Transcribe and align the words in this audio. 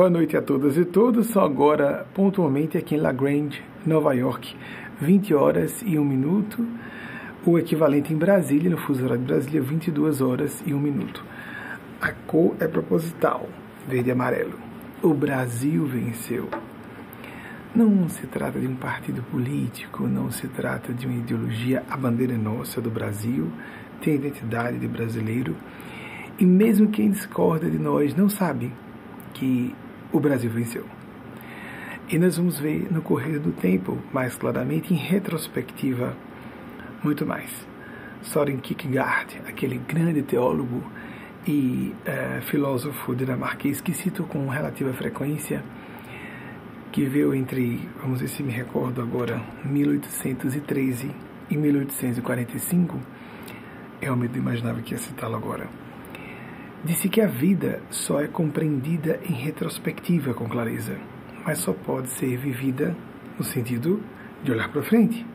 Boa 0.00 0.08
noite 0.08 0.34
a 0.34 0.40
todas 0.40 0.78
e 0.78 0.84
todos. 0.86 1.26
Só 1.26 1.44
agora, 1.44 2.06
pontualmente, 2.14 2.78
aqui 2.78 2.94
em 2.94 2.98
La 2.98 3.12
Grande, 3.12 3.62
Nova 3.84 4.14
York, 4.14 4.56
20 4.98 5.34
horas 5.34 5.82
e 5.82 5.98
1 5.98 6.02
minuto. 6.02 6.66
O 7.44 7.58
equivalente 7.58 8.10
em 8.10 8.16
Brasília, 8.16 8.70
no 8.70 8.78
fuso 8.78 9.04
horário 9.04 9.20
de 9.20 9.30
Brasília, 9.30 9.60
22 9.60 10.22
horas 10.22 10.62
e 10.64 10.72
1 10.72 10.80
minuto. 10.80 11.22
A 12.00 12.12
cor 12.12 12.56
é 12.60 12.66
proposital, 12.66 13.46
verde 13.86 14.08
e 14.08 14.12
amarelo. 14.12 14.58
O 15.02 15.12
Brasil 15.12 15.84
venceu. 15.84 16.48
Não 17.74 18.08
se 18.08 18.26
trata 18.26 18.58
de 18.58 18.66
um 18.66 18.76
partido 18.76 19.22
político, 19.24 20.08
não 20.08 20.30
se 20.30 20.48
trata 20.48 20.94
de 20.94 21.06
uma 21.06 21.18
ideologia. 21.18 21.84
A 21.90 21.96
bandeira 21.98 22.32
é 22.32 22.38
nossa 22.38 22.80
do 22.80 22.88
Brasil, 22.88 23.52
tem 24.00 24.14
a 24.14 24.16
identidade 24.16 24.78
de 24.78 24.88
brasileiro. 24.88 25.54
E 26.38 26.46
mesmo 26.46 26.88
quem 26.88 27.10
discorda 27.10 27.68
de 27.68 27.78
nós 27.78 28.14
não 28.14 28.30
sabe 28.30 28.72
que 29.34 29.74
o 30.12 30.20
Brasil 30.20 30.50
venceu. 30.50 30.84
E 32.08 32.18
nós 32.18 32.36
vamos 32.36 32.58
ver 32.58 32.88
no 32.90 33.02
correr 33.02 33.38
do 33.38 33.52
tempo, 33.52 33.98
mais 34.12 34.34
claramente, 34.34 34.92
em 34.92 34.96
retrospectiva, 34.96 36.16
muito 37.04 37.24
mais. 37.24 37.50
Soren 38.22 38.58
Kierkegaard, 38.58 39.40
aquele 39.46 39.78
grande 39.78 40.22
teólogo 40.22 40.82
e 41.46 41.94
é, 42.04 42.40
filósofo 42.42 43.14
dinamarquês 43.14 43.80
que 43.80 43.94
cito 43.94 44.24
com 44.24 44.48
relativa 44.48 44.92
frequência, 44.92 45.62
que 46.92 47.04
veio 47.04 47.32
entre, 47.32 47.88
vamos 48.00 48.20
ver 48.20 48.28
se 48.28 48.42
me 48.42 48.52
recordo 48.52 49.00
agora, 49.00 49.40
1813 49.64 51.10
e 51.48 51.56
1845, 51.56 52.98
realmente 54.00 54.36
imaginava 54.36 54.82
que 54.82 54.92
ia 54.92 54.98
citá-lo 54.98 55.36
agora 55.36 55.79
disse 56.84 57.08
que 57.08 57.20
a 57.20 57.26
vida 57.26 57.82
só 57.90 58.20
é 58.20 58.26
compreendida 58.26 59.20
em 59.28 59.32
retrospectiva 59.32 60.32
com 60.32 60.48
clareza, 60.48 60.96
mas 61.44 61.58
só 61.58 61.72
pode 61.72 62.08
ser 62.08 62.36
vivida 62.36 62.96
no 63.38 63.44
sentido 63.44 64.02
de 64.42 64.52
olhar 64.52 64.70
para 64.70 64.82
frente. 64.82 65.26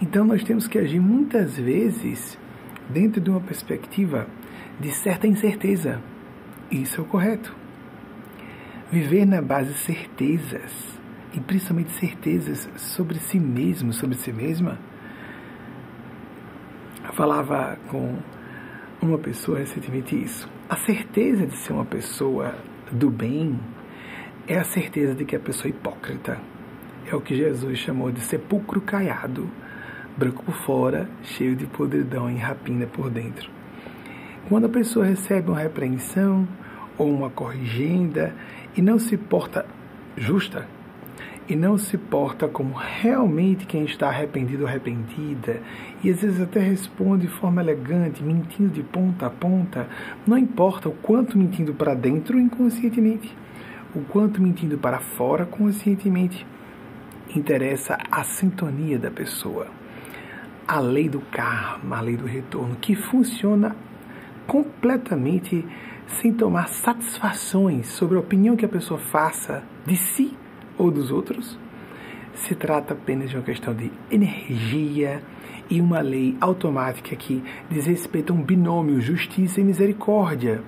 Então 0.00 0.24
nós 0.24 0.44
temos 0.44 0.68
que 0.68 0.78
agir 0.78 1.00
muitas 1.00 1.58
vezes 1.58 2.38
dentro 2.88 3.20
de 3.20 3.28
uma 3.28 3.40
perspectiva 3.40 4.26
de 4.78 4.92
certa 4.92 5.26
incerteza. 5.26 6.00
Isso 6.70 7.00
é 7.00 7.04
o 7.04 7.06
correto. 7.06 7.54
Viver 8.90 9.26
na 9.26 9.42
base 9.42 9.72
de 9.72 9.78
certezas, 9.80 10.98
e 11.34 11.40
principalmente 11.40 11.90
certezas 11.92 12.68
sobre 12.76 13.18
si 13.18 13.38
mesmo, 13.38 13.92
sobre 13.92 14.16
si 14.16 14.32
mesma. 14.32 14.78
Eu 17.04 17.12
falava 17.12 17.76
com 17.88 18.16
uma 19.02 19.18
pessoa 19.18 19.58
recentemente 19.58 20.16
isso. 20.16 20.48
A 20.68 20.76
certeza 20.76 21.46
de 21.46 21.56
ser 21.56 21.72
uma 21.72 21.86
pessoa 21.86 22.54
do 22.92 23.08
bem 23.08 23.58
é 24.46 24.58
a 24.58 24.64
certeza 24.64 25.14
de 25.14 25.24
que 25.24 25.34
a 25.34 25.40
pessoa 25.40 25.66
é 25.66 25.70
hipócrita. 25.70 26.38
É 27.10 27.16
o 27.16 27.22
que 27.22 27.34
Jesus 27.34 27.78
chamou 27.78 28.12
de 28.12 28.20
sepulcro 28.20 28.78
caiado, 28.82 29.48
branco 30.14 30.44
por 30.44 30.54
fora, 30.54 31.08
cheio 31.22 31.56
de 31.56 31.66
podridão 31.66 32.30
e 32.30 32.36
rapina 32.36 32.86
por 32.86 33.08
dentro. 33.08 33.50
Quando 34.46 34.66
a 34.66 34.68
pessoa 34.68 35.06
recebe 35.06 35.48
uma 35.48 35.58
repreensão 35.58 36.46
ou 36.98 37.10
uma 37.10 37.30
corrigenda 37.30 38.34
e 38.76 38.82
não 38.82 38.98
se 38.98 39.16
porta 39.16 39.64
justa, 40.18 40.68
e 41.48 41.56
não 41.56 41.78
se 41.78 41.96
porta 41.96 42.46
como 42.46 42.74
realmente 42.74 43.66
quem 43.66 43.84
está 43.84 44.08
arrependido 44.08 44.64
ou 44.64 44.68
arrependida, 44.68 45.62
e 46.04 46.10
às 46.10 46.20
vezes 46.20 46.40
até 46.40 46.60
responde 46.60 47.26
de 47.26 47.32
forma 47.32 47.62
elegante, 47.62 48.22
mentindo 48.22 48.68
de 48.68 48.82
ponta 48.82 49.26
a 49.26 49.30
ponta, 49.30 49.88
não 50.26 50.36
importa 50.36 50.88
o 50.90 50.92
quanto 50.92 51.38
mentindo 51.38 51.72
para 51.72 51.94
dentro 51.94 52.38
inconscientemente, 52.38 53.34
o 53.94 54.00
quanto 54.02 54.42
mentindo 54.42 54.76
para 54.76 55.00
fora 55.00 55.46
conscientemente. 55.46 56.46
Interessa 57.34 57.98
a 58.10 58.24
sintonia 58.24 58.98
da 58.98 59.10
pessoa, 59.10 59.68
a 60.66 60.80
lei 60.80 61.08
do 61.08 61.20
karma, 61.20 61.96
a 61.96 62.00
lei 62.00 62.16
do 62.16 62.26
retorno, 62.26 62.76
que 62.76 62.94
funciona 62.94 63.74
completamente 64.46 65.64
sem 66.06 66.32
tomar 66.32 66.68
satisfações 66.68 67.86
sobre 67.88 68.16
a 68.16 68.20
opinião 68.20 68.56
que 68.56 68.64
a 68.64 68.68
pessoa 68.68 68.98
faça 68.98 69.62
de 69.86 69.96
si 69.96 70.36
ou 70.78 70.90
dos 70.90 71.10
outros. 71.10 71.58
Se 72.34 72.54
trata 72.54 72.94
apenas 72.94 73.30
de 73.30 73.36
uma 73.36 73.42
questão 73.42 73.74
de 73.74 73.90
energia 74.10 75.20
e 75.68 75.80
uma 75.80 76.00
lei 76.00 76.36
automática 76.40 77.14
que 77.16 77.42
diz 77.68 77.86
respeito 77.86 78.32
a 78.32 78.36
um 78.36 78.42
binômio 78.42 79.00
justiça 79.00 79.60
e 79.60 79.64
misericórdia. 79.64 80.62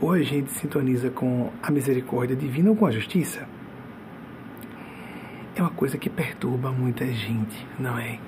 Ou 0.00 0.12
a 0.12 0.22
gente 0.22 0.50
sintoniza 0.52 1.10
com 1.10 1.50
a 1.62 1.70
misericórdia 1.70 2.36
divina 2.36 2.70
ou 2.70 2.76
com 2.76 2.86
a 2.86 2.90
justiça. 2.90 3.46
É 5.56 5.60
uma 5.60 5.70
coisa 5.70 5.96
que 5.96 6.10
perturba 6.10 6.72
muita 6.72 7.06
gente, 7.06 7.66
não 7.78 7.96
é? 7.98 8.18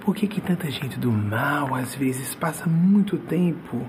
Por 0.00 0.14
que, 0.14 0.26
que 0.26 0.40
tanta 0.40 0.70
gente 0.70 0.98
do 0.98 1.10
mal 1.10 1.74
às 1.74 1.94
vezes 1.94 2.34
passa 2.34 2.68
muito 2.68 3.16
tempo 3.16 3.86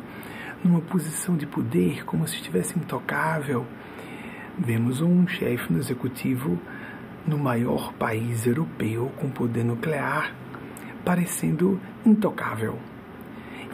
numa 0.63 0.79
posição 0.79 1.35
de 1.35 1.45
poder 1.45 2.05
como 2.05 2.25
se 2.25 2.35
estivesse 2.35 2.79
intocável? 2.79 3.65
Vemos 4.57 5.01
um 5.01 5.27
chefe 5.27 5.71
no 5.71 5.79
executivo 5.79 6.57
no 7.27 7.37
maior 7.37 7.91
país 7.93 8.47
europeu 8.47 9.11
com 9.17 9.29
poder 9.29 9.65
nuclear 9.65 10.33
parecendo 11.03 11.77
intocável. 12.05 12.79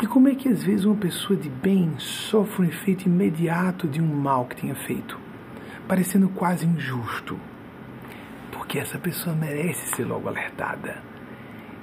E 0.02 0.08
como 0.08 0.28
é 0.28 0.34
que 0.34 0.50
às 0.50 0.64
vezes 0.64 0.84
uma 0.84 0.96
pessoa 0.96 1.38
de 1.38 1.50
bem 1.50 1.94
sofre 2.00 2.66
um 2.66 2.68
efeito 2.68 3.06
imediato 3.06 3.88
de 3.88 4.02
um 4.02 4.08
mal 4.08 4.46
que 4.46 4.56
tenha 4.56 4.74
feito, 4.74 5.19
parecendo 5.88 6.28
quase 6.30 6.66
injusto? 6.66 7.40
Porque 8.52 8.80
essa 8.80 8.98
pessoa 8.98 9.36
merece 9.36 9.96
ser 9.96 10.06
logo 10.06 10.28
alertada. 10.28 11.03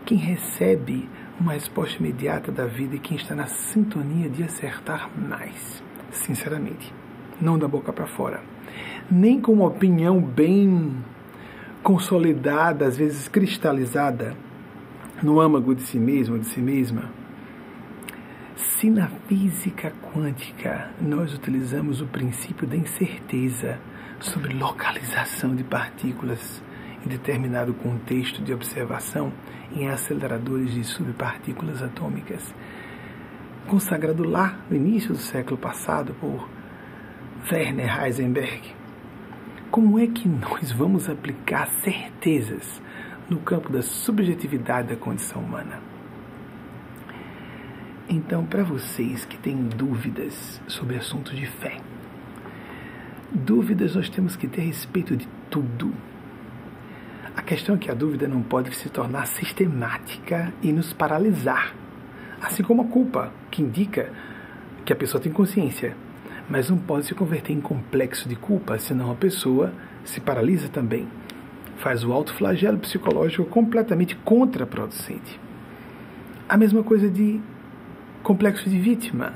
Quem 0.05 0.19
recebe 0.19 1.09
uma 1.39 1.53
resposta 1.53 1.99
imediata 1.99 2.51
da 2.51 2.67
vida 2.67 2.97
e 2.97 2.99
quem 2.99 3.17
está 3.17 3.37
na 3.37 3.47
sintonia 3.47 4.29
de 4.29 4.43
acertar 4.43 5.09
mais, 5.17 5.85
sinceramente, 6.11 6.93
não 7.41 7.57
da 7.57 7.69
boca 7.69 7.93
para 7.93 8.09
fora 8.09 8.58
nem 9.11 9.41
com 9.41 9.53
uma 9.53 9.67
opinião 9.67 10.21
bem 10.21 10.93
consolidada, 11.83 12.87
às 12.87 12.97
vezes 12.97 13.29
cristalizada, 13.29 14.35
no 15.23 15.41
âmago 15.41 15.75
de 15.75 15.83
si 15.83 15.99
mesmo, 15.99 16.39
de 16.39 16.47
si 16.47 16.61
mesma. 16.61 17.11
Se 18.57 18.91
na 18.91 19.09
física 19.27 19.93
quântica 20.13 20.91
nós 21.01 21.35
utilizamos 21.35 22.01
o 22.01 22.07
princípio 22.07 22.67
da 22.67 22.77
incerteza 22.77 23.79
sobre 24.21 24.53
localização 24.53 25.55
de 25.55 25.65
partículas 25.65 26.63
em 27.05 27.09
determinado 27.09 27.73
contexto 27.73 28.43
de 28.43 28.53
observação 28.53 29.33
em 29.75 29.89
aceleradores 29.89 30.73
de 30.73 30.85
subpartículas 30.85 31.83
atômicas, 31.83 32.55
consagrado 33.67 34.25
lá 34.25 34.59
no 34.69 34.77
início 34.77 35.13
do 35.13 35.19
século 35.19 35.57
passado 35.57 36.15
por 36.21 36.49
Werner 37.51 38.03
Heisenberg, 38.03 38.78
como 39.79 39.97
é 39.97 40.09
que 40.09 40.29
nós 40.29 40.73
vamos 40.73 41.09
aplicar 41.09 41.69
certezas 41.85 42.83
no 43.31 43.39
campo 43.39 43.71
da 43.71 43.81
subjetividade 43.81 44.89
da 44.89 44.97
condição 44.97 45.41
humana? 45.41 45.81
Então, 48.09 48.45
para 48.45 48.65
vocês 48.65 49.25
que 49.25 49.39
têm 49.39 49.69
dúvidas 49.69 50.61
sobre 50.67 50.97
assuntos 50.97 51.37
de 51.37 51.47
fé, 51.47 51.77
dúvidas 53.33 53.95
nós 53.95 54.11
temos 54.11 54.35
que 54.35 54.49
ter 54.49 54.63
a 54.63 54.65
respeito 54.65 55.17
de 55.17 55.29
tudo. 55.49 55.95
A 57.37 57.43
questão 57.43 57.77
é 57.77 57.79
que 57.79 57.89
a 57.89 57.95
dúvida 57.95 58.27
não 58.27 58.43
pode 58.43 58.75
se 58.75 58.89
tornar 58.91 59.29
sistemática 59.29 60.53
e 60.61 60.73
nos 60.73 60.93
paralisar, 60.93 61.73
assim 62.43 62.65
como 62.65 62.83
a 62.83 62.87
culpa, 62.87 63.33
que 63.49 63.63
indica 63.63 64.13
que 64.85 64.93
a 64.93 64.97
pessoa 64.97 65.23
tem 65.23 65.31
consciência 65.31 65.97
mas 66.49 66.71
não 66.71 66.79
pode 66.79 67.07
se 67.07 67.15
converter 67.15 67.53
em 67.53 67.61
complexo 67.61 68.29
de 68.29 68.37
culpa, 68.37 68.79
senão 68.79 69.11
a 69.11 69.15
pessoa 69.15 69.73
se 70.05 70.21
paralisa 70.21 70.69
também. 70.69 71.07
Faz 71.79 72.03
o 72.05 72.13
autoflagelo 72.13 72.79
psicológico 72.79 73.45
completamente 73.45 74.17
contraproducente. 74.17 75.39
A 76.49 76.57
mesma 76.57 76.83
coisa 76.83 77.09
de 77.11 77.41
complexo 78.23 78.69
de 78.69 78.79
vítima. 78.79 79.33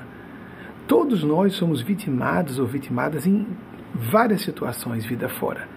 Todos 0.87 1.23
nós 1.23 1.55
somos 1.55 1.81
vitimados 1.81 2.59
ou 2.59 2.67
vitimadas 2.67 3.27
em 3.27 3.47
várias 3.95 4.43
situações 4.43 5.05
vida 5.05 5.29
fora. 5.29 5.69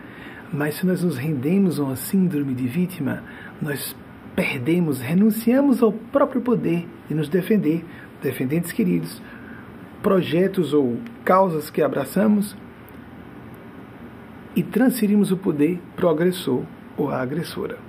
Mas 0.52 0.76
se 0.76 0.86
nós 0.86 1.04
nos 1.04 1.18
rendemos 1.18 1.80
a 1.80 1.84
uma 1.84 1.96
síndrome 1.96 2.54
de 2.54 2.68
vítima, 2.68 3.24
nós 3.62 3.96
perdemos, 4.36 5.00
renunciamos 5.00 5.82
ao 5.82 5.92
próprio 5.92 6.42
poder 6.42 6.88
de 7.08 7.16
nos 7.16 7.30
defender, 7.30 7.86
defendentes 8.22 8.72
queridos, 8.72 9.22
projetos 10.06 10.72
ou 10.72 11.00
causas 11.24 11.72
que 11.72 11.82
abraçamos 11.82 12.56
e 14.56 14.62
transferimos 14.62 15.32
o 15.32 15.38
poder 15.38 15.82
para 15.96 16.06
o 16.06 16.10
agressor 16.10 16.62
ou 16.96 17.10
a 17.10 17.20
agressora. 17.20 17.80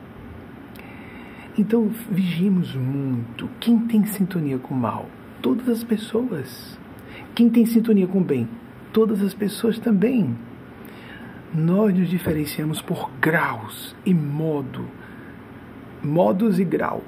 Então, 1.58 1.90
vigimos 2.10 2.74
muito. 2.74 3.50
Quem 3.60 3.80
tem 3.80 4.06
sintonia 4.06 4.56
com 4.56 4.72
o 4.72 4.78
mal? 4.78 5.10
Todas 5.42 5.68
as 5.68 5.84
pessoas. 5.84 6.78
Quem 7.34 7.50
tem 7.50 7.66
sintonia 7.66 8.06
com 8.06 8.20
o 8.20 8.24
bem? 8.24 8.48
Todas 8.94 9.20
as 9.20 9.34
pessoas 9.34 9.78
também. 9.78 10.34
nós 11.52 11.94
nos 11.94 12.08
diferenciamos 12.08 12.80
por 12.80 13.10
graus 13.20 13.94
e 14.06 14.14
modo, 14.14 14.88
modos 16.02 16.58
e 16.58 16.64
grau, 16.64 17.02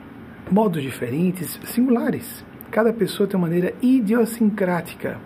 modos 0.51 0.83
diferentes, 0.83 1.59
singulares. 1.65 2.45
Cada 2.71 2.93
pessoa 2.93 3.27
tem 3.27 3.39
uma 3.39 3.47
maneira 3.47 3.75
idiosincrática 3.81 5.19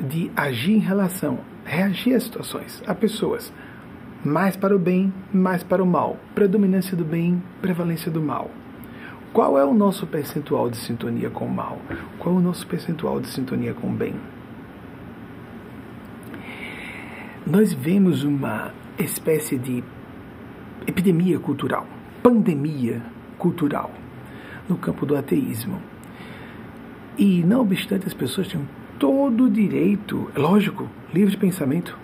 de 0.00 0.30
agir 0.34 0.72
em 0.72 0.78
relação, 0.78 1.38
reagir 1.64 2.14
a 2.14 2.20
situações, 2.20 2.82
a 2.86 2.94
pessoas. 2.94 3.52
Mais 4.24 4.56
para 4.56 4.74
o 4.74 4.78
bem, 4.78 5.12
mais 5.32 5.62
para 5.62 5.82
o 5.82 5.86
mal. 5.86 6.18
Predominância 6.34 6.96
do 6.96 7.04
bem, 7.04 7.42
prevalência 7.60 8.10
do 8.10 8.20
mal. 8.20 8.50
Qual 9.32 9.58
é 9.58 9.64
o 9.64 9.74
nosso 9.74 10.06
percentual 10.06 10.70
de 10.70 10.78
sintonia 10.78 11.28
com 11.28 11.44
o 11.44 11.50
mal? 11.50 11.78
Qual 12.18 12.34
é 12.34 12.38
o 12.38 12.40
nosso 12.40 12.66
percentual 12.66 13.20
de 13.20 13.28
sintonia 13.28 13.74
com 13.74 13.88
o 13.88 13.92
bem? 13.92 14.14
Nós 17.46 17.72
vemos 17.72 18.24
uma 18.24 18.72
espécie 18.98 19.58
de 19.58 19.84
epidemia 20.86 21.38
cultural, 21.38 21.86
pandemia 22.22 23.02
cultural 23.38 23.92
no 24.68 24.76
campo 24.76 25.04
do 25.04 25.14
ateísmo. 25.14 25.80
E 27.18 27.42
não 27.42 27.62
obstante 27.62 28.06
as 28.06 28.14
pessoas 28.14 28.46
tinham 28.46 28.66
todo 28.98 29.44
o 29.44 29.50
direito, 29.50 30.30
lógico, 30.36 30.88
livre 31.12 31.30
de 31.30 31.36
pensamento, 31.36 31.96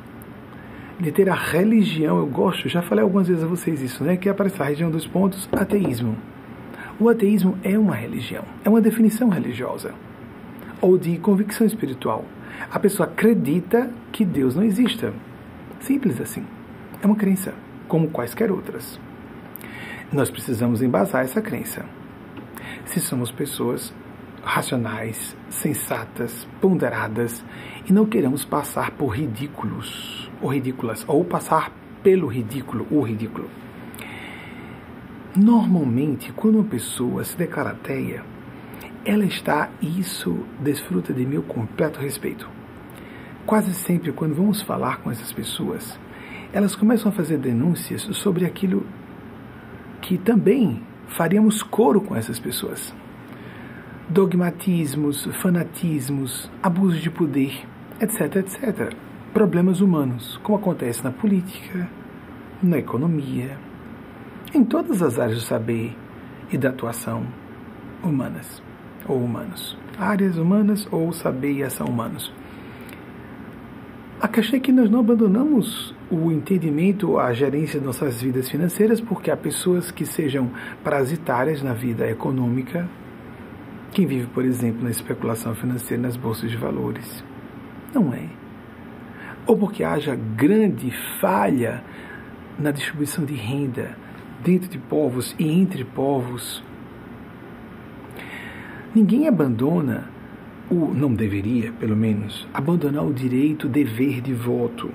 de 0.99 1.11
ter 1.11 1.29
a 1.29 1.35
religião, 1.35 2.19
eu 2.19 2.27
gosto, 2.27 2.69
já 2.69 2.81
falei 2.81 3.03
algumas 3.03 3.29
vezes 3.29 3.43
a 3.43 3.47
vocês 3.47 3.81
isso, 3.83 4.05
né? 4.05 4.17
Que 4.17 4.29
é 4.29 4.33
aparece 4.33 4.63
a 4.63 4.65
região 4.65 4.91
dos 4.91 5.07
pontos, 5.07 5.49
ateísmo. 5.53 6.17
O 6.99 7.09
ateísmo 7.09 7.59
é 7.63 7.79
uma 7.79 7.95
religião, 7.95 8.45
é 8.65 8.69
uma 8.69 8.81
definição 8.81 9.29
religiosa 9.29 9.93
ou 10.81 10.99
de 10.99 11.17
convicção 11.19 11.67
espiritual. 11.67 12.25
A 12.71 12.79
pessoa 12.79 13.09
acredita 13.09 13.91
que 14.11 14.25
Deus 14.25 14.55
não 14.55 14.63
exista. 14.63 15.13
Simples 15.81 16.21
assim. 16.21 16.45
É 17.03 17.07
uma 17.07 17.17
crença, 17.17 17.55
como 17.89 18.09
quaisquer 18.09 18.51
outras. 18.51 19.01
Nós 20.13 20.31
precisamos 20.31 20.83
embasar 20.83 21.25
essa 21.25 21.41
crença. 21.41 21.85
Se 22.85 23.01
somos 23.01 23.31
pessoas 23.31 23.93
racionais, 24.45 25.37
sensatas, 25.49 26.47
ponderadas 26.61 27.45
e 27.89 27.93
não 27.93 28.07
queremos 28.07 28.45
passar 28.45 28.91
por 28.93 29.09
ridículos 29.09 30.31
ou 30.41 30.53
ridículas 30.53 31.05
ou 31.07 31.25
passar 31.25 31.73
pelo 32.03 32.27
ridículo 32.27 32.87
ou 32.91 33.03
ridículo. 33.03 33.49
Normalmente, 35.37 36.33
quando 36.33 36.57
uma 36.57 36.65
pessoa 36.65 37.25
se 37.25 37.37
declara 37.37 37.71
ateia, 37.71 38.25
ela 39.05 39.25
está, 39.25 39.71
e 39.81 40.01
isso 40.01 40.45
desfruta 40.61 41.13
de 41.13 41.25
meu 41.25 41.43
completo 41.43 41.99
respeito. 41.99 42.49
Quase 43.47 43.73
sempre, 43.75 44.13
quando 44.13 44.35
vamos 44.35 44.63
falar 44.63 44.99
com 44.99 45.11
essas 45.11 45.33
pessoas, 45.33 45.99
elas 46.53 46.77
começam 46.77 47.11
a 47.11 47.15
fazer 47.15 47.39
denúncias 47.39 48.03
sobre 48.13 48.45
aquilo 48.45 48.87
que 50.01 50.19
também 50.19 50.83
faríamos 51.09 51.63
coro 51.63 52.01
com 52.01 52.15
essas 52.15 52.39
pessoas 52.39 52.95
dogmatismos, 54.13 55.25
fanatismos, 55.41 56.51
abuso 56.63 57.01
de 57.01 57.11
poder, 57.11 57.67
etc, 57.99 58.37
etc. 58.37 58.95
Problemas 59.33 59.81
humanos, 59.81 60.39
como 60.43 60.59
acontece 60.59 61.03
na 61.03 61.11
política, 61.11 61.89
na 62.63 62.77
economia, 62.77 63.57
em 64.53 64.63
todas 64.65 65.03
as 65.03 65.19
áreas 65.19 65.39
do 65.39 65.45
saber 65.45 65.97
e 66.51 66.59
da 66.59 66.69
atuação 66.69 67.27
humanas 68.05 68.63
ou 69.09 69.17
humanos. 69.17 69.79
Áreas 69.99 70.37
humanas 70.37 70.87
ou 70.91 71.11
saber 71.15 71.53
e 71.55 71.63
ação 71.63 71.87
humanos. 71.87 72.31
A 74.21 74.29
questão 74.29 74.59
é 74.59 74.61
que 74.61 74.73
nós 74.73 74.91
não 74.91 75.01
abandonamos 75.01 75.95
o 76.11 76.31
entendimento, 76.31 77.19
a 77.19 77.33
gerência 77.33 77.81
de 77.81 77.87
nossas 77.87 78.21
vidas 78.21 78.51
financeiras, 78.51 79.01
porque 79.01 79.31
há 79.31 79.37
pessoas 79.37 79.91
que 79.91 80.05
sejam 80.05 80.51
parasitárias 80.85 81.63
na 81.63 81.73
vida 81.73 82.07
econômica, 82.09 82.87
quem 83.93 84.07
vive, 84.07 84.27
por 84.29 84.45
exemplo, 84.45 84.83
na 84.83 84.91
especulação 84.91 85.55
financeira 85.55 86.03
nas 86.03 86.17
bolsas 86.17 86.51
de 86.51 86.57
valores. 86.57 87.23
Não 87.95 88.13
é. 88.15 88.27
Ou 89.47 89.57
porque 89.57 89.85
haja 89.85 90.15
grande 90.15 90.91
falha 91.21 91.85
na 92.59 92.71
distribuição 92.71 93.25
de 93.25 93.35
renda 93.35 93.97
dentro 94.43 94.69
de 94.69 94.79
povos 94.79 95.35
e 95.39 95.47
entre 95.47 95.85
povos. 95.85 96.65
Ninguém 98.95 99.29
abandona, 99.29 100.11
o 100.71 100.95
não 100.95 101.13
deveria, 101.13 101.73
pelo 101.73 101.97
menos, 101.97 102.49
abandonar 102.53 103.05
o 103.05 103.13
direito, 103.13 103.69
dever 103.69 104.23
de 104.23 104.33
voto. 104.33 104.91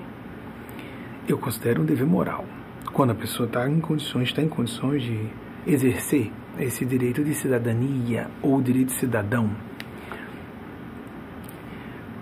Eu 1.28 1.38
considero 1.38 1.82
um 1.82 1.84
dever 1.84 2.06
moral. 2.06 2.44
Quando 2.92 3.10
a 3.10 3.14
pessoa 3.14 3.46
está 3.46 3.68
em 3.68 3.80
condições, 3.80 4.28
está 4.28 4.42
em 4.42 4.48
condições 4.48 5.02
de 5.02 5.28
exercer 5.66 6.32
esse 6.64 6.84
direito 6.84 7.22
de 7.24 7.34
cidadania 7.34 8.28
ou 8.42 8.60
direito 8.60 8.92
cidadão. 8.92 9.50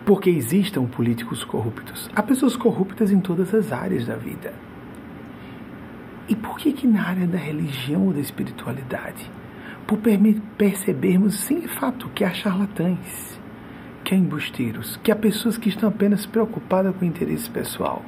Porque 0.04 0.30
existam 0.30 0.86
políticos 0.86 1.44
corruptos. 1.44 2.08
Há 2.14 2.22
pessoas 2.22 2.56
corruptas 2.56 3.10
em 3.10 3.20
todas 3.20 3.52
as 3.52 3.72
áreas 3.72 4.06
da 4.06 4.16
vida. 4.16 4.54
E 6.28 6.34
por 6.34 6.58
que 6.58 6.72
que 6.72 6.86
na 6.86 7.06
área 7.06 7.26
da 7.26 7.38
religião 7.38 8.06
ou 8.06 8.12
da 8.12 8.20
espiritualidade? 8.20 9.30
Por 9.86 9.98
percebermos, 10.56 11.34
sem 11.40 11.62
fato, 11.68 12.08
que 12.08 12.24
há 12.24 12.32
charlatães, 12.32 13.40
que 14.02 14.14
há 14.14 14.18
embusteiros, 14.18 14.96
que 15.02 15.12
há 15.12 15.16
pessoas 15.16 15.56
que 15.56 15.68
estão 15.68 15.88
apenas 15.88 16.26
preocupadas 16.26 16.94
com 16.96 17.04
o 17.04 17.08
interesse 17.08 17.48
pessoal. 17.48 18.04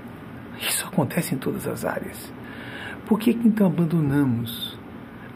Isso 0.60 0.86
acontece 0.86 1.34
em 1.34 1.38
todas 1.38 1.66
as 1.68 1.84
áreas. 1.84 2.32
Por 3.06 3.18
que, 3.18 3.32
que 3.32 3.46
então 3.46 3.68
abandonamos 3.68 4.76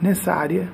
nessa 0.00 0.34
área 0.34 0.68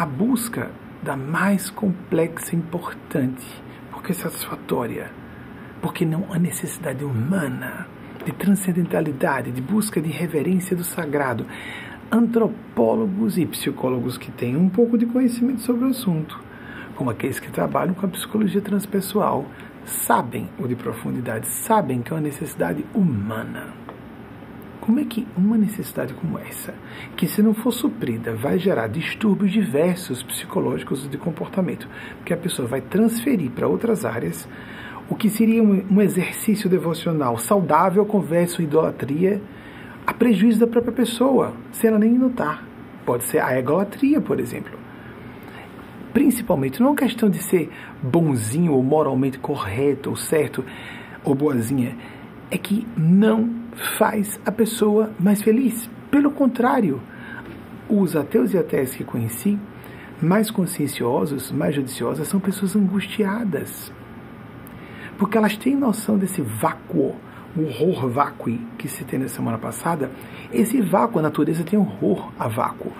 a 0.00 0.06
busca 0.06 0.70
da 1.02 1.14
mais 1.14 1.68
complexa 1.68 2.56
e 2.56 2.58
importante, 2.58 3.44
porque 3.92 4.14
satisfatória, 4.14 5.10
porque 5.82 6.06
não 6.06 6.24
há 6.32 6.38
necessidade 6.38 7.04
humana 7.04 7.86
de 8.24 8.32
transcendentalidade, 8.32 9.52
de 9.52 9.60
busca 9.60 10.00
de 10.00 10.08
reverência 10.08 10.74
do 10.74 10.82
sagrado. 10.82 11.44
Antropólogos 12.10 13.36
e 13.36 13.44
psicólogos 13.44 14.16
que 14.16 14.32
têm 14.32 14.56
um 14.56 14.70
pouco 14.70 14.96
de 14.96 15.04
conhecimento 15.04 15.60
sobre 15.60 15.84
o 15.84 15.88
assunto, 15.88 16.42
como 16.96 17.10
aqueles 17.10 17.38
que 17.38 17.50
trabalham 17.50 17.92
com 17.92 18.06
a 18.06 18.08
psicologia 18.08 18.62
transpessoal, 18.62 19.44
sabem 19.84 20.48
o 20.58 20.66
de 20.66 20.76
profundidade, 20.76 21.46
sabem 21.46 22.00
que 22.00 22.10
é 22.10 22.16
uma 22.16 22.22
necessidade 22.22 22.86
humana. 22.94 23.74
Como 24.80 24.98
é 24.98 25.04
que 25.04 25.26
uma 25.36 25.58
necessidade 25.58 26.14
como 26.14 26.38
essa, 26.38 26.74
que 27.16 27.26
se 27.26 27.42
não 27.42 27.52
for 27.52 27.70
suprida, 27.70 28.34
vai 28.34 28.58
gerar 28.58 28.88
distúrbios 28.88 29.52
diversos 29.52 30.22
psicológicos 30.22 31.08
de 31.08 31.18
comportamento, 31.18 31.86
porque 32.16 32.32
a 32.32 32.36
pessoa 32.36 32.66
vai 32.66 32.80
transferir 32.80 33.50
para 33.50 33.68
outras 33.68 34.04
áreas 34.06 34.48
o 35.08 35.14
que 35.14 35.28
seria 35.28 35.62
um, 35.62 35.84
um 35.90 36.00
exercício 36.00 36.70
devocional 36.70 37.36
saudável, 37.36 38.06
conversa, 38.06 38.62
idolatria, 38.62 39.42
a 40.06 40.14
prejuízo 40.14 40.60
da 40.60 40.66
própria 40.66 40.92
pessoa, 40.92 41.52
sem 41.72 41.88
ela 41.88 41.98
nem 41.98 42.12
notar. 42.14 42.64
Pode 43.04 43.24
ser 43.24 43.40
a 43.40 43.58
egolatria, 43.58 44.20
por 44.20 44.40
exemplo. 44.40 44.78
Principalmente, 46.12 46.80
não 46.80 46.88
é 46.88 46.90
uma 46.90 46.96
questão 46.96 47.28
de 47.28 47.38
ser 47.38 47.70
bonzinho 48.02 48.72
ou 48.72 48.82
moralmente 48.82 49.38
correto 49.38 50.10
ou 50.10 50.16
certo 50.16 50.64
ou 51.22 51.34
boazinha, 51.34 51.96
é 52.50 52.58
que 52.58 52.86
não 52.96 53.59
faz 53.96 54.40
a 54.44 54.52
pessoa 54.52 55.10
mais 55.18 55.42
feliz. 55.42 55.88
Pelo 56.10 56.30
contrário, 56.30 57.00
os 57.88 58.14
ateus 58.14 58.52
e 58.52 58.58
ateias 58.58 58.94
que 58.94 59.04
conheci, 59.04 59.58
mais 60.20 60.50
conscienciosos, 60.50 61.50
mais 61.50 61.74
judiciosas, 61.74 62.28
são 62.28 62.38
pessoas 62.38 62.76
angustiadas. 62.76 63.92
Porque 65.18 65.38
elas 65.38 65.56
têm 65.56 65.74
noção 65.76 66.18
desse 66.18 66.42
vácuo, 66.42 67.16
o 67.56 67.62
horror 67.62 68.08
vácuo 68.08 68.58
que 68.78 68.88
se 68.88 69.04
tem 69.04 69.18
na 69.18 69.28
semana 69.28 69.58
passada. 69.58 70.10
Esse 70.52 70.80
vácuo, 70.80 71.18
a 71.18 71.22
natureza 71.22 71.64
tem 71.64 71.78
horror 71.78 72.30
a 72.38 72.48
vácuo. 72.48 72.92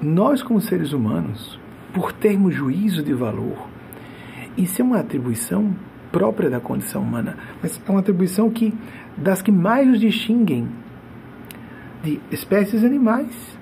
Nós, 0.00 0.42
como 0.42 0.60
seres 0.60 0.92
humanos, 0.92 1.58
por 1.92 2.12
termos 2.12 2.54
juízo 2.54 3.02
de 3.02 3.12
valor, 3.12 3.68
isso 4.56 4.80
é 4.80 4.84
uma 4.84 4.98
atribuição 4.98 5.74
própria 6.10 6.50
da 6.50 6.60
condição 6.60 7.02
humana, 7.02 7.36
mas 7.62 7.80
é 7.86 7.90
uma 7.90 8.00
atribuição 8.00 8.50
que 8.50 8.74
das 9.16 9.42
que 9.42 9.52
mais 9.52 9.86
nos 9.86 10.00
distinguem 10.00 10.68
de 12.02 12.20
espécies 12.30 12.84
animais 12.84 13.58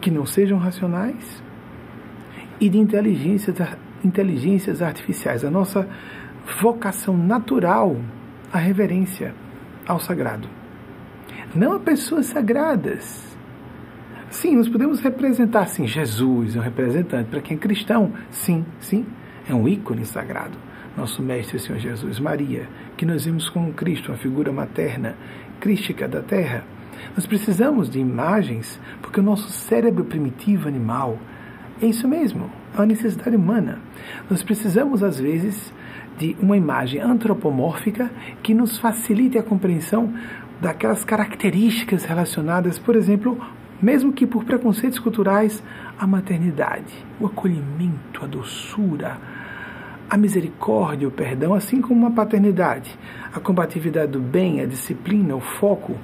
que 0.00 0.10
não 0.10 0.26
sejam 0.26 0.58
racionais 0.58 1.42
e 2.60 2.68
de 2.68 2.78
inteligências, 2.78 3.56
inteligências 4.04 4.82
artificiais. 4.82 5.44
A 5.44 5.50
nossa 5.50 5.88
vocação 6.60 7.16
natural 7.16 7.96
à 8.52 8.58
reverência 8.58 9.34
ao 9.86 10.00
sagrado. 10.00 10.48
Não 11.54 11.72
a 11.72 11.80
pessoas 11.80 12.26
sagradas. 12.26 13.36
Sim, 14.30 14.56
nós 14.56 14.68
podemos 14.68 15.00
representar, 15.00 15.66
sim, 15.66 15.86
Jesus 15.86 16.56
é 16.56 16.58
um 16.58 16.62
representante. 16.62 17.30
Para 17.30 17.40
quem 17.40 17.56
é 17.56 17.60
cristão, 17.60 18.12
sim, 18.30 18.64
sim, 18.80 19.06
é 19.48 19.54
um 19.54 19.68
ícone 19.68 20.04
sagrado 20.04 20.65
nosso 20.96 21.22
Mestre 21.22 21.58
Senhor 21.58 21.78
Jesus, 21.78 22.18
Maria, 22.18 22.68
que 22.96 23.04
nós 23.04 23.24
vimos 23.26 23.48
como 23.50 23.72
Cristo, 23.74 24.10
uma 24.10 24.18
figura 24.18 24.50
materna 24.50 25.14
crística 25.60 26.08
da 26.08 26.22
Terra. 26.22 26.64
Nós 27.14 27.26
precisamos 27.26 27.90
de 27.90 27.98
imagens 27.98 28.80
porque 29.02 29.20
o 29.20 29.22
nosso 29.22 29.50
cérebro 29.50 30.04
primitivo 30.04 30.66
animal 30.66 31.18
é 31.80 31.86
isso 31.86 32.08
mesmo, 32.08 32.50
é 32.72 32.78
uma 32.78 32.86
necessidade 32.86 33.36
humana. 33.36 33.78
Nós 34.30 34.42
precisamos, 34.42 35.02
às 35.02 35.20
vezes, 35.20 35.72
de 36.18 36.34
uma 36.40 36.56
imagem 36.56 37.00
antropomórfica 37.00 38.10
que 38.42 38.54
nos 38.54 38.78
facilite 38.78 39.36
a 39.36 39.42
compreensão 39.42 40.14
daquelas 40.60 41.04
características 41.04 42.04
relacionadas, 42.04 42.78
por 42.78 42.96
exemplo, 42.96 43.38
mesmo 43.82 44.10
que 44.12 44.26
por 44.26 44.44
preconceitos 44.44 44.98
culturais, 44.98 45.62
à 45.98 46.06
maternidade, 46.06 46.92
o 47.20 47.26
acolhimento, 47.26 48.24
a 48.24 48.26
doçura, 48.26 49.18
a 50.08 50.16
misericórdia, 50.16 51.08
o 51.08 51.10
perdão, 51.10 51.52
assim 51.52 51.80
como 51.80 52.06
a 52.06 52.10
paternidade, 52.10 52.96
a 53.32 53.40
combatividade 53.40 54.12
do 54.12 54.20
bem, 54.20 54.60
a 54.60 54.66
disciplina, 54.66 55.34
o 55.34 55.40
foco. 55.40 55.96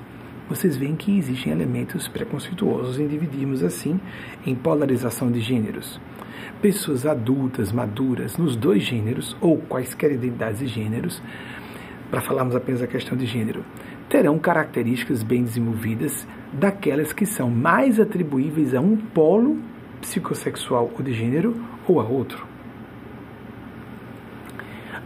Vocês 0.49 0.77
veem 0.77 0.97
que 0.97 1.17
existem 1.17 1.53
elementos 1.53 2.09
preconceituosos 2.09 2.99
em 2.99 3.07
dividirmos 3.07 3.63
assim 3.63 4.01
em 4.45 4.55
polarização 4.55 5.31
de 5.31 5.41
gêneros. 5.41 6.01
Pessoas 6.61 7.07
adultas, 7.07 7.73
maduras, 7.73 8.37
nos 8.37 8.57
dois 8.57 8.83
gêneros, 8.83 9.37
ou 9.41 9.59
quaisquer 9.59 10.13
identidades 10.13 10.59
de 10.59 10.67
gêneros, 10.67 11.23
para 12.11 12.21
falarmos 12.21 12.57
apenas 12.57 12.81
da 12.81 12.87
questão 12.87 13.17
de 13.17 13.25
gênero, 13.25 13.65
terão 14.09 14.39
características 14.39 15.23
bem 15.23 15.45
desenvolvidas 15.45 16.27
daquelas 16.53 17.13
que 17.13 17.25
são 17.25 17.49
mais 17.49 17.99
atribuíveis 17.99 18.75
a 18.75 18.81
um 18.81 18.97
polo 18.97 19.59
psicossexual 20.01 20.91
ou 20.93 21.03
de 21.03 21.15
gênero 21.15 21.57
ou 21.87 22.01
a 22.01 22.05
outro. 22.05 22.52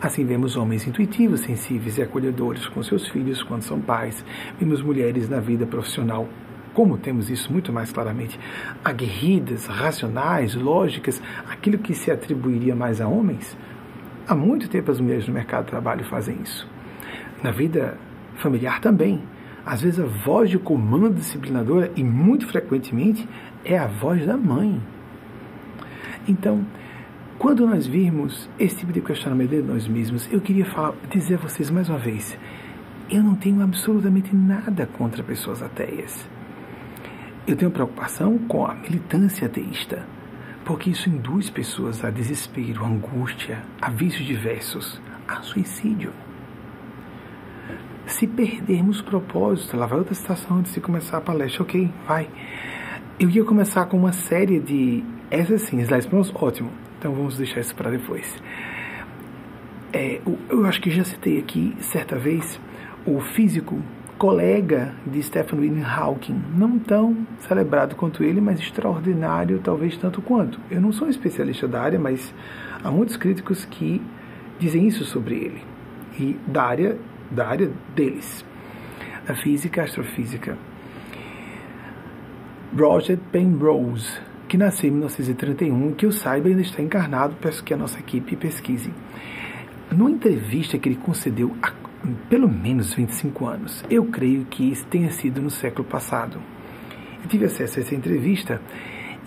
Assim 0.01 0.25
vemos 0.25 0.57
homens 0.57 0.87
intuitivos, 0.87 1.41
sensíveis 1.41 1.99
e 1.99 2.03
acolhedores 2.03 2.67
com 2.69 2.83
seus 2.83 3.09
filhos 3.09 3.43
quando 3.43 3.63
são 3.63 3.81
pais. 3.81 4.25
Vemos 4.59 4.83
mulheres 4.83 5.29
na 5.29 5.41
vida 5.41 5.67
profissional, 5.67 6.29
como 6.75 6.99
temos 6.99 7.31
isso 7.31 7.53
muito 7.53 7.73
mais 7.73 7.93
claramente, 7.93 8.39
aguerridas, 8.85 9.67
racionais, 9.67 10.55
lógicas, 10.55 11.23
aquilo 11.49 11.79
que 11.79 11.95
se 11.95 12.11
atribuiria 12.11 12.75
mais 12.75 13.01
a 13.01 13.09
homens. 13.09 13.57
Há 14.29 14.35
muito 14.35 14.69
tempo 14.69 14.91
as 14.91 15.01
mulheres 15.01 15.27
no 15.27 15.35
mercado 15.35 15.65
de 15.65 15.71
trabalho 15.71 16.05
fazem 16.05 16.37
isso. 16.43 16.69
Na 17.43 17.51
vida 17.51 17.97
familiar 18.37 18.81
também. 18.81 19.23
Às 19.65 19.83
vezes 19.83 19.99
a 19.99 20.05
voz 20.05 20.49
de 20.49 20.59
comando 20.59 21.15
disciplinadora, 21.15 21.91
e 21.97 22.05
muito 22.05 22.47
frequentemente, 22.47 23.29
é 23.65 23.77
a 23.77 23.87
voz 23.87 24.25
da 24.25 24.37
mãe. 24.37 24.81
Então, 26.29 26.65
quando 27.39 27.67
nós 27.67 27.87
virmos 27.87 28.49
esse 28.59 28.77
tipo 28.77 28.93
de 28.93 29.01
questionamento 29.01 29.51
de 29.51 29.63
nós 29.63 29.87
mesmos, 29.87 30.31
eu 30.33 30.41
queria 30.41 30.65
falar, 30.65 30.95
dizer 31.11 31.35
a 31.35 31.39
vocês 31.39 31.71
mais 31.71 31.89
uma 31.89 31.99
vez: 31.99 32.39
eu 33.11 33.23
não 33.23 33.35
tenho 33.35 33.63
absolutamente 33.63 34.35
nada 34.35 34.87
contra 34.87 35.23
pessoas 35.23 35.63
ateias. 35.63 36.29
Eu 37.47 37.57
tenho 37.57 37.71
preocupação 37.71 38.39
com 38.39 38.67
a 38.67 38.75
militância 38.75 39.47
ateísta, 39.47 40.05
porque 40.65 40.91
isso 40.91 41.09
induz 41.09 41.49
pessoas 41.49 42.05
a 42.05 42.11
desespero, 42.11 42.85
angústia, 42.85 43.63
a 43.81 43.91
vícios 43.91 44.27
diversos, 44.27 45.01
a 45.29 45.43
suicídio 45.43 46.13
se 48.07 48.27
perdermos 48.27 49.01
o 49.01 49.05
propósito, 49.05 49.77
lá 49.77 49.87
vai 49.87 49.99
outra 49.99 50.15
citação 50.15 50.59
antes 50.59 50.73
de 50.73 50.81
começar 50.81 51.19
a 51.19 51.21
palestra, 51.21 51.63
ok, 51.63 51.91
vai. 52.07 52.29
Eu 53.19 53.29
ia 53.29 53.45
começar 53.45 53.87
com 53.87 53.97
uma 53.97 54.13
série 54.13 54.61
de. 54.61 55.05
Essas 55.31 55.63
sim, 55.63 55.81
slides 55.81 56.07
prontos, 56.07 56.33
ótimo. 56.35 56.71
Então 56.99 57.13
vamos 57.13 57.37
deixar 57.37 57.61
isso 57.61 57.75
para 57.75 57.91
depois. 57.91 58.41
É, 59.93 60.21
eu 60.49 60.67
acho 60.67 60.81
que 60.81 60.91
já 60.91 61.05
citei 61.05 61.39
aqui 61.39 61.77
certa 61.81 62.19
vez 62.19 62.61
o 63.07 63.21
físico 63.21 63.81
colega 64.19 64.95
de 65.07 65.23
Stephen 65.23 65.61
William 65.61 65.87
Hawking, 65.87 66.43
não 66.57 66.79
tão 66.79 67.27
celebrado 67.41 67.95
quanto 67.95 68.25
ele, 68.25 68.41
mas 68.41 68.59
extraordinário 68.59 69.61
talvez 69.63 69.97
tanto 69.97 70.23
quanto. 70.23 70.59
Eu 70.71 70.81
não 70.81 70.93
sou 70.93 71.07
um 71.07 71.11
especialista 71.11 71.69
da 71.69 71.83
área, 71.83 71.99
mas 71.99 72.35
há 72.83 72.91
muitos 72.91 73.17
críticos 73.17 73.65
que 73.65 74.01
dizem 74.59 74.87
isso 74.87 75.05
sobre 75.05 75.35
ele. 75.37 75.63
E 76.19 76.37
da 76.47 76.63
área 76.63 76.97
da 77.31 77.47
área 77.47 77.71
deles, 77.95 78.45
a 79.29 79.35
física 79.35 79.83
astrofísica. 79.83 80.57
Roger 82.77 83.19
Penrose, 83.33 84.21
que 84.49 84.57
nasceu 84.57 84.89
em 84.89 84.93
1931, 84.93 85.95
que 85.95 86.07
eu 86.07 86.13
saiba 86.13 86.49
ainda 86.49 86.61
está 86.61 86.83
encarnado, 86.83 87.37
peço 87.41 87.65
que 87.65 87.75
a 87.75 87.77
nossa 87.77 87.99
equipe 87.99 88.37
pesquise. 88.37 88.93
Numa 89.91 90.11
entrevista 90.11 90.79
que 90.79 90.89
ele 90.89 90.97
concedeu 90.97 91.57
há 91.63 91.73
pelo 92.29 92.49
menos 92.49 92.95
25 92.95 93.47
anos, 93.47 93.85
eu 93.91 94.05
creio 94.07 94.45
que 94.45 94.71
isso 94.71 94.87
tenha 94.87 95.11
sido 95.11 95.41
no 95.43 95.51
século 95.51 95.85
passado. 95.85 96.41
Eu 97.23 97.29
tive 97.29 97.47
acesso 97.47 97.79
a 97.79 97.83
essa 97.83 97.95
entrevista 97.95 98.61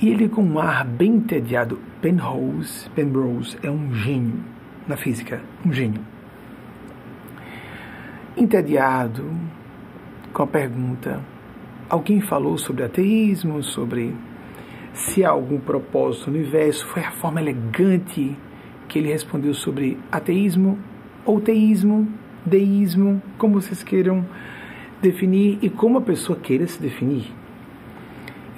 e 0.01 0.07
ele, 0.07 0.29
com 0.29 0.43
um 0.43 0.59
ar 0.59 0.85
bem 0.85 1.15
entediado, 1.15 1.79
Penrose, 2.01 2.89
Penrose 2.91 3.57
é 3.61 3.69
um 3.69 3.93
gênio 3.93 4.39
na 4.88 4.95
física, 4.95 5.41
um 5.65 5.73
gênio 5.73 6.01
entediado 8.39 9.29
com 10.33 10.43
a 10.43 10.47
pergunta: 10.47 11.21
alguém 11.89 12.21
falou 12.21 12.57
sobre 12.57 12.83
ateísmo, 12.83 13.61
sobre 13.61 14.15
se 15.00 15.24
há 15.24 15.29
algum 15.29 15.60
propósito 15.60 16.29
no 16.29 16.38
universo? 16.38 16.86
Foi 16.88 17.03
a 17.03 17.12
forma 17.12 17.39
elegante 17.39 18.36
que 18.88 19.00
ele 19.00 19.12
respondeu 19.12 19.53
sobre 19.53 19.98
ateísmo 20.12 20.77
ou 21.25 21.39
teísmo, 21.39 22.08
deísmo, 22.46 23.22
como 23.38 23.62
vocês 23.62 23.84
queiram 23.84 24.25
definir 25.01 25.58
e 25.62 25.70
como 25.70 26.00
a 26.00 26.01
pessoa 26.01 26.38
queira 26.38 26.68
se 26.68 26.82
definir. 26.82 27.32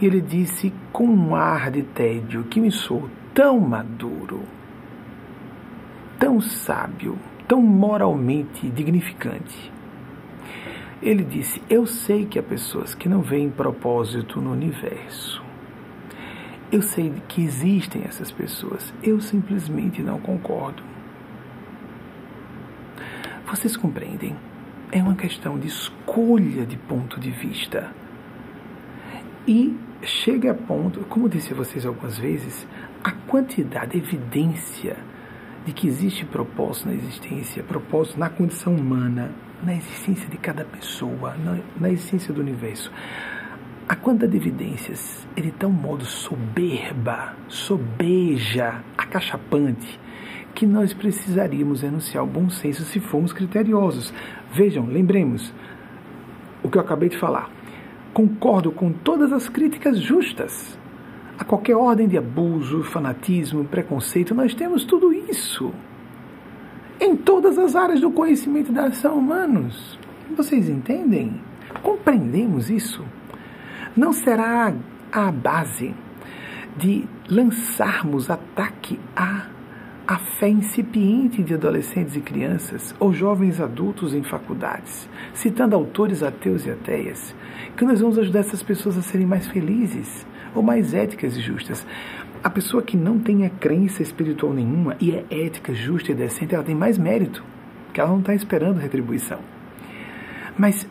Ele 0.02 0.20
disse 0.20 0.74
com 0.92 1.06
um 1.06 1.36
ar 1.36 1.70
de 1.70 1.84
tédio 1.84 2.44
que 2.46 2.60
me 2.60 2.72
sou 2.72 3.08
tão 3.36 3.60
maduro, 3.60 4.42
tão 6.18 6.42
sábio, 6.42 7.20
tão 7.48 7.62
moralmente 7.62 8.68
dignificante. 8.70 9.72
Ele 11.04 11.24
disse: 11.24 11.62
Eu 11.70 11.86
sei 11.86 12.26
que 12.26 12.40
há 12.40 12.44
pessoas 12.44 12.96
que 12.96 13.08
não 13.08 13.22
veem 13.22 13.50
propósito 13.50 14.42
no 14.42 14.52
universo. 14.52 15.51
Eu 16.72 16.82
sei 16.82 17.12
que 17.28 17.44
existem 17.44 18.04
essas 18.06 18.32
pessoas. 18.32 18.94
Eu 19.04 19.20
simplesmente 19.20 20.02
não 20.02 20.20
concordo. 20.20 20.82
Vocês 23.46 23.76
compreendem? 23.76 24.36
É 24.90 25.04
uma 25.04 25.16
questão 25.16 25.60
de 25.60 25.68
escolha 25.68 26.66
de 26.66 26.78
ponto 26.78 27.20
de 27.20 27.30
vista. 27.30 27.92
E 29.46 29.78
chega 30.02 30.52
a 30.52 30.54
ponto, 30.54 31.02
como 31.02 31.28
disse 31.28 31.52
a 31.52 31.56
vocês 31.56 31.86
algumas 31.86 32.18
vezes, 32.18 32.66
a 33.04 33.12
quantidade, 33.12 33.98
a 33.98 34.00
evidência 34.00 34.96
de 35.66 35.74
que 35.74 35.88
existe 35.88 36.26
propósito 36.26 36.88
na 36.88 36.94
existência, 36.94 37.62
propósito 37.64 38.18
na 38.18 38.30
condição 38.30 38.74
humana, 38.76 39.32
na 39.62 39.76
existência 39.76 40.30
de 40.30 40.38
cada 40.38 40.64
pessoa, 40.64 41.36
na, 41.36 41.60
na 41.80 41.90
existência 41.90 42.34
do 42.34 42.40
universo. 42.40 42.92
A 43.92 43.96
quantidade 43.98 44.32
de 44.32 44.38
evidências 44.38 45.28
é 45.36 45.42
de 45.42 45.52
tal 45.52 45.70
modo 45.70 46.06
soberba, 46.06 47.36
sobeja, 47.50 48.82
acachapante, 48.98 50.00
que 50.56 50.66
nós 50.66 50.94
precisaríamos 50.94 51.84
enunciar 51.84 52.24
o 52.24 52.28
bom 52.28 52.50
senso 52.50 52.86
se 52.86 53.02
formos 53.02 53.34
criteriosos. 53.34 54.14
Vejam, 54.54 54.86
lembremos 54.86 55.54
o 56.64 56.70
que 56.70 56.78
eu 56.78 56.82
acabei 56.82 57.10
de 57.10 57.18
falar. 57.18 57.52
Concordo 58.14 58.72
com 58.72 58.94
todas 58.94 59.34
as 59.34 59.50
críticas 59.50 60.00
justas 60.00 60.80
a 61.38 61.44
qualquer 61.44 61.76
ordem 61.76 62.08
de 62.08 62.18
abuso, 62.18 62.84
fanatismo, 62.84 63.66
preconceito, 63.66 64.34
nós 64.34 64.54
temos 64.54 64.86
tudo 64.86 65.12
isso 65.12 65.70
em 66.98 67.18
todas 67.18 67.60
as 67.60 67.76
áreas 67.76 68.00
do 68.00 68.10
conhecimento 68.10 68.72
da 68.72 68.86
ação 68.86 69.18
humanos. 69.18 70.00
Vocês 70.38 70.70
entendem? 70.70 71.42
Compreendemos 71.84 72.70
isso? 72.70 73.04
Não 73.96 74.14
será 74.14 74.74
a 75.12 75.32
base 75.32 75.94
de 76.78 77.06
lançarmos 77.30 78.30
ataque 78.30 78.98
à, 79.16 79.48
à 80.08 80.18
fé 80.18 80.48
incipiente 80.48 81.44
de 81.44 81.54
adolescentes 81.54 82.16
e 82.16 82.22
crianças 82.22 82.96
ou 83.00 83.14
jovens 83.14 83.60
adultos 83.60 84.14
em 84.14 84.24
faculdades, 84.24 85.10
citando 85.34 85.76
autores 85.76 86.24
ateus 86.24 86.66
e 86.66 86.72
ateias, 86.72 87.36
que 87.76 87.84
nós 87.84 88.00
vamos 88.00 88.18
ajudar 88.18 88.40
essas 88.40 88.64
pessoas 88.64 88.98
a 88.98 89.02
serem 89.02 89.28
mais 89.28 89.48
felizes, 89.48 90.26
ou 90.56 90.64
mais 90.64 90.94
éticas 90.94 91.36
e 91.36 91.42
justas. 91.42 91.86
A 92.44 92.50
pessoa 92.50 92.82
que 92.82 92.98
não 92.98 93.20
tenha 93.20 93.50
crença 93.50 94.02
espiritual 94.02 94.54
nenhuma 94.54 94.96
e 95.00 95.12
é 95.12 95.26
ética, 95.30 95.74
justa 95.74 96.12
e 96.12 96.16
decente, 96.16 96.56
ela 96.56 96.64
tem 96.64 96.76
mais 96.76 96.98
mérito, 96.98 97.44
porque 97.86 98.00
ela 98.00 98.10
não 98.10 98.20
está 98.20 98.34
esperando 98.34 98.80
retribuição. 98.80 99.40
Mas 100.58 100.88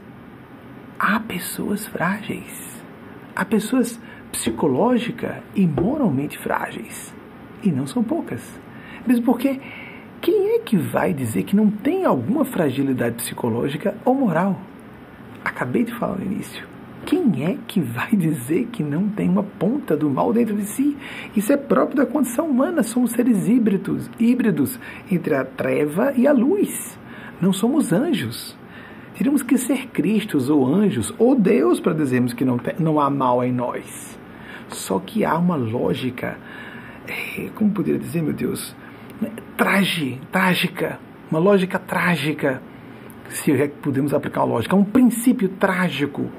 há 0.99 1.19
pessoas 1.21 1.87
frágeis, 1.87 2.80
há 3.35 3.45
pessoas 3.45 4.01
psicológica 4.33 5.43
e 5.55 5.67
moralmente 5.67 6.39
frágeis, 6.39 7.15
e 7.63 7.71
não 7.71 7.87
são 7.87 8.03
poucas. 8.03 8.43
Mesmo 9.07 9.25
porque 9.25 9.61
quem 10.21 10.57
é 10.57 10.59
que 10.59 10.77
vai 10.77 11.13
dizer 11.13 11.45
que 11.45 11.57
não 11.57 11.71
tem 11.71 12.05
alguma 12.05 12.45
fragilidade 12.45 13.17
psicológica 13.17 13.95
ou 14.05 14.15
moral? 14.15 14.61
acabei 15.45 15.85
de 15.85 15.95
falar 15.95 16.17
no 16.17 16.25
início. 16.25 16.69
Quem 17.07 17.45
é 17.45 17.57
que 17.67 17.81
vai 17.81 18.11
dizer 18.11 18.67
que 18.67 18.83
não 18.83 19.09
tem 19.09 19.29
uma 19.29 19.43
ponta 19.43 19.97
do 19.97 20.11
mal 20.11 20.33
dentro 20.33 20.55
de 20.55 20.65
si? 20.65 20.97
Isso 21.35 21.53
é 21.53 21.57
próprio 21.57 21.97
da 21.97 22.07
condição 22.07 22.47
humana. 22.47 22.83
Somos 22.83 23.13
seres 23.13 23.49
híbridos, 23.49 24.11
híbridos 24.19 24.79
entre 25.11 25.35
a 25.35 25.45
treva 25.45 26.13
e 26.15 26.27
a 26.27 26.33
luz. 26.33 26.99
Não 27.41 27.53
somos 27.53 27.93
anjos. 27.93 28.57
Teríamos 29.21 29.43
que 29.43 29.59
ser 29.59 29.89
Cristos 29.89 30.49
ou 30.49 30.67
anjos 30.67 31.13
ou 31.19 31.35
Deus 31.35 31.79
para 31.79 31.93
dizermos 31.93 32.33
que 32.33 32.43
não, 32.43 32.57
tem, 32.57 32.75
não 32.79 32.99
há 32.99 33.11
mal 33.11 33.45
em 33.45 33.53
nós. 33.53 34.19
Só 34.69 34.99
que 34.99 35.27
há 35.27 35.37
uma 35.37 35.57
lógica, 35.57 36.39
é, 37.07 37.51
como 37.55 37.71
poderia 37.71 38.01
dizer, 38.01 38.23
meu 38.23 38.33
Deus, 38.33 38.75
trage, 39.59 40.19
trágica, 40.33 40.99
uma 41.31 41.39
lógica 41.39 41.79
trágica, 41.79 42.63
se 43.29 43.53
é 43.53 43.69
que 43.69 43.77
podemos 43.83 44.15
aplicar 44.15 44.43
uma 44.43 44.55
lógica, 44.55 44.75
um 44.75 44.85
princípio 44.85 45.51
trágico 45.51 46.31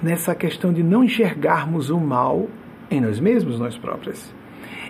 nessa 0.00 0.36
questão 0.36 0.72
de 0.72 0.84
não 0.84 1.02
enxergarmos 1.02 1.90
o 1.90 1.98
mal 1.98 2.48
em 2.92 3.00
nós 3.00 3.18
mesmos, 3.18 3.58
nós 3.58 3.76
próprios, 3.76 4.32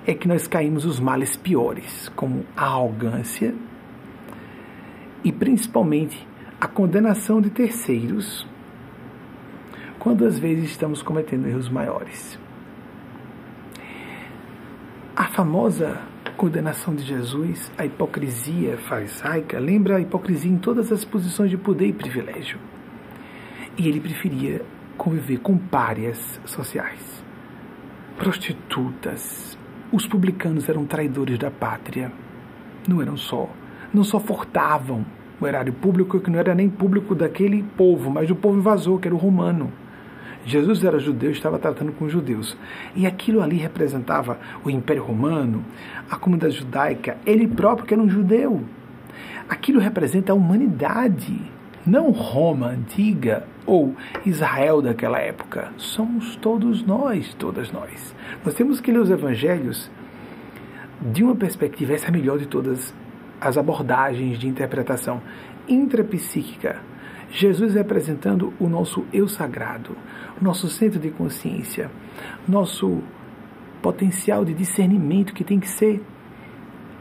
é 0.06 0.12
que 0.12 0.28
nós 0.28 0.46
caímos 0.46 0.84
os 0.84 1.00
males 1.00 1.38
piores, 1.38 2.11
como 2.14 2.44
a 2.54 2.66
arrogância 2.66 3.54
e 5.25 5.32
principalmente 5.32 6.30
a 6.62 6.69
condenação 6.69 7.40
de 7.40 7.50
terceiros, 7.50 8.47
quando 9.99 10.25
às 10.25 10.38
vezes 10.38 10.71
estamos 10.71 11.02
cometendo 11.02 11.49
erros 11.49 11.69
maiores. 11.69 12.38
A 15.16 15.25
famosa 15.25 16.00
condenação 16.37 16.95
de 16.95 17.02
Jesus, 17.02 17.73
a 17.76 17.85
hipocrisia 17.85 18.78
farisaica, 18.78 19.59
lembra 19.59 19.97
a 19.97 20.00
hipocrisia 20.00 20.52
em 20.52 20.57
todas 20.57 20.92
as 20.92 21.04
posições 21.04 21.50
de 21.50 21.57
poder 21.57 21.88
e 21.88 21.92
privilégio. 21.92 22.61
E 23.76 23.88
ele 23.88 23.99
preferia 23.99 24.64
conviver 24.97 25.38
com 25.38 25.59
párias 25.59 26.40
sociais, 26.45 27.25
prostitutas. 28.16 29.59
Os 29.90 30.07
publicanos 30.07 30.69
eram 30.69 30.87
traidores 30.87 31.40
da 31.40 31.50
pátria. 31.50 32.12
Não 32.87 33.02
eram 33.02 33.16
só, 33.16 33.50
não 33.92 34.04
só 34.04 34.21
furtavam 34.21 35.04
o 35.44 35.49
erário 35.49 35.72
público, 35.72 36.20
que 36.20 36.30
não 36.30 36.38
era 36.38 36.54
nem 36.54 36.68
público 36.68 37.14
daquele 37.14 37.62
povo, 37.76 38.11
mas 38.11 38.28
do 38.28 38.37
povo 38.37 38.58
invasor, 38.58 38.99
que 38.99 39.08
era 39.08 39.14
o 39.14 39.18
romano. 39.18 39.72
Jesus 40.44 40.82
era 40.82 40.99
judeu 40.99 41.30
e 41.30 41.32
estava 41.32 41.58
tratando 41.58 41.92
com 41.92 42.08
judeus. 42.08 42.56
E 42.96 43.06
aquilo 43.06 43.40
ali 43.40 43.56
representava 43.56 44.38
o 44.64 44.70
Império 44.70 45.04
Romano, 45.04 45.64
a 46.11 46.16
comunidade 46.16 46.56
judaica, 46.56 47.16
ele 47.25 47.46
próprio 47.46 47.87
que 47.87 47.94
era 47.94 48.02
um 48.02 48.08
judeu. 48.08 48.61
Aquilo 49.49 49.78
representa 49.78 50.32
a 50.32 50.34
humanidade 50.34 51.40
não 51.84 52.11
Roma 52.11 52.68
antiga 52.68 53.44
ou 53.66 53.94
Israel 54.25 54.80
daquela 54.80 55.18
época. 55.18 55.72
Somos 55.76 56.37
todos 56.37 56.84
nós, 56.84 57.34
todas 57.34 57.72
nós. 57.72 58.14
Nós 58.44 58.54
temos 58.54 58.80
que 58.80 58.92
ler 58.92 59.00
os 59.00 59.11
evangelhos 59.11 59.90
de 61.00 61.25
uma 61.25 61.34
perspectiva, 61.34 61.92
essa 61.92 62.06
é 62.06 62.08
a 62.08 62.12
melhor 62.12 62.38
de 62.38 62.46
todas 62.46 62.94
as 63.42 63.58
abordagens 63.58 64.38
de 64.38 64.49
interpretação 64.49 65.20
intrapsíquica. 65.68 66.81
Jesus 67.31 67.74
representando 67.74 68.52
o 68.61 68.68
nosso 68.68 69.05
eu 69.12 69.26
sagrado, 69.26 69.96
o 70.40 70.44
nosso 70.44 70.68
centro 70.68 71.00
de 71.00 71.11
consciência, 71.11 71.90
nosso 72.46 73.02
potencial 73.81 74.44
de 74.44 74.55
discernimento 74.55 75.33
que 75.33 75.42
tem 75.42 75.59
que 75.59 75.68
ser 75.68 76.02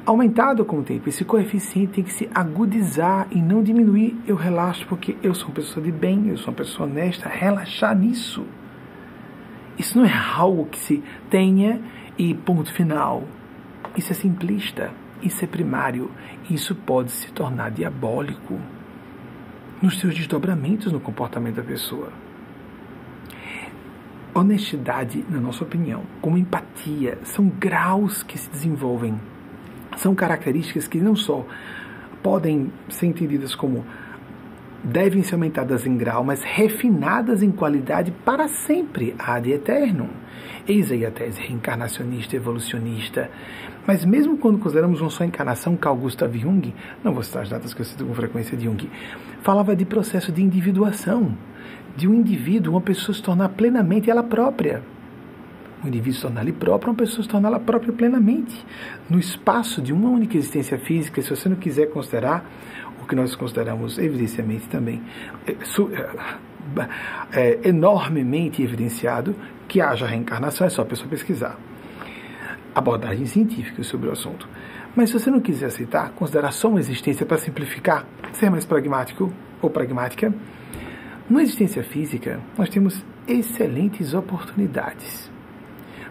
aumentado 0.06 0.66
com 0.66 0.80
o 0.80 0.84
tempo. 0.84 1.10
Esse 1.10 1.24
coeficiente 1.24 1.94
tem 1.94 2.04
que 2.04 2.14
se 2.14 2.30
agudizar 2.34 3.28
e 3.30 3.42
não 3.42 3.62
diminuir. 3.62 4.18
Eu 4.26 4.36
relaxo 4.36 4.86
porque 4.88 5.16
eu 5.22 5.36
sou 5.36 5.50
uma 5.50 5.56
pessoa 5.56 5.84
de 5.84 5.92
bem, 5.92 6.30
eu 6.30 6.38
sou 6.38 6.48
uma 6.48 6.58
pessoa 6.58 6.90
honesta. 6.90 7.30
Relaxar 7.30 7.96
nisso. 7.96 8.46
Isso 9.78 9.98
não 9.98 10.06
é 10.06 10.14
algo 10.36 10.66
que 10.66 10.80
se 10.80 11.04
tenha 11.30 11.82
e 12.18 12.34
ponto 12.34 12.74
final. 12.74 13.24
Isso 13.96 14.12
é 14.12 14.16
simplista, 14.16 14.92
isso 15.22 15.44
é 15.44 15.48
primário. 15.48 16.12
Isso 16.50 16.76
pode 16.76 17.12
se 17.12 17.32
tornar 17.32 17.72
diabólico 17.72 18.60
nos 19.82 20.00
seus 20.00 20.14
desdobramentos 20.14 20.92
no 20.92 21.00
comportamento 21.00 21.56
da 21.56 21.64
pessoa. 21.64 22.12
Honestidade, 24.34 25.26
na 25.30 25.40
nossa 25.40 25.64
opinião, 25.64 26.04
como 26.22 26.38
empatia, 26.38 27.18
são 27.24 27.50
graus 27.50 28.24
que 28.24 28.38
se 28.38 28.50
desenvolvem 28.50 29.20
são 29.98 30.16
características 30.16 30.88
que 30.88 31.00
não 31.00 31.16
só 31.16 31.46
podem 32.24 32.72
ser 32.90 33.08
entendidas 33.08 33.56
como 33.56 33.86
devem 34.84 35.22
ser 35.22 35.36
aumentadas 35.36 35.86
em 35.86 35.96
grau, 35.96 36.24
mas 36.24 36.44
refinadas 36.44 37.44
em 37.44 37.52
qualidade 37.52 38.12
para 38.26 38.48
sempre, 38.48 39.16
ad 39.20 39.52
eterno. 39.52 40.10
Eis 40.68 40.92
aí 40.92 41.06
a 41.06 41.12
tese 41.12 41.40
reencarnacionista, 41.40 42.36
evolucionista. 42.36 43.30
Mas 43.86 44.06
mesmo 44.06 44.38
quando 44.38 44.60
consideramos 44.60 45.02
uma 45.02 45.10
só 45.10 45.24
encarnação, 45.24 45.76
Carl 45.76 45.96
Gustav 45.96 46.36
Jung, 46.36 46.74
não 47.04 47.14
vou 47.14 47.24
citar 47.24 47.44
as 47.44 47.50
datas 47.50 47.74
que 47.74 47.82
eu 47.82 47.86
cito 47.86 48.06
com 48.06 48.14
frequência 48.14 48.58
de 48.58 48.66
Jung, 48.66 48.90
falava 49.42 49.76
de 49.76 49.86
processo 49.86 50.32
de 50.32 50.42
individuação, 50.42 51.36
de 51.96 52.08
um 52.08 52.14
indivíduo, 52.14 52.74
uma 52.74 52.82
pessoa 52.82 53.16
se 53.16 53.22
tornar 53.22 53.50
plenamente 53.50 54.10
ela 54.10 54.24
própria 54.24 54.82
o 55.84 55.88
indivíduo 55.88 56.14
se 56.14 56.22
tornar 56.22 56.42
ali 56.42 56.52
próprio, 56.52 56.92
uma 56.92 56.96
pessoa 56.96 57.24
se 57.24 57.30
tornar 57.30 57.50
ela 57.50 57.60
própria 57.60 57.92
plenamente. 57.92 58.66
No 59.10 59.20
espaço 59.20 59.82
de 59.82 59.92
uma 59.92 60.10
única 60.10 60.38
existência 60.38 60.78
física, 60.78 61.22
se 61.22 61.30
você 61.30 61.50
não 61.50 61.56
quiser 61.56 61.88
considerar 61.88 62.46
o 63.02 63.08
que 63.08 63.16
nós 63.16 63.36
consideramos 63.36 63.98
evidentemente 63.98 64.68
também 64.70 65.02
é, 65.48 65.52
é, 65.52 66.90
é, 67.34 67.68
enormemente 67.68 68.62
evidenciado 68.62 69.36
que 69.68 69.82
haja 69.82 70.06
reencarnação, 70.06 70.68
é 70.68 70.70
só 70.70 70.84
a 70.84 70.86
pessoa 70.86 71.10
pesquisar. 71.10 71.58
Abordagens 72.74 73.32
científicas 73.32 73.88
sobre 73.88 74.10
o 74.10 74.12
assunto. 74.12 74.48
Mas 74.96 75.10
se 75.10 75.20
você 75.20 75.30
não 75.30 75.40
quiser 75.40 75.68
aceitar, 75.68 76.12
considerar 76.12 76.52
só 76.52 76.70
uma 76.70 76.80
existência 76.80 77.26
para 77.26 77.38
simplificar, 77.38 78.06
ser 78.34 78.50
mais 78.50 78.66
pragmático 78.66 79.32
ou 79.62 79.70
pragmática, 79.70 80.34
na 81.30 81.42
existência 81.42 81.84
física 81.84 82.40
nós 82.58 82.70
temos 82.70 83.06
excelentes 83.28 84.14
oportunidades 84.14 85.32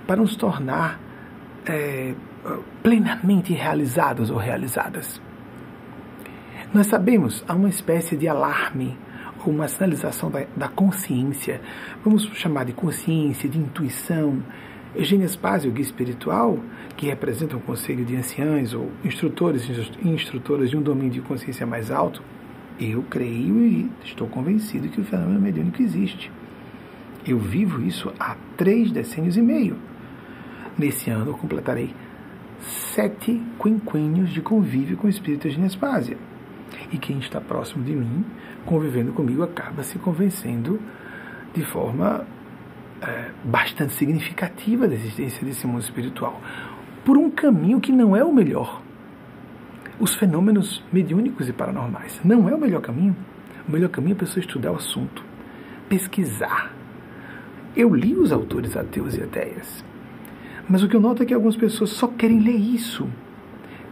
para 0.06 0.16
nos 0.16 0.34
tornar 0.34 0.98
é, 1.66 2.14
plenamente 2.82 3.52
realizados 3.52 4.30
ou 4.30 4.38
realizadas. 4.38 5.20
Nós 6.72 6.86
sabemos, 6.86 7.44
há 7.48 7.54
uma 7.54 7.68
espécie 7.68 8.16
de 8.16 8.28
alarme 8.28 8.96
ou 9.44 9.52
uma 9.52 9.68
sinalização 9.68 10.30
da, 10.30 10.44
da 10.56 10.68
consciência, 10.68 11.60
vamos 12.04 12.24
chamar 12.34 12.64
de 12.64 12.72
consciência, 12.72 13.48
de 13.48 13.58
intuição. 13.58 14.42
Eugênia 14.94 15.28
Spazio, 15.28 15.70
guia 15.70 15.84
espiritual, 15.84 16.58
que 16.96 17.06
representa 17.06 17.56
um 17.56 17.60
conselho 17.60 18.04
de 18.04 18.16
anciães 18.16 18.74
ou 18.74 18.90
instrutores 19.04 19.68
e 19.68 20.08
instrutoras 20.08 20.68
de 20.68 20.76
um 20.76 20.82
domínio 20.82 21.12
de 21.12 21.20
consciência 21.20 21.64
mais 21.64 21.90
alto, 21.90 22.22
eu 22.80 23.02
creio 23.08 23.62
e 23.62 23.90
estou 24.04 24.26
convencido 24.26 24.88
que 24.88 25.00
o 25.00 25.04
fenômeno 25.04 25.40
mediúnico 25.40 25.80
existe. 25.80 26.32
Eu 27.26 27.38
vivo 27.38 27.82
isso 27.82 28.12
há 28.18 28.36
três 28.56 28.90
decênios 28.90 29.36
e 29.36 29.42
meio. 29.42 29.76
Nesse 30.76 31.10
ano 31.10 31.30
eu 31.30 31.34
completarei 31.34 31.94
sete 32.60 33.40
quinquênios 33.62 34.30
de 34.30 34.40
convívio 34.40 34.96
com 34.96 35.06
o 35.06 35.10
espírito 35.10 35.48
de 35.48 35.60
Nespásia. 35.60 36.16
E 36.90 36.98
quem 36.98 37.18
está 37.18 37.40
próximo 37.40 37.84
de 37.84 37.92
mim, 37.92 38.24
convivendo 38.64 39.12
comigo, 39.12 39.42
acaba 39.42 39.82
se 39.82 39.98
convencendo 39.98 40.80
de 41.54 41.64
forma 41.64 42.26
é, 43.02 43.30
bastante 43.44 43.92
significativa 43.94 44.86
da 44.86 44.94
existência 44.94 45.44
desse 45.44 45.66
mundo 45.66 45.82
espiritual, 45.82 46.40
por 47.04 47.16
um 47.16 47.30
caminho 47.30 47.80
que 47.80 47.92
não 47.92 48.14
é 48.16 48.22
o 48.22 48.32
melhor. 48.32 48.82
Os 49.98 50.14
fenômenos 50.14 50.82
mediúnicos 50.92 51.48
e 51.48 51.52
paranormais 51.52 52.20
não 52.24 52.48
é 52.48 52.54
o 52.54 52.58
melhor 52.58 52.80
caminho. 52.80 53.16
O 53.68 53.72
melhor 53.72 53.90
caminho 53.90 54.14
é 54.14 54.16
a 54.16 54.20
pessoa 54.20 54.40
estudar 54.40 54.72
o 54.72 54.76
assunto, 54.76 55.22
pesquisar. 55.88 56.72
Eu 57.76 57.94
li 57.94 58.14
os 58.14 58.32
autores 58.32 58.76
ateus 58.76 59.16
e 59.16 59.22
ateias. 59.22 59.84
Mas 60.68 60.82
o 60.82 60.88
que 60.88 60.96
eu 60.96 61.00
noto 61.00 61.22
é 61.22 61.26
que 61.26 61.34
algumas 61.34 61.56
pessoas 61.56 61.90
só 61.90 62.06
querem 62.06 62.40
ler 62.40 62.56
isso. 62.56 63.08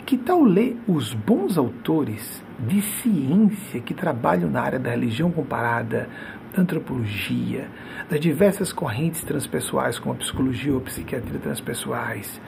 Que 0.06 0.16
tal 0.16 0.42
ler 0.42 0.76
os 0.86 1.12
bons 1.12 1.58
autores 1.58 2.42
de 2.58 2.80
ciência 2.80 3.80
que 3.80 3.92
trabalham 3.92 4.50
na 4.50 4.62
área 4.62 4.78
da 4.78 4.90
religião 4.90 5.30
comparada, 5.30 6.08
da 6.37 6.37
antropologia, 6.56 7.68
das 8.08 8.20
diversas 8.20 8.72
correntes 8.72 9.22
transpessoais, 9.22 9.98
como 9.98 10.14
a 10.14 10.18
psicologia 10.18 10.72
ou 10.72 10.78
a 10.78 10.82
psiquiatria 10.82 11.38
transpessoais, 11.38 12.40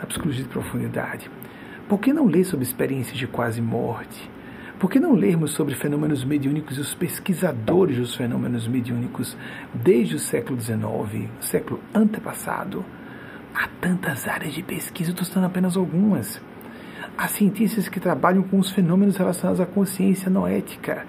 a 0.00 0.06
psicologia 0.06 0.42
de 0.44 0.48
profundidade? 0.48 1.30
Por 1.88 1.98
que 1.98 2.12
não 2.12 2.26
ler 2.26 2.44
sobre 2.44 2.64
experiências 2.64 3.16
de 3.16 3.26
quase 3.26 3.60
morte? 3.60 4.30
Por 4.78 4.88
que 4.88 5.00
não 5.00 5.14
lermos 5.14 5.52
sobre 5.52 5.74
fenômenos 5.74 6.24
mediúnicos 6.24 6.78
e 6.78 6.80
os 6.80 6.94
pesquisadores 6.94 7.96
dos 7.96 8.14
fenômenos 8.14 8.68
mediúnicos 8.68 9.36
desde 9.74 10.14
o 10.14 10.18
século 10.20 10.60
XIX, 10.60 11.28
século 11.40 11.80
antepassado? 11.92 12.84
Há 13.52 13.66
tantas 13.80 14.28
áreas 14.28 14.54
de 14.54 14.62
pesquisa, 14.62 15.10
estou 15.10 15.24
citando 15.24 15.46
apenas 15.46 15.76
algumas. 15.76 16.40
Há 17.16 17.26
cientistas 17.26 17.88
que 17.88 17.98
trabalham 17.98 18.44
com 18.44 18.60
os 18.60 18.70
fenômenos 18.70 19.16
relacionados 19.16 19.60
à 19.60 19.66
consciência 19.66 20.30
noética, 20.30 21.04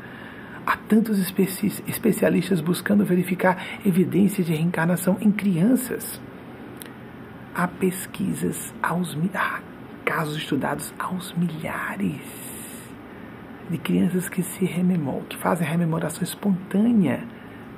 Há 0.69 0.77
tantos 0.87 1.17
especi 1.17 1.65
especialistas 1.87 2.61
buscando 2.61 3.03
verificar 3.03 3.79
evidências 3.83 4.45
de 4.45 4.53
reencarnação 4.53 5.17
em 5.19 5.31
crianças. 5.31 6.21
Há 7.55 7.67
pesquisas 7.67 8.71
aos 8.79 9.17
há 9.33 9.61
casos 10.05 10.37
estudados 10.37 10.93
aos 10.99 11.33
milhares 11.33 12.21
de 13.67 13.79
crianças 13.79 14.29
que 14.29 14.43
se 14.43 14.63
rememoram, 14.63 15.23
que 15.23 15.37
fazem 15.37 15.67
rememoração 15.67 16.21
espontânea, 16.21 17.23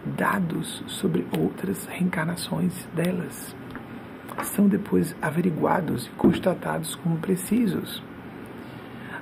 dados 0.05 0.83
sobre 0.85 1.25
outras 1.39 1.85
reencarnações 1.85 2.73
delas. 2.93 3.55
São 4.43 4.67
depois 4.67 5.15
averiguados 5.21 6.07
e 6.07 6.09
constatados 6.17 6.95
como 6.95 7.19
precisos. 7.19 8.03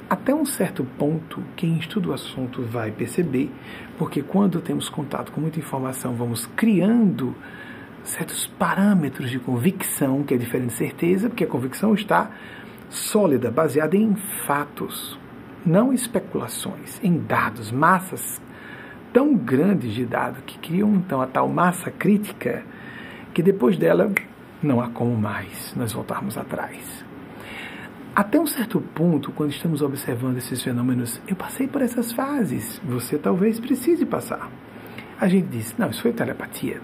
Até 0.10 0.34
um 0.34 0.44
certo 0.44 0.84
ponto, 0.98 1.44
quem 1.56 1.78
estuda 1.78 2.10
o 2.10 2.14
assunto 2.14 2.64
vai 2.64 2.92
perceber, 2.92 3.52
porque 3.96 4.24
quando 4.24 4.60
temos 4.60 4.90
contato 4.90 5.32
com 5.32 5.40
muita 5.40 5.60
informação, 5.60 6.16
vamos 6.16 6.48
criando 6.56 7.36
certos 8.04 8.48
parâmetros 8.48 9.30
de 9.30 9.38
convicção, 9.38 10.24
que 10.24 10.34
é 10.34 10.38
diferente 10.38 10.70
de 10.70 10.78
certeza, 10.78 11.30
porque 11.30 11.44
a 11.44 11.48
convicção 11.48 11.94
está 11.94 12.32
sólida, 12.90 13.52
baseada 13.52 13.96
em 13.96 14.16
fatos, 14.48 15.16
não 15.64 15.94
especulações, 15.94 17.00
em 17.04 17.20
dados, 17.20 17.72
massas 17.72 18.42
tão 19.14 19.36
grandes 19.36 19.94
de 19.94 20.06
dados 20.06 20.42
que 20.46 20.58
criam 20.58 20.96
então 20.96 21.22
a 21.22 21.28
tal 21.28 21.48
massa 21.48 21.92
crítica 21.92 22.64
que 23.32 23.44
depois 23.44 23.78
dela 23.78 24.12
não 24.62 24.82
há 24.82 24.90
como 24.90 25.16
mais 25.16 25.74
nós 25.76 25.94
voltarmos 25.94 26.36
atrás. 26.36 26.99
Até 28.20 28.38
um 28.38 28.46
certo 28.46 28.82
ponto, 28.82 29.32
quando 29.32 29.52
estamos 29.52 29.82
observando 29.82 30.40
esses 30.40 30.62
fenômenos, 30.62 31.22
eu 31.26 31.38
passei 31.38 31.70
por 31.70 31.82
essas 31.82 32.12
fases, 32.12 32.78
você 32.84 33.18
talvez 33.18 33.62
precise 33.62 34.06
passar. 34.06 34.52
A 35.18 35.30
gente 35.30 35.48
diz, 35.48 35.74
não, 35.78 35.90
isso 35.90 36.02
foi 36.02 36.12
telepatia. 36.12 36.82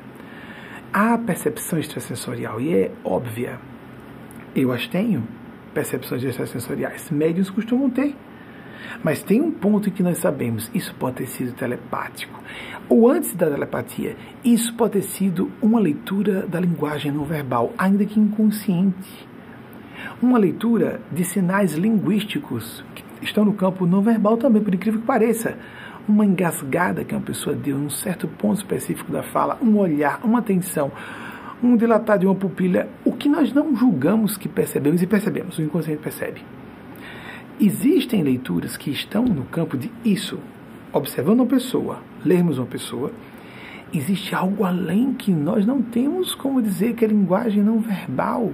Há 0.93 1.17
percepção 1.17 1.77
extrasensorial 1.77 2.61
e 2.61 2.73
é 2.73 2.91
óbvia. 3.03 3.59
Eu 4.55 4.71
as 4.71 4.87
tenho, 4.87 5.27
percepções 5.73 6.23
extrasensoriais. 6.23 7.11
Médios 7.11 7.49
costumam 7.49 7.89
ter. 7.89 8.15
Mas 9.03 9.21
tem 9.21 9.41
um 9.41 9.51
ponto 9.51 9.89
em 9.89 9.91
que 9.91 10.01
nós 10.01 10.19
sabemos, 10.19 10.71
isso 10.73 10.95
pode 10.95 11.17
ter 11.17 11.27
sido 11.27 11.51
telepático. 11.51 12.41
Ou 12.87 13.09
antes 13.09 13.33
da 13.33 13.49
telepatia, 13.49 14.15
isso 14.41 14.73
pode 14.75 14.93
ter 14.93 15.01
sido 15.01 15.51
uma 15.61 15.81
leitura 15.81 16.47
da 16.47 16.61
linguagem 16.61 17.11
não 17.11 17.25
verbal, 17.25 17.73
ainda 17.77 18.05
que 18.05 18.17
inconsciente 18.17 19.34
uma 20.21 20.37
leitura 20.37 21.01
de 21.11 21.23
sinais 21.23 21.73
linguísticos 21.73 22.83
que 22.93 23.03
estão 23.21 23.45
no 23.45 23.53
campo 23.53 23.85
não 23.85 24.01
verbal 24.01 24.37
também, 24.37 24.61
por 24.61 24.73
incrível 24.73 24.99
que 24.99 25.07
pareça. 25.07 25.57
Uma 26.07 26.25
engasgada 26.25 27.03
que 27.03 27.15
uma 27.15 27.21
pessoa 27.21 27.55
deu 27.55 27.77
em 27.77 27.85
um 27.85 27.89
certo 27.89 28.27
ponto 28.27 28.57
específico 28.57 29.11
da 29.11 29.23
fala, 29.23 29.57
um 29.61 29.77
olhar, 29.77 30.19
uma 30.23 30.39
atenção, 30.39 30.91
um 31.63 31.75
dilatar 31.75 32.19
de 32.19 32.25
uma 32.25 32.35
pupila, 32.35 32.87
o 33.03 33.11
que 33.11 33.27
nós 33.27 33.51
não 33.53 33.75
julgamos 33.75 34.37
que 34.37 34.47
percebemos 34.47 35.01
e 35.01 35.07
percebemos, 35.07 35.57
o 35.57 35.61
inconsciente 35.61 36.01
percebe. 36.01 36.41
Existem 37.59 38.21
leituras 38.21 38.77
que 38.77 38.91
estão 38.91 39.23
no 39.23 39.45
campo 39.45 39.77
de 39.77 39.91
isso, 40.03 40.39
observando 40.91 41.39
uma 41.39 41.45
pessoa, 41.45 41.99
lermos 42.23 42.57
uma 42.57 42.67
pessoa, 42.67 43.11
existe 43.93 44.35
algo 44.35 44.63
além 44.63 45.13
que 45.13 45.31
nós 45.31 45.65
não 45.65 45.81
temos 45.81 46.35
como 46.35 46.61
dizer 46.61 46.95
que 46.95 47.05
é 47.05 47.07
linguagem 47.07 47.63
não 47.63 47.79
verbal. 47.79 48.51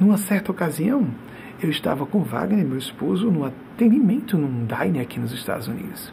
Numa 0.00 0.16
certa 0.16 0.50
ocasião, 0.50 1.06
eu 1.62 1.70
estava 1.70 2.04
com 2.04 2.20
Wagner, 2.20 2.64
meu 2.64 2.78
esposo, 2.78 3.30
num 3.30 3.44
atendimento 3.44 4.36
num 4.36 4.66
diner 4.66 5.02
aqui 5.02 5.20
nos 5.20 5.32
Estados 5.32 5.68
Unidos. 5.68 6.12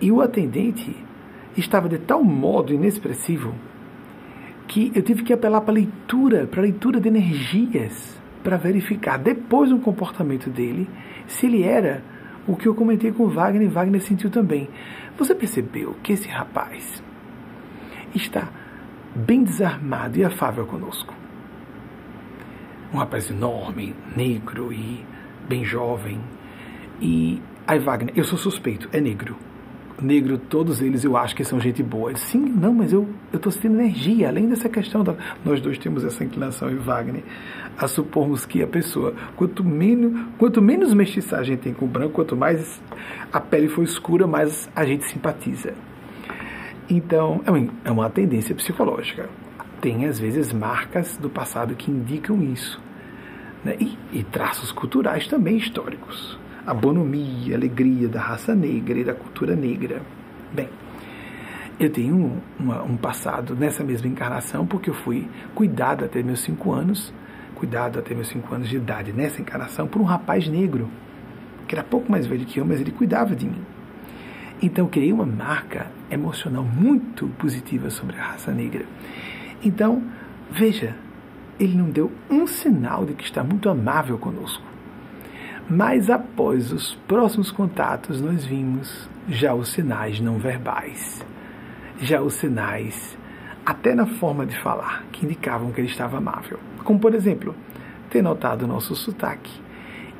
E 0.00 0.12
o 0.12 0.20
atendente 0.20 0.94
estava 1.56 1.88
de 1.88 1.98
tal 1.98 2.22
modo 2.22 2.74
inexpressivo 2.74 3.54
que 4.68 4.92
eu 4.94 5.02
tive 5.02 5.22
que 5.22 5.32
apelar 5.32 5.62
para 5.62 5.74
leitura, 5.74 6.46
para 6.46 6.62
leitura 6.62 7.00
de 7.00 7.08
energias, 7.08 8.20
para 8.44 8.56
verificar 8.56 9.18
depois 9.18 9.70
no 9.70 9.80
comportamento 9.80 10.50
dele 10.50 10.88
se 11.26 11.46
ele 11.46 11.62
era 11.62 12.02
o 12.46 12.54
que 12.54 12.68
eu 12.68 12.74
comentei 12.74 13.12
com 13.12 13.28
Wagner 13.28 13.62
e 13.62 13.68
Wagner 13.68 14.00
sentiu 14.02 14.30
também. 14.30 14.68
Você 15.18 15.34
percebeu 15.34 15.96
que 16.02 16.12
esse 16.12 16.28
rapaz 16.28 17.02
está 18.14 18.48
bem 19.14 19.42
desarmado 19.42 20.18
e 20.18 20.24
afável 20.24 20.66
conosco 20.66 21.19
um 22.92 22.98
rapaz 22.98 23.30
enorme, 23.30 23.94
negro 24.16 24.72
e 24.72 25.04
bem 25.48 25.64
jovem. 25.64 26.20
E 27.00 27.40
aí 27.66 27.78
Wagner, 27.78 28.12
eu 28.16 28.24
sou 28.24 28.38
suspeito, 28.38 28.88
é 28.92 29.00
negro. 29.00 29.36
Negro, 30.00 30.38
todos 30.38 30.80
eles 30.80 31.04
eu 31.04 31.14
acho 31.14 31.36
que 31.36 31.44
são 31.44 31.60
gente 31.60 31.82
boa. 31.82 32.14
Sim, 32.16 32.40
não, 32.40 32.72
mas 32.72 32.92
eu 32.92 33.06
estou 33.32 33.52
sentindo 33.52 33.80
energia. 33.80 34.28
Além 34.28 34.48
dessa 34.48 34.68
questão, 34.68 35.04
da, 35.04 35.14
nós 35.44 35.60
dois 35.60 35.76
temos 35.78 36.04
essa 36.04 36.24
inclinação, 36.24 36.70
e 36.70 36.74
Wagner, 36.74 37.22
a 37.76 37.86
supormos 37.86 38.46
que 38.46 38.62
a 38.62 38.66
pessoa, 38.66 39.14
quanto 39.36 39.62
menos, 39.62 40.26
quanto 40.38 40.62
menos 40.62 40.94
mestiçagem 40.94 41.56
tem 41.58 41.74
com 41.74 41.84
o 41.84 41.88
branco, 41.88 42.14
quanto 42.14 42.34
mais 42.34 42.80
a 43.30 43.40
pele 43.40 43.68
for 43.68 43.82
escura, 43.82 44.26
mais 44.26 44.70
a 44.74 44.86
gente 44.86 45.04
simpatiza. 45.04 45.74
Então, 46.88 47.42
é, 47.46 47.88
é 47.88 47.92
uma 47.92 48.08
tendência 48.08 48.54
psicológica 48.54 49.28
tem 49.80 50.06
às 50.06 50.18
vezes 50.18 50.52
marcas 50.52 51.16
do 51.16 51.30
passado 51.30 51.74
que 51.74 51.90
indicam 51.90 52.42
isso. 52.42 52.80
Né? 53.64 53.76
E, 53.80 53.98
e, 54.12 54.24
traços 54.24 54.72
culturais 54.72 55.26
também 55.26 55.56
históricos. 55.56 56.38
A 56.66 56.74
bonomia, 56.74 57.54
a 57.54 57.58
alegria 57.58 58.08
da 58.08 58.20
raça 58.20 58.54
negra 58.54 58.98
e 58.98 59.04
da 59.04 59.14
cultura 59.14 59.56
negra. 59.56 60.02
Bem, 60.52 60.68
eu 61.78 61.90
tenho 61.90 62.14
um, 62.14 62.40
uma, 62.58 62.82
um 62.82 62.96
passado 62.96 63.54
nessa 63.54 63.82
mesma 63.82 64.08
encarnação 64.08 64.66
porque 64.66 64.90
eu 64.90 64.94
fui 64.94 65.26
cuidado 65.54 66.04
até 66.04 66.22
meus 66.22 66.40
cinco 66.40 66.72
anos, 66.72 67.12
cuidado 67.54 67.98
até 67.98 68.14
meus 68.14 68.28
cinco 68.28 68.54
anos 68.54 68.68
de 68.68 68.76
idade 68.76 69.12
nessa 69.12 69.40
encarnação 69.40 69.86
por 69.86 70.00
um 70.00 70.04
rapaz 70.04 70.46
negro, 70.46 70.88
que 71.66 71.74
era 71.74 71.84
pouco 71.84 72.10
mais 72.10 72.26
velho 72.26 72.44
que 72.44 72.60
eu, 72.60 72.66
mas 72.66 72.80
ele 72.80 72.90
cuidava 72.90 73.34
de 73.34 73.46
mim. 73.46 73.62
Então 74.62 74.86
criei 74.88 75.12
uma 75.12 75.24
marca 75.24 75.86
emocional 76.10 76.62
muito 76.62 77.28
positiva 77.38 77.88
sobre 77.88 78.16
a 78.16 78.24
raça 78.24 78.52
negra. 78.52 78.84
Então, 79.62 80.02
veja, 80.50 80.96
ele 81.58 81.76
não 81.76 81.90
deu 81.90 82.10
um 82.30 82.46
sinal 82.46 83.04
de 83.04 83.12
que 83.12 83.24
está 83.24 83.44
muito 83.44 83.68
amável 83.68 84.16
conosco. 84.16 84.64
Mas 85.68 86.08
após 86.08 86.72
os 86.72 86.94
próximos 87.06 87.52
contatos, 87.52 88.20
nós 88.20 88.44
vimos 88.44 89.08
já 89.28 89.54
os 89.54 89.68
sinais 89.68 90.18
não 90.18 90.38
verbais, 90.38 91.24
já 92.00 92.22
os 92.22 92.34
sinais, 92.34 93.16
até 93.64 93.94
na 93.94 94.06
forma 94.06 94.46
de 94.46 94.58
falar, 94.58 95.04
que 95.12 95.26
indicavam 95.26 95.70
que 95.70 95.80
ele 95.80 95.88
estava 95.88 96.16
amável. 96.16 96.58
Como, 96.82 96.98
por 96.98 97.14
exemplo, 97.14 97.54
ter 98.08 98.22
notado 98.22 98.62
o 98.62 98.66
nosso 98.66 98.96
sotaque 98.96 99.52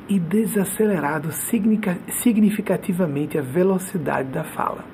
e 0.07 0.19
desacelerado 0.19 1.31
significativamente 1.31 3.37
a 3.37 3.41
velocidade 3.41 4.29
da 4.29 4.43
fala, 4.43 4.85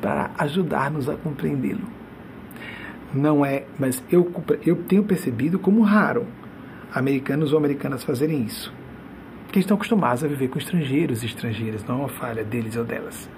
para 0.00 0.30
ajudar-nos 0.38 1.08
a 1.08 1.16
compreendê-lo 1.16 1.95
não 3.16 3.44
é, 3.44 3.64
mas 3.78 4.02
eu, 4.10 4.30
eu 4.64 4.76
tenho 4.84 5.04
percebido 5.04 5.58
como 5.58 5.82
raro 5.82 6.26
americanos 6.94 7.52
ou 7.52 7.58
americanas 7.58 8.04
fazerem 8.04 8.42
isso. 8.42 8.72
Porque 9.44 9.60
estão 9.60 9.76
acostumados 9.76 10.24
a 10.24 10.28
viver 10.28 10.48
com 10.48 10.58
estrangeiros 10.58 11.22
e 11.22 11.26
estrangeiras, 11.26 11.84
não 11.84 11.96
é 11.96 11.98
uma 11.98 12.08
falha 12.08 12.44
deles 12.44 12.76
ou 12.76 12.84
delas. 12.84 13.28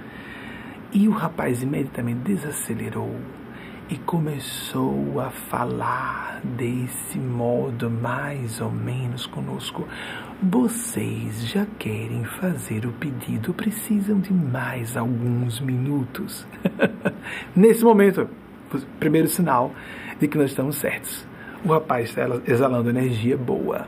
E 0.92 1.06
o 1.06 1.12
rapaz 1.12 1.62
imediatamente 1.62 2.20
desacelerou 2.20 3.14
e 3.90 3.96
começou 3.96 5.20
a 5.20 5.30
falar 5.30 6.40
desse 6.44 7.18
modo, 7.18 7.90
mais 7.90 8.60
ou 8.60 8.70
menos 8.70 9.26
conosco. 9.26 9.86
Vocês 10.42 11.48
já 11.48 11.66
querem 11.78 12.24
fazer 12.24 12.86
o 12.86 12.92
pedido, 12.92 13.54
precisam 13.54 14.20
de 14.20 14.32
mais 14.32 14.96
alguns 14.96 15.60
minutos. 15.60 16.46
Nesse 17.56 17.82
momento, 17.82 18.28
primeiro 18.98 19.28
sinal 19.28 19.72
de 20.18 20.28
que 20.28 20.38
nós 20.38 20.50
estamos 20.50 20.76
certos. 20.76 21.26
O 21.64 21.72
rapaz 21.72 22.08
está 22.10 22.22
exalando 22.46 22.88
energia 22.88 23.36
boa. 23.36 23.86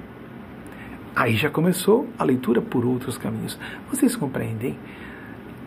Aí 1.14 1.36
já 1.36 1.50
começou 1.50 2.08
a 2.18 2.24
leitura 2.24 2.60
por 2.60 2.84
outros 2.84 3.18
caminhos. 3.18 3.58
Vocês 3.88 4.16
compreendem? 4.16 4.78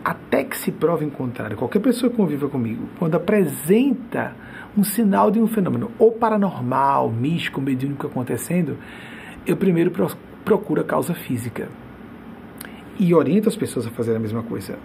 Até 0.04 0.44
que 0.44 0.56
se 0.56 0.70
prove 0.70 1.04
em 1.04 1.10
contrário, 1.10 1.56
qualquer 1.56 1.80
pessoa 1.80 2.10
que 2.10 2.16
conviva 2.16 2.48
comigo, 2.48 2.88
quando 2.98 3.14
apresenta 3.14 4.36
um 4.76 4.84
sinal 4.84 5.30
de 5.30 5.40
um 5.40 5.46
fenômeno 5.46 5.90
ou 5.98 6.12
paranormal, 6.12 7.10
místico, 7.10 7.60
mediúnico 7.60 8.06
acontecendo, 8.06 8.76
eu 9.46 9.56
primeiro 9.56 9.90
procuro 10.44 10.80
a 10.82 10.84
causa 10.84 11.14
física 11.14 11.68
e 12.98 13.14
oriento 13.14 13.48
as 13.48 13.56
pessoas 13.56 13.86
a 13.86 13.90
fazer 13.90 14.14
a 14.14 14.18
mesma 14.18 14.42
coisa. 14.42 14.78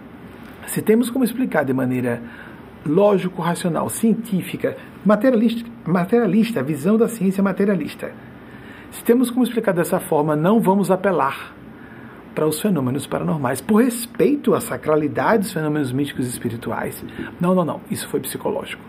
Se 0.66 0.80
temos 0.80 1.10
como 1.10 1.24
explicar 1.24 1.64
de 1.64 1.72
maneira 1.72 2.22
lógico, 2.84 3.42
racional, 3.42 3.88
científica, 3.88 4.76
materialista, 5.04 5.68
materialista, 5.86 6.60
a 6.60 6.62
visão 6.62 6.96
da 6.96 7.08
ciência 7.08 7.42
materialista. 7.42 8.12
Se 8.90 9.04
temos 9.04 9.30
como 9.30 9.44
explicar 9.44 9.72
dessa 9.72 10.00
forma, 10.00 10.34
não 10.34 10.60
vamos 10.60 10.90
apelar 10.90 11.54
para 12.34 12.46
os 12.46 12.60
fenômenos 12.60 13.06
paranormais, 13.06 13.60
por 13.60 13.82
respeito 13.82 14.54
à 14.54 14.60
sacralidade 14.60 15.44
dos 15.44 15.52
fenômenos 15.52 15.92
místicos 15.92 16.26
e 16.26 16.30
espirituais. 16.30 17.04
Não, 17.40 17.54
não, 17.54 17.64
não, 17.64 17.80
isso 17.90 18.08
foi 18.08 18.20
psicológico. 18.20 18.82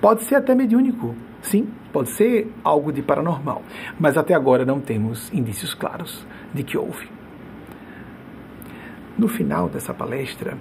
Pode 0.00 0.24
ser 0.24 0.34
até 0.34 0.54
mediúnico, 0.54 1.14
sim, 1.40 1.68
pode 1.92 2.10
ser 2.10 2.52
algo 2.62 2.92
de 2.92 3.00
paranormal, 3.00 3.62
mas 3.98 4.18
até 4.18 4.34
agora 4.34 4.64
não 4.64 4.80
temos 4.80 5.32
indícios 5.32 5.72
claros 5.72 6.26
de 6.52 6.62
que 6.62 6.76
houve. 6.76 7.08
No 9.16 9.28
final 9.28 9.68
dessa 9.68 9.94
palestra, 9.94 10.58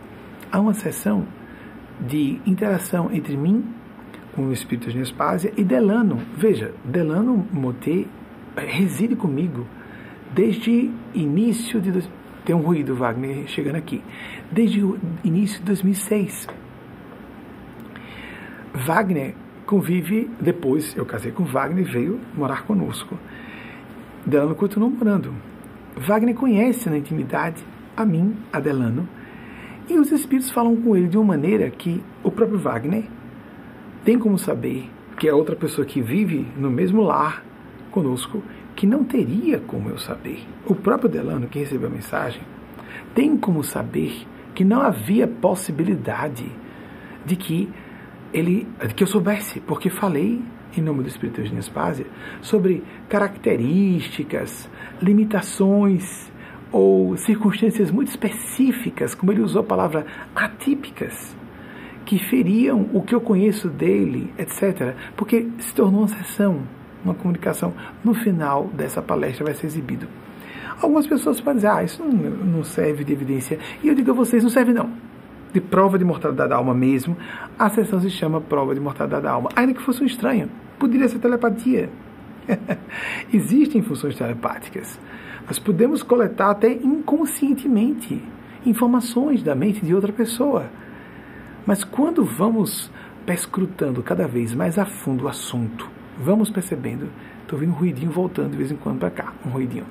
há 0.52 0.60
uma 0.60 0.74
sessão 0.74 1.26
de 2.00 2.40
interação 2.46 3.10
entre 3.12 3.38
mim, 3.38 3.64
com 4.36 4.48
o 4.48 4.54
espírito 4.54 4.90
de 4.90 4.98
Nespásia, 4.98 5.54
e 5.56 5.64
Delano. 5.64 6.20
Veja, 6.36 6.74
Delano 6.84 7.48
Moté 7.52 8.06
reside 8.56 9.16
comigo 9.16 9.66
desde 10.34 10.92
início 11.14 11.80
de. 11.80 12.08
Tem 12.44 12.56
um 12.56 12.60
ruído, 12.60 12.96
Wagner, 12.96 13.48
chegando 13.48 13.76
aqui. 13.76 14.04
Desde 14.52 14.84
o 14.84 15.00
início 15.24 15.60
de 15.60 15.66
2006. 15.66 16.48
Wagner 18.74 19.36
convive, 19.66 20.30
depois 20.42 20.96
eu 20.98 21.06
casei 21.06 21.32
com 21.32 21.46
Wagner 21.46 21.86
e 21.86 21.90
veio 21.90 22.20
morar 22.36 22.64
conosco. 22.64 23.18
Delano 24.26 24.56
continuou 24.56 24.92
morando. 24.92 25.34
Wagner 25.96 26.36
conhece 26.36 26.90
na 26.90 26.98
intimidade 26.98 27.64
a 27.96 28.06
mim, 28.06 28.36
a 28.52 28.60
Delano, 28.60 29.08
e 29.90 29.98
os 29.98 30.12
espíritos 30.12 30.52
falam 30.52 30.76
com 30.76 30.96
ele 30.96 31.08
de 31.08 31.18
uma 31.18 31.26
maneira 31.26 31.70
que 31.70 32.02
o 32.24 32.32
próprio 32.32 32.60
Wagner 32.60 33.06
tem 34.04 34.18
como 34.18 34.38
saber 34.38 34.90
que 35.18 35.28
é 35.28 35.34
outra 35.34 35.56
pessoa 35.56 35.86
que 35.86 36.02
vive 36.02 36.48
no 36.58 36.70
mesmo 36.70 37.02
lar 37.02 37.44
conosco 37.92 38.42
que 38.76 38.88
não 38.88 39.04
teria 39.04 39.60
como 39.60 39.90
eu 39.90 39.98
saber. 39.98 40.44
O 40.66 40.74
próprio 40.74 41.10
Delano, 41.10 41.48
que 41.48 41.60
recebeu 41.60 41.88
a 41.88 41.92
mensagem, 41.92 42.42
tem 43.14 43.38
como 43.38 43.64
saber 43.64 44.26
que 44.56 44.64
não 44.64 44.82
havia 44.82 45.28
possibilidade 45.28 46.46
de 47.26 47.36
que 47.36 47.70
ele, 48.34 48.68
de 48.88 48.94
que 48.94 49.04
eu 49.04 49.08
soubesse, 49.08 49.60
porque 49.62 49.90
falei 49.90 50.42
em 50.76 50.82
nome 50.82 51.04
do 51.04 51.08
Espírito 51.08 51.42
de 51.42 51.56
Espásia 51.56 52.06
sobre 52.42 52.84
características, 53.08 54.70
limitações 55.02 56.32
ou 56.74 57.16
circunstâncias 57.16 57.90
muito 57.90 58.10
específicas, 58.10 59.16
como 59.16 59.32
ele 59.32 59.42
usou 59.42 59.62
a 59.62 59.66
palavra 59.66 60.06
atípicas, 60.36 61.34
que 62.04 62.20
feriam 62.20 62.90
o 62.92 63.02
que 63.02 63.16
eu 63.16 63.22
conheço 63.22 63.70
dele, 63.70 64.34
etc. 64.38 64.94
Porque 65.16 65.48
se 65.60 65.74
tornou 65.74 66.02
uma 66.02 66.08
sessão 66.10 66.64
uma 67.04 67.14
comunicação, 67.14 67.74
no 68.04 68.14
final 68.14 68.68
dessa 68.68 69.02
palestra 69.02 69.46
vai 69.46 69.54
ser 69.54 69.68
exibido. 69.68 70.08
Algumas 70.82 71.06
pessoas 71.06 71.40
podem 71.40 71.56
dizer, 71.56 71.68
ah, 71.68 71.84
isso 71.84 72.04
não, 72.04 72.12
não 72.12 72.64
serve 72.64 73.04
de 73.04 73.14
evidência. 73.14 73.60
E 73.84 73.88
eu 73.88 73.96
digo 73.96 74.12
a 74.12 74.14
vocês, 74.14 74.44
não 74.44 74.50
serve 74.50 74.74
não. 74.74 74.92
De 75.54 75.62
prova 75.62 76.00
de 76.00 76.06
mortalidade 76.06 76.50
da 76.50 76.56
alma 76.56 76.74
mesmo, 76.74 77.16
a 77.60 77.70
sessão 77.70 78.02
se 78.02 78.10
chama 78.10 78.42
prova 78.42 78.74
de 78.74 78.82
mortalidade 78.82 79.24
da 79.24 79.32
alma. 79.32 79.50
Ainda 79.56 79.74
que 79.74 79.82
fosse 79.82 80.02
um 80.02 80.06
estranho, 80.06 80.50
poderia 80.80 81.08
ser 81.08 81.20
telepatia. 81.20 81.90
Existem 83.32 83.82
funções 83.82 84.16
telepáticas. 84.16 85.00
Nós 85.48 85.60
podemos 85.60 86.02
coletar 86.02 86.52
até 86.52 86.72
inconscientemente 86.72 88.22
informações 88.66 89.44
da 89.44 89.54
mente 89.54 89.86
de 89.86 89.94
outra 89.94 90.14
pessoa. 90.14 90.70
Mas 91.66 91.84
quando 91.84 92.24
vamos 92.24 92.92
perscrutando 93.26 94.02
cada 94.02 94.28
vez 94.28 94.54
mais 94.54 94.78
a 94.78 94.86
fundo 94.86 95.26
o 95.26 95.28
assunto, 95.28 95.90
vamos 96.18 96.50
percebendo. 96.50 97.10
Estou 97.42 97.60
vendo 97.60 97.72
um 97.72 97.76
ruidinho 97.76 98.12
voltando 98.12 98.52
de 98.52 98.58
vez 98.58 98.72
em 98.72 98.76
quando 98.76 99.00
para 99.00 99.12
cá, 99.12 99.34
um 99.46 99.50
ruidinho. 99.50 99.86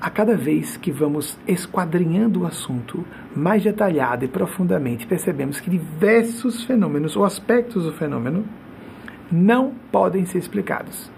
A 0.00 0.10
cada 0.10 0.36
vez 0.36 0.76
que 0.76 0.92
vamos 0.92 1.36
esquadrinhando 1.46 2.42
o 2.42 2.46
assunto 2.46 3.04
mais 3.34 3.64
detalhado 3.64 4.24
e 4.24 4.28
profundamente, 4.28 5.06
percebemos 5.08 5.58
que 5.58 5.68
diversos 5.68 6.62
fenômenos 6.62 7.16
ou 7.16 7.24
aspectos 7.24 7.84
do 7.84 7.92
fenômeno 7.92 8.44
não 9.30 9.72
podem 9.90 10.24
ser 10.24 10.38
explicados 10.38 11.10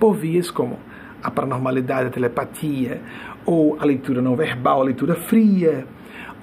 por 0.00 0.12
vias 0.14 0.50
como 0.50 0.78
a 1.26 1.30
paranormalidade, 1.30 2.06
a 2.06 2.10
telepatia, 2.10 3.02
ou 3.44 3.76
a 3.80 3.84
leitura 3.84 4.22
não 4.22 4.36
verbal, 4.36 4.80
a 4.80 4.84
leitura 4.84 5.16
fria, 5.16 5.84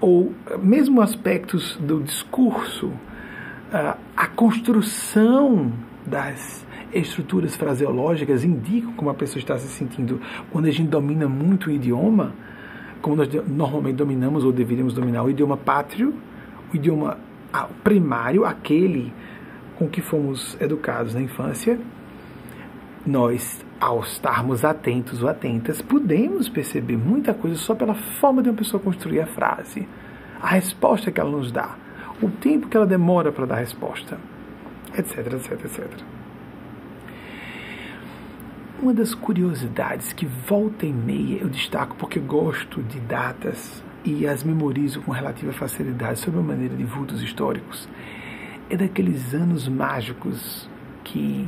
ou 0.02 0.34
mesmo 0.62 1.02
aspectos 1.02 1.78
do 1.78 2.02
discurso, 2.02 2.92
a 4.16 4.28
construção 4.28 5.72
das 6.06 6.66
estruturas 6.94 7.56
fraseológicas 7.56 8.44
indicam 8.44 8.92
como 8.94 9.10
a 9.10 9.14
pessoa 9.14 9.40
está 9.40 9.58
se 9.58 9.68
sentindo 9.68 10.20
quando 10.52 10.66
a 10.66 10.72
gente 10.72 10.90
domina 10.90 11.28
muito 11.28 11.68
o 11.68 11.72
idioma, 11.72 12.34
como 13.02 13.16
nós 13.16 13.30
normalmente 13.48 13.96
dominamos 13.96 14.44
ou 14.44 14.52
deveríamos 14.52 14.94
dominar 14.94 15.24
o 15.24 15.30
idioma 15.30 15.56
pátrio, 15.56 16.14
o 16.72 16.76
idioma 16.76 17.18
primário, 17.84 18.46
aquele 18.46 19.14
com 19.78 19.88
que 19.88 20.02
fomos 20.02 20.58
educados 20.60 21.14
na 21.16 21.22
infância, 21.22 21.80
nós, 23.06 23.64
ao 23.80 24.00
estarmos 24.02 24.64
atentos 24.64 25.22
ou 25.22 25.30
atentas, 25.30 25.82
podemos 25.82 26.48
perceber 26.48 26.98
muita 26.98 27.34
coisa 27.34 27.56
só 27.58 27.76
pela 27.76 27.94
forma 27.94 28.42
de 28.42 28.50
uma 28.50 28.56
pessoa 28.56 28.82
construir 28.82 29.20
a 29.20 29.28
frase, 29.28 29.88
a 30.42 30.48
resposta 30.48 31.12
que 31.12 31.20
ela 31.20 31.32
nos 31.32 31.52
dá, 31.52 31.76
o 32.22 32.30
tempo 32.30 32.68
que 32.68 32.78
ela 32.78 32.86
demora 32.86 33.32
para 33.32 33.46
dar 33.46 33.56
a 33.56 33.60
resposta, 33.60 34.18
etc, 34.98 35.34
etc, 35.34 35.52
etc. 35.66 35.88
Uma 38.82 38.94
das 38.94 39.14
curiosidades 39.14 40.12
que 40.12 40.26
volta 40.26 40.86
e 40.86 40.92
meia 40.92 41.40
eu 41.42 41.50
destaco 41.50 41.96
porque 41.96 42.20
gosto 42.20 42.84
de 42.84 43.00
datas 43.00 43.84
e 44.04 44.28
as 44.28 44.44
memorizo 44.44 45.02
com 45.02 45.12
relativa 45.12 45.54
facilidade 45.54 46.20
sob 46.20 46.38
a 46.38 46.42
maneira 46.42 46.76
de 46.76 46.84
vultos 46.84 47.22
históricos 47.22 47.88
é 48.70 48.76
daqueles 48.76 49.34
anos 49.34 49.68
mágicos 49.68 50.70
que, 51.04 51.48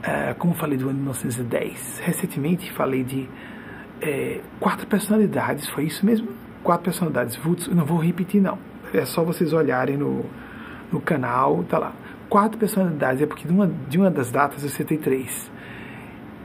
uh, 0.00 0.34
como 0.38 0.54
falei 0.54 0.78
do 0.78 0.88
ano 0.88 0.94
de 0.94 1.02
1910, 1.02 2.00
recentemente 2.04 2.72
falei 2.72 3.04
de 3.04 3.22
uh, 3.22 4.40
quatro 4.58 4.86
personalidades, 4.86 5.68
foi 5.68 5.84
isso 5.84 6.04
mesmo? 6.04 6.28
Quatro 6.62 6.84
personalidades, 6.84 7.36
vultos, 7.36 7.68
não 7.68 7.84
vou 7.84 7.98
repetir 7.98 8.40
não, 8.40 8.58
é 8.92 9.04
só 9.04 9.24
vocês 9.24 9.52
olharem 9.52 9.96
no, 9.96 10.24
no 10.92 11.00
canal, 11.00 11.62
tá 11.64 11.78
lá. 11.78 11.92
Quatro 12.28 12.58
personalidades, 12.58 13.22
é 13.22 13.26
porque 13.26 13.46
de 13.46 13.52
uma, 13.52 13.70
de 13.88 13.98
uma 13.98 14.10
das 14.10 14.30
datas 14.30 14.62
eu 14.62 14.68
citei 14.68 14.98
três 14.98 15.50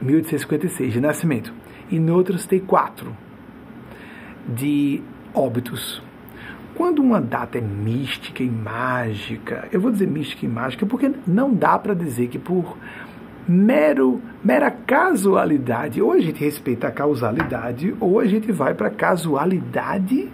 1856, 0.00 0.92
de 0.92 1.00
nascimento. 1.00 1.52
E 1.90 1.98
no 1.98 2.14
outro 2.14 2.36
citei 2.38 2.60
quatro, 2.60 3.16
de 4.48 5.02
óbitos. 5.34 6.02
Quando 6.74 7.00
uma 7.00 7.20
data 7.20 7.58
é 7.58 7.60
mística 7.60 8.42
e 8.42 8.50
mágica, 8.50 9.68
eu 9.72 9.80
vou 9.80 9.90
dizer 9.90 10.06
mística 10.06 10.44
e 10.44 10.48
mágica 10.48 10.84
porque 10.84 11.10
não 11.26 11.54
dá 11.54 11.78
para 11.78 11.94
dizer 11.94 12.28
que 12.28 12.38
por 12.38 12.76
mero, 13.48 14.20
mera 14.42 14.70
casualidade, 14.70 16.02
ou 16.02 16.12
a 16.12 16.20
gente 16.20 16.42
respeita 16.42 16.88
a 16.88 16.90
causalidade, 16.90 17.94
ou 18.00 18.18
a 18.18 18.26
gente 18.26 18.50
vai 18.50 18.74
para 18.74 18.90
casualidade, 18.90 20.28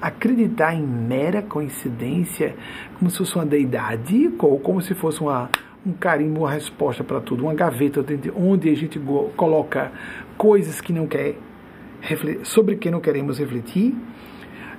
acreditar 0.00 0.74
em 0.74 0.82
mera 0.82 1.42
coincidência, 1.42 2.54
como 2.98 3.10
se 3.10 3.18
fosse 3.18 3.34
uma 3.36 3.46
deidade, 3.46 4.32
ou 4.38 4.58
como 4.58 4.80
se 4.80 4.94
fosse 4.94 5.20
uma 5.20 5.48
um 5.86 5.92
carimbo, 5.92 6.40
uma 6.40 6.50
resposta 6.50 7.02
para 7.02 7.20
tudo, 7.20 7.44
uma 7.44 7.54
gaveta 7.54 8.04
onde 8.36 8.68
a 8.68 8.74
gente 8.74 9.00
coloca 9.36 9.90
coisas 10.36 10.80
que 10.80 10.92
não 10.92 11.06
quer 11.06 11.36
sobre 12.42 12.76
que 12.76 12.90
não 12.90 13.00
queremos 13.00 13.38
refletir. 13.38 13.94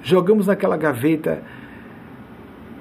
Jogamos 0.03 0.47
naquela 0.47 0.77
gaveta 0.77 1.41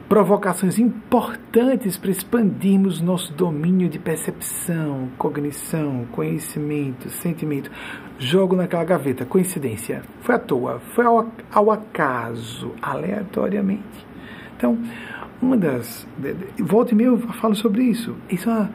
provocações 0.08 0.78
importantes 0.78 1.98
para 1.98 2.10
expandirmos 2.10 3.00
nosso 3.00 3.32
domínio 3.34 3.90
de 3.90 3.98
percepção, 3.98 5.10
cognição, 5.18 6.06
conhecimento, 6.10 7.10
sentimento. 7.10 7.70
Jogo 8.18 8.56
naquela 8.56 8.84
gaveta, 8.84 9.26
coincidência, 9.26 10.02
foi 10.22 10.34
à 10.34 10.38
toa, 10.38 10.80
foi 10.94 11.04
ao, 11.04 11.30
ao 11.52 11.70
acaso, 11.70 12.72
aleatoriamente. 12.80 14.06
Então, 14.56 14.78
uma 15.42 15.56
das. 15.56 16.06
Volta 16.58 16.94
e 16.94 16.96
meia 16.96 17.08
eu 17.08 17.18
falo 17.18 17.54
sobre 17.54 17.82
isso. 17.84 18.16
Isso 18.30 18.48
é 18.48 18.52
uma, 18.52 18.70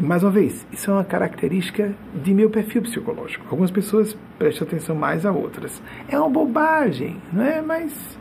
mais 0.00 0.22
uma 0.22 0.30
vez, 0.30 0.66
isso 0.72 0.90
é 0.90 0.94
uma 0.94 1.04
característica 1.04 1.92
de 2.14 2.32
meu 2.32 2.48
perfil 2.48 2.82
psicológico. 2.82 3.44
Algumas 3.50 3.70
pessoas 3.70 4.16
prestam 4.38 4.66
atenção 4.66 4.94
mais 4.94 5.26
a 5.26 5.32
outras. 5.32 5.82
É 6.08 6.18
uma 6.18 6.30
bobagem, 6.30 7.20
não 7.32 7.44
é? 7.44 7.60
Mas 7.60 8.16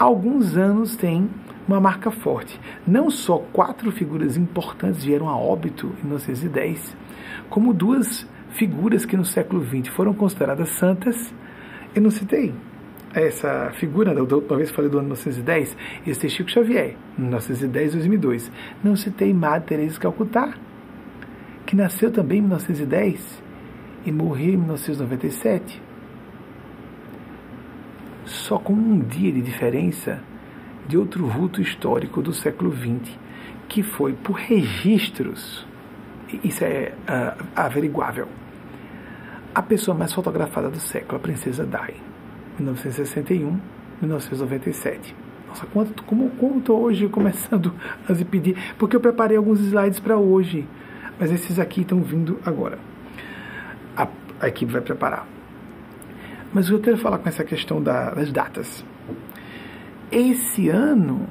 alguns 0.00 0.56
anos 0.56 0.96
tem 0.96 1.28
uma 1.68 1.78
marca 1.78 2.10
forte. 2.10 2.58
Não 2.86 3.10
só 3.10 3.36
quatro 3.52 3.92
figuras 3.92 4.34
importantes 4.34 5.04
vieram 5.04 5.28
a 5.28 5.36
óbito 5.36 5.92
em 6.02 6.06
1910, 6.06 6.96
como 7.50 7.74
duas 7.74 8.26
figuras 8.52 9.04
que 9.04 9.14
no 9.14 9.26
século 9.26 9.62
XX 9.62 9.88
foram 9.88 10.14
consideradas 10.14 10.70
santas, 10.70 11.34
eu 11.94 12.00
não 12.00 12.10
citei 12.10 12.54
essa 13.12 13.72
figura, 13.74 14.14
da 14.14 14.22
última 14.22 14.56
vez 14.56 14.70
falei 14.70 14.90
do 14.90 14.98
ano 14.98 15.08
1910, 15.08 15.76
esse 16.06 16.26
é 16.26 16.30
Chico 16.30 16.50
Xavier, 16.50 16.96
1910 17.18 17.92
2002. 17.92 18.50
Não 18.82 18.96
citei 18.96 19.34
Madre 19.34 19.68
Teresa 19.68 19.94
de 19.94 20.00
Calcutá, 20.00 20.54
que 21.66 21.76
nasceu 21.76 22.10
também 22.10 22.38
em 22.38 22.42
1910 22.42 23.42
e 24.06 24.12
morreu 24.12 24.54
em 24.54 24.56
1997. 24.56 25.89
Só 28.30 28.58
com 28.58 28.72
um 28.72 29.00
dia 29.00 29.32
de 29.32 29.42
diferença 29.42 30.22
de 30.86 30.96
outro 30.96 31.26
vulto 31.26 31.60
histórico 31.60 32.22
do 32.22 32.32
século 32.32 32.72
XX, 32.72 33.16
que 33.68 33.82
foi 33.82 34.12
por 34.12 34.34
registros, 34.34 35.66
isso 36.44 36.64
é 36.64 36.92
uh, 37.08 37.44
averiguável, 37.54 38.28
a 39.54 39.62
pessoa 39.62 39.96
mais 39.96 40.12
fotografada 40.12 40.70
do 40.70 40.78
século, 40.78 41.16
a 41.16 41.20
princesa 41.20 41.66
Dai, 41.66 41.94
1961, 42.58 43.60
1997. 44.00 45.14
Nossa, 45.48 45.66
quanto, 45.66 46.02
como, 46.04 46.30
estou 46.58 46.80
hoje 46.80 47.08
começando 47.08 47.74
a 48.08 48.14
se 48.14 48.24
pedir, 48.24 48.56
porque 48.78 48.94
eu 48.94 49.00
preparei 49.00 49.36
alguns 49.36 49.60
slides 49.60 49.98
para 49.98 50.16
hoje, 50.16 50.68
mas 51.18 51.32
esses 51.32 51.58
aqui 51.58 51.80
estão 51.80 52.00
vindo 52.00 52.38
agora. 52.46 52.78
A, 53.96 54.06
a 54.40 54.48
equipe 54.48 54.72
vai 54.72 54.80
preparar. 54.80 55.26
Mas 56.52 56.68
eu 56.68 56.80
quero 56.80 56.98
falar 56.98 57.18
com 57.18 57.28
essa 57.28 57.44
questão 57.44 57.82
da, 57.82 58.10
das 58.10 58.32
datas. 58.32 58.84
Esse 60.10 60.68
ano 60.68 61.28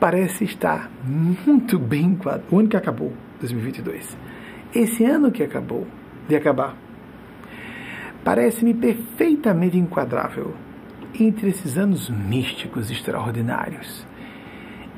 parece 0.00 0.44
estar 0.44 0.90
muito 1.04 1.78
bem 1.78 2.06
enquadrado. 2.06 2.44
O 2.50 2.58
ano 2.58 2.68
que 2.68 2.76
acabou, 2.76 3.12
2022. 3.38 4.16
Esse 4.74 5.04
ano 5.04 5.30
que 5.30 5.42
acabou, 5.42 5.86
de 6.28 6.34
acabar, 6.34 6.76
parece-me 8.24 8.74
perfeitamente 8.74 9.78
enquadrável 9.78 10.54
entre 11.18 11.50
esses 11.50 11.76
anos 11.76 12.08
místicos 12.08 12.90
extraordinários. 12.90 14.06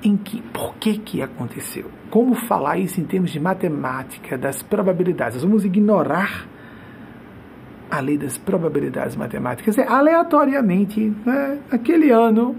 Em 0.02 0.16
que, 0.16 0.42
por 0.42 0.74
que 0.76 0.98
que 0.98 1.22
aconteceu? 1.22 1.90
Como 2.10 2.34
falar 2.34 2.78
isso 2.78 3.00
em 3.00 3.04
termos 3.04 3.30
de 3.30 3.38
matemática, 3.38 4.36
das 4.36 4.62
probabilidades? 4.62 5.36
Nós 5.36 5.44
vamos 5.44 5.64
ignorar 5.64 6.46
a 7.92 8.00
lei 8.00 8.16
das 8.16 8.38
probabilidades 8.38 9.14
matemáticas 9.14 9.76
é 9.76 9.86
aleatoriamente, 9.86 11.12
né, 11.26 11.58
aquele 11.70 12.10
ano. 12.10 12.56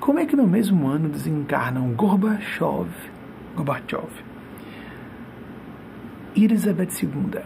Como 0.00 0.18
é 0.18 0.26
que 0.26 0.34
no 0.34 0.44
mesmo 0.44 0.88
ano 0.88 1.08
desencarnam 1.08 1.92
Gorbachev, 1.92 2.88
Gorbachev 3.54 4.08
e 6.34 6.44
Elizabeth 6.44 6.88
II? 7.00 7.42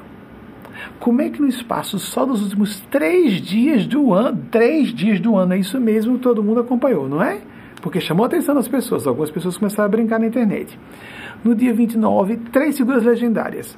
Como 0.98 1.20
é 1.20 1.28
que 1.28 1.42
no 1.42 1.46
espaço 1.46 1.98
só 1.98 2.24
dos 2.24 2.42
últimos 2.42 2.80
três 2.90 3.34
dias 3.34 3.86
do 3.86 4.14
ano, 4.14 4.42
três 4.50 4.94
dias 4.94 5.20
do 5.20 5.36
ano, 5.36 5.52
é 5.52 5.58
isso 5.58 5.78
mesmo, 5.78 6.16
todo 6.16 6.42
mundo 6.42 6.60
acompanhou, 6.60 7.06
não 7.06 7.22
é? 7.22 7.38
Porque 7.82 8.00
chamou 8.00 8.24
a 8.24 8.28
atenção 8.28 8.54
das 8.54 8.66
pessoas, 8.66 9.06
algumas 9.06 9.30
pessoas 9.30 9.58
começaram 9.58 9.84
a 9.84 9.90
brincar 9.90 10.18
na 10.18 10.26
internet. 10.26 10.78
No 11.44 11.54
dia 11.54 11.74
29, 11.74 12.38
três 12.50 12.78
figuras 12.78 13.04
legendárias. 13.04 13.76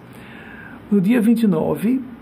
No 0.92 1.00
dia 1.00 1.20
29, 1.20 2.13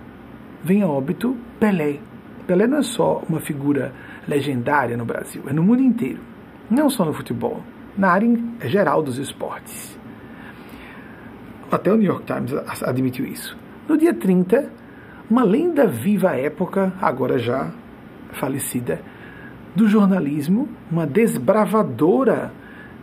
vem 0.64 0.82
a 0.82 0.86
óbito 0.86 1.36
Pelé. 1.58 1.98
Pelé 2.46 2.66
não 2.66 2.78
é 2.78 2.82
só 2.82 3.22
uma 3.28 3.40
figura 3.40 3.92
legendária 4.26 4.96
no 4.96 5.04
Brasil, 5.04 5.42
é 5.46 5.52
no 5.52 5.62
mundo 5.62 5.82
inteiro. 5.82 6.20
Não 6.70 6.88
só 6.88 7.04
no 7.04 7.12
futebol, 7.12 7.62
na 7.96 8.10
área 8.10 8.28
geral 8.64 9.02
dos 9.02 9.18
esportes. 9.18 9.98
Até 11.70 11.92
o 11.92 11.96
New 11.96 12.06
York 12.06 12.24
Times 12.26 12.52
admitiu 12.82 13.26
isso. 13.26 13.56
No 13.88 13.96
dia 13.96 14.14
30, 14.14 14.70
uma 15.30 15.42
lenda 15.44 15.86
viva 15.86 16.30
à 16.30 16.36
época, 16.36 16.92
agora 17.00 17.38
já 17.38 17.70
falecida, 18.32 19.00
do 19.74 19.88
jornalismo, 19.88 20.68
uma 20.90 21.06
desbravadora 21.06 22.52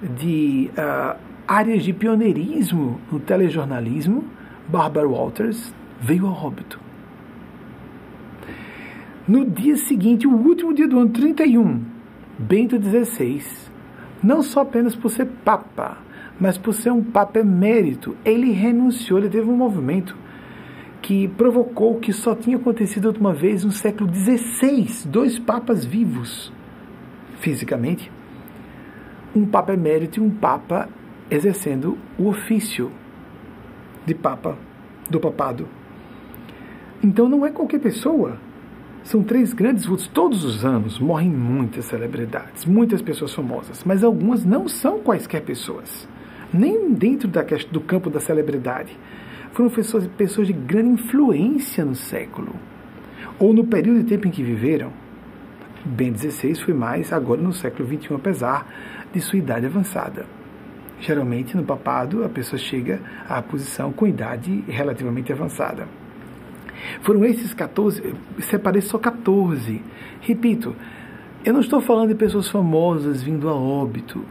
de 0.02 0.70
uh, 0.78 1.18
áreas 1.48 1.84
de 1.84 1.94
pioneirismo 1.94 3.02
no 3.12 3.20
telejornalismo, 3.20 4.24
Barbara 4.68 5.08
Walters, 5.08 5.74
veio 6.00 6.28
a 6.28 6.32
óbito. 6.32 6.80
No 9.30 9.46
dia 9.46 9.78
seguinte, 9.78 10.26
o 10.26 10.36
último 10.36 10.74
dia 10.74 10.88
do 10.88 10.98
ano 10.98 11.12
31, 11.12 11.86
Bento 12.40 12.82
XVI, 12.82 13.44
não 14.24 14.42
só 14.42 14.62
apenas 14.62 14.96
por 14.96 15.12
ser 15.12 15.28
papa, 15.46 16.00
mas 16.40 16.58
por 16.58 16.74
ser 16.74 16.92
um 16.92 17.04
papa 17.04 17.38
emérito, 17.38 18.18
ele 18.26 18.52
renunciou, 18.52 19.20
ele 19.20 19.30
teve 19.30 19.48
um 19.48 19.56
movimento 19.56 20.18
que 21.00 21.28
provocou 21.28 22.00
que 22.00 22.12
só 22.12 22.34
tinha 22.34 22.58
acontecido 22.58 23.16
uma 23.20 23.32
vez 23.32 23.64
no 23.64 23.72
século 23.72 24.12
XVI, 24.12 25.08
dois 25.08 25.38
papas 25.38 25.86
vivos, 25.86 26.52
fisicamente, 27.38 28.12
um 29.36 29.46
papa 29.46 29.76
emérito 29.76 30.20
e 30.20 30.24
um 30.24 30.32
papa 30.32 30.90
exercendo 31.30 32.00
o 32.18 32.30
ofício 32.30 32.92
de 34.08 34.16
papa, 34.16 34.58
do 35.08 35.20
papado. 35.20 35.68
Então 37.04 37.30
não 37.30 37.46
é 37.46 37.52
qualquer 37.52 37.80
pessoa 37.80 38.49
são 39.04 39.24
três 39.24 39.54
grandes 39.54 39.86
vultos. 39.86 40.08
Todos 40.08 40.44
os 40.44 40.66
anos 40.66 41.00
morrem 41.00 41.30
muitas 41.30 41.86
celebridades, 41.86 42.66
muitas 42.66 43.02
pessoas 43.02 43.34
famosas, 43.34 43.84
mas 43.84 44.04
algumas 44.04 44.46
não 44.46 44.68
são 44.68 45.00
quaisquer 45.00 45.42
pessoas, 45.42 46.08
nem 46.54 46.94
dentro 46.94 47.28
da, 47.28 47.44
do 47.72 47.82
campo 47.82 48.10
da 48.10 48.20
celebridade. 48.20 48.98
Foram 49.52 49.70
pessoas, 49.70 50.08
pessoas 50.08 50.48
de 50.48 50.54
grande 50.54 51.02
influência 51.02 51.84
no 51.84 51.96
século, 51.96 52.56
ou 53.40 53.54
no 53.54 53.66
período 53.66 54.04
de 54.04 54.10
tempo 54.10 54.28
em 54.28 54.32
que 54.32 54.44
viveram. 54.44 54.92
Ben 55.86 56.16
XVI 56.16 56.56
foi 56.56 56.74
mais 56.74 57.12
agora 57.14 57.42
no 57.42 57.54
século 57.54 57.88
XXI, 57.88 58.14
apesar 58.14 58.68
de 59.12 59.22
sua 59.22 59.40
idade 59.40 59.66
avançada. 59.66 60.26
Geralmente, 61.00 61.56
no 61.56 61.64
papado, 61.64 62.26
a 62.26 62.30
pessoa 62.30 62.60
chega 62.60 63.00
à 63.28 63.42
posição 63.42 63.92
com 63.92 64.06
idade 64.06 64.64
relativamente 64.68 65.32
avançada. 65.32 65.88
Foram 67.02 67.26
esses 67.26 67.54
14, 67.54 68.14
separei 68.40 68.82
só 68.82 68.98
14. 68.98 69.82
Repito, 70.22 70.76
eu 71.44 71.54
não 71.54 71.62
estou 71.62 71.80
falando 71.82 72.10
de 72.10 72.16
pessoas 72.16 72.50
famosas 72.50 73.24
vindo 73.24 73.48
a 73.48 73.54
óbito. 73.54 74.24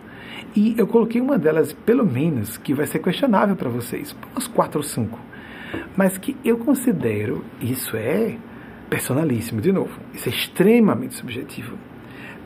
E 0.54 0.74
eu 0.76 0.86
coloquei 0.86 1.20
uma 1.20 1.38
delas, 1.38 1.72
pelo 1.72 2.04
menos, 2.04 2.56
que 2.58 2.74
vai 2.74 2.86
ser 2.86 2.98
questionável 2.98 3.56
para 3.56 3.68
vocês, 3.68 4.14
umas 4.32 4.46
quatro 4.46 4.78
ou 4.78 4.84
cinco. 4.84 5.18
Mas 5.96 6.18
que 6.18 6.36
eu 6.44 6.58
considero, 6.58 7.44
isso 7.60 7.96
é 7.96 8.36
personalíssimo, 8.88 9.60
de 9.60 9.72
novo, 9.72 9.90
isso 10.14 10.28
é 10.28 10.32
extremamente 10.32 11.14
subjetivo. 11.14 11.76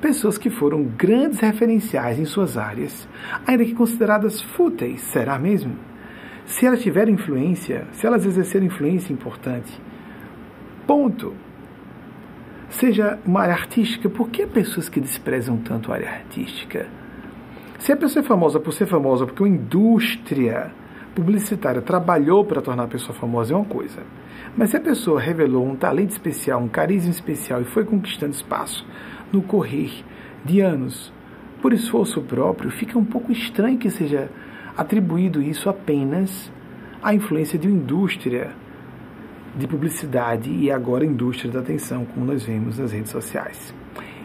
Pessoas 0.00 0.36
que 0.36 0.50
foram 0.50 0.82
grandes 0.82 1.38
referenciais 1.38 2.18
em 2.18 2.24
suas 2.24 2.56
áreas, 2.56 3.08
ainda 3.46 3.64
que 3.64 3.74
consideradas 3.74 4.40
fúteis, 4.40 5.00
será 5.00 5.38
mesmo? 5.38 5.76
Se 6.44 6.66
elas 6.66 6.82
tiverem 6.82 7.14
influência, 7.14 7.86
se 7.92 8.06
elas 8.06 8.26
exercerem 8.26 8.66
influência 8.66 9.12
importante, 9.12 9.72
Ponto. 10.86 11.34
Seja 12.70 13.18
uma 13.24 13.40
área 13.40 13.54
artística, 13.54 14.08
por 14.08 14.30
que 14.30 14.46
pessoas 14.46 14.88
que 14.88 15.00
desprezam 15.00 15.58
tanto 15.58 15.92
a 15.92 15.94
área 15.94 16.08
artística? 16.08 16.86
Se 17.78 17.92
a 17.92 17.96
pessoa 17.96 18.24
é 18.24 18.26
famosa 18.26 18.58
por 18.58 18.72
ser 18.72 18.86
famosa, 18.86 19.26
porque 19.26 19.42
uma 19.42 19.48
indústria 19.48 20.72
publicitária 21.14 21.82
trabalhou 21.82 22.44
para 22.44 22.62
tornar 22.62 22.84
a 22.84 22.88
pessoa 22.88 23.14
famosa, 23.14 23.52
é 23.52 23.56
uma 23.56 23.64
coisa. 23.64 24.02
Mas 24.56 24.70
se 24.70 24.76
a 24.76 24.80
pessoa 24.80 25.20
revelou 25.20 25.66
um 25.66 25.76
talento 25.76 26.10
especial, 26.10 26.60
um 26.60 26.68
carisma 26.68 27.10
especial 27.10 27.60
e 27.60 27.64
foi 27.64 27.84
conquistando 27.84 28.32
espaço 28.32 28.86
no 29.32 29.42
correr 29.42 29.90
de 30.44 30.60
anos 30.60 31.12
por 31.60 31.72
esforço 31.72 32.20
próprio, 32.22 32.70
fica 32.70 32.98
um 32.98 33.04
pouco 33.04 33.30
estranho 33.30 33.78
que 33.78 33.90
seja 33.90 34.28
atribuído 34.76 35.42
isso 35.42 35.68
apenas 35.68 36.50
à 37.02 37.14
influência 37.14 37.58
de 37.58 37.68
uma 37.68 37.76
indústria 37.76 38.50
de 39.54 39.66
publicidade 39.66 40.50
e 40.50 40.70
agora 40.70 41.04
indústria 41.04 41.50
da 41.50 41.60
atenção, 41.60 42.04
como 42.04 42.24
nós 42.26 42.42
vemos 42.44 42.78
nas 42.78 42.92
redes 42.92 43.10
sociais. 43.10 43.74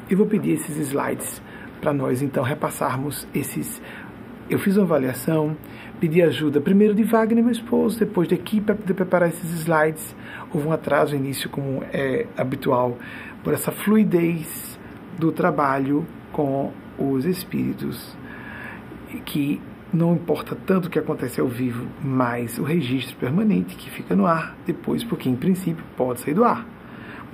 Eu 0.09 0.17
vou 0.17 0.25
pedir 0.25 0.51
esses 0.51 0.77
slides 0.77 1.41
para 1.81 1.93
nós 1.93 2.21
então 2.21 2.43
repassarmos 2.43 3.27
esses. 3.33 3.81
Eu 4.49 4.57
fiz 4.57 4.77
uma 4.77 4.85
avaliação, 4.85 5.57
pedi 5.99 6.21
ajuda 6.21 6.61
primeiro 6.61 6.95
de 6.95 7.03
Wagner, 7.03 7.43
meu 7.43 7.51
esposo, 7.51 7.99
depois 7.99 8.27
da 8.29 8.35
equipe 8.35 8.67
para 8.67 8.75
poder 8.75 8.93
preparar 8.93 9.29
esses 9.29 9.51
slides. 9.59 10.15
Houve 10.53 10.67
um 10.67 10.71
atraso 10.71 11.13
no 11.13 11.19
início, 11.19 11.49
como 11.49 11.83
é 11.91 12.25
habitual, 12.37 12.97
por 13.43 13.53
essa 13.53 13.71
fluidez 13.71 14.79
do 15.19 15.31
trabalho 15.31 16.05
com 16.31 16.71
os 16.97 17.25
espíritos 17.25 18.15
que 19.25 19.61
não 19.93 20.13
importa 20.13 20.55
tanto 20.65 20.87
o 20.87 20.89
que 20.89 20.99
acontece 20.99 21.39
ao 21.39 21.47
vivo, 21.47 21.87
mas 22.03 22.57
o 22.57 22.63
registro 22.63 23.15
permanente 23.15 23.75
que 23.75 23.89
fica 23.89 24.15
no 24.15 24.25
ar 24.25 24.55
depois, 24.65 25.03
porque 25.03 25.29
em 25.29 25.35
princípio 25.35 25.83
pode 25.95 26.19
sair 26.19 26.33
do 26.33 26.43
ar. 26.43 26.65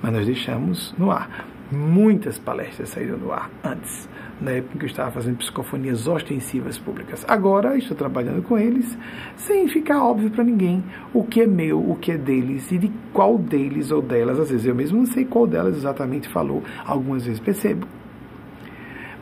Mas 0.00 0.12
nós 0.12 0.26
deixamos 0.26 0.94
no 0.98 1.10
ar. 1.10 1.46
Muitas 1.72 2.38
palestras 2.38 2.90
saíram 2.90 3.18
do 3.18 3.32
ar 3.32 3.50
antes, 3.64 4.08
na 4.40 4.52
época 4.52 4.74
em 4.74 4.78
que 4.78 4.84
eu 4.84 4.88
estava 4.88 5.10
fazendo 5.10 5.38
psicofonias 5.38 6.06
ostensivas 6.06 6.78
públicas. 6.78 7.24
Agora 7.26 7.76
estou 7.76 7.96
trabalhando 7.96 8.42
com 8.42 8.56
eles 8.56 8.96
sem 9.34 9.66
ficar 9.66 10.04
óbvio 10.04 10.30
para 10.30 10.44
ninguém 10.44 10.84
o 11.12 11.24
que 11.24 11.40
é 11.40 11.46
meu, 11.46 11.80
o 11.80 11.96
que 11.96 12.12
é 12.12 12.18
deles 12.18 12.70
e 12.70 12.78
de 12.78 12.92
qual 13.12 13.38
deles 13.38 13.90
ou 13.90 14.02
delas. 14.02 14.38
Às 14.38 14.50
vezes 14.50 14.66
eu 14.66 14.74
mesmo 14.74 14.98
não 14.98 15.06
sei 15.06 15.24
qual 15.24 15.46
delas 15.46 15.74
exatamente 15.74 16.28
falou, 16.28 16.62
algumas 16.86 17.24
vezes 17.24 17.40
percebo. 17.40 17.88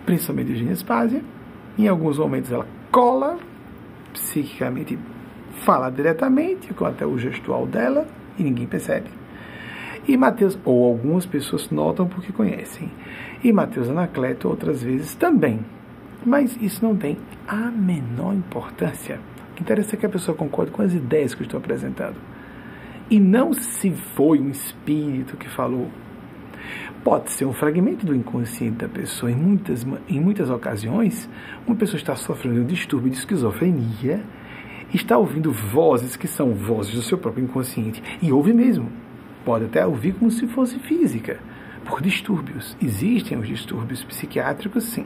Principalmente 0.04 0.50
Eugênia 0.50 0.74
Spásia. 0.74 1.22
Em 1.78 1.88
alguns 1.88 2.18
momentos 2.18 2.52
ela 2.52 2.66
cola 2.92 3.38
psiquicamente, 4.12 4.98
fala 5.64 5.88
diretamente 5.88 6.74
com 6.74 6.84
até 6.84 7.06
o 7.06 7.16
gestual 7.18 7.66
dela 7.66 8.06
e 8.38 8.42
ninguém 8.42 8.66
percebe. 8.66 9.08
E 10.06 10.16
Mateus, 10.16 10.58
ou 10.64 10.84
algumas 10.84 11.24
pessoas 11.24 11.70
notam 11.70 12.06
porque 12.06 12.32
conhecem. 12.32 12.90
E 13.42 13.50
Mateus 13.50 13.88
Anacleto 13.88 14.48
outras 14.48 14.82
vezes 14.82 15.14
também. 15.14 15.60
Mas 16.24 16.56
isso 16.60 16.84
não 16.84 16.94
tem 16.94 17.16
a 17.48 17.70
menor 17.70 18.34
importância. 18.34 19.18
O 19.50 19.54
que 19.54 19.62
interessa 19.62 19.96
é 19.96 19.98
que 19.98 20.06
a 20.06 20.10
pessoa 20.10 20.36
concorde 20.36 20.70
com 20.70 20.82
as 20.82 20.92
ideias 20.92 21.34
que 21.34 21.42
eu 21.42 21.46
estou 21.46 21.58
apresentando. 21.58 22.16
E 23.08 23.18
não 23.18 23.52
se 23.52 23.90
foi 23.90 24.38
um 24.38 24.50
espírito 24.50 25.36
que 25.36 25.48
falou. 25.48 25.88
Pode 27.04 27.32
ser 27.32 27.44
um 27.44 27.52
fragmento 27.52 28.06
do 28.06 28.14
inconsciente 28.14 28.76
da 28.76 28.88
pessoa. 28.88 29.30
Em 29.30 29.34
muitas, 29.34 29.86
em 30.08 30.20
muitas 30.20 30.50
ocasiões, 30.50 31.28
uma 31.66 31.74
pessoa 31.74 31.96
está 31.96 32.14
sofrendo 32.14 32.60
um 32.60 32.64
distúrbio 32.64 33.10
de 33.10 33.16
esquizofrenia, 33.16 34.22
está 34.94 35.18
ouvindo 35.18 35.50
vozes 35.52 36.16
que 36.16 36.28
são 36.28 36.54
vozes 36.54 36.94
do 36.94 37.02
seu 37.02 37.18
próprio 37.18 37.44
inconsciente. 37.44 38.02
E 38.22 38.32
ouve 38.32 38.52
mesmo. 38.52 38.88
Pode 39.44 39.64
até 39.64 39.84
ouvir 39.84 40.14
como 40.14 40.30
se 40.30 40.46
fosse 40.46 40.78
física, 40.78 41.40
por 41.84 42.00
distúrbios. 42.00 42.76
Existem 42.80 43.36
os 43.36 43.48
distúrbios 43.48 44.04
psiquiátricos, 44.04 44.84
sim 44.84 45.04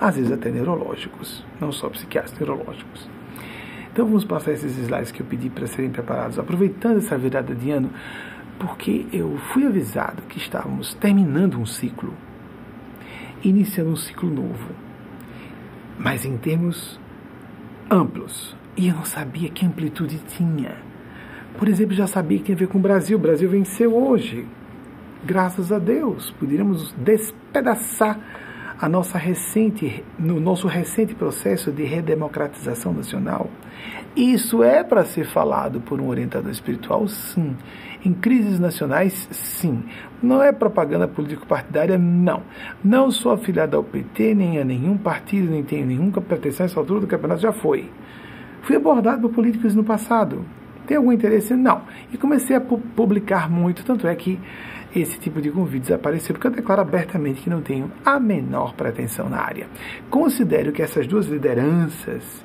às 0.00 0.16
vezes 0.16 0.30
até 0.30 0.50
neurológicos, 0.50 1.44
não 1.60 1.72
só 1.72 1.88
psiquiátricos, 1.88 2.38
neurológicos. 2.38 3.08
Então 3.92 4.06
vamos 4.06 4.24
passar 4.24 4.52
esses 4.52 4.76
slides 4.78 5.10
que 5.10 5.20
eu 5.20 5.26
pedi 5.26 5.50
para 5.50 5.66
serem 5.66 5.90
preparados, 5.90 6.38
aproveitando 6.38 6.98
essa 6.98 7.18
virada 7.18 7.54
de 7.54 7.70
ano, 7.70 7.90
porque 8.58 9.06
eu 9.12 9.38
fui 9.52 9.66
avisado 9.66 10.22
que 10.22 10.38
estávamos 10.38 10.94
terminando 10.94 11.58
um 11.58 11.66
ciclo, 11.66 12.12
iniciando 13.42 13.90
um 13.90 13.96
ciclo 13.96 14.30
novo, 14.30 14.70
mas 15.98 16.24
em 16.24 16.36
termos 16.36 16.98
amplos. 17.90 18.56
E 18.76 18.88
eu 18.88 18.94
não 18.94 19.04
sabia 19.04 19.48
que 19.48 19.66
amplitude 19.66 20.18
tinha. 20.36 20.76
Por 21.58 21.68
exemplo, 21.68 21.94
já 21.94 22.06
sabia 22.06 22.38
que 22.38 22.44
tinha 22.44 22.56
a 22.56 22.58
ver 22.58 22.68
com 22.68 22.78
o 22.78 22.80
Brasil. 22.80 23.18
O 23.18 23.20
Brasil 23.20 23.48
venceu 23.50 23.96
hoje. 23.96 24.46
Graças 25.24 25.72
a 25.72 25.78
Deus. 25.78 26.30
Poderíamos 26.38 26.92
despedaçar 26.92 28.20
a 28.80 28.88
nossa 28.88 29.18
recente, 29.18 30.04
no 30.16 30.38
nosso 30.38 30.68
recente 30.68 31.14
processo 31.14 31.72
de 31.72 31.82
redemocratização 31.82 32.92
nacional. 32.92 33.50
Isso 34.14 34.62
é 34.62 34.84
para 34.84 35.04
ser 35.04 35.24
falado 35.26 35.80
por 35.80 36.00
um 36.00 36.08
orientador 36.08 36.50
espiritual, 36.50 37.08
sim. 37.08 37.56
Em 38.04 38.12
crises 38.12 38.60
nacionais, 38.60 39.28
sim. 39.30 39.82
Não 40.22 40.42
é 40.42 40.52
propaganda 40.52 41.08
político-partidária, 41.08 41.98
não. 41.98 42.42
Não 42.82 43.10
sou 43.10 43.32
afiliado 43.32 43.76
ao 43.76 43.84
PT, 43.84 44.34
nem 44.34 44.60
a 44.60 44.64
nenhum 44.64 44.96
partido, 44.96 45.50
nem 45.50 45.62
tenho 45.62 45.86
nenhuma 45.86 46.20
pretensão 46.20 46.66
essa 46.66 46.78
altura 46.78 47.00
do 47.00 47.06
campeonato, 47.06 47.40
já 47.40 47.52
foi. 47.52 47.90
Fui 48.62 48.76
abordado 48.76 49.22
por 49.22 49.34
políticos 49.34 49.74
no 49.74 49.82
passado. 49.82 50.44
Tem 50.86 50.96
algum 50.96 51.12
interesse? 51.12 51.54
Não. 51.54 51.82
E 52.12 52.16
comecei 52.16 52.56
a 52.56 52.60
publicar 52.60 53.50
muito, 53.50 53.84
tanto 53.84 54.06
é 54.06 54.14
que 54.14 54.40
esse 54.94 55.18
tipo 55.18 55.40
de 55.40 55.50
convite 55.50 55.82
desapareceu, 55.82 56.34
porque 56.34 56.46
eu 56.46 56.50
declaro 56.50 56.80
abertamente 56.80 57.42
que 57.42 57.50
não 57.50 57.60
tenho 57.60 57.90
a 58.04 58.18
menor 58.18 58.74
pretensão 58.74 59.28
na 59.28 59.38
área. 59.38 59.66
Considero 60.08 60.72
que 60.72 60.80
essas 60.80 61.06
duas 61.06 61.26
lideranças, 61.26 62.44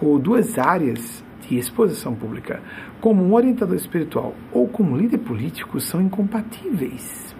ou 0.00 0.18
duas 0.18 0.58
áreas 0.58 1.24
de 1.50 1.58
exposição 1.58 2.14
pública, 2.14 2.62
como 3.00 3.24
um 3.24 3.34
orientador 3.34 3.74
espiritual 3.74 4.34
ou 4.52 4.68
como 4.68 4.96
líder 4.96 5.18
político, 5.18 5.80
são 5.80 6.00
incompatíveis. 6.00 7.34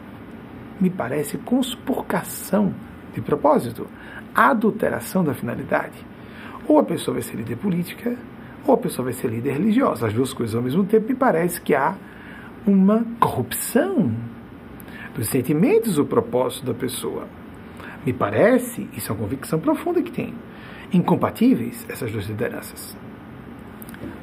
Me 0.81 0.91
parece 0.91 1.39
conspurcação 1.39 2.75
de 3.15 3.21
propósito, 3.21 3.87
adulteração 4.35 5.23
da 5.23 5.33
finalidade. 5.33 6.05
Ou 6.67 6.81
a 6.81 6.83
pessoa 6.83 7.15
vai 7.15 7.23
ser 7.23 7.37
líder 7.37 7.57
política, 7.57 8.17
ou 8.67 8.75
a 8.75 8.79
pessoa 8.79 9.05
vai 9.05 9.13
ser 9.13 9.29
líder 9.29 9.53
religiosa. 9.53 10.09
As 10.09 10.13
duas 10.13 10.33
coisas 10.33 10.57
ao 10.57 10.63
mesmo 10.63 10.85
tempo, 10.85 11.09
me 11.09 11.15
parece 11.15 11.61
que 11.61 11.73
há 11.73 11.95
uma 12.67 13.05
corrupção 13.21 14.13
dos 15.15 15.29
sentimentos 15.29 15.99
o 15.99 16.05
propósito 16.05 16.67
da 16.67 16.75
pessoa. 16.75 17.29
Me 18.05 18.13
parece, 18.13 18.89
isso 18.97 19.13
é 19.13 19.15
uma 19.15 19.23
convicção 19.23 19.61
profunda 19.61 20.03
que 20.03 20.11
tem, 20.11 20.35
incompatíveis 20.93 21.87
essas 21.89 22.11
duas 22.11 22.27
lideranças. 22.27 22.97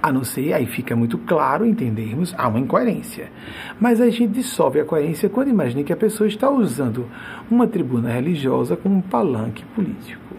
A 0.02 0.12
não 0.12 0.24
ser, 0.24 0.54
aí 0.54 0.66
fica 0.66 0.96
muito 0.96 1.18
claro 1.18 1.66
entendermos, 1.66 2.34
há 2.38 2.48
uma 2.48 2.60
incoerência. 2.60 3.32
Mas 3.80 4.00
a 4.00 4.10
gente 4.10 4.34
dissolve 4.34 4.80
a 4.80 4.86
coerência 4.86 5.30
quando 5.30 5.50
imagina 5.50 5.84
que 5.84 5.94
a 5.94 5.98
pessoa 5.98 6.28
está 6.28 6.50
usando 6.50 7.08
uma 7.50 7.68
tribuna 7.68 8.10
religiosa 8.10 8.76
como 8.76 8.96
um 8.96 9.02
palanque 9.02 9.66
político. 9.76 10.36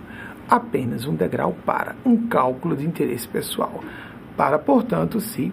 Apenas 0.48 1.06
um 1.06 1.14
degrau 1.14 1.56
para 1.66 1.94
um 2.04 2.28
cálculo 2.28 2.76
de 2.76 2.86
interesse 2.86 3.26
pessoal, 3.26 3.82
para, 4.36 4.58
portanto, 4.58 5.20
se 5.20 5.52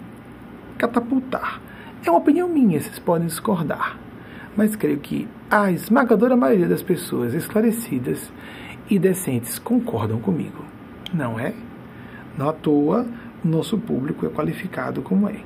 catapultar. 0.78 1.60
É 2.06 2.10
uma 2.10 2.20
opinião 2.20 2.48
minha, 2.48 2.80
vocês 2.80 3.00
podem 3.00 3.28
discordar 3.28 4.06
mas 4.56 4.76
creio 4.76 5.00
que 5.00 5.28
a 5.52 5.72
esmagadora 5.72 6.36
maioria 6.36 6.68
das 6.68 6.82
pessoas 6.82 7.34
esclarecidas 7.34 8.32
e 8.90 8.98
decentes 8.98 9.60
concordam 9.60 10.20
comigo. 10.20 10.64
Não 11.14 11.40
é? 11.40 11.54
Não 12.38 12.50
à 12.50 12.54
toa, 12.54 13.06
nosso 13.48 13.78
público 13.78 14.26
é 14.26 14.30
qualificado 14.30 15.02
como 15.02 15.30
é. 15.30 15.40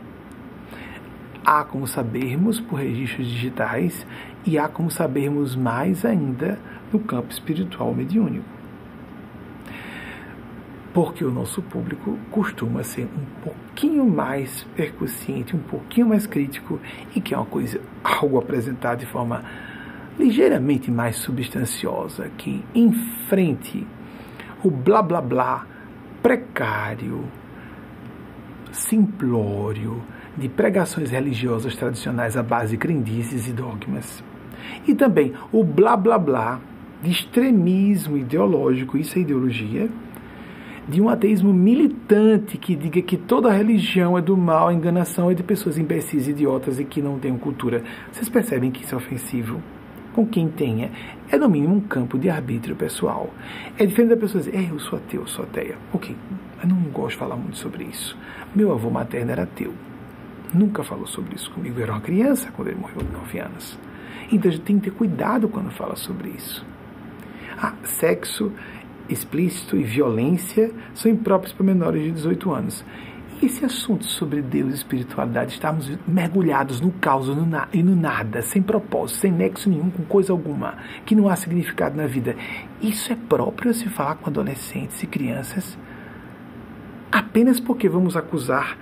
Há 1.45 1.64
como 1.64 1.88
sabermos 1.88 2.60
por 2.60 2.80
registros 2.80 3.28
digitais 3.28 4.06
e 4.45 4.58
há 4.58 4.68
como 4.68 4.91
sabermos 4.91 5.56
mais 5.56 6.06
ainda 6.06 6.60
no 6.91 7.00
campo 7.00 7.32
espiritual 7.32 7.93
mediúnico 7.93 8.60
porque 10.93 11.24
o 11.24 11.32
nosso 11.32 11.62
público 11.62 12.18
costuma 12.32 12.84
ser 12.84 13.06
um 13.06 13.43
pouquinho 13.43 14.06
mais 14.06 14.66
percussiente, 14.76 15.56
um 15.56 15.60
pouquinho 15.60 16.08
mais 16.08 16.26
crítico 16.26 16.80
e 17.16 17.22
que 17.22 17.34
é 17.34 17.38
uma 17.38 17.45
coisa, 17.45 17.80
algo 18.04 18.38
apresentado 18.38 19.00
de 19.00 19.06
forma 19.06 19.43
ligeiramente 20.18 20.91
mais 20.91 21.16
substanciosa, 21.18 22.30
que 22.38 22.64
enfrente 22.76 23.88
o 24.64 24.70
blá 24.70 25.02
blá 25.02 25.22
blá 25.22 25.66
precário, 26.22 27.24
simplório 28.72 30.01
de 30.38 30.47
pregações 30.47 31.09
religiosas 31.09 31.76
tradicionais 31.76 32.38
à 32.38 32.43
base 32.43 32.72
de 32.72 32.78
crendices 32.78 33.47
e 33.47 33.51
dogmas. 33.51 34.24
E 34.88 34.95
também 34.95 35.34
o 35.51 35.63
blá 35.63 35.97
blá 35.97 36.17
blá 36.17 36.59
de 37.01 37.11
extremismo 37.11 38.17
ideológico, 38.17 38.97
isso 38.97 39.17
é 39.17 39.22
ideologia, 39.22 39.89
de 40.88 40.99
um 40.99 41.07
ateísmo 41.07 41.53
militante 41.53 42.57
que 42.57 42.76
diga 42.76 43.01
que 43.01 43.15
toda 43.15 43.51
religião 43.51 44.17
é 44.17 44.22
do 44.22 44.36
mal, 44.36 44.70
a 44.70 44.74
enganação 44.74 45.30
é 45.30 45.36
de 45.36 45.43
pessoas 45.43 45.78
imbecis, 45.78 46.28
idiotas 46.28 46.80
e 46.80 46.84
que 46.84 47.01
não 47.01 47.20
têm 47.20 47.38
cultura. 47.38 47.84
Vocês 48.11 48.28
percebem 48.28 48.72
que 48.72 48.84
isso 48.84 48.95
é 48.95 48.97
ofensivo? 48.97 49.61
Com 50.13 50.26
quem 50.26 50.49
tenha, 50.49 50.89
é 51.32 51.38
no 51.38 51.47
mínimo 51.47 51.76
um 51.76 51.80
campo 51.80 52.17
de 52.17 52.30
arbítrio 52.30 52.76
pessoal. 52.76 53.30
É 53.78 53.86
diferente 53.86 54.09
da 54.09 54.17
pessoa 54.17 54.43
dizer, 54.43 54.57
é, 54.57 54.72
eu 54.72 54.80
sou 54.80 54.97
ateu, 54.97 55.22
eu 55.22 55.28
sou 55.28 55.45
ateia. 55.45 55.78
Ok, 55.93 56.15
eu 56.62 56.70
não 56.70 56.78
gosto 56.91 57.12
de 57.12 57.18
falar 57.18 57.36
muito 57.36 57.57
sobre 57.57 57.84
isso. 57.86 58.18
Meu 58.55 58.72
avô 58.72 58.89
materno 58.89 59.32
era 59.32 59.43
ateu. 59.43 59.74
Nunca 60.53 60.84
falou 60.84 61.07
sobre 61.07 61.36
isso 61.36 61.51
comigo. 61.51 61.80
Eu 61.80 61.84
era 61.84 61.91
uma 61.93 62.01
criança 62.01 62.51
quando 62.51 62.70
ele 62.70 62.80
morreu 62.80 63.05
com 63.05 63.20
9 63.20 63.39
anos. 63.39 63.80
Então 64.32 64.49
a 64.49 64.53
gente 64.53 64.64
tem 64.64 64.80
que 64.80 64.89
ter 64.89 64.95
cuidado 64.95 65.47
quando 65.47 65.72
fala 65.72 65.95
sobre 65.95 66.30
isso. 66.30 66.66
Ah, 67.57 67.74
sexo 67.84 68.51
explícito 69.10 69.76
e 69.76 69.84
violência 69.84 70.72
são 70.93 71.12
impróprios 71.12 71.51
para 71.51 71.66
menores 71.66 72.03
de 72.03 72.12
18 72.12 72.51
anos. 72.51 72.86
E 73.41 73.45
esse 73.45 73.64
assunto 73.64 74.05
sobre 74.05 74.41
Deus 74.41 74.72
e 74.72 74.76
espiritualidade, 74.76 75.53
estarmos 75.53 75.89
mergulhados 76.05 76.82
no 76.82 76.91
caos 76.91 77.30
no 77.30 77.47
e 77.72 77.82
no 77.82 77.95
nada, 77.95 78.41
sem 78.41 78.62
propósito, 78.62 79.22
sem 79.22 79.32
nexo 79.32 79.70
nenhum 79.70 79.89
com 79.89 80.03
coisa 80.03 80.34
alguma, 80.34 80.78
que 81.05 81.16
não 81.16 81.30
há 81.30 81.36
significado 81.36 81.95
na 81.95 82.05
vida, 82.05 82.36
isso 82.82 83.12
é 83.14 83.16
próprio 83.16 83.72
a 83.72 83.74
se 83.74 83.88
falar 83.88 84.16
com 84.16 84.30
adolescentes 84.30 85.01
e 85.01 85.07
crianças? 85.07 85.78
Apenas 87.12 87.60
porque 87.60 87.89
vamos 87.89 88.16
acusar 88.16 88.78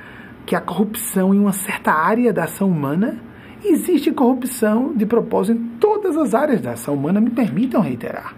que 0.46 0.56
há 0.56 0.62
corrupção 0.62 1.34
em 1.34 1.40
uma 1.40 1.54
certa 1.54 1.92
área 1.92 2.34
da 2.34 2.44
ação 2.44 2.70
humana? 2.70 3.20
Existe 3.64 4.12
corrupção 4.12 4.94
de 4.96 5.06
propósito 5.06 5.60
em 5.60 5.68
todas 5.80 6.16
as 6.16 6.34
áreas 6.34 6.62
da 6.62 6.72
ação 6.72 6.94
humana, 6.94 7.20
me 7.20 7.30
permitam 7.30 7.82
reiterar. 7.82 8.36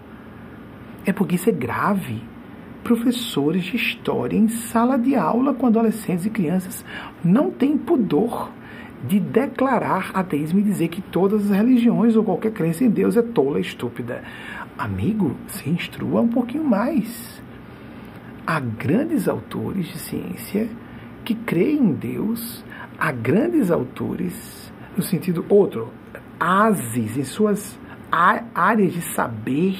É 1.04 1.12
porque 1.12 1.34
isso 1.34 1.48
é 1.48 1.52
grave. 1.52 2.22
Professores 2.82 3.64
de 3.64 3.76
história 3.76 4.36
em 4.36 4.48
sala 4.48 4.96
de 4.96 5.14
aula 5.14 5.54
com 5.54 5.66
adolescentes 5.66 6.24
e 6.24 6.30
crianças 6.30 6.84
não 7.22 7.50
têm 7.50 7.76
pudor 7.76 8.50
de 9.06 9.18
declarar 9.18 10.10
ateísmo 10.14 10.60
e 10.60 10.62
dizer 10.62 10.88
que 10.88 11.00
todas 11.00 11.50
as 11.50 11.56
religiões 11.56 12.16
ou 12.16 12.24
qualquer 12.24 12.52
crença 12.52 12.84
em 12.84 12.90
Deus 12.90 13.16
é 13.16 13.22
tola 13.22 13.60
estúpida. 13.60 14.22
Amigo, 14.76 15.36
se 15.46 15.68
instrua 15.68 16.20
um 16.20 16.28
pouquinho 16.28 16.64
mais. 16.64 17.39
Há 18.46 18.58
grandes 18.60 19.28
autores 19.28 19.86
de 19.88 19.98
ciência 19.98 20.68
que 21.24 21.34
creem 21.34 21.78
em 21.78 21.92
Deus, 21.92 22.64
há 22.98 23.12
grandes 23.12 23.70
autores, 23.70 24.72
no 24.96 25.02
sentido 25.02 25.44
outro, 25.48 25.92
ases 26.38 27.16
em 27.16 27.24
suas 27.24 27.78
áreas 28.10 28.92
de 28.92 29.02
saber 29.02 29.78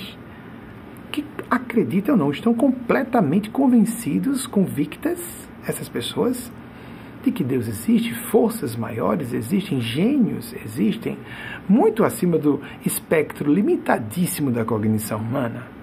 que 1.10 1.24
acreditam 1.50 2.14
ou 2.14 2.18
não, 2.18 2.30
estão 2.30 2.54
completamente 2.54 3.50
convencidos, 3.50 4.46
convictas, 4.46 5.18
essas 5.66 5.88
pessoas, 5.88 6.52
de 7.24 7.30
que 7.30 7.44
Deus 7.44 7.68
existe, 7.68 8.14
forças 8.14 8.76
maiores 8.76 9.32
existem, 9.32 9.80
gênios 9.80 10.54
existem, 10.64 11.18
muito 11.68 12.04
acima 12.04 12.38
do 12.38 12.60
espectro 12.84 13.52
limitadíssimo 13.52 14.50
da 14.50 14.64
cognição 14.64 15.18
humana. 15.18 15.79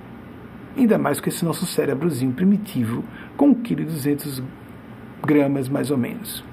Ainda 0.78 0.98
mais 0.98 1.20
com 1.20 1.28
esse 1.28 1.44
nosso 1.44 1.66
cérebrozinho 1.66 2.32
primitivo, 2.32 3.04
com 3.36 3.56
1,2 3.56 4.38
kg 4.38 4.44
gramas 5.26 5.68
mais 5.68 5.90
ou 5.90 5.98
menos, 5.98 6.44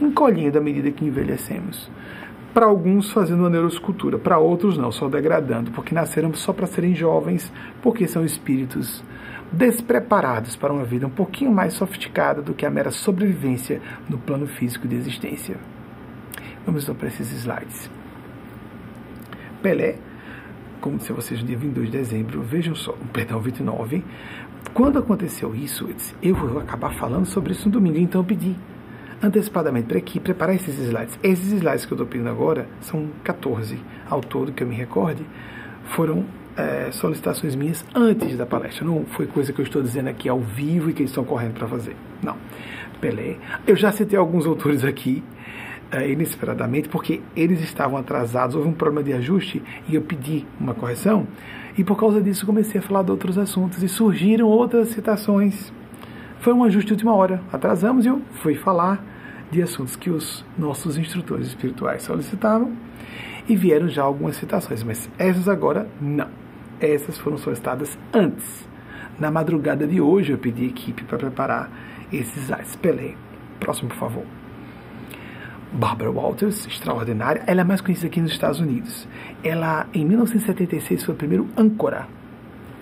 encolhendo 0.00 0.58
à 0.58 0.60
medida 0.60 0.92
que 0.92 1.04
envelhecemos. 1.04 1.90
Para 2.54 2.66
alguns 2.66 3.10
fazendo 3.10 3.40
uma 3.40 3.50
neuroscultura, 3.50 4.16
para 4.16 4.38
outros 4.38 4.78
não, 4.78 4.92
só 4.92 5.08
degradando, 5.08 5.72
porque 5.72 5.94
nasceram 5.94 6.32
só 6.34 6.52
para 6.52 6.66
serem 6.66 6.94
jovens, 6.94 7.52
porque 7.82 8.06
são 8.06 8.24
espíritos 8.24 9.02
despreparados 9.50 10.54
para 10.54 10.72
uma 10.72 10.84
vida 10.84 11.06
um 11.06 11.10
pouquinho 11.10 11.50
mais 11.50 11.74
sofisticada 11.74 12.40
do 12.40 12.54
que 12.54 12.64
a 12.64 12.70
mera 12.70 12.90
sobrevivência 12.90 13.80
no 14.08 14.18
plano 14.18 14.46
físico 14.46 14.86
de 14.86 14.94
existência. 14.94 15.56
Vamos 16.64 16.84
então 16.84 16.94
para 16.94 17.08
esses 17.08 17.32
slides. 17.32 17.90
Pelé, 19.62 19.96
como 20.80 20.96
a 20.96 21.12
vocês 21.12 21.40
no 21.40 21.46
dia 21.46 21.56
22 21.56 21.90
de 21.90 21.98
dezembro, 21.98 22.42
vejam 22.42 22.74
só, 22.74 22.96
perdão, 23.12 23.40
29, 23.40 24.04
quando 24.72 24.98
aconteceu 24.98 25.54
isso, 25.54 25.84
eu 25.84 25.92
disse, 25.94 26.14
eu 26.22 26.34
vou 26.34 26.58
acabar 26.58 26.94
falando 26.94 27.26
sobre 27.26 27.52
isso 27.52 27.68
no 27.68 27.72
domingo, 27.72 27.98
então 27.98 28.20
eu 28.20 28.24
pedi 28.24 28.54
antecipadamente 29.22 29.86
para 29.86 29.98
aqui 29.98 30.20
preparar 30.20 30.54
esses 30.54 30.78
slides. 30.78 31.18
Esses 31.22 31.52
slides 31.52 31.84
que 31.84 31.92
eu 31.92 31.96
estou 31.96 32.06
pedindo 32.06 32.28
agora 32.28 32.68
são 32.80 33.08
14 33.24 33.78
ao 34.08 34.20
todo, 34.20 34.52
que 34.52 34.62
eu 34.62 34.66
me 34.66 34.74
recorde, 34.74 35.24
foram 35.84 36.24
é, 36.56 36.90
solicitações 36.92 37.54
minhas 37.54 37.84
antes 37.94 38.36
da 38.36 38.46
palestra. 38.46 38.84
Não 38.84 39.04
foi 39.04 39.26
coisa 39.26 39.52
que 39.52 39.60
eu 39.60 39.64
estou 39.64 39.82
dizendo 39.82 40.08
aqui 40.08 40.28
ao 40.28 40.40
vivo 40.40 40.90
e 40.90 40.92
que 40.92 41.02
eles 41.02 41.10
estão 41.10 41.24
correndo 41.24 41.54
para 41.54 41.68
fazer. 41.68 41.96
Não. 42.22 42.36
Pelé. 43.00 43.36
Eu 43.66 43.76
já 43.76 43.92
citei 43.92 44.18
alguns 44.18 44.44
autores 44.44 44.84
aqui, 44.84 45.22
é, 45.90 46.10
inesperadamente, 46.10 46.88
porque 46.88 47.20
eles 47.34 47.60
estavam 47.60 47.98
atrasados, 47.98 48.54
houve 48.54 48.68
um 48.68 48.72
problema 48.72 49.02
de 49.02 49.12
ajuste 49.12 49.62
e 49.88 49.94
eu 49.94 50.02
pedi 50.02 50.46
uma 50.60 50.74
correção. 50.74 51.26
E 51.76 51.84
por 51.84 51.96
causa 51.96 52.20
disso 52.20 52.44
comecei 52.44 52.80
a 52.80 52.82
falar 52.82 53.02
de 53.02 53.10
outros 53.10 53.38
assuntos 53.38 53.82
e 53.82 53.88
surgiram 53.88 54.46
outras 54.46 54.88
citações. 54.88 55.72
Foi 56.40 56.52
um 56.52 56.64
ajuste 56.64 56.88
de 56.88 56.92
última 56.94 57.14
hora. 57.14 57.40
Atrasamos 57.52 58.04
e 58.04 58.08
eu 58.08 58.20
fui 58.42 58.54
falar 58.54 59.04
de 59.50 59.62
assuntos 59.62 59.96
que 59.96 60.10
os 60.10 60.44
nossos 60.58 60.98
instrutores 60.98 61.46
espirituais 61.46 62.02
solicitavam 62.02 62.72
e 63.48 63.56
vieram 63.56 63.88
já 63.88 64.02
algumas 64.02 64.36
citações, 64.36 64.82
mas 64.82 65.08
essas 65.18 65.48
agora 65.48 65.88
não 66.00 66.28
essas 66.80 67.18
foram 67.18 67.38
solicitadas 67.38 67.98
antes. 68.12 68.68
Na 69.18 69.30
madrugada 69.30 69.86
de 69.86 70.00
hoje 70.00 70.32
eu 70.32 70.38
pedi 70.38 70.64
a 70.64 70.68
equipe 70.68 71.02
para 71.04 71.18
preparar 71.18 71.70
esses 72.12 72.36
slides. 72.44 72.76
Pelé. 72.76 73.14
Próximo, 73.58 73.88
por 73.88 73.96
favor. 73.96 74.37
Barbara 75.72 76.10
Walters, 76.10 76.66
extraordinária. 76.66 77.42
Ela 77.46 77.60
é 77.60 77.64
mais 77.64 77.80
conhecida 77.80 78.08
aqui 78.08 78.20
nos 78.20 78.32
Estados 78.32 78.60
Unidos. 78.60 79.06
Ela, 79.42 79.86
em 79.92 80.04
1976, 80.04 81.04
foi 81.04 81.14
o 81.14 81.18
primeiro 81.18 81.46
âncora, 81.56 82.08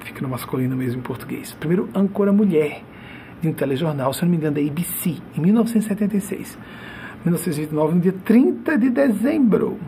fica 0.05 0.21
no 0.23 0.29
masculino 0.29 0.77
mesmo 0.77 1.01
em 1.01 1.03
português, 1.03 1.53
primeiro 1.59 1.89
âncora 1.95 2.33
mulher 2.33 2.83
de 3.41 3.49
um 3.49 3.53
telejornal, 3.53 4.13
se 4.13 4.23
não 4.23 4.31
me 4.31 4.37
engano, 4.37 4.55
da 4.55 4.61
ABC, 4.61 5.17
em 5.37 5.41
1976. 5.41 6.59
1929, 7.25 7.95
no 7.95 8.01
dia 8.01 8.15
30 8.25 8.79
de 8.79 8.91
dezembro. 8.91 9.79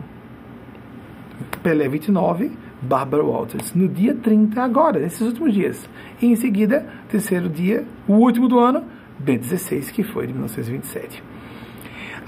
Pelé 1.63 1.87
29, 1.87 2.51
Barbara 2.81 3.23
Walters, 3.23 3.73
no 3.73 3.87
dia 3.87 4.13
30 4.13 4.61
agora, 4.61 4.99
nesses 4.99 5.21
últimos 5.21 5.53
dias. 5.53 5.89
E 6.21 6.27
em 6.27 6.35
seguida, 6.35 6.85
terceiro 7.09 7.49
dia, 7.49 7.85
o 8.07 8.13
último 8.13 8.47
do 8.47 8.59
ano, 8.59 8.83
B16, 9.23 9.91
que 9.91 10.03
foi 10.03 10.27
de 10.27 10.33
1927. 10.33 11.28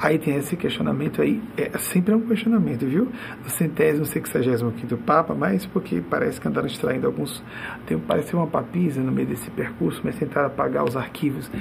Aí 0.01 0.17
tem 0.17 0.35
esse 0.35 0.57
questionamento 0.57 1.21
aí, 1.21 1.39
é 1.55 1.77
sempre 1.77 2.11
é 2.11 2.17
um 2.17 2.21
questionamento, 2.21 2.87
viu? 2.87 3.11
Do 3.43 3.49
centésimo, 3.51 4.03
sexagésimo 4.03 4.71
quinto 4.71 4.97
Papa, 4.97 5.35
mas 5.35 5.67
porque 5.67 6.01
parece 6.01 6.41
que 6.41 6.47
andaram 6.47 6.65
extraindo 6.65 7.05
alguns, 7.05 7.43
tem, 7.85 7.99
parece 7.99 8.35
uma 8.35 8.47
papisa 8.47 8.99
no 8.99 9.11
meio 9.11 9.27
desse 9.27 9.51
percurso, 9.51 10.01
mas 10.03 10.15
tentaram 10.17 10.47
apagar 10.47 10.83
os 10.83 10.97
arquivos. 10.97 11.51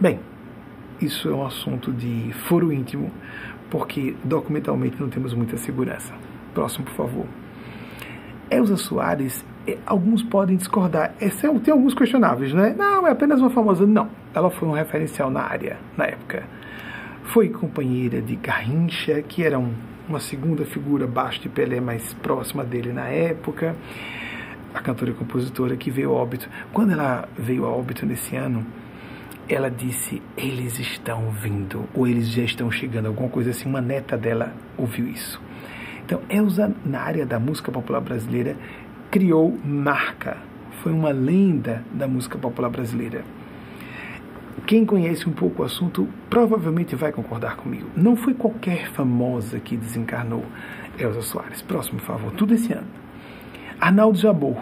Bem, 0.00 0.18
isso 1.00 1.28
é 1.28 1.32
um 1.32 1.46
assunto 1.46 1.92
de 1.92 2.32
foro 2.48 2.72
íntimo, 2.72 3.12
porque 3.70 4.16
documentalmente 4.24 5.00
não 5.00 5.08
temos 5.08 5.32
muita 5.32 5.56
segurança. 5.56 6.12
Próximo, 6.52 6.86
por 6.86 6.94
favor. 6.94 7.26
Elza 8.50 8.76
Soares, 8.76 9.46
é, 9.68 9.78
alguns 9.86 10.20
podem 10.20 10.56
discordar. 10.56 11.14
É, 11.20 11.28
tem 11.28 11.72
alguns 11.72 11.94
questionáveis, 11.94 12.52
né? 12.52 12.74
Não, 12.76 13.06
é 13.06 13.12
apenas 13.12 13.40
uma 13.40 13.50
famosa. 13.50 13.86
Não, 13.86 14.08
ela 14.34 14.50
foi 14.50 14.68
um 14.68 14.72
referencial 14.72 15.30
na 15.30 15.42
área, 15.42 15.78
na 15.96 16.06
época. 16.06 16.42
Foi 17.24 17.48
companheira 17.48 18.20
de 18.20 18.36
Garrincha, 18.36 19.20
que 19.22 19.42
era 19.42 19.58
um, 19.58 19.72
uma 20.08 20.20
segunda 20.20 20.64
figura 20.64 21.04
abaixo 21.04 21.40
de 21.40 21.48
Pelé, 21.48 21.80
mais 21.80 22.14
próxima 22.14 22.62
dele 22.62 22.92
na 22.92 23.08
época. 23.08 23.74
A 24.72 24.80
cantora 24.80 25.10
e 25.10 25.14
compositora 25.14 25.76
que 25.76 25.90
veio 25.90 26.10
a 26.10 26.12
óbito. 26.12 26.48
Quando 26.72 26.92
ela 26.92 27.28
veio 27.36 27.64
a 27.64 27.70
óbito 27.70 28.06
nesse 28.06 28.36
ano, 28.36 28.64
ela 29.48 29.70
disse: 29.70 30.22
Eles 30.36 30.78
estão 30.78 31.30
vindo, 31.30 31.88
ou 31.94 32.06
eles 32.06 32.28
já 32.28 32.42
estão 32.42 32.70
chegando, 32.70 33.06
alguma 33.06 33.28
coisa 33.28 33.50
assim. 33.50 33.68
Uma 33.68 33.80
neta 33.80 34.16
dela 34.16 34.52
ouviu 34.76 35.08
isso. 35.08 35.40
Então, 36.04 36.20
Elza, 36.28 36.72
na 36.84 37.00
área 37.00 37.24
da 37.24 37.40
música 37.40 37.72
popular 37.72 38.00
brasileira, 38.00 38.56
criou 39.10 39.58
marca. 39.64 40.36
Foi 40.82 40.92
uma 40.92 41.10
lenda 41.10 41.82
da 41.92 42.06
música 42.06 42.36
popular 42.38 42.68
brasileira. 42.68 43.24
Quem 44.66 44.86
conhece 44.86 45.28
um 45.28 45.32
pouco 45.32 45.62
o 45.62 45.64
assunto 45.64 46.08
provavelmente 46.30 46.96
vai 46.96 47.12
concordar 47.12 47.56
comigo. 47.56 47.88
Não 47.94 48.16
foi 48.16 48.34
qualquer 48.34 48.90
famosa 48.92 49.60
que 49.60 49.76
desencarnou 49.76 50.44
Elza 50.98 51.22
Soares. 51.22 51.60
Próximo, 51.60 51.98
por 51.98 52.06
favor. 52.06 52.32
Tudo 52.32 52.54
esse 52.54 52.72
ano. 52.72 52.86
Arnaldo 53.78 54.18
Jabor 54.18 54.56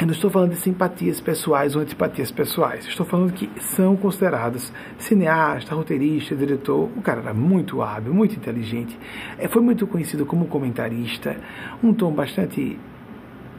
eu 0.00 0.06
não 0.06 0.12
estou 0.12 0.30
falando 0.30 0.50
de 0.50 0.58
simpatias 0.58 1.20
pessoais 1.20 1.74
ou 1.74 1.82
antipatias 1.82 2.30
pessoais. 2.30 2.86
Estou 2.86 3.04
falando 3.04 3.32
que 3.32 3.50
são 3.60 3.96
considerados 3.96 4.72
cineasta, 4.96 5.74
roteirista, 5.74 6.36
diretor. 6.36 6.88
O 6.96 7.02
cara 7.02 7.20
era 7.20 7.34
muito 7.34 7.82
hábil, 7.82 8.14
muito 8.14 8.36
inteligente. 8.36 8.96
É, 9.36 9.48
foi 9.48 9.60
muito 9.60 9.88
conhecido 9.88 10.24
como 10.24 10.46
comentarista. 10.46 11.36
Um 11.82 11.92
tom 11.92 12.12
bastante 12.12 12.78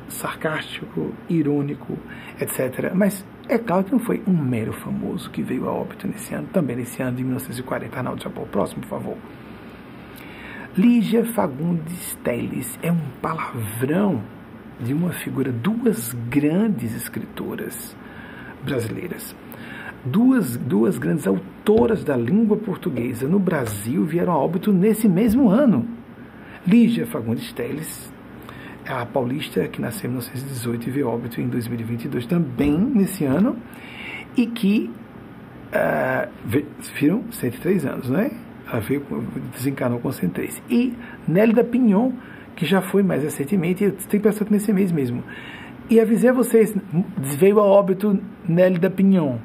sarcástico, 0.07 1.11
irônico, 1.27 1.97
etc. 2.39 2.93
Mas 2.95 3.25
é 3.49 3.57
claro 3.57 3.83
que 3.83 3.91
não 3.91 3.99
foi 3.99 4.21
um 4.27 4.33
mero 4.33 4.71
famoso 4.71 5.29
que 5.31 5.41
veio 5.41 5.67
a 5.67 5.73
óbito 5.73 6.07
nesse 6.07 6.33
ano, 6.33 6.47
também 6.53 6.75
nesse 6.75 7.01
ano 7.01 7.17
de 7.17 7.23
1940. 7.23 7.97
Arnaldo 7.97 8.23
Japão, 8.23 8.45
próximo, 8.45 8.81
por 8.81 8.89
favor. 8.89 9.17
Lígia 10.77 11.25
Fagundes 11.25 12.15
Teles 12.23 12.77
é 12.83 12.91
um 12.91 13.09
palavrão 13.21 14.21
de 14.79 14.93
uma 14.93 15.11
figura, 15.11 15.51
duas 15.51 16.13
grandes 16.29 16.95
escritoras 16.95 17.95
brasileiras, 18.63 19.35
duas, 20.05 20.55
duas 20.55 20.97
grandes 20.99 21.25
autoras 21.25 22.03
da 22.03 22.15
língua 22.15 22.55
portuguesa 22.55 23.27
no 23.27 23.39
Brasil 23.39 24.05
vieram 24.05 24.33
a 24.33 24.37
óbito 24.37 24.71
nesse 24.71 25.09
mesmo 25.09 25.49
ano. 25.49 25.87
Lígia 26.67 27.07
Fagundes 27.07 27.51
Teles, 27.51 28.08
a 28.89 29.05
paulista 29.05 29.67
que 29.67 29.79
nasceu 29.79 30.09
em 30.09 30.13
1918 30.13 30.89
e 30.89 30.91
veio 30.91 31.07
óbito 31.07 31.39
em 31.39 31.47
2022, 31.47 32.25
também 32.25 32.75
nesse 32.77 33.23
ano, 33.23 33.55
e 34.35 34.47
que 34.47 34.89
uh, 35.71 36.29
viram 36.95 37.23
103 37.31 37.85
anos, 37.85 38.09
né? 38.09 38.31
Ela 38.67 38.79
veio, 38.81 39.05
desencarnou 39.53 39.99
com 39.99 40.11
103. 40.11 40.61
E 40.69 40.93
Nélida 41.27 41.63
Pinhon, 41.63 42.13
que 42.55 42.65
já 42.65 42.81
foi 42.81 43.03
mais 43.03 43.23
recentemente, 43.23 43.91
tem 44.09 44.19
pensado 44.19 44.49
nesse 44.51 44.73
mês 44.73 44.91
mesmo. 44.91 45.23
E 45.87 45.99
avisei 45.99 46.31
a 46.31 46.33
vocês, 46.33 46.75
veio 47.17 47.59
a 47.59 47.63
óbito 47.63 48.19
Nélida 48.47 48.89
Pinhon, 48.89 49.37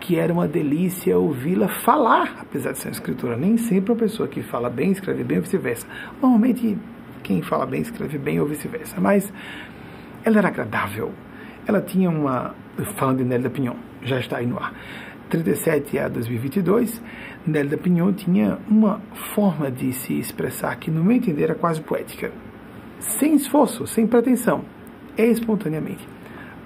que 0.00 0.16
era 0.16 0.32
uma 0.32 0.48
delícia 0.48 1.18
ouvi-la 1.18 1.68
falar, 1.68 2.36
apesar 2.40 2.72
de 2.72 2.78
ser 2.78 2.88
uma 2.88 2.92
escritora. 2.92 3.36
Nem 3.36 3.58
sempre 3.58 3.92
uma 3.92 3.98
pessoa 3.98 4.28
que 4.28 4.42
fala 4.42 4.70
bem, 4.70 4.92
escreve 4.92 5.24
bem 5.24 5.38
ou 5.38 5.42
vice-versa. 5.42 5.86
Normalmente, 6.22 6.78
quem 7.28 7.42
fala 7.42 7.66
bem, 7.66 7.82
escreve 7.82 8.16
bem 8.16 8.40
ou 8.40 8.46
vice-versa. 8.46 8.98
Mas 8.98 9.30
ela 10.24 10.38
era 10.38 10.48
agradável. 10.48 11.12
Ela 11.66 11.82
tinha 11.82 12.08
uma. 12.08 12.54
Falando 12.96 13.18
de 13.18 13.24
Nélida 13.24 13.50
Pinhon, 13.50 13.74
já 14.02 14.18
está 14.18 14.38
aí 14.38 14.46
no 14.46 14.58
ar. 14.58 14.72
37 15.28 15.98
a 15.98 16.08
2022, 16.08 17.02
Nélida 17.46 17.76
Pinhon 17.76 18.14
tinha 18.14 18.58
uma 18.66 19.02
forma 19.34 19.70
de 19.70 19.92
se 19.92 20.18
expressar 20.18 20.74
que, 20.76 20.90
no 20.90 21.04
meu 21.04 21.16
entender, 21.16 21.42
era 21.44 21.54
quase 21.54 21.82
poética 21.82 22.32
sem 22.98 23.34
esforço, 23.34 23.86
sem 23.86 24.06
pretensão, 24.06 24.64
espontaneamente. 25.16 26.08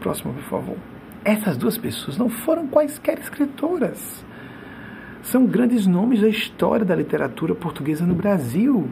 Próximo, 0.01 0.33
por 0.33 0.45
favor. 0.45 0.77
Essas 1.25 1.57
duas 1.57 1.77
pessoas 1.77 2.17
não 2.17 2.29
foram 2.29 2.69
quaisquer 2.69 3.19
escritoras. 3.19 4.25
São 5.23 5.45
grandes 5.45 5.87
nomes 5.87 6.21
da 6.21 6.29
história 6.29 6.85
da 6.85 6.95
literatura 6.95 7.55
portuguesa 7.55 8.07
no 8.07 8.15
Brasil. 8.15 8.89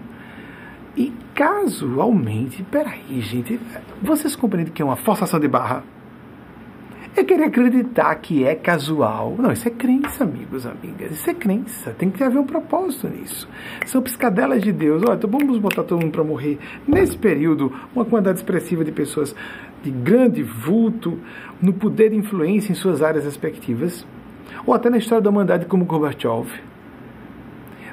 E 0.97 1.13
casualmente, 1.35 2.63
peraí, 2.65 3.21
gente, 3.21 3.61
vocês 4.03 4.35
compreendem 4.35 4.73
que 4.73 4.83
é 4.83 4.85
uma 4.85 4.97
forçação 4.97 5.39
de 5.39 5.49
barra? 5.49 5.85
é 7.17 7.25
querer 7.25 7.45
acreditar 7.45 8.15
que 8.17 8.45
é 8.45 8.55
casual. 8.55 9.35
Não, 9.39 9.53
isso 9.53 9.69
é 9.69 9.71
crença, 9.71 10.25
amigos, 10.25 10.67
amigas. 10.67 11.13
Isso 11.13 11.31
é 11.31 11.35
crença. 11.35 11.91
Tem 11.93 12.11
que 12.11 12.23
haver 12.23 12.39
um 12.39 12.47
propósito 12.47 13.09
nisso. 13.09 13.49
São 13.87 14.03
piscadelas 14.03 14.63
de 14.63 14.73
Deus. 14.73 15.03
Olha, 15.03 15.17
então 15.17 15.31
vamos 15.31 15.59
botar 15.59 15.83
todo 15.83 16.01
mundo 16.01 16.13
para 16.13 16.25
morrer. 16.25 16.59
Nesse 16.87 17.17
período, 17.17 17.73
uma 17.95 18.05
quantidade 18.05 18.39
expressiva 18.39 18.85
de 18.85 18.93
pessoas 18.93 19.35
de 19.83 19.91
grande 19.91 20.43
vulto, 20.43 21.19
no 21.61 21.73
poder 21.73 22.13
e 22.13 22.17
influência 22.17 22.73
em 22.73 22.75
suas 22.75 23.03
áreas 23.03 23.25
respectivas, 23.25 24.07
ou 24.67 24.75
até 24.75 24.91
na 24.91 24.99
história 24.99 25.23
da 25.23 25.31
humanidade 25.31 25.67
como 25.67 25.85
Gorbachev, 25.85 26.49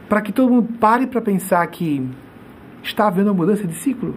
para 0.10 0.22
que 0.22 0.32
todo 0.32 0.52
mundo 0.52 0.74
pare 0.80 1.08
para 1.08 1.22
pensar 1.22 1.66
que 1.68 2.06
está 2.84 3.08
havendo 3.08 3.28
uma 3.28 3.34
mudança 3.34 3.66
de 3.66 3.76
ciclo 3.76 4.16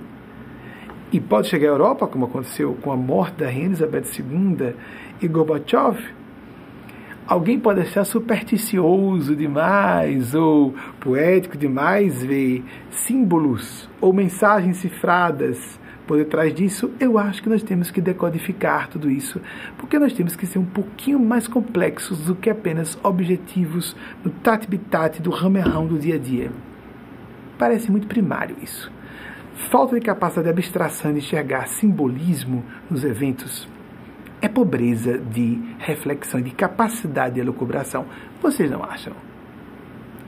e 1.13 1.21
pode 1.21 1.49
chegar 1.49 1.69
à 1.69 1.73
Europa, 1.73 2.07
como 2.07 2.27
aconteceu 2.27 2.77
com 2.81 2.93
a 2.93 2.97
morte 2.97 3.39
da 3.39 3.47
Rainha 3.47 3.67
Elizabeth 3.67 4.05
II 4.19 4.75
e 5.21 5.29
Gorbachev. 5.29 5.99
Alguém 7.27 7.61
pode 7.61 7.81
achar 7.81 8.05
supersticioso 8.05 9.37
demais 9.37 10.35
ou 10.35 10.75
poético 10.99 11.57
demais 11.57 12.23
ver 12.25 12.65
símbolos 12.91 13.89
ou 14.01 14.13
mensagens 14.13 14.79
cifradas 14.79 15.79
por 16.07 16.17
detrás 16.17 16.53
disso. 16.53 16.91
Eu 16.99 17.19
acho 17.19 17.41
que 17.41 17.49
nós 17.49 17.63
temos 17.63 17.89
que 17.89 18.01
decodificar 18.01 18.89
tudo 18.89 19.09
isso, 19.09 19.41
porque 19.79 19.97
nós 19.97 20.13
temos 20.13 20.35
que 20.35 20.45
ser 20.45 20.59
um 20.59 20.65
pouquinho 20.65 21.21
mais 21.21 21.47
complexos 21.47 22.19
do 22.25 22.35
que 22.35 22.51
apenas 22.51 22.99
objetivos 23.03 23.95
no 24.25 24.31
tat-bitat 24.31 25.23
do 25.23 25.31
ramerrão 25.31 25.87
do 25.87 25.99
dia 25.99 26.17
a 26.17 26.19
dia. 26.19 26.51
Parece 27.61 27.93
muito 27.93 28.09
primário 28.09 28.57
isso 28.61 28.91
falta 29.69 29.95
de 29.95 30.01
capacidade 30.01 30.45
de 30.45 30.51
abstração 30.51 31.13
de 31.13 31.19
enxergar 31.19 31.69
simbolismo 31.69 32.65
nos 32.91 33.05
eventos 33.05 33.69
é 34.41 34.49
pobreza 34.49 35.19
de 35.19 35.61
reflexão, 35.79 36.41
de 36.41 36.51
capacidade 36.51 37.35
de 37.35 37.41
elucubração. 37.41 38.07
Vocês 38.41 38.71
não 38.71 38.83
acham? 38.83 39.13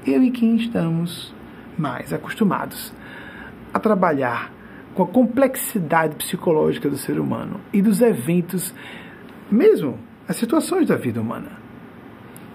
Eu 0.07 0.23
e 0.23 0.31
quem 0.31 0.57
estamos 0.57 1.35
mais 1.79 2.13
acostumados 2.13 2.93
a 3.73 3.79
trabalhar 3.79 4.53
com 4.95 5.03
a 5.03 5.07
complexidade 5.07 6.17
psicológica 6.17 6.91
do 6.91 6.99
ser 6.99 7.19
humano 7.19 7.59
e 7.73 7.81
dos 7.81 8.03
eventos, 8.03 8.75
mesmo 9.51 9.99
as 10.29 10.37
situações 10.37 10.89
da 10.89 10.97
vida 10.97 11.21
humana, 11.21 11.53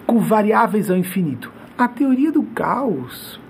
com 0.06 0.20
variáveis 0.20 0.88
ao 0.88 0.96
infinito. 0.96 1.52
A 1.76 1.88
teoria 1.88 2.30
do 2.30 2.44
caos 2.44 3.40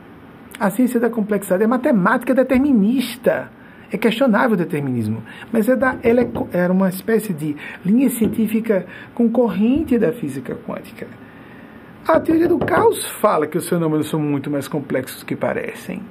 a 0.59 0.71
ciência 0.71 0.99
da 0.99 1.09
complexidade 1.09 1.63
é 1.63 1.67
matemática 1.67 2.35
determinista. 2.35 3.51
É 3.91 3.97
questionável 3.97 4.53
o 4.53 4.57
determinismo, 4.57 5.23
mas 5.51 5.67
é 5.67 5.75
da, 5.75 5.97
ela 6.03 6.21
é, 6.21 6.29
era 6.53 6.71
uma 6.71 6.91
espécie 6.91 7.33
de 7.33 7.57
linha 7.85 8.11
científica 8.11 8.85
concorrente 9.15 9.99
da 9.99 10.13
física 10.13 10.55
quântica. 10.55 11.07
A 12.07 12.21
teoria 12.21 12.49
do 12.49 12.59
caos 12.59 13.07
fala 13.07 13.47
que 13.47 13.57
os 13.57 13.67
fenômenos 13.69 14.09
são 14.09 14.21
muito 14.21 14.51
mais 14.51 14.69
complexos 14.69 15.21
do 15.21 15.27
que 15.27 15.35
parecem. 15.35 16.03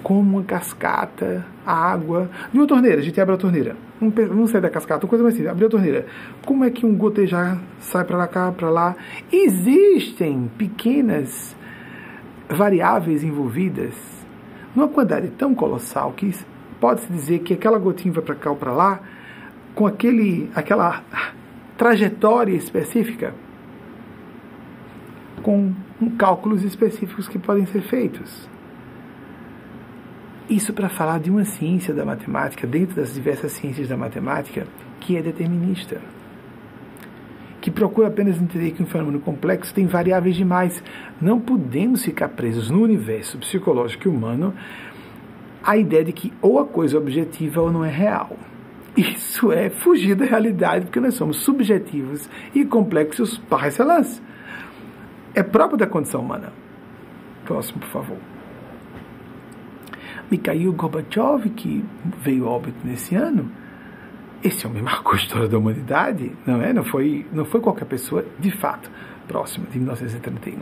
Como 0.00 0.20
uma 0.20 0.44
cascata, 0.44 1.44
a 1.66 1.72
água. 1.72 2.30
De 2.52 2.58
uma 2.58 2.66
torneira, 2.66 3.00
a 3.00 3.02
gente 3.02 3.20
abre 3.20 3.34
a 3.34 3.38
torneira. 3.38 3.76
Não 4.00 4.46
sai 4.46 4.60
da 4.60 4.70
cascata, 4.70 5.04
uma 5.04 5.08
coisa 5.08 5.24
mais 5.24 5.34
simples. 5.34 5.50
Abre 5.50 5.64
a 5.64 5.68
torneira. 5.68 6.06
Como 6.44 6.64
é 6.64 6.70
que 6.70 6.84
um 6.84 6.94
gotejar 6.94 7.58
sai 7.80 8.04
para 8.04 8.26
cá, 8.26 8.52
para 8.52 8.70
lá? 8.70 8.94
Existem 9.32 10.50
pequenas 10.56 11.56
variáveis 12.48 13.22
envolvidas 13.22 13.94
numa 14.74 14.88
quantidade 14.88 15.28
tão 15.28 15.54
colossal 15.54 16.12
que 16.12 16.34
pode-se 16.80 17.10
dizer 17.10 17.40
que 17.40 17.54
aquela 17.54 17.78
gotinha 17.78 18.12
vai 18.12 18.22
para 18.22 18.34
cá 18.34 18.50
ou 18.50 18.56
para 18.56 18.72
lá, 18.72 19.00
com 19.74 19.86
aquele, 19.86 20.50
aquela 20.54 21.02
trajetória 21.76 22.54
específica, 22.54 23.34
com 25.42 25.72
cálculos 26.18 26.62
específicos 26.62 27.28
que 27.28 27.38
podem 27.38 27.66
ser 27.66 27.82
feitos. 27.82 28.48
Isso 30.48 30.72
para 30.72 30.88
falar 30.88 31.20
de 31.20 31.30
uma 31.30 31.44
ciência 31.44 31.94
da 31.94 32.04
matemática, 32.04 32.66
dentro 32.66 32.96
das 32.96 33.14
diversas 33.14 33.52
ciências 33.52 33.88
da 33.88 33.96
matemática, 33.96 34.66
que 35.00 35.16
é 35.16 35.22
determinista 35.22 36.00
que 37.64 37.70
procura 37.70 38.08
apenas 38.08 38.36
entender 38.36 38.72
que 38.72 38.82
um 38.82 38.86
fenômeno 38.86 39.18
complexo 39.20 39.72
tem 39.72 39.86
variáveis 39.86 40.36
demais. 40.36 40.84
Não 41.18 41.40
podemos 41.40 42.04
ficar 42.04 42.28
presos 42.28 42.68
no 42.68 42.82
universo 42.82 43.38
psicológico 43.38 44.10
humano 44.10 44.52
a 45.62 45.74
ideia 45.74 46.04
de 46.04 46.12
que 46.12 46.30
ou 46.42 46.58
a 46.58 46.66
coisa 46.66 46.98
é 46.98 47.00
objetiva 47.00 47.62
ou 47.62 47.72
não 47.72 47.82
é 47.82 47.88
real. 47.88 48.36
Isso 48.94 49.50
é 49.50 49.70
fugir 49.70 50.14
da 50.14 50.26
realidade, 50.26 50.84
porque 50.84 51.00
nós 51.00 51.14
somos 51.14 51.38
subjetivos 51.38 52.28
e 52.54 52.66
complexos 52.66 53.38
par 53.48 53.66
excellence. 53.66 54.20
É 55.34 55.42
próprio 55.42 55.78
da 55.78 55.86
condição 55.86 56.20
humana. 56.20 56.52
Próximo, 57.46 57.80
por 57.80 57.88
favor. 57.88 58.18
Mikhail 60.30 60.70
Gorbachev, 60.74 61.48
que 61.48 61.82
veio 62.20 62.44
óbito 62.44 62.76
nesse 62.84 63.14
ano, 63.14 63.50
esse 64.44 64.66
homem 64.66 64.82
marcou 64.82 65.14
a 65.14 65.16
história 65.16 65.48
da 65.48 65.56
humanidade, 65.56 66.30
não 66.46 66.60
é? 66.60 66.70
Não 66.70 66.84
foi, 66.84 67.26
não 67.32 67.46
foi 67.46 67.62
qualquer 67.62 67.86
pessoa, 67.86 68.24
de 68.38 68.50
fato, 68.50 68.90
próximo 69.26 69.66
de 69.70 69.78
1931. 69.78 70.58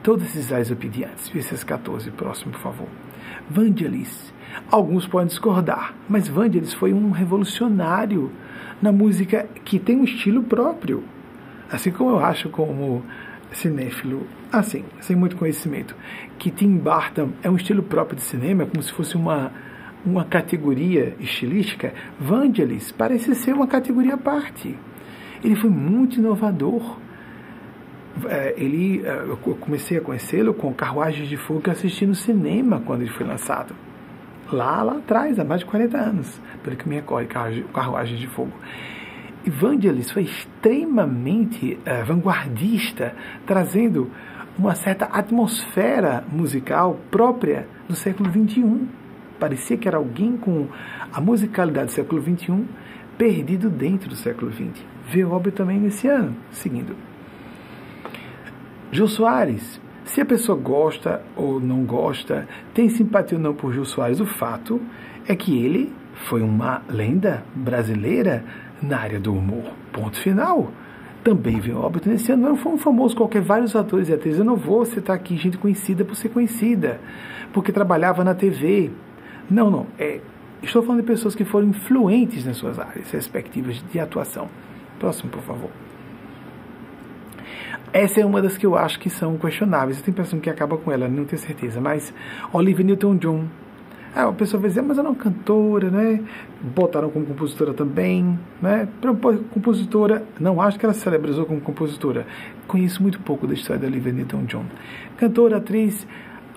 Todos 0.00 0.24
esses 0.26 0.52
Aisopidiantes, 0.52 1.34
esses 1.34 1.64
14, 1.64 2.08
próximo, 2.12 2.52
por 2.52 2.60
favor. 2.60 2.88
Vangelis. 3.50 4.32
Alguns 4.70 5.08
podem 5.08 5.26
discordar, 5.26 5.92
mas 6.08 6.28
Vangelis 6.28 6.72
foi 6.72 6.92
um 6.92 7.10
revolucionário 7.10 8.30
na 8.80 8.92
música 8.92 9.48
que 9.64 9.80
tem 9.80 9.96
um 9.96 10.04
estilo 10.04 10.44
próprio. 10.44 11.02
Assim 11.70 11.90
como 11.90 12.10
eu 12.10 12.20
acho 12.20 12.48
como 12.48 13.04
cinéfilo, 13.50 14.24
assim, 14.52 14.84
sem 15.00 15.16
muito 15.16 15.36
conhecimento, 15.36 15.96
que 16.38 16.50
Tim 16.50 16.76
Burton 16.76 17.30
é 17.42 17.50
um 17.50 17.56
estilo 17.56 17.82
próprio 17.82 18.16
de 18.16 18.22
cinema, 18.22 18.66
como 18.66 18.82
se 18.82 18.92
fosse 18.92 19.16
uma 19.16 19.50
uma 20.08 20.24
categoria 20.24 21.14
estilística, 21.20 21.92
Vangelis 22.18 22.90
parece 22.90 23.34
ser 23.34 23.52
uma 23.52 23.66
categoria 23.66 24.14
à 24.14 24.18
parte. 24.18 24.74
Ele 25.44 25.54
foi 25.54 25.70
muito 25.70 26.18
inovador. 26.18 26.98
É, 28.26 28.54
ele, 28.56 29.02
é, 29.04 29.24
eu 29.28 29.36
comecei 29.36 29.98
a 29.98 30.00
conhecê-lo 30.00 30.54
com 30.54 30.72
Carruagens 30.72 31.28
de 31.28 31.36
Fogo 31.36 31.60
que 31.60 31.70
assisti 31.70 32.06
no 32.06 32.14
cinema 32.14 32.80
quando 32.84 33.02
ele 33.02 33.10
foi 33.10 33.26
lançado. 33.26 33.74
Lá, 34.50 34.82
lá 34.82 34.96
atrás, 34.96 35.38
há 35.38 35.44
mais 35.44 35.60
de 35.60 35.66
40 35.66 35.96
anos, 35.98 36.40
pelo 36.64 36.74
que 36.74 36.88
me 36.88 36.96
recorre, 36.96 37.26
Carruagens 37.26 38.18
de 38.18 38.26
Fogo. 38.26 38.52
Vangelis 39.46 40.10
foi 40.10 40.22
extremamente 40.22 41.78
uh, 41.86 42.04
vanguardista, 42.04 43.14
trazendo 43.46 44.10
uma 44.58 44.74
certa 44.74 45.04
atmosfera 45.04 46.24
musical 46.32 46.98
própria 47.10 47.68
do 47.86 47.94
século 47.94 48.30
XXI 48.30 48.97
parecia 49.38 49.76
que 49.76 49.88
era 49.88 49.96
alguém 49.96 50.36
com 50.36 50.66
a 51.12 51.20
musicalidade 51.20 51.86
do 51.86 51.92
século 51.92 52.22
XXI 52.22 52.64
perdido 53.16 53.68
dentro 53.68 54.08
do 54.08 54.16
século 54.16 54.52
XX. 54.52 54.84
Vê 55.10 55.24
óbvio 55.24 55.52
também 55.52 55.78
nesse 55.78 56.06
ano, 56.06 56.36
seguindo. 56.50 56.94
Jô 58.90 59.06
Soares. 59.06 59.80
Se 60.04 60.22
a 60.22 60.24
pessoa 60.24 60.56
gosta 60.56 61.22
ou 61.36 61.60
não 61.60 61.84
gosta, 61.84 62.48
tem 62.72 62.88
simpatia 62.88 63.36
ou 63.36 63.44
não 63.44 63.54
por 63.54 63.74
Jô 63.74 63.84
Soares, 63.84 64.20
o 64.20 64.26
fato 64.26 64.80
é 65.26 65.36
que 65.36 65.62
ele 65.62 65.92
foi 66.14 66.40
uma 66.40 66.82
lenda 66.88 67.44
brasileira 67.54 68.42
na 68.80 68.98
área 68.98 69.20
do 69.20 69.34
humor. 69.34 69.64
Ponto 69.92 70.18
final. 70.18 70.72
Também 71.22 71.60
veio 71.60 71.78
óbito 71.78 72.08
nesse 72.08 72.32
ano. 72.32 72.48
Não 72.48 72.56
foi 72.56 72.72
um 72.72 72.78
famoso 72.78 73.14
qualquer, 73.14 73.42
vários 73.42 73.76
atores 73.76 74.08
e 74.08 74.14
atrizes. 74.14 74.38
Eu 74.38 74.44
não 74.46 74.56
vou 74.56 74.84
citar 74.86 75.14
aqui 75.14 75.36
gente 75.36 75.58
conhecida 75.58 76.04
por 76.04 76.14
ser 76.14 76.30
conhecida, 76.30 77.00
porque 77.52 77.70
trabalhava 77.70 78.24
na 78.24 78.34
TV, 78.34 78.90
não, 79.50 79.70
não. 79.70 79.86
É, 79.98 80.20
estou 80.62 80.82
falando 80.82 81.00
de 81.00 81.06
pessoas 81.06 81.34
que 81.34 81.44
foram 81.44 81.68
influentes 81.68 82.44
nas 82.44 82.56
suas 82.56 82.78
áreas 82.78 83.10
respectivas 83.10 83.82
de 83.90 84.00
atuação. 84.00 84.48
Próximo, 84.98 85.30
por 85.30 85.42
favor. 85.42 85.70
Essa 87.92 88.20
é 88.20 88.26
uma 88.26 88.42
das 88.42 88.58
que 88.58 88.66
eu 88.66 88.76
acho 88.76 88.98
que 88.98 89.08
são 89.08 89.38
questionáveis. 89.38 89.98
Eu 89.98 90.04
tenho 90.04 90.14
a 90.14 90.16
impressão 90.20 90.40
que 90.40 90.50
acaba 90.50 90.76
com 90.76 90.92
ela, 90.92 91.08
não 91.08 91.24
tenho 91.24 91.40
certeza. 91.40 91.80
Mas 91.80 92.12
Olivia 92.52 92.84
Newton-John. 92.84 93.46
Ah, 94.14 94.24
a 94.24 94.32
pessoa 94.32 94.60
vai 94.60 94.68
dizer, 94.68 94.82
mas 94.82 94.98
ela 94.98 95.08
é 95.08 95.10
uma 95.10 95.16
cantora, 95.16 95.90
né? 95.90 96.20
Botaram 96.74 97.08
como 97.10 97.26
compositora 97.26 97.72
também, 97.72 98.38
né? 98.60 98.88
Compositora, 99.52 100.24
não 100.40 100.60
acho 100.60 100.78
que 100.78 100.84
ela 100.84 100.94
se 100.94 101.00
celebrizou 101.00 101.44
como 101.44 101.60
compositora. 101.60 102.26
Conheço 102.66 103.02
muito 103.02 103.20
pouco 103.20 103.46
da 103.46 103.54
história 103.54 103.80
da 103.80 103.86
Olivia 103.86 104.12
Newton-John. 104.12 104.64
Cantora, 105.18 105.58
atriz, 105.58 106.06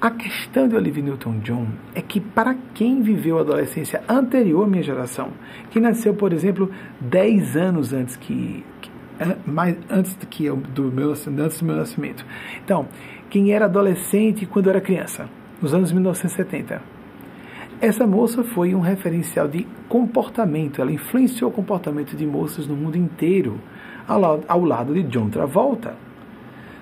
a 0.02 0.10
questão 0.10 0.68
de 0.68 0.76
Olivia 0.76 1.04
Newton-John 1.04 1.68
é 1.94 2.02
que 2.02 2.20
para 2.20 2.56
quem 2.74 3.04
viveu 3.04 3.38
a 3.38 3.42
adolescência 3.42 4.02
anterior 4.10 4.64
à 4.64 4.68
minha 4.68 4.82
geração, 4.82 5.30
que 5.70 5.80
nasceu, 5.80 6.16
por 6.16 6.34
exemplo, 6.34 6.72
10 7.00 7.56
anos 7.56 7.94
antes 7.94 8.18
que, 8.18 8.66
que 8.82 8.90
mais 9.46 9.78
antes 9.88 10.16
do 10.16 10.26
que 10.26 10.44
eu, 10.44 10.56
do 10.56 10.92
meu 10.92 11.12
antes 11.12 11.60
do 11.60 11.66
meu 11.66 11.76
nascimento. 11.76 12.26
Então, 12.66 12.88
quem 13.30 13.54
era 13.54 13.66
adolescente 13.66 14.48
quando 14.48 14.72
era 14.72 14.82
criança, 14.82 15.30
nos 15.62 15.72
anos 15.72 15.92
1970. 15.92 16.82
Essa 17.80 18.08
moça 18.08 18.44
foi 18.44 18.74
um 18.74 18.80
referencial 18.80 19.48
de 19.48 19.68
comportamento, 19.88 20.82
ela 20.82 20.92
influenciou 20.92 21.52
o 21.52 21.54
comportamento 21.54 22.18
de 22.18 22.26
moças 22.26 22.66
no 22.66 22.76
mundo 22.76 22.98
inteiro 22.98 23.60
ao 24.08 24.66
lado 24.66 24.96
de 24.96 25.04
John 25.04 25.30
Travolta. 25.30 25.96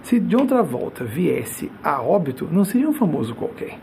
Se 0.03 0.19
John 0.19 0.45
Travolta 0.45 1.03
viesse 1.03 1.71
a 1.83 2.01
óbito, 2.01 2.47
não 2.51 2.63
seria 2.63 2.89
um 2.89 2.93
famoso 2.93 3.35
qualquer. 3.35 3.77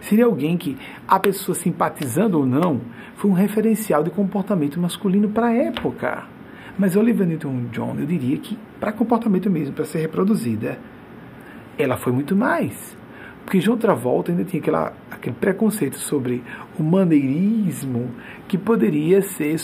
Seria 0.00 0.24
alguém 0.24 0.56
que, 0.56 0.76
a 1.06 1.18
pessoa 1.18 1.54
simpatizando 1.54 2.38
ou 2.38 2.46
não, 2.46 2.80
foi 3.16 3.30
um 3.30 3.34
referencial 3.34 4.02
de 4.02 4.10
comportamento 4.10 4.80
masculino 4.80 5.28
para 5.28 5.48
a 5.48 5.54
época. 5.54 6.24
Mas 6.78 6.96
Olivia 6.96 7.26
Newton-John, 7.26 7.96
eu 7.98 8.06
diria 8.06 8.38
que, 8.38 8.58
para 8.80 8.92
comportamento 8.92 9.50
mesmo, 9.50 9.74
para 9.74 9.84
ser 9.84 9.98
reproduzida, 9.98 10.78
ela 11.76 11.96
foi 11.96 12.12
muito 12.12 12.34
mais. 12.34 12.96
Porque 13.44 13.58
de 13.58 13.70
outra 13.70 13.94
volta 13.94 14.30
ainda 14.30 14.44
tinha 14.44 14.60
aquela, 14.60 14.92
aquele 15.10 15.34
preconceito 15.34 15.98
sobre 15.98 16.42
o 16.78 16.82
maneirismo 16.82 18.10
que 18.48 18.56
poderia 18.56 19.20
ser 19.22 19.56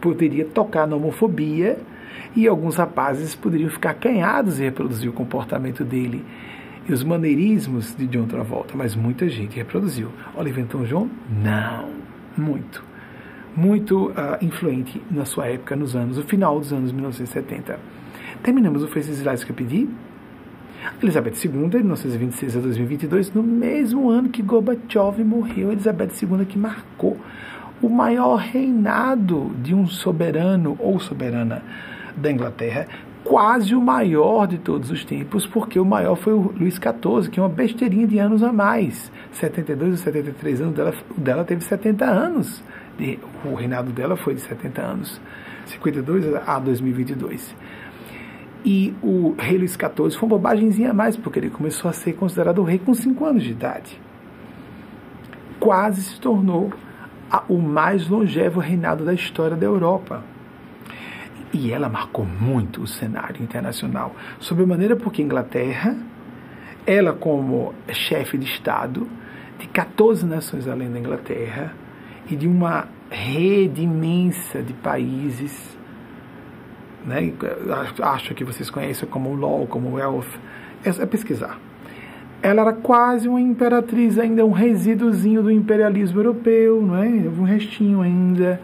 poderia 0.00 0.44
tocar 0.44 0.86
na 0.86 0.96
homofobia 0.96 1.78
e 2.34 2.46
alguns 2.46 2.76
rapazes 2.76 3.34
poderiam 3.34 3.70
ficar 3.70 3.94
canhados 3.94 4.60
e 4.60 4.64
reproduzir 4.64 5.10
o 5.10 5.12
comportamento 5.12 5.84
dele 5.84 6.24
e 6.88 6.92
os 6.92 7.04
maneirismos 7.04 7.94
de 7.94 8.06
John 8.06 8.26
Travolta, 8.26 8.74
mas 8.76 8.96
muita 8.96 9.28
gente 9.28 9.56
reproduziu. 9.56 10.10
Oliver 10.36 10.64
Newton-John, 10.64 11.08
não, 11.42 11.90
muito, 12.36 12.82
muito 13.56 14.08
uh, 14.08 14.42
influente 14.42 15.00
na 15.10 15.24
sua 15.24 15.46
época, 15.46 15.76
nos 15.76 15.94
anos, 15.94 16.16
no 16.16 16.24
final 16.24 16.58
dos 16.58 16.72
anos 16.72 16.92
1970. 16.92 17.78
Terminamos 18.42 18.82
o 18.82 18.88
Fez 18.88 19.08
Slides 19.08 19.44
que 19.44 19.52
eu 19.52 19.56
pedi. 19.56 19.88
Elizabeth 21.02 21.34
II, 21.44 21.68
de 21.68 21.76
1926 21.78 22.56
a 22.56 22.60
2022, 22.60 23.34
no 23.34 23.42
mesmo 23.42 24.08
ano 24.08 24.30
que 24.30 24.40
Gorbachev 24.40 25.22
morreu, 25.22 25.70
Elizabeth 25.70 26.10
II 26.22 26.44
que 26.46 26.58
marcou 26.58 27.18
o 27.82 27.88
maior 27.88 28.36
reinado 28.36 29.52
de 29.62 29.74
um 29.74 29.86
soberano 29.86 30.76
ou 30.78 30.98
soberana 30.98 31.62
da 32.16 32.30
Inglaterra, 32.30 32.86
quase 33.24 33.74
o 33.74 33.80
maior 33.80 34.46
de 34.46 34.58
todos 34.58 34.90
os 34.90 35.04
tempos, 35.04 35.46
porque 35.46 35.78
o 35.78 35.84
maior 35.84 36.16
foi 36.16 36.32
o 36.32 36.52
Luís 36.58 36.74
XIV, 36.74 37.30
que 37.30 37.38
é 37.38 37.42
uma 37.42 37.48
besteirinha 37.48 38.06
de 38.06 38.18
anos 38.18 38.42
a 38.42 38.52
mais. 38.52 39.10
72 39.32 39.92
ou 39.92 39.96
73 39.96 40.60
anos, 40.60 40.74
dela, 40.74 40.94
dela 41.16 41.44
teve 41.44 41.62
70 41.62 42.04
anos. 42.04 42.62
O 43.44 43.54
reinado 43.54 43.90
dela 43.92 44.16
foi 44.16 44.34
de 44.34 44.40
70 44.40 44.82
anos, 44.82 45.20
52 45.66 46.34
a 46.46 46.58
2022. 46.58 47.54
E 48.64 48.94
o 49.02 49.34
rei 49.38 49.56
Luís 49.56 49.72
XIV 49.72 50.18
foi 50.18 50.28
uma 50.28 50.36
bobagemzinha 50.36 50.90
a 50.90 50.94
mais, 50.94 51.16
porque 51.16 51.38
ele 51.38 51.50
começou 51.50 51.88
a 51.88 51.94
ser 51.94 52.12
considerado 52.12 52.62
rei 52.62 52.78
com 52.78 52.92
5 52.92 53.24
anos 53.24 53.42
de 53.42 53.52
idade. 53.52 54.00
Quase 55.58 56.02
se 56.02 56.20
tornou 56.20 56.70
a, 57.30 57.42
o 57.48 57.58
mais 57.58 58.06
longevo 58.08 58.60
reinado 58.60 59.04
da 59.04 59.14
história 59.14 59.56
da 59.56 59.64
Europa. 59.64 60.22
E 61.52 61.72
ela 61.72 61.88
marcou 61.88 62.24
muito 62.24 62.82
o 62.82 62.86
cenário 62.86 63.42
internacional, 63.42 64.14
sob 64.38 64.64
maneira 64.64 64.94
porque 64.94 65.22
Inglaterra, 65.22 65.96
ela 66.86 67.12
como 67.12 67.74
chefe 67.92 68.38
de 68.38 68.46
Estado 68.46 69.08
de 69.58 69.66
14 69.66 70.24
nações 70.24 70.68
além 70.68 70.90
da 70.90 70.98
Inglaterra 70.98 71.74
e 72.30 72.36
de 72.36 72.46
uma 72.46 72.88
rede 73.10 73.82
imensa 73.82 74.62
de 74.62 74.72
países 74.72 75.78
né? 77.04 77.32
acho 78.02 78.34
que 78.34 78.44
vocês 78.44 78.70
conhecem 78.70 79.08
como 79.08 79.34
Law, 79.34 79.66
como 79.66 79.94
Wealth, 79.94 80.38
é, 80.84 80.90
é 80.90 81.06
pesquisar. 81.06 81.58
Ela 82.42 82.62
era 82.62 82.72
quase 82.72 83.28
uma 83.28 83.40
imperatriz, 83.40 84.18
ainda 84.18 84.44
um 84.44 84.50
resíduozinho 84.50 85.42
do 85.42 85.50
imperialismo 85.50 86.18
europeu, 86.18 86.80
não 86.80 86.96
é? 86.96 87.06
um 87.06 87.42
restinho 87.42 88.00
ainda, 88.00 88.60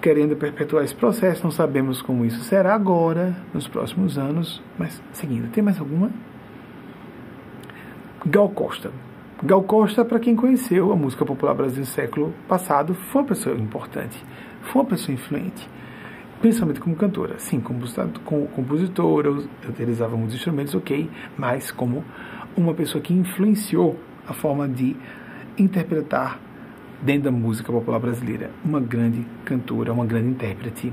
querendo 0.00 0.36
perpetuar 0.36 0.84
esse 0.84 0.94
processo. 0.94 1.44
Não 1.44 1.50
sabemos 1.50 2.02
como 2.02 2.24
isso 2.24 2.40
será 2.40 2.74
agora, 2.74 3.36
nos 3.52 3.66
próximos 3.66 4.18
anos. 4.18 4.62
Mas, 4.78 5.00
seguindo, 5.12 5.50
tem 5.50 5.62
mais 5.62 5.78
alguma? 5.78 6.10
Gal 8.24 8.48
Costa. 8.50 8.90
Gal 9.42 9.62
Costa, 9.62 10.04
para 10.04 10.18
quem 10.18 10.34
conheceu 10.34 10.92
a 10.92 10.96
música 10.96 11.24
popular 11.24 11.54
brasileira 11.54 11.88
do 11.88 11.92
século 11.94 12.34
passado, 12.48 12.94
foi 12.94 13.22
uma 13.22 13.28
pessoa 13.28 13.56
importante, 13.56 14.24
foi 14.62 14.82
uma 14.82 14.88
pessoa 14.88 15.14
influente 15.14 15.68
principalmente 16.40 16.80
como 16.80 16.96
cantora. 16.96 17.38
Sim, 17.38 17.60
como 17.60 17.80
compositora, 18.48 19.30
utilizava 19.68 20.16
muitos 20.16 20.36
instrumentos, 20.36 20.74
ok, 20.74 21.10
mas 21.36 21.70
como 21.70 22.04
uma 22.56 22.74
pessoa 22.74 23.02
que 23.02 23.12
influenciou 23.12 23.98
a 24.26 24.32
forma 24.32 24.68
de 24.68 24.96
interpretar 25.58 26.40
dentro 27.06 27.22
da 27.22 27.30
música 27.30 27.72
popular 27.72 28.00
brasileira. 28.00 28.50
Uma 28.64 28.80
grande 28.80 29.24
cantora, 29.44 29.92
uma 29.92 30.04
grande 30.04 30.30
intérprete. 30.30 30.92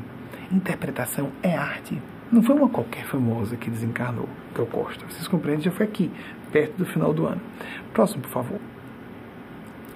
Interpretação 0.51 1.31
é 1.41 1.55
arte. 1.55 1.99
Não 2.31 2.43
foi 2.43 2.55
uma 2.55 2.69
qualquer 2.69 3.05
famosa 3.05 3.57
que 3.57 3.69
desencarnou, 3.69 4.29
que 4.53 4.59
eu 4.59 4.65
gosto. 4.67 5.03
Vocês 5.09 5.27
compreendem? 5.27 5.65
Já 5.65 5.71
foi 5.71 5.87
aqui, 5.87 6.11
perto 6.51 6.77
do 6.77 6.85
final 6.85 7.11
do 7.13 7.25
ano. 7.25 7.41
Próximo, 7.93 8.21
por 8.21 8.29
favor. 8.29 8.59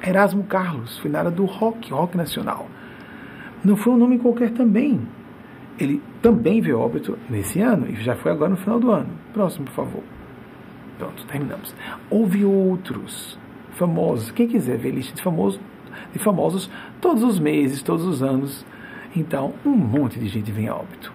Erasmo 0.06 0.44
Carlos, 0.44 0.98
foi 0.98 1.10
na 1.10 1.20
área 1.20 1.32
do 1.32 1.46
rock, 1.46 1.92
rock 1.92 2.18
nacional. 2.18 2.68
Não 3.64 3.76
foi 3.76 3.94
um 3.94 3.98
nome 3.98 4.18
qualquer 4.18 4.52
também 4.52 5.00
ele 5.80 6.02
também 6.22 6.60
veio 6.60 6.80
óbito 6.80 7.18
nesse 7.30 7.62
ano, 7.62 7.88
e 7.88 7.96
já 7.98 8.16
foi 8.16 8.32
agora 8.32 8.50
no 8.50 8.58
final 8.58 8.80
do 8.80 8.92
ano. 8.92 9.10
Próximo, 9.32 9.66
por 9.66 9.74
favor. 9.74 10.04
Pronto, 10.98 11.24
terminamos. 11.28 11.76
Houve 12.10 12.44
outros 12.44 13.38
famosos. 13.74 14.32
Quem 14.32 14.48
quiser 14.48 14.78
ver 14.78 14.90
lista 14.92 15.16
de 15.16 15.22
famosos, 15.22 15.60
de 16.14 16.20
famosos 16.20 16.70
todos 17.02 17.24
os 17.24 17.40
meses, 17.40 17.82
todos 17.82 18.06
os 18.06 18.24
anos. 18.24 18.66
Então, 19.16 19.54
um 19.66 19.72
monte 19.72 20.20
de 20.20 20.28
gente 20.28 20.52
vem 20.52 20.68
a 20.68 20.76
óbito. 20.76 21.12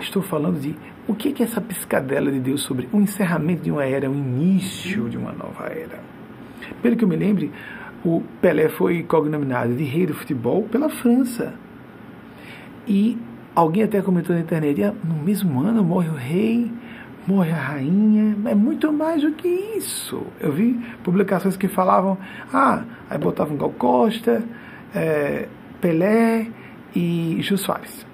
Estou 0.00 0.22
falando 0.22 0.60
de 0.60 0.74
o 1.08 1.14
que 1.14 1.42
é 1.42 1.44
essa 1.44 1.60
piscadela 1.60 2.30
de 2.30 2.40
Deus 2.40 2.62
sobre 2.62 2.88
o 2.92 3.00
encerramento 3.00 3.62
de 3.62 3.70
uma 3.70 3.84
era, 3.84 4.10
o 4.10 4.14
início 4.14 5.08
de 5.08 5.16
uma 5.16 5.32
nova 5.32 5.66
era. 5.66 6.00
Pelo 6.82 6.96
que 6.96 7.04
eu 7.04 7.08
me 7.08 7.16
lembre, 7.16 7.50
o 8.04 8.22
Pelé 8.40 8.68
foi 8.68 9.02
cognominado 9.02 9.74
de 9.74 9.84
rei 9.84 10.06
do 10.06 10.14
futebol 10.14 10.62
pela 10.64 10.88
França. 10.88 11.54
E 12.86 13.18
Alguém 13.56 13.84
até 13.84 14.02
comentou 14.02 14.36
na 14.36 14.42
internet, 14.42 14.82
ah, 14.82 14.92
no 15.02 15.14
mesmo 15.14 15.62
ano 15.62 15.82
morre 15.82 16.10
o 16.10 16.14
rei, 16.14 16.70
morre 17.26 17.50
a 17.50 17.56
rainha, 17.56 18.36
é 18.46 18.54
muito 18.54 18.92
mais 18.92 19.22
do 19.22 19.32
que 19.32 19.48
isso. 19.48 20.22
Eu 20.40 20.52
vi 20.52 20.74
publicações 21.02 21.56
que 21.56 21.68
falavam, 21.68 22.16
ah, 22.52 22.84
aí 23.10 23.18
botavam 23.18 23.56
Gal 23.56 23.70
Costa, 23.70 24.42
é, 24.94 25.48
Pelé 25.80 26.46
e 26.94 27.38
Jô 27.40 27.56
Soares. 27.56 28.06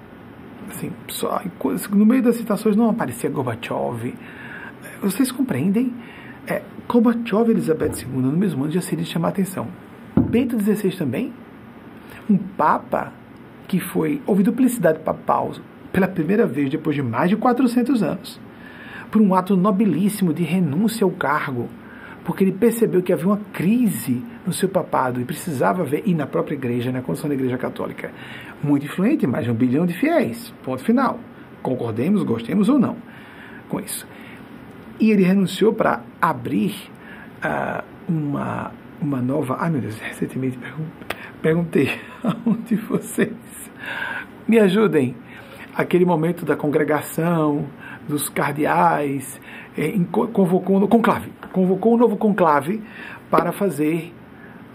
Assim, 0.69 0.91
só, 1.07 1.41
no 1.91 2.05
meio 2.05 2.23
das 2.23 2.35
citações 2.35 2.75
não 2.75 2.89
aparecia 2.89 3.29
Gorbachev. 3.29 4.15
Vocês 5.01 5.31
compreendem? 5.31 5.93
É, 6.47 6.61
Gorbachev 6.87 7.49
e 7.49 7.51
Elizabeth 7.51 8.01
II 8.01 8.21
no 8.21 8.31
mesmo 8.31 8.63
ano 8.63 8.71
já 8.71 8.81
seria 8.81 9.05
chamar 9.05 9.29
a 9.29 9.31
atenção. 9.31 9.67
Bento 10.15 10.59
XVI 10.59 10.91
também? 10.97 11.33
Um 12.29 12.37
papa 12.37 13.13
que 13.67 13.79
foi 13.79 14.21
houve 14.25 14.43
duplicidade 14.43 14.99
papal 14.99 15.51
pela 15.91 16.07
primeira 16.07 16.45
vez 16.47 16.69
depois 16.69 16.95
de 16.95 17.03
mais 17.03 17.29
de 17.29 17.35
400 17.35 18.01
anos, 18.01 18.39
por 19.13 19.21
um 19.21 19.35
ato 19.35 19.55
nobilíssimo 19.55 20.33
de 20.33 20.41
renúncia 20.41 21.05
ao 21.05 21.11
cargo, 21.11 21.69
porque 22.25 22.43
ele 22.43 22.51
percebeu 22.51 23.03
que 23.03 23.13
havia 23.13 23.27
uma 23.27 23.39
crise 23.53 24.23
no 24.43 24.51
seu 24.51 24.67
papado 24.67 25.21
e 25.21 25.23
precisava 25.23 25.83
ver, 25.83 26.01
e 26.03 26.15
na 26.15 26.25
própria 26.25 26.55
igreja, 26.55 26.91
na 26.91 27.03
condição 27.03 27.29
da 27.29 27.35
igreja 27.35 27.55
católica, 27.55 28.11
muito 28.63 28.87
influente, 28.87 29.27
mais 29.27 29.45
de 29.45 29.51
um 29.51 29.53
bilhão 29.53 29.85
de 29.85 29.93
fiéis, 29.93 30.51
ponto 30.63 30.83
final. 30.83 31.19
Concordemos, 31.61 32.23
gostemos 32.23 32.69
ou 32.69 32.79
não 32.79 32.97
com 33.69 33.79
isso. 33.79 34.07
E 34.99 35.11
ele 35.11 35.21
renunciou 35.21 35.73
para 35.73 36.01
abrir 36.19 36.73
uh, 37.37 37.83
uma, 38.07 38.71
uma 38.99 39.21
nova. 39.21 39.57
Ai 39.59 39.69
meu 39.69 39.81
Deus, 39.81 39.99
recentemente 39.99 40.57
perguntei 41.39 41.99
aonde 42.23 42.75
vocês 42.77 43.31
me 44.47 44.57
ajudem. 44.57 45.15
Aquele 45.75 46.03
momento 46.03 46.45
da 46.45 46.55
congregação, 46.55 47.67
dos 48.07 48.29
cardeais, 48.29 49.39
é, 49.77 49.93
convocou 50.11 50.77
um 50.77 50.87
conclave, 50.87 51.31
convocou 51.51 51.95
um 51.95 51.97
novo 51.97 52.17
conclave 52.17 52.81
para 53.29 53.51
fazer 53.51 54.13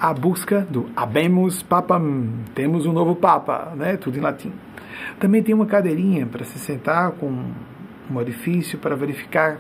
a 0.01 0.12
busca 0.14 0.61
do 0.61 0.89
Habemus 0.95 1.62
Papam, 1.62 2.29
temos 2.55 2.87
um 2.87 2.93
novo 2.93 3.16
Papa, 3.16 3.72
né? 3.76 3.97
tudo 3.97 4.16
em 4.16 4.20
latim. 4.20 4.53
Também 5.18 5.43
tem 5.43 5.55
uma 5.55 5.66
cadeirinha 5.66 6.26
para 6.26 6.45
se 6.45 6.59
sentar 6.59 7.12
com 7.12 7.26
um 8.11 8.16
orifício 8.16 8.79
para 8.79 8.95
verificar. 8.95 9.59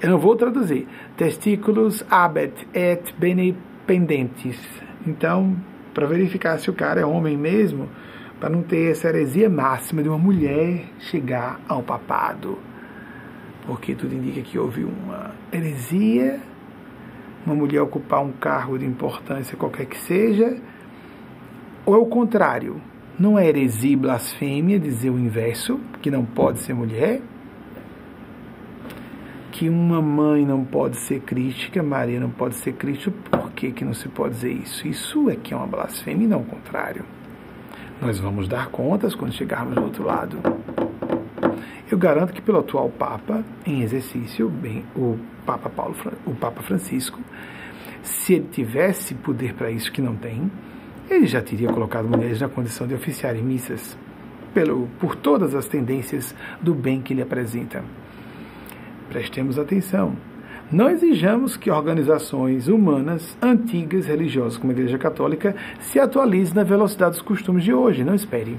Eu 0.00 0.10
não 0.10 0.18
vou 0.18 0.34
traduzir. 0.34 0.86
Testículos 1.16 2.04
abet 2.10 2.66
et 2.74 3.14
bene 3.18 3.56
pendentes. 3.86 4.58
Então, 5.06 5.56
para 5.94 6.06
verificar 6.06 6.58
se 6.58 6.70
o 6.70 6.74
cara 6.74 7.00
é 7.00 7.06
homem 7.06 7.36
mesmo, 7.36 7.88
para 8.40 8.50
não 8.50 8.62
ter 8.62 8.90
essa 8.90 9.08
heresia 9.08 9.48
máxima 9.48 10.02
de 10.02 10.08
uma 10.08 10.18
mulher 10.18 10.84
chegar 10.98 11.60
ao 11.68 11.82
papado. 11.82 12.58
Porque 13.66 13.94
tudo 13.94 14.14
indica 14.14 14.40
que 14.42 14.58
houve 14.58 14.84
uma 14.84 15.32
heresia, 15.52 16.40
uma 17.44 17.54
mulher 17.54 17.80
ocupar 17.82 18.22
um 18.22 18.32
cargo 18.32 18.78
de 18.78 18.84
importância 18.84 19.56
qualquer 19.56 19.86
que 19.86 19.98
seja, 19.98 20.56
ou 21.84 21.94
é 21.94 21.98
o 21.98 22.06
contrário, 22.06 22.80
Não 23.18 23.38
é 23.38 23.48
heresia 23.48 23.92
e 23.92 23.96
blasfêmia 23.96 24.78
dizer 24.78 25.08
o 25.08 25.18
inverso, 25.18 25.80
que 26.02 26.10
não 26.10 26.22
pode 26.22 26.58
ser 26.58 26.74
mulher? 26.74 27.22
Que 29.50 29.70
uma 29.70 30.02
mãe 30.02 30.44
não 30.44 30.62
pode 30.62 30.98
ser 30.98 31.20
crítica, 31.20 31.82
Maria 31.82 32.20
não 32.20 32.28
pode 32.28 32.56
ser 32.56 32.74
crítica, 32.74 33.10
por 33.30 33.52
que, 33.52 33.72
que 33.72 33.86
não 33.86 33.94
se 33.94 34.06
pode 34.10 34.34
dizer 34.34 34.52
isso? 34.52 34.86
Isso 34.86 35.30
é 35.30 35.36
que 35.36 35.54
é 35.54 35.56
uma 35.56 35.66
blasfêmia 35.66 36.26
e 36.26 36.28
não 36.28 36.40
o 36.40 36.44
contrário. 36.44 37.06
Nós 38.02 38.18
vamos 38.18 38.46
dar 38.48 38.68
contas 38.68 39.14
quando 39.14 39.32
chegarmos 39.32 39.74
do 39.74 39.82
outro 39.82 40.04
lado. 40.04 40.38
Eu 41.88 41.96
garanto 41.96 42.32
que 42.32 42.42
pelo 42.42 42.58
atual 42.58 42.88
Papa 42.88 43.44
em 43.64 43.82
exercício, 43.82 44.48
bem, 44.48 44.84
o 44.96 45.16
Papa 45.44 45.70
Paulo, 45.70 45.94
o 46.26 46.34
Papa 46.34 46.60
Francisco, 46.60 47.20
se 48.02 48.34
ele 48.34 48.48
tivesse 48.50 49.14
poder 49.14 49.54
para 49.54 49.70
isso 49.70 49.92
que 49.92 50.02
não 50.02 50.16
tem, 50.16 50.50
ele 51.08 51.26
já 51.26 51.40
teria 51.40 51.72
colocado 51.72 52.08
mulheres 52.08 52.40
na 52.40 52.48
condição 52.48 52.88
de 52.88 52.94
oficiarem 52.94 53.42
missas, 53.42 53.96
pelo, 54.52 54.88
por 54.98 55.14
todas 55.14 55.54
as 55.54 55.68
tendências 55.68 56.34
do 56.60 56.74
bem 56.74 57.00
que 57.00 57.12
ele 57.12 57.22
apresenta. 57.22 57.84
Prestemos 59.08 59.56
atenção. 59.56 60.16
Não 60.72 60.90
exijamos 60.90 61.56
que 61.56 61.70
organizações 61.70 62.66
humanas 62.66 63.38
antigas, 63.40 64.06
religiosas 64.06 64.58
como 64.58 64.72
a 64.72 64.74
Igreja 64.74 64.98
Católica, 64.98 65.54
se 65.78 66.00
atualizem 66.00 66.56
na 66.56 66.64
velocidade 66.64 67.12
dos 67.12 67.22
costumes 67.22 67.62
de 67.62 67.72
hoje. 67.72 68.02
Não 68.02 68.14
espere. 68.14 68.58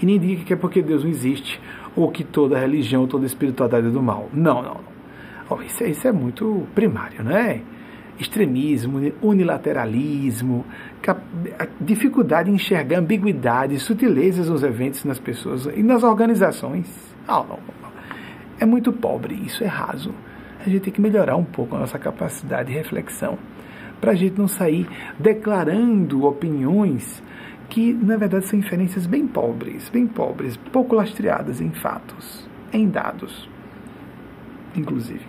E 0.00 0.06
nem 0.06 0.20
diga 0.20 0.44
que 0.44 0.52
é 0.52 0.56
porque 0.56 0.80
Deus 0.80 1.02
não 1.02 1.10
existe 1.10 1.60
ou 1.96 2.10
que 2.10 2.24
toda 2.24 2.58
religião, 2.58 3.06
toda 3.06 3.26
espiritualidade 3.26 3.86
é 3.86 3.90
do 3.90 4.02
mal. 4.02 4.28
Não, 4.32 4.62
não. 4.62 4.80
Oh, 5.48 5.60
isso, 5.62 5.82
é, 5.82 5.88
isso 5.88 6.06
é 6.06 6.12
muito 6.12 6.66
primário, 6.74 7.24
não 7.24 7.36
é? 7.36 7.60
Extremismo, 8.18 9.12
unilateralismo, 9.22 10.64
dificuldade 11.80 12.50
em 12.50 12.54
enxergar 12.54 12.98
ambiguidades, 12.98 13.82
sutilezas 13.82 14.48
nos 14.48 14.62
eventos, 14.62 15.04
nas 15.04 15.18
pessoas 15.18 15.66
e 15.66 15.82
nas 15.82 16.02
organizações. 16.02 16.86
Não, 17.26 17.42
não, 17.44 17.58
não. 17.82 17.90
É 18.60 18.66
muito 18.66 18.92
pobre, 18.92 19.34
isso 19.34 19.64
é 19.64 19.66
raso. 19.66 20.14
A 20.64 20.68
gente 20.68 20.82
tem 20.82 20.92
que 20.92 21.00
melhorar 21.00 21.36
um 21.36 21.44
pouco 21.44 21.74
a 21.74 21.80
nossa 21.80 21.98
capacidade 21.98 22.68
de 22.68 22.74
reflexão 22.74 23.38
para 24.00 24.12
a 24.12 24.14
gente 24.14 24.38
não 24.38 24.46
sair 24.46 24.86
declarando 25.18 26.26
opiniões 26.26 27.22
que 27.70 27.92
na 27.92 28.16
verdade 28.16 28.46
são 28.46 28.58
inferências 28.58 29.06
bem 29.06 29.26
pobres, 29.26 29.88
bem 29.88 30.06
pobres, 30.06 30.56
pouco 30.56 30.96
lastreadas 30.96 31.60
em 31.60 31.70
fatos, 31.70 32.46
em 32.72 32.88
dados, 32.88 33.48
inclusive. 34.74 35.24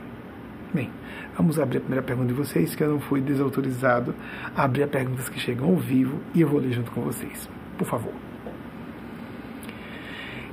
Bem, 0.73 0.89
vamos 1.37 1.59
abrir 1.59 1.77
a 1.77 1.81
primeira 1.81 2.03
pergunta 2.03 2.29
de 2.29 2.33
vocês, 2.33 2.73
que 2.73 2.83
eu 2.83 2.89
não 2.89 2.99
fui 2.99 3.21
desautorizado 3.21 4.15
a 4.55 4.63
abrir 4.63 4.83
as 4.83 4.89
perguntas 4.89 5.29
que 5.29 5.39
chegam 5.39 5.69
ao 5.69 5.75
vivo 5.77 6.19
e 6.33 6.41
eu 6.41 6.47
vou 6.47 6.59
ler 6.59 6.71
junto 6.71 6.91
com 6.91 7.01
vocês. 7.01 7.47
Por 7.77 7.85
favor. 7.85 8.13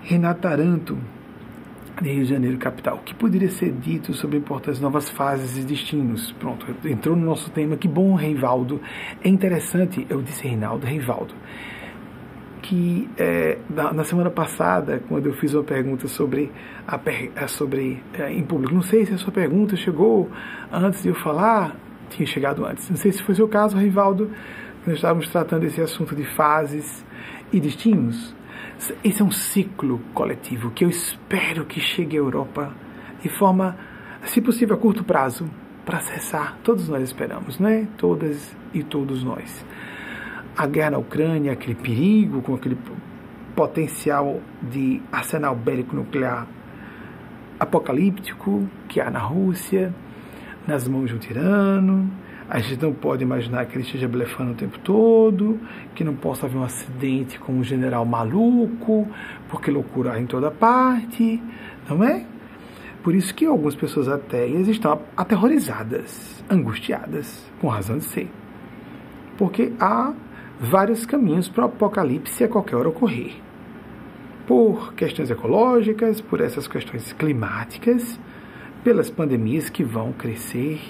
Renato 0.03 0.43
Taranto, 0.43 0.99
de 2.03 2.11
Rio 2.11 2.25
de 2.25 2.31
Janeiro, 2.31 2.59
capital. 2.59 2.97
O 2.97 3.03
que 3.03 3.15
poderia 3.15 3.51
ser 3.51 3.73
dito 3.73 4.13
sobre 4.15 4.37
a 4.37 4.41
importância 4.41 4.75
de 4.75 4.83
novas 4.83 5.09
fases 5.11 5.57
e 5.57 5.67
destinos? 5.67 6.33
Pronto, 6.33 6.67
entrou 6.85 7.17
no 7.17 7.25
nosso 7.25 7.51
tema. 7.51 7.77
Que 7.77 7.89
bom, 7.89 8.15
Reivaldo. 8.15 8.81
É 9.23 9.29
interessante, 9.29 10.07
eu 10.09 10.21
disse 10.21 10.47
Reinaldo, 10.47 10.87
Reivaldo 10.87 11.35
que 12.69 13.09
é, 13.17 13.57
na, 13.71 13.95
na, 13.95 14.05
semana 14.05 14.29
passada, 14.29 15.03
quando 15.09 15.25
eu 15.25 15.33
fiz 15.33 15.55
uma 15.55 15.65
pergunta 15.65 16.07
sobre, 16.07 16.53
a, 16.87 17.49
sobre 17.49 18.03
é, 18.13 18.31
em 18.31 18.43
público, 18.43 18.75
não 18.75 18.83
sei 18.83 19.07
se 19.07 19.15
a 19.15 19.17
sua 19.17 19.33
pergunta 19.33 19.75
chegou 19.75 20.31
antes 20.71 21.03
de 21.03 21.09
eu 21.09 21.15
falar, 21.15 21.75
tinha 22.11 22.27
chegado 22.27 22.67
antes. 22.67 22.91
Não 22.91 22.97
sei 22.99 23.11
se 23.11 23.23
foi 23.23 23.35
seu 23.35 23.49
caso, 23.49 23.79
Rivaldo, 23.79 24.31
nós 24.87 24.97
estávamos 24.97 25.31
tratando 25.31 25.65
esse 25.65 25.81
assunto 25.81 26.15
de 26.15 26.25
fases 26.25 27.03
e 27.51 27.59
destinos. 27.59 28.37
Esse 29.03 29.23
é 29.23 29.25
um 29.25 29.31
ciclo 29.31 29.99
coletivo 30.13 30.71
que 30.71 30.85
eu 30.85 30.91
espero 30.91 31.65
que 31.65 31.81
chegue 31.81 32.19
à 32.19 32.21
Europa 32.21 32.71
de 33.23 33.31
forma, 33.31 33.79
se 34.25 34.43
possível, 34.43 34.77
a 34.77 34.79
curto 34.79 35.03
prazo, 35.05 35.49
para 35.87 36.01
cessar. 36.01 36.59
Todos 36.63 36.87
nós 36.87 37.03
esperamos, 37.03 37.59
não 37.59 37.71
é? 37.71 37.87
Todas 37.97 38.55
e 38.75 38.83
todos 38.83 39.25
nós 39.25 39.65
a 40.59 40.67
guerra 40.67 40.91
na 40.91 40.99
Ucrânia, 40.99 41.53
aquele 41.53 41.77
perigo, 41.77 42.43
com 42.43 42.53
aquele 42.53 42.77
potencial 43.55 44.41
de 44.61 45.01
arsenal 45.13 45.55
bélico 45.55 45.95
nuclear 45.95 46.49
apocalíptico 47.61 48.69
que 48.89 49.01
há 49.01 49.09
na 49.09 49.21
Rússia, 49.21 49.95
nas 50.67 50.89
mãos 50.89 51.11
de 51.11 51.15
um 51.15 51.19
tirano. 51.19 52.11
A 52.51 52.59
gente 52.59 52.83
não 52.83 52.93
pode 52.93 53.23
imaginar 53.23 53.67
que 53.67 53.77
ele 53.77 53.85
esteja 53.85 54.09
blefando 54.09 54.51
o 54.51 54.55
tempo 54.57 54.81
todo, 54.81 55.61
que 55.95 56.03
não 56.03 56.17
possa 56.17 56.47
haver 56.47 56.59
um 56.59 56.65
acidente 56.65 57.39
com 57.39 57.53
um 57.53 57.63
general 57.63 58.05
maluco, 58.05 59.07
porque 59.49 59.71
loucura 59.71 60.19
em 60.19 60.27
toda 60.27 60.51
parte, 60.51 61.41
não 61.89 62.03
é? 62.03 62.27
Por 63.05 63.15
isso 63.15 63.33
que 63.33 63.47
algumas 63.47 63.77
pessoas 63.77 64.09
ateias 64.09 64.67
estão 64.67 65.01
aterrorizadas, 65.17 66.43
angustiadas, 66.51 67.49
com 67.61 67.69
razão 67.69 67.99
de 67.99 68.05
ser. 68.05 68.29
Porque 69.37 69.73
há 69.79 70.13
vários 70.61 71.07
caminhos 71.07 71.49
para 71.49 71.65
o 71.65 71.67
apocalipse 71.67 72.45
a 72.45 72.49
qualquer 72.49 72.77
hora 72.77 72.89
ocorrer. 72.89 73.35
Por 74.47 74.95
questões 74.95 75.31
ecológicas, 75.31 76.21
por 76.21 76.41
essas 76.41 76.67
questões 76.67 77.13
climáticas, 77.13 78.19
pelas 78.83 79.11
pandemias 79.11 79.69
que 79.69 79.85
vão 79.85 80.13
crescer, 80.13 80.81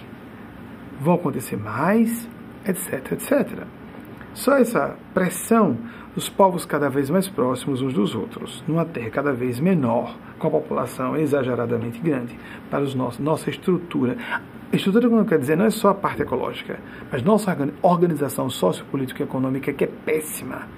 vão 1.00 1.14
acontecer 1.14 1.56
mais, 1.56 2.28
etc, 2.66 3.12
etc. 3.12 3.64
Só 4.34 4.56
essa 4.56 4.96
pressão 5.12 5.76
dos 6.14 6.28
povos 6.28 6.64
cada 6.64 6.88
vez 6.88 7.10
mais 7.10 7.28
próximos 7.28 7.82
uns 7.82 7.94
dos 7.94 8.14
outros, 8.14 8.62
numa 8.68 8.84
terra 8.84 9.10
cada 9.10 9.32
vez 9.32 9.58
menor, 9.58 10.16
com 10.38 10.46
a 10.46 10.50
população 10.50 11.16
exageradamente 11.16 11.98
grande, 12.00 12.38
para 12.70 12.82
os 12.82 12.94
nossos, 12.94 13.18
nossa 13.18 13.50
estrutura. 13.50 14.16
Estrutura, 14.70 15.08
como 15.08 15.24
quer 15.24 15.38
dizer, 15.38 15.56
não 15.56 15.64
é 15.64 15.70
só 15.70 15.88
a 15.88 15.94
parte 15.94 16.20
ecológica, 16.20 16.78
mas 17.10 17.22
nossa 17.22 17.56
organização 17.80 18.50
sociopolítica 18.50 19.22
e 19.22 19.26
econômica 19.26 19.72
que 19.72 19.84
é 19.84 19.86
péssima 19.86 20.68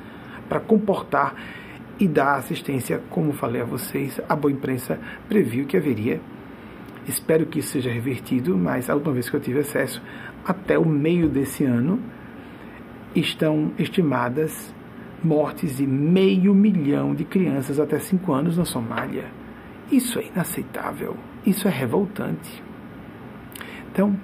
para 0.49 0.61
comportar 0.61 1.35
e 1.99 2.07
dar 2.07 2.37
assistência, 2.37 3.03
como 3.11 3.33
falei 3.33 3.61
a 3.61 3.65
vocês, 3.65 4.21
a 4.29 4.37
boa 4.37 4.53
imprensa 4.53 4.99
previu 5.29 5.67
que 5.67 5.77
haveria. 5.77 6.21
Espero 7.07 7.47
que 7.47 7.59
isso 7.59 7.71
seja 7.71 7.91
revertido, 7.91 8.57
mas 8.57 8.89
a 8.89 8.95
última 8.95 9.13
vez 9.13 9.29
que 9.29 9.35
eu 9.35 9.41
tive 9.41 9.59
acesso, 9.59 10.01
até 10.45 10.79
o 10.79 10.87
meio 10.87 11.29
desse 11.29 11.65
ano, 11.65 12.01
estão 13.15 13.73
estimadas 13.77 14.73
mortes 15.23 15.79
de 15.79 15.87
meio 15.87 16.55
milhão 16.55 17.13
de 17.13 17.25
crianças 17.25 17.81
até 17.81 17.99
5 17.99 18.33
anos 18.33 18.57
na 18.57 18.65
Somália. 18.65 19.25
Isso 19.91 20.21
é 20.21 20.27
inaceitável, 20.27 21.17
isso 21.45 21.67
é 21.67 21.71
revoltante. 21.71 22.70
Então, 23.93 24.17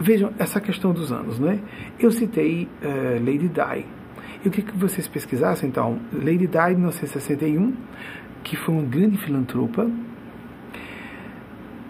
vejam 0.00 0.32
essa 0.38 0.60
questão 0.60 0.92
dos 0.92 1.12
anos, 1.12 1.38
né? 1.38 1.60
Eu 1.98 2.10
citei 2.10 2.68
uh, 2.82 3.24
Lady 3.24 3.48
Di. 3.48 3.86
Eu 4.44 4.50
queria 4.50 4.70
que 4.70 4.78
vocês 4.78 5.08
pesquisassem, 5.08 5.68
então, 5.68 5.98
Lady 6.12 6.46
Di, 6.46 6.74
1961, 6.74 7.74
que 8.44 8.56
foi 8.56 8.74
uma 8.74 8.84
grande 8.84 9.18
filantropa, 9.18 9.90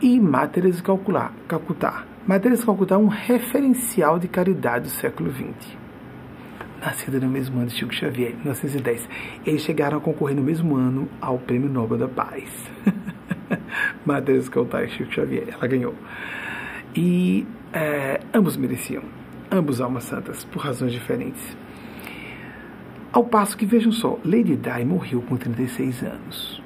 e 0.01 0.19
de 0.19 0.83
Calcutá. 0.83 1.33
De 1.49 2.65
Calcutá 2.65 2.95
é 2.95 2.99
um 2.99 3.09
referencial 3.09 4.19
de 4.19 4.29
caridade 4.29 4.85
do 4.85 4.91
século 4.91 5.31
XX. 5.33 5.77
Nascida 6.81 7.19
no 7.19 7.29
mesmo 7.29 7.59
ano 7.59 7.67
de 7.67 7.75
Chico 7.75 7.93
Xavier, 7.93 8.35
1910. 8.37 9.09
Eles 9.45 9.63
chegaram 9.63 9.99
a 9.99 10.01
concorrer 10.01 10.37
no 10.37 10.43
mesmo 10.43 10.77
ano 10.77 11.09
ao 11.21 11.39
Prêmio 11.39 11.69
Nobel 11.69 11.99
da 11.99 12.09
Paz. 12.09 12.45
De 14.25 14.51
Calcutá 14.51 14.85
e 14.85 14.89
Chico 14.91 15.13
Xavier. 15.13 15.49
Ela 15.49 15.67
ganhou. 15.67 15.95
E 16.95 17.47
é, 17.73 18.21
ambos 18.35 18.57
mereciam, 18.57 19.03
ambos 19.51 19.81
almas 19.81 20.05
santas, 20.05 20.45
por 20.45 20.63
razões 20.63 20.93
diferentes. 20.93 21.57
Ao 23.13 23.25
passo 23.25 23.57
que, 23.57 23.67
vejam 23.67 23.91
só, 23.93 24.19
Lady 24.25 24.57
Di 24.57 24.85
morreu 24.85 25.23
com 25.23 25.37
36 25.37 26.03
anos, 26.03 26.63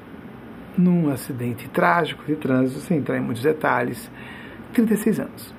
num 0.76 1.10
acidente 1.10 1.68
trágico 1.68 2.24
de 2.24 2.36
trânsito, 2.36 2.80
sem 2.80 2.98
entrar 2.98 3.16
em 3.16 3.20
muitos 3.20 3.42
detalhes. 3.42 4.10
36 4.72 5.20
anos. 5.20 5.54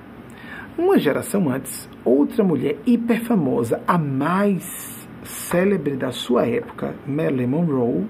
Uma 0.76 0.98
geração 0.98 1.48
antes, 1.48 1.88
outra 2.04 2.42
mulher 2.42 2.76
hiper 2.84 3.22
famosa, 3.22 3.80
a 3.86 3.96
mais 3.96 5.08
célebre 5.22 5.96
da 5.96 6.10
sua 6.10 6.46
época, 6.46 6.94
Marilyn 7.06 7.46
Monroe, 7.46 8.06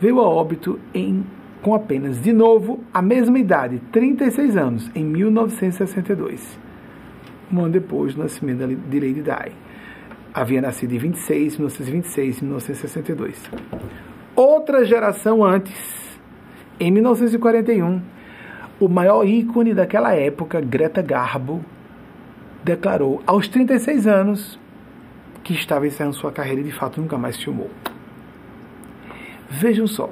veio 0.00 0.20
a 0.20 0.28
óbito 0.28 0.78
em 0.92 1.24
com 1.64 1.74
apenas, 1.74 2.20
de 2.20 2.30
novo, 2.30 2.84
a 2.92 3.00
mesma 3.00 3.38
idade, 3.38 3.80
36 3.90 4.54
anos, 4.54 4.90
em 4.94 5.02
1962, 5.02 6.58
um 7.50 7.60
ano 7.60 7.70
depois 7.70 8.14
do 8.14 8.22
nascimento 8.22 8.66
de 8.66 9.00
Lady 9.00 9.22
Di. 9.22 9.52
Havia 10.34 10.60
nascido 10.60 10.92
em 10.92 10.98
26, 10.98 11.56
1926 11.56 12.38
e 12.38 12.44
1962. 12.44 13.50
Outra 14.36 14.84
geração 14.84 15.42
antes, 15.42 16.20
em 16.78 16.90
1941, 16.90 18.02
o 18.78 18.86
maior 18.86 19.26
ícone 19.26 19.72
daquela 19.72 20.14
época, 20.14 20.60
Greta 20.60 21.00
Garbo, 21.00 21.64
declarou 22.62 23.22
aos 23.26 23.48
36 23.48 24.06
anos 24.06 24.60
que 25.42 25.54
estava 25.54 25.86
encerrando 25.86 26.14
sua 26.14 26.30
carreira 26.30 26.60
e 26.60 26.64
de 26.64 26.72
fato 26.72 27.00
nunca 27.00 27.16
mais 27.16 27.42
filmou. 27.42 27.70
Vejam 29.48 29.86
só, 29.86 30.10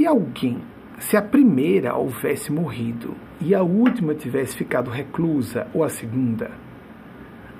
se 0.00 0.06
alguém, 0.06 0.56
se 0.98 1.14
a 1.14 1.20
primeira 1.20 1.94
houvesse 1.94 2.50
morrido 2.50 3.14
e 3.38 3.54
a 3.54 3.62
última 3.62 4.14
tivesse 4.14 4.56
ficado 4.56 4.90
reclusa, 4.90 5.66
ou 5.74 5.84
a 5.84 5.90
segunda, 5.90 6.52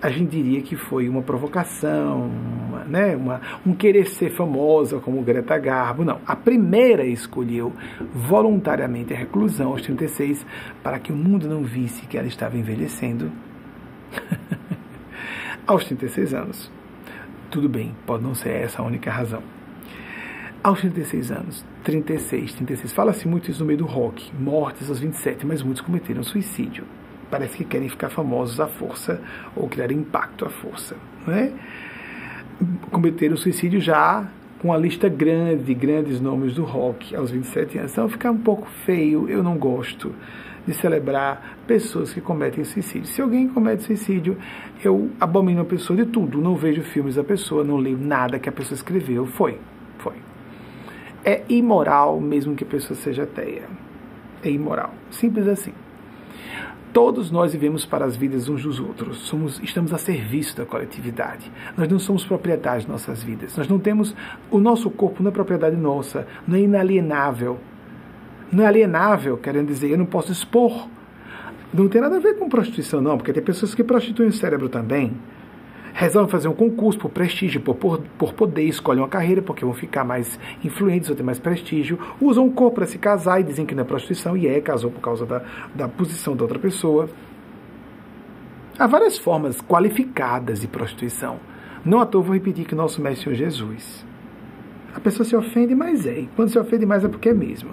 a 0.00 0.08
gente 0.08 0.30
diria 0.30 0.62
que 0.62 0.74
foi 0.74 1.06
uma 1.06 1.20
provocação, 1.20 2.30
uma, 2.30 2.84
né, 2.84 3.14
uma, 3.14 3.42
um 3.66 3.74
querer 3.74 4.06
ser 4.06 4.30
famosa 4.30 4.98
como 5.00 5.20
Greta 5.20 5.58
Garbo. 5.58 6.02
Não, 6.02 6.18
a 6.26 6.34
primeira 6.34 7.04
escolheu 7.04 7.74
voluntariamente 8.10 9.12
a 9.12 9.18
reclusão 9.18 9.72
aos 9.72 9.82
36 9.82 10.46
para 10.82 10.98
que 10.98 11.12
o 11.12 11.16
mundo 11.16 11.46
não 11.46 11.62
visse 11.62 12.06
que 12.06 12.16
ela 12.16 12.26
estava 12.26 12.56
envelhecendo 12.56 13.30
aos 15.66 15.84
36 15.84 16.32
anos. 16.32 16.72
Tudo 17.50 17.68
bem, 17.68 17.94
pode 18.06 18.22
não 18.22 18.34
ser 18.34 18.62
essa 18.62 18.80
a 18.80 18.84
única 18.86 19.10
razão. 19.10 19.59
Aos 20.62 20.80
36 20.80 21.30
anos, 21.32 21.64
36, 21.84 22.54
36, 22.54 22.92
fala-se 22.92 23.26
muito 23.26 23.50
isso 23.50 23.60
no 23.60 23.66
meio 23.66 23.78
do 23.78 23.86
rock, 23.86 24.30
mortes 24.38 24.88
aos 24.90 25.00
27, 25.00 25.46
mas 25.46 25.62
muitos 25.62 25.80
cometeram 25.80 26.22
suicídio 26.22 26.84
parece 27.30 27.56
que 27.56 27.64
querem 27.64 27.88
ficar 27.88 28.10
famosos 28.10 28.60
à 28.60 28.66
força 28.66 29.20
ou 29.54 29.68
criar 29.68 29.92
impacto 29.92 30.44
à 30.44 30.50
força. 30.50 30.96
Né? 31.26 31.52
Cometeram 32.90 33.36
suicídio 33.36 33.80
já 33.80 34.28
com 34.58 34.72
a 34.72 34.76
lista 34.76 35.08
grande 35.08 35.62
de 35.62 35.74
grandes 35.74 36.20
nomes 36.20 36.54
do 36.54 36.64
rock 36.64 37.14
aos 37.14 37.30
27 37.30 37.78
anos. 37.78 37.92
Então 37.92 38.08
fica 38.08 38.30
um 38.30 38.38
pouco 38.38 38.68
feio, 38.84 39.28
eu 39.28 39.42
não 39.42 39.56
gosto 39.56 40.12
de 40.66 40.74
celebrar 40.74 41.58
pessoas 41.66 42.12
que 42.12 42.20
cometem 42.20 42.64
suicídio. 42.64 43.06
Se 43.06 43.22
alguém 43.22 43.48
comete 43.48 43.84
suicídio, 43.84 44.36
eu 44.84 45.10
abomino 45.18 45.62
a 45.62 45.64
pessoa 45.64 45.96
de 45.96 46.04
tudo, 46.04 46.38
não 46.38 46.54
vejo 46.54 46.82
filmes 46.82 47.14
da 47.14 47.24
pessoa, 47.24 47.64
não 47.64 47.76
leio 47.76 47.96
nada 47.96 48.38
que 48.38 48.48
a 48.48 48.52
pessoa 48.52 48.74
escreveu. 48.74 49.24
Foi, 49.24 49.52
foi. 49.52 49.79
É 51.24 51.42
imoral 51.48 52.20
mesmo 52.20 52.54
que 52.54 52.64
a 52.64 52.66
pessoa 52.66 52.98
seja 52.98 53.24
ateia. 53.24 53.64
É 54.42 54.50
imoral. 54.50 54.94
Simples 55.10 55.46
assim. 55.46 55.72
Todos 56.92 57.30
nós 57.30 57.52
vivemos 57.52 57.86
para 57.86 58.04
as 58.04 58.16
vidas 58.16 58.48
uns 58.48 58.64
dos 58.64 58.80
outros. 58.80 59.18
Somos, 59.18 59.60
estamos 59.62 59.92
a 59.92 59.98
serviço 59.98 60.56
da 60.56 60.66
coletividade. 60.66 61.50
Nós 61.76 61.88
não 61.88 61.98
somos 62.00 62.24
proprietários 62.24 62.84
de 62.84 62.90
nossas 62.90 63.22
vidas. 63.22 63.56
Nós 63.56 63.68
não 63.68 63.78
temos. 63.78 64.14
O 64.50 64.58
nosso 64.58 64.90
corpo 64.90 65.22
não 65.22 65.30
é 65.30 65.32
propriedade 65.32 65.76
nossa, 65.76 66.26
não 66.48 66.56
é 66.56 66.62
inalienável. 66.62 67.58
Não 68.50 68.64
é 68.64 68.66
alienável, 68.66 69.36
querendo 69.36 69.68
dizer, 69.68 69.90
eu 69.90 69.98
não 69.98 70.06
posso 70.06 70.32
expor. 70.32 70.88
Não 71.72 71.88
tem 71.88 72.00
nada 72.00 72.16
a 72.16 72.20
ver 72.20 72.36
com 72.36 72.48
prostituição, 72.48 73.00
não, 73.00 73.16
porque 73.16 73.32
tem 73.32 73.42
pessoas 73.42 73.72
que 73.72 73.84
prostituem 73.84 74.28
o 74.28 74.32
cérebro 74.32 74.68
também 74.68 75.14
resolvem 75.92 76.30
fazer 76.30 76.48
um 76.48 76.54
concurso 76.54 76.98
por 76.98 77.10
prestígio, 77.10 77.60
por, 77.60 77.74
por, 77.74 78.00
por 78.18 78.32
poder, 78.32 78.64
escolhem 78.64 79.02
uma 79.02 79.08
carreira 79.08 79.42
porque 79.42 79.64
vão 79.64 79.74
ficar 79.74 80.04
mais 80.04 80.38
influentes 80.64 81.10
ou 81.10 81.16
ter 81.16 81.22
mais 81.22 81.38
prestígio, 81.38 81.98
usam 82.20 82.46
o 82.46 82.52
corpo 82.52 82.76
para 82.76 82.86
se 82.86 82.98
casar 82.98 83.40
e 83.40 83.44
dizem 83.44 83.66
que 83.66 83.74
não 83.74 83.82
é 83.82 83.84
prostituição, 83.84 84.36
e 84.36 84.46
é, 84.46 84.60
casou 84.60 84.90
por 84.90 85.00
causa 85.00 85.26
da, 85.26 85.42
da 85.74 85.88
posição 85.88 86.36
da 86.36 86.42
outra 86.42 86.58
pessoa. 86.58 87.08
Há 88.78 88.86
várias 88.86 89.18
formas 89.18 89.60
qualificadas 89.60 90.60
de 90.60 90.68
prostituição. 90.68 91.38
Não 91.84 92.00
à 92.00 92.06
toa 92.06 92.22
vou 92.22 92.34
repetir 92.34 92.66
que 92.66 92.74
nosso 92.74 93.00
Mestre 93.00 93.32
é 93.32 93.34
Jesus. 93.34 94.04
A 94.94 95.00
pessoa 95.00 95.24
se 95.24 95.36
ofende, 95.36 95.74
mas 95.74 96.06
é. 96.06 96.20
E 96.20 96.28
quando 96.34 96.48
se 96.48 96.58
ofende 96.58 96.86
mais 96.86 97.04
é 97.04 97.08
porque 97.08 97.28
é 97.28 97.34
mesmo. 97.34 97.70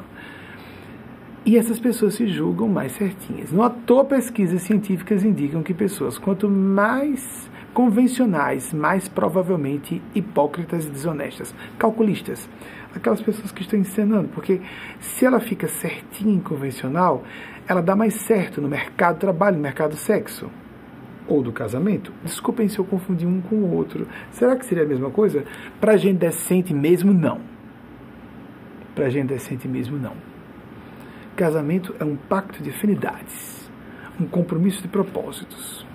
E 1.45 1.57
essas 1.57 1.79
pessoas 1.79 2.15
se 2.15 2.27
julgam 2.27 2.67
mais 2.67 2.91
certinhas. 2.91 3.53
Não 3.53 3.63
à 3.63 3.69
toa 3.69 4.03
pesquisas 4.03 4.61
científicas 4.63 5.23
indicam 5.23 5.63
que 5.63 5.73
pessoas, 5.73 6.17
quanto 6.17 6.49
mais 6.49 7.49
convencionais, 7.77 8.73
mais 8.73 9.07
provavelmente 9.07 10.01
hipócritas 10.15 10.87
e 10.87 10.89
desonestas, 10.89 11.53
calculistas, 11.77 12.49
aquelas 12.95 13.21
pessoas 13.21 13.51
que 13.51 13.61
estão 13.61 13.77
encenando, 13.77 14.29
porque 14.29 14.59
se 14.99 15.27
ela 15.27 15.39
fica 15.39 15.67
certinha 15.67 16.33
em 16.33 16.39
convencional, 16.39 17.23
ela 17.67 17.79
dá 17.79 17.95
mais 17.95 18.15
certo 18.15 18.59
no 18.59 18.67
mercado 18.67 19.17
do 19.17 19.19
trabalho, 19.19 19.57
no 19.57 19.61
mercado 19.61 19.91
do 19.91 19.95
sexo 19.95 20.49
ou 21.27 21.43
do 21.43 21.51
casamento. 21.51 22.11
Desculpem 22.23 22.67
se 22.67 22.79
eu 22.79 22.83
confundi 22.83 23.27
um 23.27 23.41
com 23.41 23.57
o 23.57 23.75
outro. 23.75 24.07
Será 24.31 24.55
que 24.55 24.65
seria 24.65 24.83
a 24.83 24.87
mesma 24.87 25.11
coisa? 25.11 25.45
Para 25.79 25.97
gente 25.97 26.17
decente 26.17 26.73
mesmo, 26.73 27.13
não. 27.13 27.39
Para 28.95 29.07
gente 29.11 29.27
decente 29.27 29.67
mesmo, 29.67 29.99
não. 29.99 30.13
Casamento 31.35 31.93
é 31.99 32.03
um 32.03 32.15
pacto 32.15 32.63
de 32.63 32.71
afinidades, 32.71 33.69
um 34.19 34.25
compromisso 34.25 34.81
de 34.81 34.87
propósitos 34.87 35.86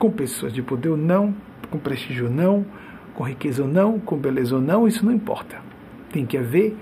com 0.00 0.10
pessoas 0.10 0.52
de 0.52 0.62
poder 0.62 0.88
ou 0.88 0.96
não, 0.96 1.32
com 1.70 1.78
prestígio 1.78 2.24
ou 2.24 2.32
não, 2.32 2.64
com 3.14 3.22
riqueza 3.22 3.62
ou 3.62 3.68
não, 3.68 4.00
com 4.00 4.16
beleza 4.16 4.56
ou 4.56 4.60
não, 4.60 4.88
isso 4.88 5.04
não 5.04 5.12
importa. 5.12 5.60
Tem 6.10 6.24
que 6.24 6.38
haver 6.38 6.74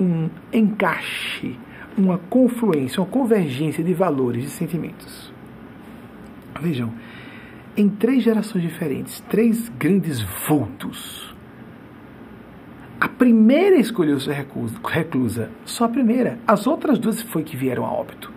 um 0.00 0.30
encaixe, 0.50 1.56
uma 1.96 2.16
confluência, 2.18 3.00
uma 3.00 3.06
convergência 3.06 3.84
de 3.84 3.92
valores 3.92 4.46
e 4.46 4.50
sentimentos. 4.50 5.30
Vejam, 6.58 6.90
em 7.76 7.88
três 7.88 8.24
gerações 8.24 8.62
diferentes, 8.62 9.20
três 9.28 9.68
grandes 9.68 10.22
vultos. 10.48 11.34
A 12.98 13.08
primeira 13.08 13.76
escolheu 13.76 14.18
ser 14.18 14.32
reclusa, 14.32 15.50
só 15.66 15.84
a 15.84 15.88
primeira. 15.88 16.38
As 16.46 16.66
outras 16.66 16.98
duas 16.98 17.20
foi 17.20 17.42
que 17.42 17.56
vieram 17.58 17.84
a 17.84 17.92
óbito. 17.92 18.32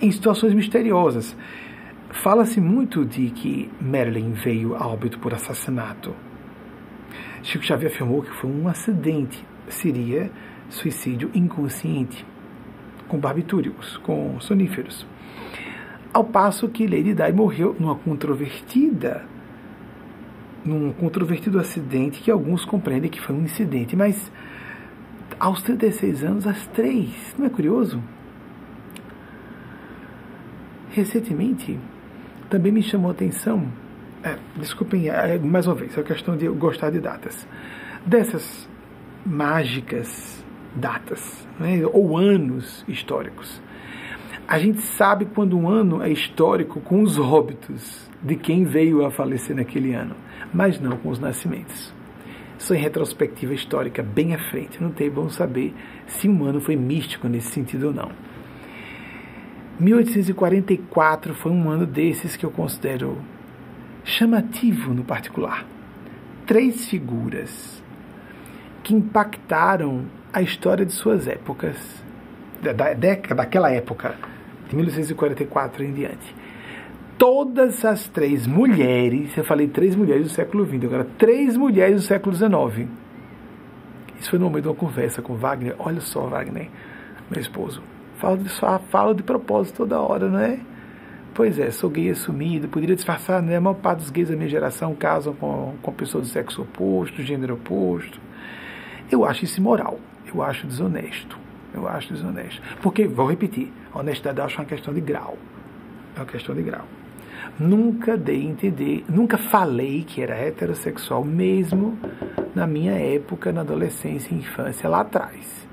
Em 0.00 0.10
situações 0.10 0.54
misteriosas. 0.54 1.36
Fala-se 2.14 2.58
muito 2.58 3.04
de 3.04 3.28
que 3.30 3.70
Marilyn 3.80 4.32
veio 4.32 4.74
a 4.76 4.86
óbito 4.86 5.18
por 5.18 5.34
assassinato. 5.34 6.14
Chico 7.42 7.64
Xavier 7.64 7.92
afirmou 7.92 8.22
que 8.22 8.30
foi 8.30 8.50
um 8.50 8.66
acidente, 8.66 9.44
seria 9.68 10.30
suicídio 10.70 11.30
inconsciente, 11.34 12.24
com 13.08 13.18
barbitúricos, 13.18 13.98
com 13.98 14.40
soníferos. 14.40 15.06
Ao 16.14 16.24
passo 16.24 16.68
que 16.68 16.86
Lady 16.86 17.12
Di 17.12 17.32
morreu 17.32 17.76
numa 17.78 17.96
controvertida, 17.96 19.26
num 20.64 20.92
controvertido 20.92 21.58
acidente 21.58 22.22
que 22.22 22.30
alguns 22.30 22.64
compreendem 22.64 23.10
que 23.10 23.20
foi 23.20 23.34
um 23.34 23.42
incidente, 23.42 23.94
mas 23.94 24.32
aos 25.38 25.62
36 25.62 26.24
anos, 26.24 26.46
as 26.46 26.66
três, 26.68 27.34
não 27.36 27.44
é 27.44 27.50
curioso? 27.50 28.02
Recentemente, 30.90 31.78
também 32.50 32.72
me 32.72 32.82
chamou 32.82 33.08
a 33.08 33.12
atenção, 33.12 33.66
é, 34.22 34.36
desculpem, 34.56 35.08
é, 35.08 35.38
mais 35.38 35.66
uma 35.66 35.74
vez, 35.74 35.96
é 35.96 36.02
questão 36.02 36.36
de 36.36 36.48
gostar 36.48 36.90
de 36.90 37.00
datas. 37.00 37.46
Dessas 38.06 38.68
mágicas 39.24 40.44
datas, 40.74 41.46
né, 41.58 41.82
ou 41.92 42.16
anos 42.16 42.84
históricos. 42.88 43.62
A 44.46 44.58
gente 44.58 44.80
sabe 44.82 45.24
quando 45.24 45.56
um 45.56 45.68
ano 45.68 46.02
é 46.02 46.10
histórico 46.10 46.80
com 46.80 47.02
os 47.02 47.18
óbitos 47.18 48.10
de 48.22 48.36
quem 48.36 48.64
veio 48.64 49.04
a 49.04 49.10
falecer 49.10 49.56
naquele 49.56 49.94
ano, 49.94 50.14
mas 50.52 50.80
não 50.80 50.96
com 50.96 51.08
os 51.08 51.18
nascimentos. 51.18 51.94
Isso 52.58 52.74
em 52.74 52.78
retrospectiva 52.78 53.52
histórica, 53.52 54.02
bem 54.02 54.34
à 54.34 54.38
frente. 54.38 54.82
Não 54.82 54.90
tem 54.90 55.10
bom 55.10 55.28
saber 55.28 55.74
se 56.06 56.28
um 56.28 56.44
ano 56.44 56.60
foi 56.60 56.76
místico 56.76 57.28
nesse 57.28 57.50
sentido 57.50 57.88
ou 57.88 57.92
não. 57.92 58.10
1844 59.78 61.34
foi 61.34 61.50
um 61.50 61.68
ano 61.68 61.84
desses 61.84 62.36
que 62.36 62.46
eu 62.46 62.50
considero 62.50 63.18
chamativo 64.04 64.94
no 64.94 65.02
particular. 65.02 65.66
Três 66.46 66.86
figuras 66.86 67.82
que 68.84 68.94
impactaram 68.94 70.04
a 70.32 70.42
história 70.42 70.86
de 70.86 70.92
suas 70.92 71.26
épocas, 71.26 71.76
da 72.62 72.94
década, 72.94 73.34
daquela 73.36 73.70
época, 73.70 74.14
de 74.68 74.76
1844 74.76 75.84
em 75.84 75.92
diante. 75.92 76.34
Todas 77.18 77.84
as 77.84 78.08
três 78.08 78.46
mulheres, 78.46 79.36
eu 79.36 79.44
falei 79.44 79.66
três 79.66 79.96
mulheres 79.96 80.24
do 80.24 80.32
século 80.32 80.64
XX, 80.66 80.84
agora 80.84 81.06
três 81.18 81.56
mulheres 81.56 81.96
do 81.96 82.02
século 82.02 82.34
XIX. 82.34 82.88
Isso 84.20 84.30
foi 84.30 84.38
no 84.38 84.46
momento 84.46 84.62
de 84.62 84.68
uma 84.68 84.74
conversa 84.74 85.20
com 85.20 85.34
Wagner. 85.34 85.74
Olha 85.78 86.00
só, 86.00 86.26
Wagner, 86.26 86.68
meu 87.30 87.40
esposo 87.40 87.82
Falo 88.24 88.38
de, 88.38 88.48
falo 88.88 89.14
de 89.14 89.22
propósito 89.22 89.76
toda 89.76 90.00
hora, 90.00 90.30
não 90.30 90.38
é? 90.38 90.58
Pois 91.34 91.58
é, 91.58 91.70
sou 91.70 91.90
gay 91.90 92.08
assumido, 92.08 92.68
poderia 92.68 92.96
disfarçar, 92.96 93.42
né? 93.42 93.56
A 93.56 93.60
maior 93.60 93.74
parte 93.74 93.98
dos 93.98 94.08
gays 94.08 94.30
da 94.30 94.34
minha 94.34 94.48
geração 94.48 94.94
casam 94.94 95.34
com, 95.34 95.74
com 95.82 95.92
pessoas 95.92 96.28
do 96.28 96.32
sexo 96.32 96.62
oposto, 96.62 97.22
gênero 97.22 97.52
oposto. 97.52 98.18
Eu 99.12 99.26
acho 99.26 99.44
isso 99.44 99.60
imoral, 99.60 99.98
eu 100.34 100.42
acho 100.42 100.66
desonesto, 100.66 101.38
eu 101.74 101.86
acho 101.86 102.14
desonesto. 102.14 102.62
Porque, 102.80 103.06
vou 103.06 103.26
repetir, 103.26 103.70
a 103.92 103.98
honestidade 103.98 104.38
eu 104.38 104.44
acho 104.46 104.58
uma 104.58 104.64
questão 104.64 104.94
de 104.94 105.02
grau. 105.02 105.36
É 106.16 106.20
uma 106.20 106.26
questão 106.26 106.54
de 106.54 106.62
grau. 106.62 106.86
Nunca 107.60 108.16
dei 108.16 108.40
a 108.40 108.44
entender, 108.44 109.04
nunca 109.06 109.36
falei 109.36 110.02
que 110.02 110.22
era 110.22 110.34
heterossexual, 110.34 111.22
mesmo 111.22 111.98
na 112.54 112.66
minha 112.66 112.94
época, 112.94 113.52
na 113.52 113.60
adolescência 113.60 114.32
e 114.32 114.38
infância, 114.38 114.88
lá 114.88 115.00
atrás. 115.00 115.63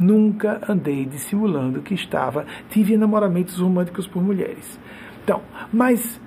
Nunca 0.00 0.62
andei 0.66 1.04
dissimulando 1.04 1.82
que 1.82 1.92
estava, 1.92 2.46
tive 2.70 2.96
namoramentos 2.96 3.58
românticos 3.58 4.06
por 4.06 4.22
mulheres. 4.22 4.80
Então, 5.22 5.42
mas 5.70 6.18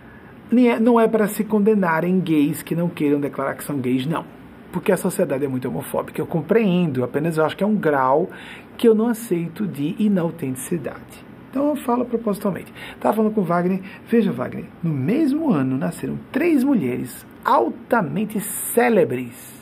é, 0.51 0.79
não 0.79 0.99
é 0.99 1.07
para 1.07 1.27
se 1.27 1.43
condenarem 1.43 2.19
gays 2.19 2.61
que 2.61 2.75
não 2.75 2.87
queiram 2.87 3.19
declarar 3.19 3.55
que 3.55 3.63
são 3.63 3.79
gays, 3.79 4.05
não. 4.05 4.25
Porque 4.71 4.91
a 4.91 4.97
sociedade 4.97 5.43
é 5.43 5.47
muito 5.47 5.67
homofóbica. 5.67 6.21
Eu 6.21 6.27
compreendo, 6.27 7.03
apenas 7.03 7.37
eu 7.37 7.45
acho 7.45 7.57
que 7.57 7.63
é 7.63 7.67
um 7.67 7.75
grau 7.75 8.29
que 8.77 8.87
eu 8.87 8.93
não 8.93 9.07
aceito 9.07 9.67
de 9.67 9.95
inautenticidade. 9.97 11.25
Então 11.49 11.69
eu 11.69 11.75
falo 11.75 12.05
propositalmente. 12.05 12.73
Estava 12.95 13.15
falando 13.15 13.33
com 13.33 13.43
Wagner, 13.43 13.79
veja 14.07 14.31
Wagner, 14.31 14.65
no 14.81 14.91
mesmo 14.91 15.51
ano 15.51 15.77
nasceram 15.77 16.17
três 16.31 16.63
mulheres 16.63 17.25
altamente 17.45 18.39
célebres, 18.39 19.52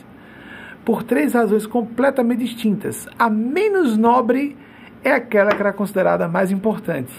por 0.84 1.02
três 1.02 1.34
razões 1.34 1.66
completamente 1.66 2.40
distintas. 2.40 3.08
A 3.18 3.30
menos 3.30 3.96
nobre 3.96 4.56
é 5.04 5.12
aquela 5.12 5.50
que 5.50 5.60
era 5.60 5.72
considerada 5.72 6.28
mais 6.28 6.50
importante. 6.50 7.12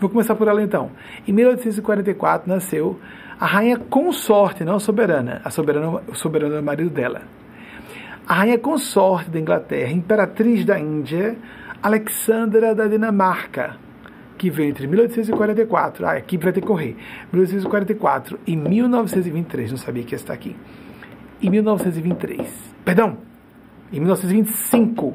Vou 0.00 0.10
começar 0.10 0.34
por 0.34 0.48
ela 0.48 0.62
então. 0.62 0.90
Em 1.26 1.32
1844 1.32 2.48
nasceu 2.48 2.98
a 3.38 3.46
rainha 3.46 3.78
consorte, 3.78 4.64
não 4.64 4.76
a 4.76 4.80
soberana, 4.80 5.40
a 5.44 5.50
soberana, 5.50 6.02
o 6.08 6.14
soberano 6.14 6.54
é 6.54 6.60
o 6.60 6.62
marido 6.62 6.90
dela. 6.90 7.22
A 8.26 8.34
rainha 8.34 8.58
consorte 8.58 9.30
da 9.30 9.38
Inglaterra, 9.38 9.92
imperatriz 9.92 10.64
da 10.64 10.78
Índia, 10.78 11.36
Alexandra 11.82 12.74
da 12.74 12.86
Dinamarca, 12.86 13.76
que 14.38 14.50
veio 14.50 14.70
entre 14.70 14.86
1844, 14.86 16.06
ah, 16.06 16.12
aqui 16.12 16.38
vai 16.38 16.52
ter 16.52 16.60
correr, 16.60 16.96
1844 17.32 18.38
e 18.46 18.56
1923, 18.56 19.70
não 19.70 19.78
sabia 19.78 20.02
que 20.02 20.14
ia 20.14 20.16
estar 20.16 20.32
aqui. 20.32 20.56
Em 21.44 21.50
1923, 21.50 22.74
perdão, 22.86 23.18
em 23.92 24.00
1925, 24.00 25.14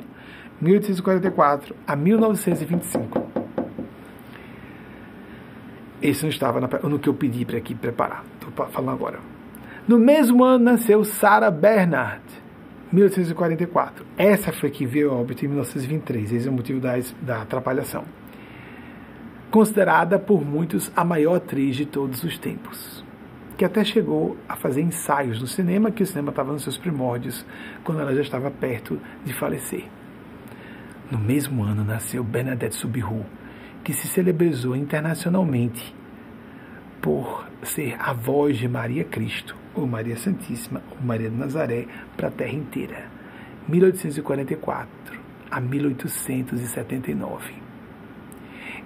1844 0.61 1.75
a 1.87 1.95
1925. 1.95 3.23
Esse 5.99 6.21
não 6.21 6.29
estava 6.29 6.61
no 6.61 6.99
que 6.99 7.09
eu 7.09 7.15
pedi 7.15 7.45
para 7.45 7.57
aqui 7.57 7.73
preparar. 7.73 8.23
Estou 8.39 8.67
falando 8.67 8.91
agora. 8.91 9.19
No 9.87 9.97
mesmo 9.97 10.43
ano 10.43 10.65
nasceu 10.65 11.03
Sarah 11.03 11.49
Bernhardt, 11.49 12.21
1844. 12.93 14.05
Essa 14.15 14.51
foi 14.51 14.69
que 14.69 14.85
veio 14.85 15.09
a 15.09 15.15
óbito 15.15 15.43
em 15.43 15.47
1923. 15.47 16.31
Esse 16.31 16.47
é 16.47 16.51
o 16.51 16.53
motivo 16.53 16.79
da, 16.79 16.93
da 17.23 17.41
atrapalhação. 17.41 18.03
Considerada 19.49 20.19
por 20.19 20.45
muitos 20.45 20.91
a 20.95 21.03
maior 21.03 21.37
atriz 21.37 21.75
de 21.75 21.87
todos 21.87 22.23
os 22.23 22.37
tempos. 22.37 22.98
Que 23.59 23.65
até 23.65 23.83
chegou 23.83 24.37
a 24.47 24.55
fazer 24.55 24.79
ensaios 24.79 25.41
no 25.41 25.45
cinema, 25.45 25.91
que 25.91 26.01
o 26.01 26.05
cinema 26.05 26.29
estava 26.29 26.53
nos 26.53 26.63
seus 26.63 26.77
primórdios, 26.77 27.45
quando 27.83 27.99
ela 27.99 28.15
já 28.15 28.21
estava 28.21 28.49
perto 28.49 28.97
de 29.25 29.33
falecer. 29.33 29.83
No 31.11 31.19
mesmo 31.19 31.61
ano 31.63 31.83
nasceu 31.83 32.23
Bernadette 32.23 32.73
Subiru, 32.73 33.25
que 33.83 33.91
se 33.91 34.07
celebrizou 34.07 34.77
internacionalmente 34.77 35.93
por 37.01 37.45
ser 37.61 37.97
a 37.99 38.13
voz 38.13 38.57
de 38.57 38.69
Maria 38.69 39.03
Cristo 39.03 39.57
ou 39.75 39.85
Maria 39.85 40.15
Santíssima, 40.15 40.81
ou 40.91 41.05
Maria 41.05 41.29
de 41.29 41.35
Nazaré, 41.35 41.85
para 42.15 42.29
a 42.29 42.31
terra 42.31 42.53
inteira. 42.53 43.07
1844 43.67 45.19
a 45.51 45.59
1879. 45.59 47.55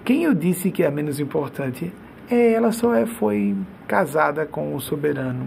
Quem 0.04 0.24
eu 0.24 0.34
disse 0.34 0.72
que 0.72 0.82
é 0.82 0.88
a 0.88 0.90
menos 0.90 1.20
importante? 1.20 1.92
É, 2.30 2.52
ela 2.52 2.72
só 2.72 2.94
é, 2.94 3.06
foi 3.06 3.56
casada 3.86 4.46
com 4.46 4.74
o 4.74 4.80
soberano, 4.80 5.46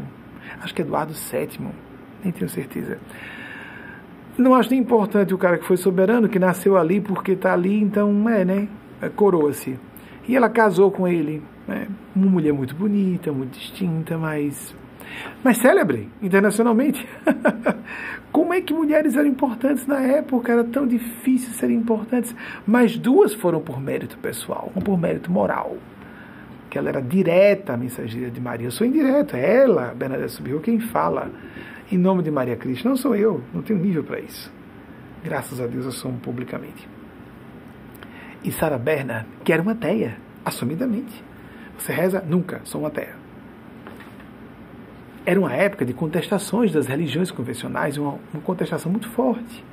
acho 0.61 0.73
que 0.73 0.81
Eduardo 0.81 1.13
VII, 1.13 1.67
nem 2.23 2.31
tenho 2.31 2.49
certeza. 2.49 2.99
Não 4.37 4.53
acho 4.53 4.69
nem 4.69 4.79
importante 4.79 5.33
o 5.33 5.37
cara 5.37 5.57
que 5.57 5.65
foi 5.65 5.77
soberano, 5.77 6.29
que 6.29 6.37
nasceu 6.37 6.77
ali 6.77 7.01
porque 7.01 7.31
está 7.31 7.53
ali, 7.53 7.81
então 7.81 8.29
é, 8.29 8.45
né? 8.45 8.67
É, 9.01 9.09
coroa-se. 9.09 9.79
E 10.27 10.35
ela 10.35 10.49
casou 10.49 10.91
com 10.91 11.07
ele. 11.07 11.41
Né? 11.67 11.87
Uma 12.15 12.27
mulher 12.27 12.53
muito 12.53 12.75
bonita, 12.75 13.31
muito 13.31 13.57
distinta, 13.57 14.17
mas 14.17 14.75
mas 15.43 15.57
célebre 15.57 16.09
internacionalmente. 16.21 17.07
Como 18.31 18.53
é 18.53 18.61
que 18.61 18.73
mulheres 18.73 19.15
eram 19.15 19.27
importantes 19.27 19.87
na 19.87 19.99
época? 20.01 20.51
Era 20.51 20.63
tão 20.63 20.85
difícil 20.85 21.53
serem 21.53 21.77
importantes. 21.77 22.35
Mas 22.65 22.97
duas 22.97 23.33
foram 23.33 23.61
por 23.61 23.81
mérito 23.81 24.17
pessoal, 24.17 24.71
uma 24.75 24.83
por 24.83 24.99
mérito 24.99 25.31
moral. 25.31 25.77
Que 26.77 26.79
ela 26.79 26.89
era 26.89 27.01
direta 27.01 27.75
mensageira 27.75 28.29
de 28.29 28.39
Maria. 28.39 28.67
Eu 28.67 28.71
sou 28.71 28.85
indireto, 28.85 29.35
é 29.35 29.63
ela, 29.63 29.95
Bernadette 29.95 30.33
Subiu, 30.33 30.59
quem 30.59 30.79
fala 30.79 31.31
em 31.91 31.97
nome 31.97 32.21
de 32.21 32.29
Maria 32.29 32.55
Cristo. 32.55 32.87
Não 32.87 32.95
sou 32.95 33.15
eu, 33.15 33.41
não 33.51 33.63
tenho 33.63 33.79
nível 33.79 34.03
para 34.03 34.19
isso. 34.19 34.53
Graças 35.23 35.59
a 35.59 35.65
Deus 35.65 36.03
eu 36.03 36.11
um 36.11 36.17
publicamente. 36.17 36.87
E 38.43 38.51
Sarah 38.51 38.77
Bernard, 38.77 39.27
que 39.43 39.51
era 39.51 39.59
uma 39.59 39.71
ateia, 39.71 40.19
assumidamente. 40.45 41.23
Você 41.79 41.91
reza? 41.91 42.21
Nunca, 42.21 42.61
sou 42.63 42.81
uma 42.81 42.89
ateia 42.89 43.15
era 45.25 45.37
uma 45.37 45.51
época 45.51 45.83
de 45.83 45.93
contestações 45.93 46.71
das 46.71 46.85
religiões 46.85 47.31
convencionais, 47.31 47.97
uma, 47.97 48.17
uma 48.31 48.41
contestação 48.43 48.89
muito 48.89 49.09
forte. 49.09 49.65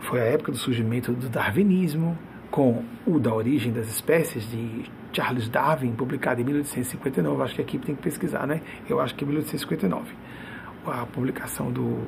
Foi 0.00 0.20
a 0.20 0.24
época 0.24 0.50
do 0.50 0.58
surgimento 0.58 1.12
do 1.12 1.28
darwinismo, 1.28 2.18
com 2.50 2.84
o 3.06 3.18
da 3.20 3.32
origem 3.32 3.72
das 3.72 3.88
espécies 3.88 4.42
de 4.50 4.84
Charles 5.12 5.48
Darwin, 5.48 5.92
publicado 5.92 6.40
em 6.40 6.44
1859. 6.44 7.42
Acho 7.42 7.54
que 7.54 7.60
a 7.60 7.64
equipe 7.64 7.86
tem 7.86 7.94
que 7.94 8.02
pesquisar, 8.02 8.46
né? 8.46 8.60
Eu 8.88 9.00
acho 9.00 9.14
que 9.14 9.24
é 9.24 9.26
1859. 9.26 10.14
A 10.86 11.06
publicação 11.06 11.70
do, 11.70 11.98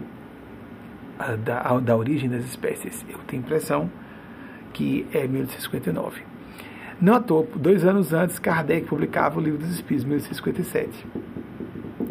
a, 1.18 1.36
da, 1.36 1.78
da 1.80 1.96
origem 1.96 2.28
das 2.28 2.44
espécies. 2.44 3.04
Eu 3.08 3.18
tenho 3.26 3.42
a 3.42 3.44
impressão 3.44 3.90
que 4.72 5.06
é 5.12 5.26
1859. 5.26 6.22
Não 7.00 7.14
à 7.14 7.20
toa, 7.20 7.46
dois 7.56 7.84
anos 7.84 8.12
antes, 8.12 8.38
Kardec 8.38 8.86
publicava 8.86 9.38
o 9.38 9.42
Livro 9.42 9.58
dos 9.58 9.70
Espíritos, 9.70 10.04
1857 10.04 11.06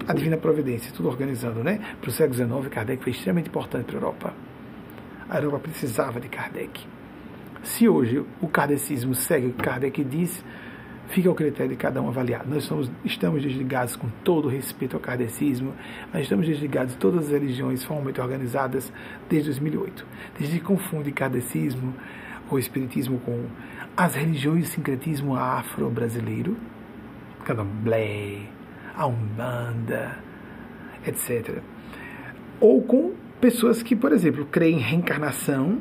a 0.08 0.14
divina 0.14 0.38
providência, 0.38 0.92
tudo 0.94 1.10
organizando, 1.10 1.64
né? 1.64 1.80
Para 2.00 2.10
o 2.10 2.12
século 2.12 2.36
XIX, 2.36 2.74
Kardec 2.74 3.04
foi 3.04 3.12
extremamente 3.12 3.48
importante 3.48 3.86
para 3.86 3.96
a 3.96 3.98
Europa. 3.98 4.34
A 5.30 5.38
Europa 5.38 5.70
precisava 5.70 6.20
de 6.20 6.28
Kardec. 6.28 6.86
Se 7.64 7.88
hoje 7.88 8.24
o 8.42 8.48
kardecismo 8.48 9.14
segue 9.14 9.48
o 9.48 9.54
que 9.54 9.64
Kardec 9.64 10.04
diz, 10.04 10.44
fica 11.12 11.30
ao 11.30 11.36
critério 11.36 11.72
de 11.72 11.78
cada 11.78 12.02
um 12.02 12.08
avaliar. 12.08 12.48
Nós 12.48 12.64
somos, 12.64 12.90
estamos 13.04 13.42
desligados 13.42 13.96
com 13.96 14.10
todo 14.24 14.48
respeito 14.48 14.96
ao 14.96 15.00
kardecismo, 15.00 15.74
mas 16.12 16.24
estamos 16.24 16.46
desligados 16.46 16.94
de 16.94 17.00
todas 17.00 17.26
as 17.26 17.32
religiões 17.32 17.84
formalmente 17.84 18.20
organizadas 18.20 18.92
desde 19.30 19.50
2008. 19.50 20.06
Desde 20.40 20.60
que 20.60 20.66
confunde 20.66 21.12
kardecismo 21.12 21.94
ou 22.50 22.58
espiritismo 22.58 23.20
com 23.20 23.46
as 23.96 24.16
religiões 24.16 24.70
e 24.70 24.72
sincretismo 24.72 25.36
afro-brasileiro, 25.36 26.58
candomblé, 27.44 28.44
a 28.96 29.06
Umbanda, 29.06 30.18
etc. 31.06 31.62
Ou 32.60 32.82
com 32.84 33.14
pessoas 33.42 33.84
que, 33.84 33.96
por 33.96 34.14
exemplo, 34.14 34.46
creem 34.46 34.78
em 34.78 34.82
reencarnação, 34.82 35.80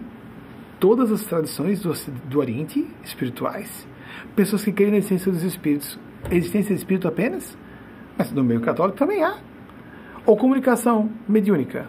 todas 0.80 1.12
as 1.12 1.24
tradições 1.24 1.80
do, 1.82 1.92
do 2.24 2.38
Oriente 2.38 2.86
espirituais, 3.04 3.86
pessoas 4.34 4.64
que 4.64 4.72
creem 4.72 4.92
na 4.92 4.98
essência 4.98 5.30
dos 5.30 5.42
espíritos, 5.42 5.98
existência 6.30 6.74
de 6.74 6.80
espírito 6.80 7.08
apenas, 7.08 7.56
mas 8.16 8.30
no 8.32 8.44
meio 8.44 8.60
católico 8.60 8.98
também 8.98 9.22
há. 9.22 9.38
Ou 10.26 10.36
comunicação 10.36 11.10
mediúnica. 11.28 11.86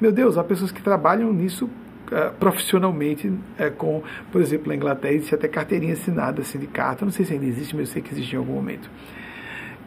Meu 0.00 0.12
Deus, 0.12 0.38
há 0.38 0.44
pessoas 0.44 0.70
que 0.70 0.82
trabalham 0.82 1.32
nisso 1.32 1.64
uh, 1.64 2.32
profissionalmente, 2.38 3.28
uh, 3.28 3.72
com, 3.76 4.02
por 4.30 4.40
exemplo, 4.40 4.68
na 4.68 4.76
Inglaterra 4.76 5.14
existe 5.14 5.34
até 5.34 5.48
carteirinha 5.48 5.94
assinada, 5.94 6.42
sindicato, 6.44 7.04
não 7.04 7.12
sei 7.12 7.24
se 7.24 7.32
ainda 7.32 7.46
existe, 7.46 7.74
mas 7.74 7.88
eu 7.88 7.92
sei 7.94 8.02
que 8.02 8.12
existe 8.12 8.34
em 8.34 8.38
algum 8.38 8.52
momento 8.52 8.88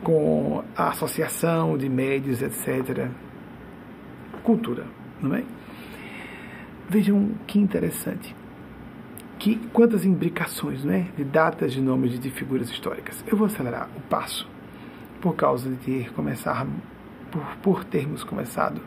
com 0.03 0.63
a 0.75 0.89
associação 0.89 1.77
de 1.77 1.87
médios, 1.87 2.41
etc. 2.41 3.07
Cultura, 4.43 4.85
não 5.21 5.35
é? 5.35 5.43
Vejam 6.89 7.31
que 7.47 7.59
interessante. 7.59 8.35
Que 9.41 9.55
quantas 9.73 10.05
imbricações, 10.05 10.85
não 10.85 10.93
é? 10.93 11.07
De 11.17 11.23
datas, 11.23 11.73
de 11.73 11.81
nomes 11.81 12.19
de 12.19 12.29
figuras 12.29 12.69
históricas. 12.69 13.25
Eu 13.25 13.35
vou 13.35 13.47
acelerar 13.47 13.89
o 13.97 14.01
passo 14.01 14.47
por 15.19 15.35
causa 15.35 15.67
de 15.67 15.77
ter 15.77 16.13
começar 16.13 16.67
por, 17.31 17.43
por 17.63 17.83
termos 17.83 18.23
começado 18.23 18.79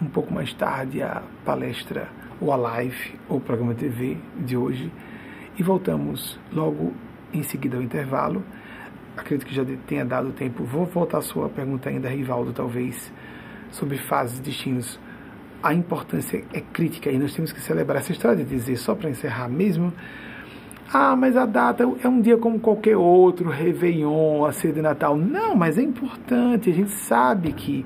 um 0.00 0.06
pouco 0.06 0.32
mais 0.32 0.50
tarde 0.54 1.02
a 1.02 1.22
palestra 1.44 2.08
ou 2.40 2.54
a 2.54 2.56
live 2.56 3.16
ou 3.28 3.36
o 3.36 3.40
programa 3.40 3.74
TV 3.74 4.16
de 4.38 4.56
hoje 4.56 4.90
e 5.58 5.62
voltamos 5.62 6.40
logo 6.50 6.94
em 7.34 7.42
seguida 7.42 7.76
ao 7.76 7.82
intervalo 7.82 8.42
acredito 9.14 9.46
que 9.46 9.54
já 9.54 9.62
tenha 9.86 10.06
dado 10.06 10.32
tempo. 10.32 10.64
Vou 10.64 10.86
voltar 10.86 11.18
à 11.18 11.22
sua 11.22 11.50
pergunta 11.50 11.90
ainda, 11.90 12.08
Rivaldo, 12.08 12.50
talvez, 12.54 13.12
sobre 13.70 13.98
fases, 13.98 14.40
destinos. 14.40 14.98
A 15.62 15.74
importância 15.74 16.44
é 16.52 16.60
crítica 16.60 17.10
e 17.10 17.18
nós 17.18 17.34
temos 17.34 17.52
que 17.52 17.60
celebrar 17.60 17.98
essa 17.98 18.12
história 18.12 18.36
de 18.36 18.44
dizer, 18.44 18.76
só 18.76 18.94
para 18.94 19.10
encerrar 19.10 19.48
mesmo, 19.48 19.92
ah, 20.92 21.16
mas 21.16 21.36
a 21.36 21.44
data 21.44 21.82
é 22.02 22.08
um 22.08 22.20
dia 22.20 22.36
como 22.36 22.60
qualquer 22.60 22.96
outro, 22.96 23.50
Réveillon, 23.50 24.44
a 24.44 24.52
ceia 24.52 24.72
de 24.72 24.80
Natal. 24.80 25.16
Não, 25.16 25.56
mas 25.56 25.78
é 25.78 25.82
importante, 25.82 26.70
a 26.70 26.72
gente 26.72 26.92
sabe 26.92 27.52
que 27.52 27.84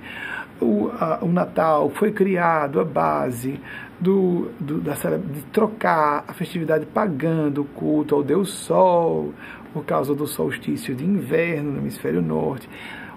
o, 0.60 0.90
a, 0.92 1.18
o 1.22 1.28
Natal 1.28 1.88
foi 1.90 2.12
criado 2.12 2.78
à 2.78 2.84
base 2.84 3.58
do, 3.98 4.50
do, 4.60 4.80
da, 4.80 4.92
de 4.94 5.42
trocar 5.52 6.24
a 6.28 6.34
festividade 6.34 6.84
pagando 6.86 7.62
o 7.62 7.64
culto 7.64 8.14
ao 8.14 8.22
Deus 8.22 8.50
Sol, 8.50 9.32
por 9.72 9.84
causa 9.84 10.14
do 10.14 10.26
solstício 10.26 10.94
de 10.94 11.04
inverno 11.04 11.72
no 11.72 11.78
hemisfério 11.78 12.20
norte. 12.20 12.68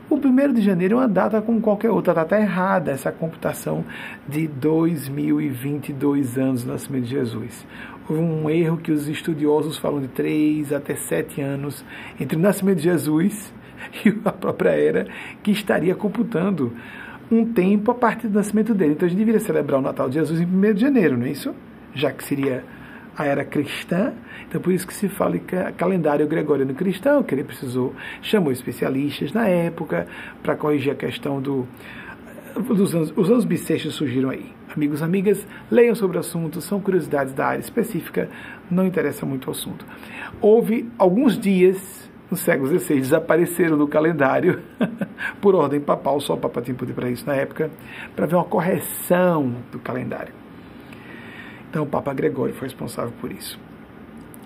O 0.10 0.16
1 0.16 0.54
de 0.54 0.62
janeiro 0.62 0.96
é 0.96 0.98
uma 1.00 1.08
data 1.08 1.42
como 1.42 1.62
qualquer 1.62 1.90
outra, 1.90 2.14
data 2.14 2.38
errada, 2.38 2.92
essa 2.92 3.12
computação 3.12 3.86
de 4.28 4.48
2022 4.48 6.38
anos 6.38 6.64
do 6.64 6.72
nascimento 6.72 7.06
de 7.06 7.12
Jesus. 7.12 7.66
Houve 8.08 8.22
um 8.22 8.50
erro 8.50 8.78
que 8.78 8.92
os 8.92 9.08
estudiosos 9.08 9.78
falam 9.78 10.02
de 10.02 10.10
3 10.10 10.74
até 10.74 10.96
7 10.96 11.42
anos 11.42 11.86
entre 12.20 12.38
o 12.38 12.40
nascimento 12.40 12.78
de 12.78 12.84
Jesus 12.84 13.54
e 14.06 14.10
a 14.26 14.32
própria 14.32 14.72
era, 14.72 15.08
que 15.42 15.52
estaria 15.52 15.96
computando 15.96 16.74
um 17.32 17.46
tempo 17.46 17.90
a 17.90 17.96
partir 17.96 18.28
do 18.28 18.36
nascimento 18.36 18.74
dele. 18.74 18.94
Então 18.94 19.06
a 19.06 19.10
gente 19.10 19.20
deveria 19.20 19.40
celebrar 19.40 19.80
o 19.80 19.84
Natal 19.84 20.10
de 20.10 20.16
Jesus 20.16 20.42
em 20.42 20.46
1 20.46 20.74
de 20.74 20.82
janeiro, 20.82 21.18
não 21.18 21.26
é 21.26 21.30
isso? 21.30 21.56
Já 21.96 22.12
que 22.12 22.24
seria 22.24 22.64
a 23.18 23.26
era 23.26 23.46
cristã, 23.46 24.14
então 24.54 24.62
por 24.62 24.72
isso 24.72 24.86
que 24.86 24.94
se 24.94 25.10
fala 25.10 25.40
que 25.40 25.56
calendário 25.72 26.28
gregoriano 26.28 26.76
cristão, 26.76 27.24
que 27.24 27.34
ele 27.34 27.44
precisou, 27.44 27.92
chamou 28.22 28.52
especialistas 28.52 29.34
na 29.34 29.48
época 29.48 30.06
para 30.44 30.56
corrigir 30.56 30.94
a 30.94 30.96
questão 30.96 31.42
do 31.42 31.68
dos 32.56 32.94
anos, 32.94 33.12
os 33.18 33.32
anos 33.32 33.46
bissextos 33.46 33.96
surgiram 33.96 34.30
aí. 34.30 34.46
Amigos, 34.76 35.02
amigas, 35.02 35.48
leiam 35.72 35.96
sobre 35.96 36.18
o 36.18 36.20
assunto, 36.20 36.62
são 36.62 36.80
curiosidades 36.80 37.34
da 37.34 37.48
área 37.48 37.62
específica, 37.62 38.30
não 38.70 38.86
interessa 38.86 39.26
muito 39.26 39.48
o 39.48 39.52
assunto. 39.52 39.84
Houve 40.40 40.88
alguns 41.00 41.36
dias 41.36 42.08
no 42.30 42.38
século 42.38 42.68
XVI 42.68 43.00
desapareceram 43.00 43.76
do 43.76 43.88
calendário 43.88 44.62
por 45.42 45.56
ordem 45.56 45.80
papal, 45.80 46.20
só 46.20 46.36
o 46.36 46.38
Papa 46.38 46.62
tinha 46.62 46.76
poder 46.76 46.94
para 46.94 47.10
isso 47.10 47.26
na 47.26 47.34
época, 47.34 47.72
para 48.16 48.28
ver 48.28 48.36
uma 48.36 48.46
correção 48.46 49.56
do 49.72 49.80
calendário. 49.80 50.34
Então 51.72 51.82
o 51.82 51.88
Papa 51.88 52.14
Gregório 52.14 52.54
foi 52.54 52.68
responsável 52.68 53.12
por 53.20 53.32
isso. 53.32 53.60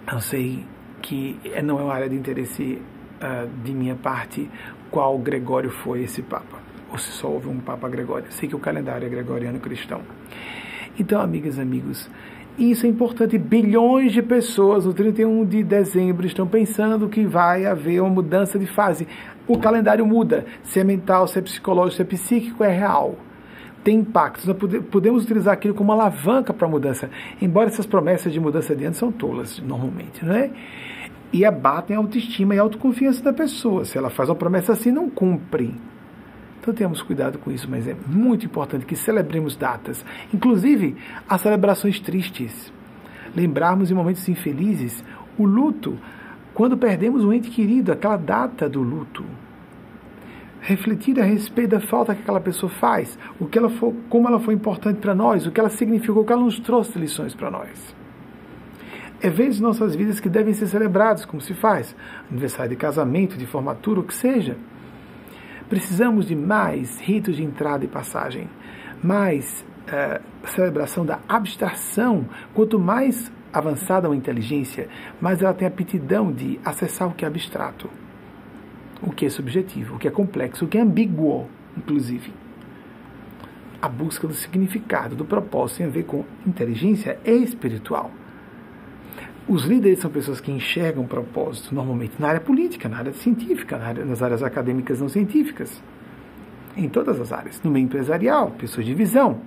Eu 0.10 0.22
sei 0.22 0.64
que 1.02 1.38
não 1.66 1.80
é 1.80 1.84
uma 1.84 1.94
área 1.94 2.08
de 2.08 2.16
interesse 2.16 2.82
uh, 3.22 3.48
de 3.62 3.74
minha 3.74 3.96
parte 3.96 4.50
qual 4.90 5.18
Gregório 5.18 5.70
foi 5.70 6.04
esse 6.04 6.22
Papa, 6.22 6.60
ou 6.90 6.98
se 6.98 7.12
só 7.12 7.28
houve 7.28 7.50
um 7.50 7.60
Papa 7.60 7.90
Gregório. 7.90 8.26
Sei 8.30 8.48
que 8.48 8.56
o 8.56 8.60
calendário 8.60 9.06
é 9.06 9.10
gregoriano 9.10 9.60
cristão. 9.60 10.02
Então, 10.98 11.20
amigas 11.20 11.58
e 11.58 11.62
amigos, 11.62 12.10
isso 12.58 12.86
é 12.86 12.90
importante. 12.90 13.38
Bilhões 13.38 14.14
de 14.14 14.22
pessoas 14.22 14.86
no 14.86 14.94
31 14.94 15.46
de 15.46 15.62
dezembro 15.62 16.26
estão 16.26 16.48
pensando 16.48 17.10
que 17.10 17.26
vai 17.26 17.66
haver 17.66 18.02
uma 18.02 18.10
mudança 18.10 18.58
de 18.58 18.66
fase. 18.66 19.06
O 19.46 19.60
calendário 19.60 20.06
muda. 20.06 20.46
Se 20.64 20.80
é 20.80 20.86
mental, 20.86 21.28
se 21.28 21.38
é 21.38 21.42
psicológico, 21.42 21.98
se 21.98 22.02
é 22.02 22.06
psíquico, 22.06 22.64
é 22.64 22.72
real. 22.72 23.18
Tem 23.84 24.00
impactos. 24.00 24.46
Podemos 24.92 25.24
utilizar 25.24 25.54
aquilo 25.54 25.74
como 25.74 25.92
alavanca 25.92 26.54
para 26.54 26.68
a 26.68 26.70
mudança. 26.70 27.10
Embora 27.42 27.70
essas 27.70 27.86
promessas 27.86 28.34
de 28.34 28.40
mudança 28.40 28.76
de 28.76 28.86
ano 28.86 28.96
são 28.96 29.12
tolas, 29.12 29.60
normalmente, 29.60 30.26
não 30.26 30.36
é? 30.36 30.52
E 31.32 31.46
abatem 31.46 31.96
a 31.96 32.00
autoestima 32.00 32.56
e 32.56 32.60
a 32.60 32.62
autoconfiança 32.62 33.24
da 33.24 33.34
pessoa. 33.34 33.86
Se 33.86 33.98
ela 33.98 34.10
faz 34.10 34.30
uma 34.30 34.36
promessa 34.36 34.74
assim, 34.74 34.92
não 34.92 35.10
cumpre. 35.10 35.74
Então 36.60 36.74
temos 36.74 37.02
cuidado 37.02 37.40
com 37.40 37.50
isso, 37.50 37.70
mas 37.70 37.88
é 37.88 37.96
muito 38.08 38.46
importante 38.46 38.86
que 38.86 38.96
celebremos 38.96 39.56
datas, 39.56 40.04
inclusive 40.34 40.98
as 41.30 41.40
celebrações 41.40 41.98
tristes. 42.00 42.74
Lembrarmos 43.34 43.90
em 43.90 43.94
momentos 43.94 44.28
infelizes 44.28 45.02
o 45.38 45.46
luto, 45.46 45.98
quando 46.54 46.76
perdemos 46.78 47.24
um 47.24 47.32
ente 47.32 47.50
querido, 47.50 47.92
aquela 47.92 48.18
data 48.18 48.68
do 48.68 48.82
luto. 48.82 49.24
Refletir 50.68 51.18
a 51.20 51.24
respeito 51.24 51.70
da 51.70 51.80
falta 51.80 52.14
que 52.14 52.22
aquela 52.22 52.42
pessoa 52.42 52.70
faz, 52.70 53.18
o 53.40 53.46
que 53.46 53.58
ela 53.58 53.70
for, 53.70 53.94
como 54.10 54.28
ela 54.28 54.40
foi 54.40 54.54
importante 54.54 55.00
para 55.00 55.16
nós, 55.16 55.48
o 55.48 55.52
que 55.52 55.60
ela 55.60 55.70
significou, 55.70 56.24
o 56.24 56.26
que 56.26 56.34
ela 56.34 56.44
nos 56.44 56.60
trouxe 56.60 57.00
lições 57.00 57.34
para 57.34 57.50
nós. 57.50 57.96
Eventos 59.24 59.56
de 59.56 59.64
nossas 59.64 59.96
vidas 59.96 60.20
que 60.20 60.28
devem 60.28 60.54
ser 60.54 60.68
celebrados, 60.68 61.24
como 61.24 61.42
se 61.42 61.54
faz, 61.54 61.96
aniversário 62.30 62.72
de 62.72 62.76
casamento, 62.76 63.38
de 63.38 63.46
formatura, 63.46 64.02
o 64.02 64.04
que 64.04 64.14
seja 64.14 64.58
Precisamos 65.70 66.28
de 66.28 66.36
mais 66.36 66.98
ritos 67.00 67.36
de 67.36 67.44
entrada 67.44 67.84
e 67.84 67.90
passagem, 67.90 68.48
mais 69.04 69.66
uh, 69.84 70.48
celebração 70.48 71.06
da 71.06 71.20
abstração. 71.28 72.26
Quanto 72.54 72.80
mais 72.80 73.30
avançada 73.52 74.08
uma 74.08 74.16
inteligência, 74.16 74.88
mais 75.20 75.42
ela 75.42 75.54
tem 75.54 75.68
aptidão 75.68 76.32
de 76.32 76.58
acessar 76.64 77.10
o 77.10 77.14
que 77.14 77.26
é 77.26 77.28
abstrato, 77.28 77.90
o 79.02 79.12
que 79.12 79.26
é 79.26 79.30
subjetivo, 79.30 79.96
o 79.96 80.00
que 80.00 80.08
é 80.08 80.12
complexo, 80.12 80.66
o 80.66 80.68
que 80.68 80.78
é 80.78 80.82
ambíguo, 80.82 81.48
inclusive. 81.76 82.34
A 83.82 83.88
busca 83.88 84.28
do 84.28 84.34
significado, 84.34 85.16
do 85.16 85.24
propósito 85.24 85.78
tem 85.78 85.86
a 85.86 85.90
ver 85.90 86.04
com 86.04 86.26
inteligência 86.46 87.20
espiritual. 87.24 88.12
Os 89.48 89.64
líderes 89.64 90.00
são 90.00 90.12
pessoas 90.12 90.42
que 90.42 90.52
enxergam 90.52 91.06
propósito, 91.06 91.74
normalmente 91.74 92.16
na 92.20 92.28
área 92.28 92.42
política, 92.42 92.90
na 92.90 92.98
área 92.98 93.14
científica, 93.14 93.78
na 93.78 93.86
área, 93.86 94.04
nas 94.04 94.22
áreas 94.22 94.44
acadêmicas 94.44 95.00
não 95.00 95.08
científicas, 95.08 95.82
em 96.76 96.90
todas 96.90 97.20
as 97.20 97.32
áreas. 97.32 97.62
No 97.64 97.72
meio 97.72 97.86
empresarial, 97.86 98.52
pessoas 98.52 98.86
de 98.86 98.94
visão. 98.94 99.40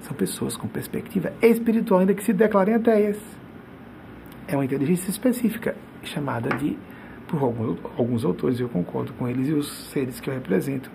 São 0.00 0.14
pessoas 0.14 0.56
com 0.56 0.66
perspectiva 0.66 1.32
espiritual, 1.40 2.00
ainda 2.00 2.12
que 2.12 2.24
se 2.24 2.32
declarem 2.32 2.74
ateias. 2.74 3.18
É 4.48 4.56
uma 4.56 4.64
inteligência 4.64 5.10
específica, 5.10 5.76
chamada 6.02 6.48
de, 6.56 6.76
por 7.34 7.44
alguns, 7.44 7.78
alguns 7.96 8.24
autores, 8.24 8.60
eu 8.60 8.68
concordo 8.68 9.12
com 9.14 9.28
eles 9.28 9.48
e 9.48 9.52
os 9.52 9.90
seres 9.90 10.20
que 10.20 10.28
eu 10.28 10.34
represento, 10.34 10.90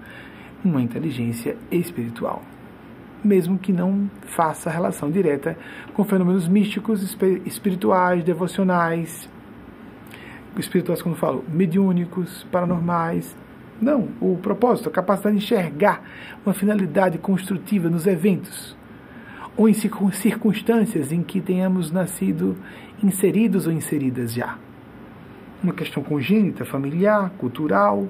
uma 0.63 0.81
inteligência 0.81 1.55
espiritual 1.71 2.41
mesmo 3.23 3.57
que 3.57 3.73
não 3.73 4.09
faça 4.21 4.69
relação 4.69 5.11
direta 5.11 5.57
com 5.93 6.03
fenômenos 6.03 6.47
místicos, 6.47 7.15
espirituais, 7.45 8.23
devocionais. 8.23 9.29
Espirituais, 10.57 11.01
quando 11.01 11.15
falo, 11.15 11.43
mediúnicos, 11.47 12.45
paranormais. 12.51 13.35
Não, 13.81 14.09
o 14.19 14.37
propósito, 14.37 14.89
a 14.89 14.91
capacidade 14.91 15.37
de 15.37 15.43
enxergar 15.43 16.03
uma 16.45 16.53
finalidade 16.53 17.17
construtiva 17.17 17.89
nos 17.89 18.05
eventos, 18.05 18.75
ou 19.55 19.69
em 19.69 19.73
circunstâncias 19.73 21.11
em 21.11 21.23
que 21.23 21.39
tenhamos 21.39 21.91
nascido 21.91 22.57
inseridos 23.01 23.67
ou 23.67 23.71
inseridas 23.71 24.33
já. 24.33 24.57
Uma 25.63 25.73
questão 25.73 26.01
congênita, 26.01 26.63
familiar, 26.63 27.31
cultural. 27.37 28.07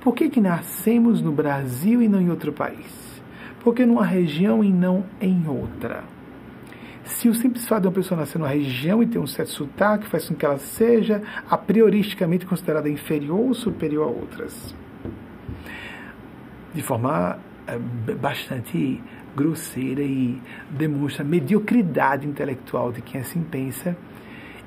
Por 0.00 0.14
que, 0.14 0.28
que 0.28 0.40
nascemos 0.40 1.20
no 1.20 1.32
Brasil 1.32 2.02
e 2.02 2.08
não 2.08 2.20
em 2.20 2.30
outro 2.30 2.52
país? 2.52 3.22
Porque 3.60 3.86
numa 3.86 4.04
região 4.04 4.62
e 4.62 4.70
não 4.72 5.04
em 5.20 5.46
outra. 5.48 6.04
Se 7.04 7.28
o 7.28 7.34
simples 7.34 7.66
fato 7.66 7.82
de 7.82 7.88
uma 7.88 7.94
pessoa 7.94 8.20
nascer 8.20 8.38
numa 8.38 8.50
região 8.50 9.02
e 9.02 9.06
ter 9.06 9.18
um 9.18 9.26
certo 9.26 9.50
sotaque 9.50 10.06
faz 10.06 10.28
com 10.28 10.34
que 10.34 10.44
ela 10.44 10.58
seja 10.58 11.22
a 11.48 11.56
prioristicamente 11.56 12.44
considerada 12.44 12.88
inferior 12.88 13.38
ou 13.40 13.54
superior 13.54 14.06
a 14.06 14.10
outras. 14.10 14.74
De 16.74 16.82
forma 16.82 17.38
é, 17.66 17.78
bastante 18.14 19.02
grosseira 19.34 20.02
e 20.02 20.40
demonstra 20.70 21.24
mediocridade 21.24 22.26
intelectual 22.26 22.92
de 22.92 23.00
quem 23.00 23.20
assim 23.20 23.40
pensa 23.40 23.96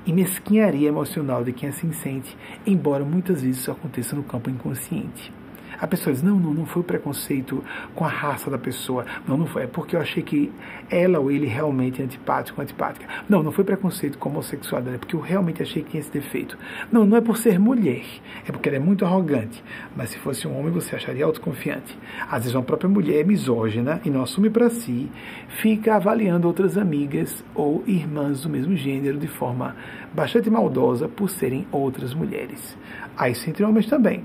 e 0.06 0.12
mesquinharia 0.12 0.88
emocional 0.88 1.44
de 1.44 1.52
quem 1.52 1.68
assim 1.68 1.92
sente, 1.92 2.36
embora 2.66 3.04
muitas 3.04 3.42
vezes 3.42 3.58
isso 3.58 3.70
aconteça 3.70 4.16
no 4.16 4.22
campo 4.22 4.50
inconsciente. 4.50 5.32
A 5.82 5.86
pessoa 5.88 6.14
diz, 6.14 6.22
não, 6.22 6.38
não, 6.38 6.54
não 6.54 6.64
foi 6.64 6.80
o 6.80 6.84
preconceito 6.84 7.64
com 7.92 8.04
a 8.04 8.08
raça 8.08 8.48
da 8.48 8.56
pessoa. 8.56 9.04
Não, 9.26 9.36
não 9.36 9.46
foi. 9.46 9.64
É 9.64 9.66
porque 9.66 9.96
eu 9.96 10.00
achei 10.00 10.22
que 10.22 10.52
ela 10.88 11.18
ou 11.18 11.28
ele 11.28 11.44
realmente 11.44 12.00
é 12.00 12.04
antipático 12.04 12.60
ou 12.60 12.62
antipática. 12.62 13.04
Não, 13.28 13.42
não 13.42 13.50
foi 13.50 13.64
preconceito 13.64 14.16
com 14.16 14.28
a 14.28 14.32
homossexualidade, 14.32 14.94
é 14.94 14.98
porque 15.00 15.16
eu 15.16 15.20
realmente 15.20 15.60
achei 15.60 15.82
que 15.82 15.90
tinha 15.90 16.00
esse 16.00 16.12
defeito. 16.12 16.56
Não, 16.92 17.04
não 17.04 17.16
é 17.16 17.20
por 17.20 17.36
ser 17.36 17.58
mulher. 17.58 18.04
É 18.46 18.52
porque 18.52 18.68
ela 18.68 18.76
é 18.76 18.80
muito 18.80 19.04
arrogante. 19.04 19.60
Mas 19.96 20.10
se 20.10 20.18
fosse 20.18 20.46
um 20.46 20.56
homem, 20.56 20.70
você 20.70 20.94
acharia 20.94 21.24
autoconfiante. 21.24 21.98
Às 22.30 22.42
vezes 22.42 22.54
uma 22.54 22.62
própria 22.62 22.88
mulher 22.88 23.20
é 23.20 23.24
misógina 23.24 24.00
e 24.04 24.10
não 24.10 24.22
assume 24.22 24.50
para 24.50 24.70
si, 24.70 25.10
fica 25.48 25.96
avaliando 25.96 26.46
outras 26.46 26.78
amigas 26.78 27.44
ou 27.56 27.82
irmãs 27.88 28.42
do 28.42 28.48
mesmo 28.48 28.76
gênero 28.76 29.18
de 29.18 29.26
forma 29.26 29.74
bastante 30.14 30.48
maldosa 30.48 31.08
por 31.08 31.28
serem 31.28 31.66
outras 31.72 32.14
mulheres. 32.14 32.78
Isso 33.28 33.50
entre 33.50 33.64
homens 33.64 33.86
também. 33.86 34.22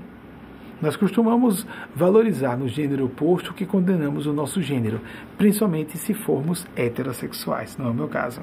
Nós 0.80 0.96
costumamos 0.96 1.66
valorizar 1.94 2.56
no 2.56 2.68
gênero 2.68 3.06
oposto 3.06 3.52
que 3.52 3.66
condenamos 3.66 4.26
o 4.26 4.32
nosso 4.32 4.62
gênero, 4.62 5.00
principalmente 5.36 5.98
se 5.98 6.14
formos 6.14 6.66
heterossexuais, 6.76 7.76
não 7.76 7.86
é 7.86 7.90
o 7.90 7.94
meu 7.94 8.08
caso. 8.08 8.40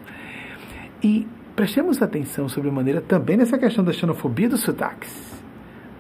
E 1.02 1.26
prestemos 1.56 2.02
atenção 2.02 2.50
sobre 2.50 2.70
maneira 2.70 3.00
também 3.00 3.38
nessa 3.38 3.58
questão 3.58 3.84
da 3.84 3.94
xenofobia 3.94 4.50
dos 4.50 4.62
sotaques. 4.62 5.42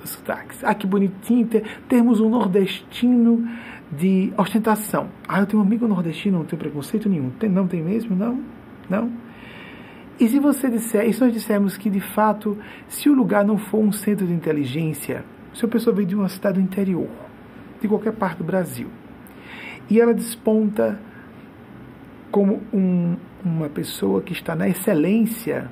Dos 0.01 0.11
sotaques. 0.11 0.63
Ah, 0.63 0.75
que 0.75 0.85
bonitinho 0.85 1.47
ter, 1.47 1.63
termos 1.87 2.19
um 2.19 2.29
nordestino 2.29 3.47
de 3.89 4.33
ostentação. 4.37 5.07
Ah, 5.27 5.39
eu 5.39 5.45
tenho 5.45 5.63
um 5.63 5.65
amigo 5.65 5.87
nordestino, 5.87 6.39
não 6.39 6.45
tenho 6.45 6.59
preconceito 6.59 7.07
nenhum. 7.07 7.29
Tem, 7.29 7.49
não 7.49 7.65
tem 7.65 7.81
mesmo? 7.81 8.13
Não? 8.13 8.41
Não? 8.89 9.09
E 10.19 10.27
se 10.27 10.39
você 10.39 10.69
disser, 10.69 11.07
e 11.07 11.13
se 11.13 11.21
nós 11.21 11.33
dissermos 11.33 11.77
que 11.77 11.89
de 11.89 11.99
fato, 11.99 12.57
se 12.87 13.09
o 13.09 13.13
lugar 13.13 13.45
não 13.45 13.57
for 13.57 13.79
um 13.79 13.91
centro 13.91 14.25
de 14.25 14.33
inteligência, 14.33 15.23
se 15.55 15.65
a 15.65 15.67
pessoa 15.67 15.95
vem 15.95 16.05
de 16.05 16.15
uma 16.15 16.29
cidade 16.29 16.59
do 16.59 16.63
interior, 16.63 17.09
de 17.81 17.87
qualquer 17.87 18.13
parte 18.13 18.39
do 18.39 18.43
Brasil, 18.43 18.89
e 19.89 19.99
ela 19.99 20.13
desponta 20.13 20.99
como 22.29 22.61
um, 22.73 23.15
uma 23.43 23.69
pessoa 23.69 24.21
que 24.21 24.33
está 24.33 24.55
na 24.55 24.67
excelência 24.67 25.69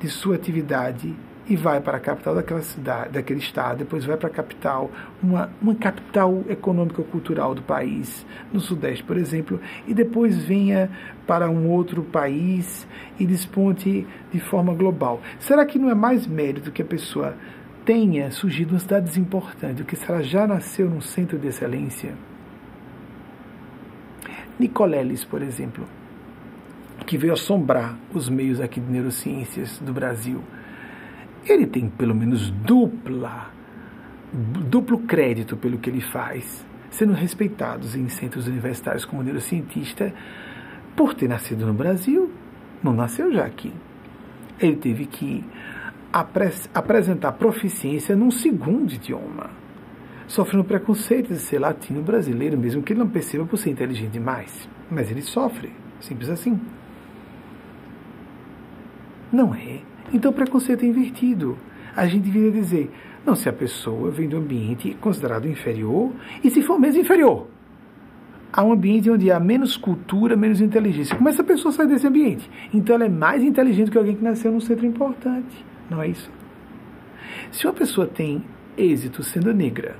de 0.00 0.08
sua 0.08 0.36
atividade 0.36 1.16
e 1.48 1.56
vai 1.56 1.80
para 1.80 1.96
a 1.96 2.00
capital 2.00 2.34
daquela 2.34 2.60
cidade, 2.60 3.12
daquele 3.12 3.40
estado, 3.40 3.78
depois 3.78 4.04
vai 4.04 4.18
para 4.18 4.28
a 4.28 4.30
capital, 4.30 4.90
uma, 5.22 5.48
uma 5.62 5.74
capital 5.74 6.44
econômico-cultural 6.46 7.54
do 7.54 7.62
país, 7.62 8.26
no 8.52 8.60
Sudeste, 8.60 9.02
por 9.02 9.16
exemplo, 9.16 9.58
e 9.86 9.94
depois 9.94 10.36
venha 10.44 10.90
para 11.26 11.48
um 11.48 11.70
outro 11.70 12.02
país 12.02 12.86
e 13.18 13.24
desponte 13.24 14.06
de 14.30 14.40
forma 14.40 14.74
global. 14.74 15.22
Será 15.38 15.64
que 15.64 15.78
não 15.78 15.88
é 15.88 15.94
mais 15.94 16.26
mérito 16.26 16.70
que 16.70 16.82
a 16.82 16.84
pessoa 16.84 17.34
tenha 17.88 18.30
surgido 18.30 18.74
uma 18.74 18.80
cidade 18.80 19.18
importante 19.18 19.82
que 19.82 19.96
se 19.96 20.10
ela 20.10 20.22
já 20.22 20.46
nasceu 20.46 20.90
num 20.90 21.00
centro 21.00 21.38
de 21.38 21.46
excelência? 21.46 22.14
Nicoleles, 24.58 25.24
por 25.24 25.40
exemplo, 25.40 25.88
que 27.06 27.16
veio 27.16 27.32
assombrar 27.32 27.96
os 28.12 28.28
meios 28.28 28.60
aqui 28.60 28.78
de 28.78 28.92
neurociências 28.92 29.78
do 29.78 29.94
Brasil 29.94 30.44
ele 31.46 31.66
tem 31.66 31.88
pelo 31.88 32.14
menos 32.14 32.50
dupla, 32.50 33.50
duplo 34.68 34.98
crédito 34.98 35.56
pelo 35.56 35.78
que 35.78 35.88
ele 35.88 36.02
faz, 36.02 36.66
sendo 36.90 37.14
respeitados 37.14 37.96
em 37.96 38.06
centros 38.10 38.46
universitários 38.46 39.06
como 39.06 39.22
neurocientista, 39.22 40.12
por 40.94 41.14
ter 41.14 41.26
nascido 41.26 41.64
no 41.64 41.72
Brasil, 41.72 42.30
não 42.82 42.92
nasceu 42.92 43.32
já 43.32 43.46
aqui. 43.46 43.72
Ele 44.60 44.76
teve 44.76 45.06
que 45.06 45.42
apre 46.12 46.50
apresentar 46.74 47.32
proficiência 47.32 48.16
num 48.16 48.30
segundo 48.30 48.92
idioma, 48.92 49.50
sofrendo 50.26 50.64
preconceito 50.64 51.28
de 51.28 51.38
ser 51.38 51.58
latino 51.58 52.02
brasileiro, 52.02 52.58
mesmo 52.58 52.82
que 52.82 52.92
ele 52.92 53.00
não 53.00 53.08
perceba 53.08 53.44
por 53.44 53.56
ser 53.56 53.70
inteligente 53.70 54.12
demais. 54.12 54.68
Mas 54.90 55.10
ele 55.10 55.22
sofre, 55.22 55.70
simples 56.00 56.30
assim. 56.30 56.58
Não 59.30 59.54
é 59.54 59.80
então 60.12 60.30
o 60.30 60.34
preconceito 60.34 60.84
é 60.84 60.86
invertido. 60.86 61.56
A 61.94 62.06
gente 62.06 62.24
deveria 62.24 62.50
dizer, 62.50 62.90
não, 63.26 63.34
se 63.34 63.48
a 63.48 63.52
pessoa 63.52 64.10
vem 64.10 64.28
do 64.28 64.36
ambiente 64.36 64.96
considerado 65.00 65.48
inferior, 65.48 66.12
e 66.42 66.50
se 66.50 66.62
for 66.62 66.78
mesmo 66.78 67.00
inferior, 67.00 67.48
há 68.52 68.64
um 68.64 68.72
ambiente 68.72 69.10
onde 69.10 69.30
há 69.30 69.38
menos 69.40 69.76
cultura, 69.76 70.36
menos 70.36 70.60
inteligência. 70.60 71.16
Como 71.16 71.28
essa 71.28 71.44
pessoa 71.44 71.72
sai 71.72 71.86
desse 71.86 72.06
ambiente? 72.06 72.48
Então 72.72 72.94
ela 72.94 73.04
é 73.04 73.08
mais 73.08 73.42
inteligente 73.42 73.90
que 73.90 73.98
alguém 73.98 74.16
que 74.16 74.24
nasceu 74.24 74.52
num 74.52 74.60
centro 74.60 74.86
importante. 74.86 75.67
Não 75.90 76.02
é 76.02 76.08
isso? 76.08 76.30
Se 77.50 77.66
uma 77.66 77.72
pessoa 77.72 78.06
tem 78.06 78.44
êxito 78.76 79.22
sendo 79.22 79.52
negra, 79.52 79.96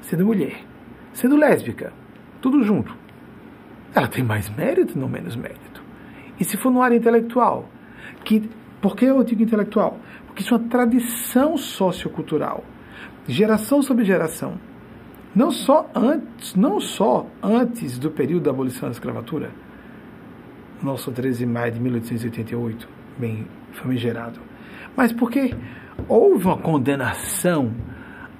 sendo 0.00 0.26
mulher, 0.26 0.64
sendo 1.12 1.36
lésbica, 1.36 1.92
tudo 2.40 2.62
junto, 2.62 2.94
ela 3.94 4.08
tem 4.08 4.24
mais 4.24 4.48
mérito, 4.50 4.98
não 4.98 5.08
menos 5.08 5.36
mérito. 5.36 5.82
E 6.38 6.44
se 6.44 6.56
for 6.56 6.70
no 6.70 6.82
área 6.82 6.96
intelectual, 6.96 7.68
que 8.24 8.48
por 8.80 8.96
que 8.96 9.04
eu 9.04 9.22
digo 9.22 9.42
intelectual? 9.42 9.98
Porque 10.26 10.42
isso 10.42 10.54
é 10.54 10.56
uma 10.56 10.68
tradição 10.68 11.56
sociocultural, 11.56 12.64
geração 13.28 13.82
sobre 13.82 14.04
geração. 14.04 14.58
Não 15.34 15.50
só 15.50 15.88
antes, 15.94 16.54
não 16.54 16.80
só 16.80 17.26
antes 17.42 17.98
do 17.98 18.10
período 18.10 18.44
da 18.44 18.50
abolição 18.50 18.88
da 18.88 18.92
escravatura, 18.92 19.50
nosso 20.82 21.12
13 21.12 21.38
de 21.38 21.46
maio 21.46 21.72
de 21.72 21.80
1888, 21.80 22.88
bem 23.16 23.46
famigerado, 23.72 24.40
mas 24.96 25.12
porque 25.12 25.54
houve 26.08 26.46
uma 26.46 26.58
condenação 26.58 27.72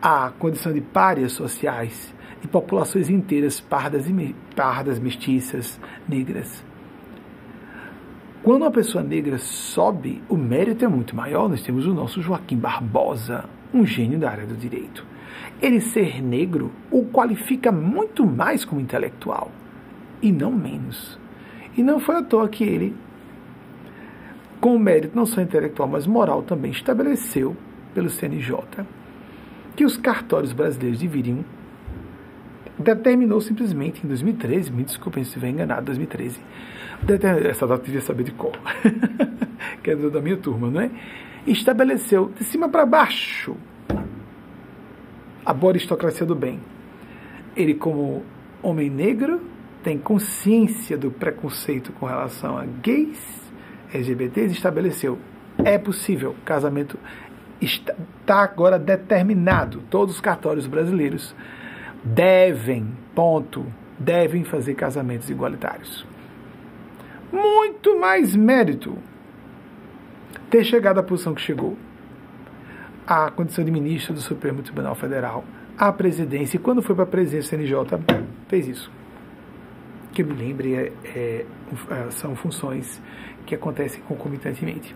à 0.00 0.30
condição 0.38 0.72
de 0.72 0.80
párias 0.80 1.32
sociais 1.32 2.12
de 2.40 2.48
populações 2.48 3.08
inteiras 3.08 3.60
pardas 3.60 4.08
e 4.08 4.34
pardas 4.56 4.98
mestiças, 4.98 5.80
negras. 6.08 6.64
Quando 8.42 8.62
uma 8.62 8.70
pessoa 8.72 9.04
negra 9.04 9.38
sobe, 9.38 10.20
o 10.28 10.36
mérito 10.36 10.84
é 10.84 10.88
muito 10.88 11.14
maior. 11.14 11.48
Nós 11.48 11.62
temos 11.62 11.86
o 11.86 11.94
nosso 11.94 12.20
Joaquim 12.20 12.56
Barbosa, 12.56 13.44
um 13.72 13.86
gênio 13.86 14.18
da 14.18 14.28
área 14.28 14.44
do 14.44 14.56
direito. 14.56 15.06
Ele 15.60 15.80
ser 15.80 16.20
negro 16.20 16.72
o 16.90 17.04
qualifica 17.04 17.70
muito 17.70 18.26
mais 18.26 18.64
como 18.64 18.80
intelectual, 18.80 19.52
e 20.20 20.32
não 20.32 20.50
menos. 20.50 21.16
E 21.76 21.82
não 21.84 22.00
foi 22.00 22.16
à 22.16 22.22
toa 22.24 22.48
que 22.48 22.64
ele, 22.64 22.96
com 24.62 24.78
mérito 24.78 25.16
não 25.16 25.26
só 25.26 25.40
intelectual, 25.40 25.88
mas 25.88 26.06
moral 26.06 26.40
também, 26.40 26.70
estabeleceu 26.70 27.56
pelo 27.92 28.08
CNJ 28.08 28.56
que 29.74 29.84
os 29.84 29.96
cartórios 29.96 30.52
brasileiros 30.52 31.00
deveriam 31.00 31.44
determinou 32.78 33.40
simplesmente 33.40 34.04
em 34.04 34.08
2013, 34.08 34.70
me 34.70 34.84
desculpem 34.84 35.24
se 35.24 35.30
estiver 35.30 35.48
enganado, 35.48 35.86
2013, 35.86 36.40
essa 37.48 37.66
data 37.66 37.82
devia 37.84 38.00
saber 38.00 38.22
de 38.22 38.30
cor, 38.30 38.56
que 39.82 39.90
é 39.90 39.96
da 39.96 40.20
minha 40.20 40.36
turma, 40.36 40.70
não 40.70 40.80
é? 40.80 40.90
Estabeleceu 41.44 42.30
de 42.36 42.44
cima 42.44 42.68
para 42.68 42.86
baixo 42.86 43.56
a 45.44 45.52
boa 45.52 45.72
aristocracia 45.72 46.24
do 46.24 46.36
bem. 46.36 46.60
Ele, 47.56 47.74
como 47.74 48.22
homem 48.62 48.88
negro, 48.88 49.40
tem 49.82 49.98
consciência 49.98 50.96
do 50.96 51.10
preconceito 51.10 51.92
com 51.92 52.06
relação 52.06 52.56
a 52.56 52.64
gays, 52.64 53.41
LGBTs, 53.92 54.54
estabeleceu. 54.54 55.18
É 55.64 55.78
possível, 55.78 56.34
casamento 56.44 56.98
está 57.60 58.42
agora 58.42 58.78
determinado. 58.78 59.82
Todos 59.90 60.14
os 60.14 60.20
cartórios 60.20 60.66
brasileiros 60.66 61.34
devem, 62.02 62.88
ponto, 63.14 63.64
devem 63.98 64.44
fazer 64.44 64.74
casamentos 64.74 65.30
igualitários 65.30 66.06
muito 67.32 67.98
mais 67.98 68.36
mérito 68.36 68.96
ter 70.50 70.62
chegado 70.62 70.98
à 70.98 71.02
posição 71.02 71.34
que 71.34 71.40
chegou. 71.40 71.76
A 73.06 73.30
condição 73.30 73.64
de 73.64 73.70
ministro 73.70 74.14
do 74.14 74.20
Supremo 74.20 74.62
Tribunal 74.62 74.94
Federal, 74.94 75.44
a 75.76 75.90
presidência, 75.90 76.56
e 76.56 76.60
quando 76.60 76.82
foi 76.82 76.94
para 76.94 77.04
a 77.04 77.06
presidência 77.06 77.58
do 77.58 77.66
CNJ, 77.66 77.98
fez 78.46 78.68
isso. 78.68 78.92
Que 80.12 80.22
eu 80.22 80.26
me 80.26 80.34
lembre, 80.34 80.74
é, 80.74 80.92
é, 81.16 81.46
são 82.10 82.36
funções 82.36 83.02
que 83.46 83.54
acontecem 83.54 84.02
concomitantemente. 84.02 84.94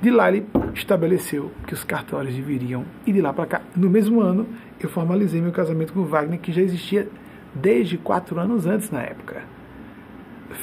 De 0.00 0.10
lá 0.10 0.28
ele 0.28 0.46
estabeleceu 0.74 1.52
que 1.66 1.74
os 1.74 1.84
cartórios 1.84 2.34
deveriam, 2.34 2.84
e 3.06 3.12
de 3.12 3.20
lá 3.20 3.32
para 3.32 3.46
cá, 3.46 3.62
no 3.76 3.88
mesmo 3.88 4.20
ano, 4.20 4.46
eu 4.80 4.88
formalizei 4.88 5.40
meu 5.40 5.52
casamento 5.52 5.92
com 5.92 6.04
Wagner, 6.04 6.40
que 6.40 6.52
já 6.52 6.60
existia 6.60 7.08
desde 7.54 7.96
quatro 7.96 8.38
anos 8.40 8.66
antes 8.66 8.90
na 8.90 9.00
época. 9.00 9.42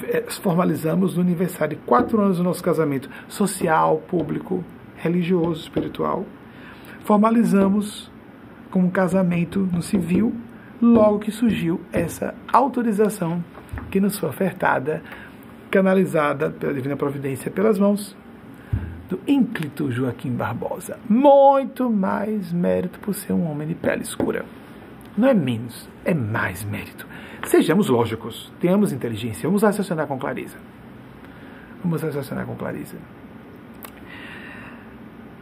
É, 0.04 0.24
formalizamos 0.30 1.16
no 1.16 1.22
aniversário 1.22 1.78
de 1.78 1.84
quatro 1.84 2.22
anos 2.22 2.38
do 2.38 2.44
nosso 2.44 2.62
casamento 2.62 3.10
social, 3.28 3.98
público, 4.08 4.64
religioso, 4.98 5.62
espiritual. 5.62 6.26
Formalizamos 7.06 8.12
como 8.70 8.88
um 8.88 8.92
casamento 8.92 9.68
no 9.72 9.82
civil, 9.82 10.34
logo 10.82 11.20
que 11.20 11.32
surgiu 11.32 11.82
essa 11.92 12.36
autorização 12.52 13.44
que 13.90 14.00
nos 14.00 14.18
foi 14.18 14.30
ofertada, 14.30 15.02
canalizada 15.70 16.50
pela 16.50 16.74
Divina 16.74 16.96
Providência 16.96 17.52
pelas 17.52 17.78
mãos 17.78 18.16
do 19.10 19.20
ínclito 19.28 19.92
Joaquim 19.92 20.32
Barbosa. 20.32 21.00
Muito 21.10 21.90
mais 21.90 22.52
mérito 22.52 23.00
por 23.00 23.14
ser 23.14 23.34
um 23.34 23.50
homem 23.50 23.68
de 23.68 23.76
pele 23.76 24.04
escura. 24.04 24.46
Não 25.18 25.28
é 25.28 25.34
menos, 25.34 25.90
é 26.06 26.14
mais 26.14 26.64
mérito. 26.64 27.08
Sejamos 27.46 27.90
lógicos, 27.90 28.52
tenhamos 28.60 28.92
inteligência, 28.92 29.48
vamos 29.48 29.64
raciocinar 29.64 30.06
com 30.08 30.20
clareza. 30.20 30.58
Vamos 31.84 32.02
raciocinar 32.02 32.46
com 32.46 32.56
clareza. 32.56 32.98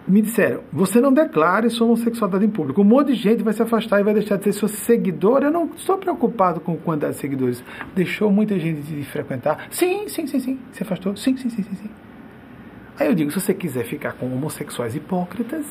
Me 0.08 0.22
disseram, 0.22 0.62
você 0.72 1.02
não 1.02 1.12
declare 1.12 1.70
sua 1.70 1.86
homossexualidade 1.86 2.46
em 2.46 2.50
público. 2.50 2.82
Um 2.82 2.86
monte 2.86 3.08
de 3.08 3.16
gente 3.16 3.44
vai 3.44 3.54
se 3.54 3.62
afastar 3.62 4.00
e 4.00 4.04
vai 4.04 4.14
deixar 4.14 4.38
de 4.38 4.46
ser 4.46 4.54
seu 4.54 4.70
seguidor. 4.70 5.44
Eu 5.44 5.52
não 5.52 5.66
estou 5.76 5.98
preocupado 5.98 6.62
com 6.62 6.74
a 6.74 6.78
quantidade 6.78 7.16
de 7.16 7.20
seguidores. 7.20 7.62
Deixou 7.94 8.32
muita 8.32 8.58
gente 8.58 8.82
de 8.82 9.04
frequentar. 9.04 9.68
Sim, 9.70 10.08
sim, 10.08 10.26
sim, 10.26 10.40
sim. 10.40 10.60
Se 10.72 10.82
afastou? 10.82 11.18
Sim, 11.18 11.36
sim, 11.36 11.50
sim, 11.50 11.62
sim, 11.62 11.76
sim. 11.76 11.90
Aí 12.98 13.08
eu 13.08 13.14
digo, 13.14 13.32
se 13.32 13.42
você 13.42 13.54
quiser 13.54 13.84
ficar 13.84 14.14
com 14.14 14.34
homossexuais 14.34 14.96
hipócritas, 14.96 15.66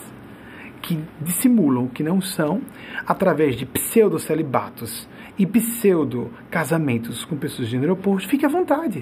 que 0.83 1.03
dissimulam 1.23 1.85
o 1.85 1.89
que 1.89 2.03
não 2.03 2.21
são, 2.21 2.61
através 3.07 3.57
de 3.57 3.65
pseudo-celibatos 3.65 5.09
e 5.39 5.47
pseudo-casamentos 5.47 7.25
com 7.25 7.37
pessoas 7.37 7.69
de 7.69 7.73
gênero 7.73 7.95
oposto, 7.95 8.29
fique 8.29 8.45
à 8.45 8.49
vontade. 8.51 8.99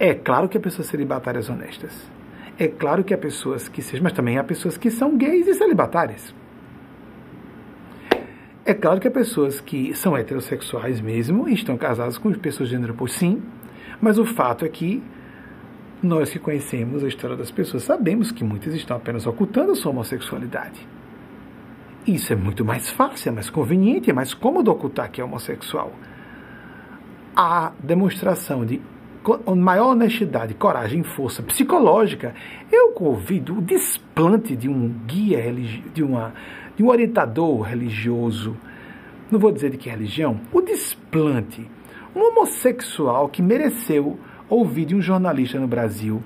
É 0.00 0.14
claro 0.14 0.48
que 0.48 0.58
há 0.58 0.60
pessoas 0.60 0.88
celibatárias 0.88 1.48
honestas. 1.48 2.15
É 2.58 2.68
claro 2.68 3.04
que 3.04 3.12
há 3.12 3.18
pessoas 3.18 3.68
que 3.68 3.82
sejam, 3.82 4.02
mas 4.04 4.12
também 4.12 4.38
há 4.38 4.44
pessoas 4.44 4.78
que 4.78 4.90
são 4.90 5.16
gays 5.16 5.46
e 5.46 5.54
celibatárias. 5.54 6.34
É 8.64 8.74
claro 8.74 8.98
que 8.98 9.06
há 9.06 9.10
pessoas 9.10 9.60
que 9.60 9.94
são 9.94 10.16
heterossexuais 10.16 11.00
mesmo 11.00 11.48
e 11.48 11.54
estão 11.54 11.76
casadas 11.76 12.18
com 12.18 12.32
pessoas 12.32 12.68
de 12.68 12.74
gênero 12.74 12.94
oposto, 12.94 13.18
sim, 13.18 13.42
mas 14.00 14.18
o 14.18 14.24
fato 14.24 14.64
é 14.64 14.68
que 14.68 15.02
nós 16.02 16.30
que 16.30 16.38
conhecemos 16.38 17.04
a 17.04 17.08
história 17.08 17.36
das 17.36 17.50
pessoas 17.50 17.82
sabemos 17.82 18.32
que 18.32 18.42
muitas 18.42 18.74
estão 18.74 18.96
apenas 18.96 19.26
ocultando 19.26 19.72
a 19.72 19.74
sua 19.74 19.92
homossexualidade. 19.92 20.86
Isso 22.06 22.32
é 22.32 22.36
muito 22.36 22.64
mais 22.64 22.90
fácil, 22.90 23.30
é 23.30 23.32
mais 23.32 23.50
conveniente, 23.50 24.10
é 24.10 24.12
mais 24.12 24.32
cômodo 24.32 24.70
ocultar 24.70 25.10
que 25.10 25.20
é 25.20 25.24
homossexual. 25.24 25.92
A 27.34 27.72
demonstração 27.80 28.64
de 28.64 28.80
com 29.26 29.56
maior 29.56 29.88
honestidade, 29.88 30.54
coragem 30.54 31.02
força 31.02 31.42
psicológica, 31.42 32.32
eu 32.70 32.92
convido 32.92 33.58
o 33.58 33.60
desplante 33.60 34.54
de 34.54 34.68
um 34.68 34.88
guia 35.04 35.40
religioso, 35.40 35.90
de, 35.92 36.04
uma, 36.04 36.32
de 36.76 36.84
um 36.84 36.88
orientador 36.88 37.62
religioso, 37.62 38.56
não 39.28 39.40
vou 39.40 39.50
dizer 39.50 39.70
de 39.70 39.78
que 39.78 39.90
religião, 39.90 40.40
o 40.52 40.60
desplante, 40.60 41.68
um 42.14 42.20
homossexual 42.20 43.28
que 43.28 43.42
mereceu 43.42 44.16
ouvir 44.48 44.84
de 44.84 44.94
um 44.94 45.02
jornalista 45.02 45.58
no 45.58 45.66
Brasil 45.66 46.22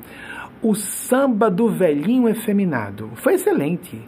o 0.63 0.75
samba 0.75 1.51
do 1.51 1.71
velhinho 1.71 2.29
efeminado. 2.29 3.11
Foi 3.15 3.33
excelente. 3.33 3.99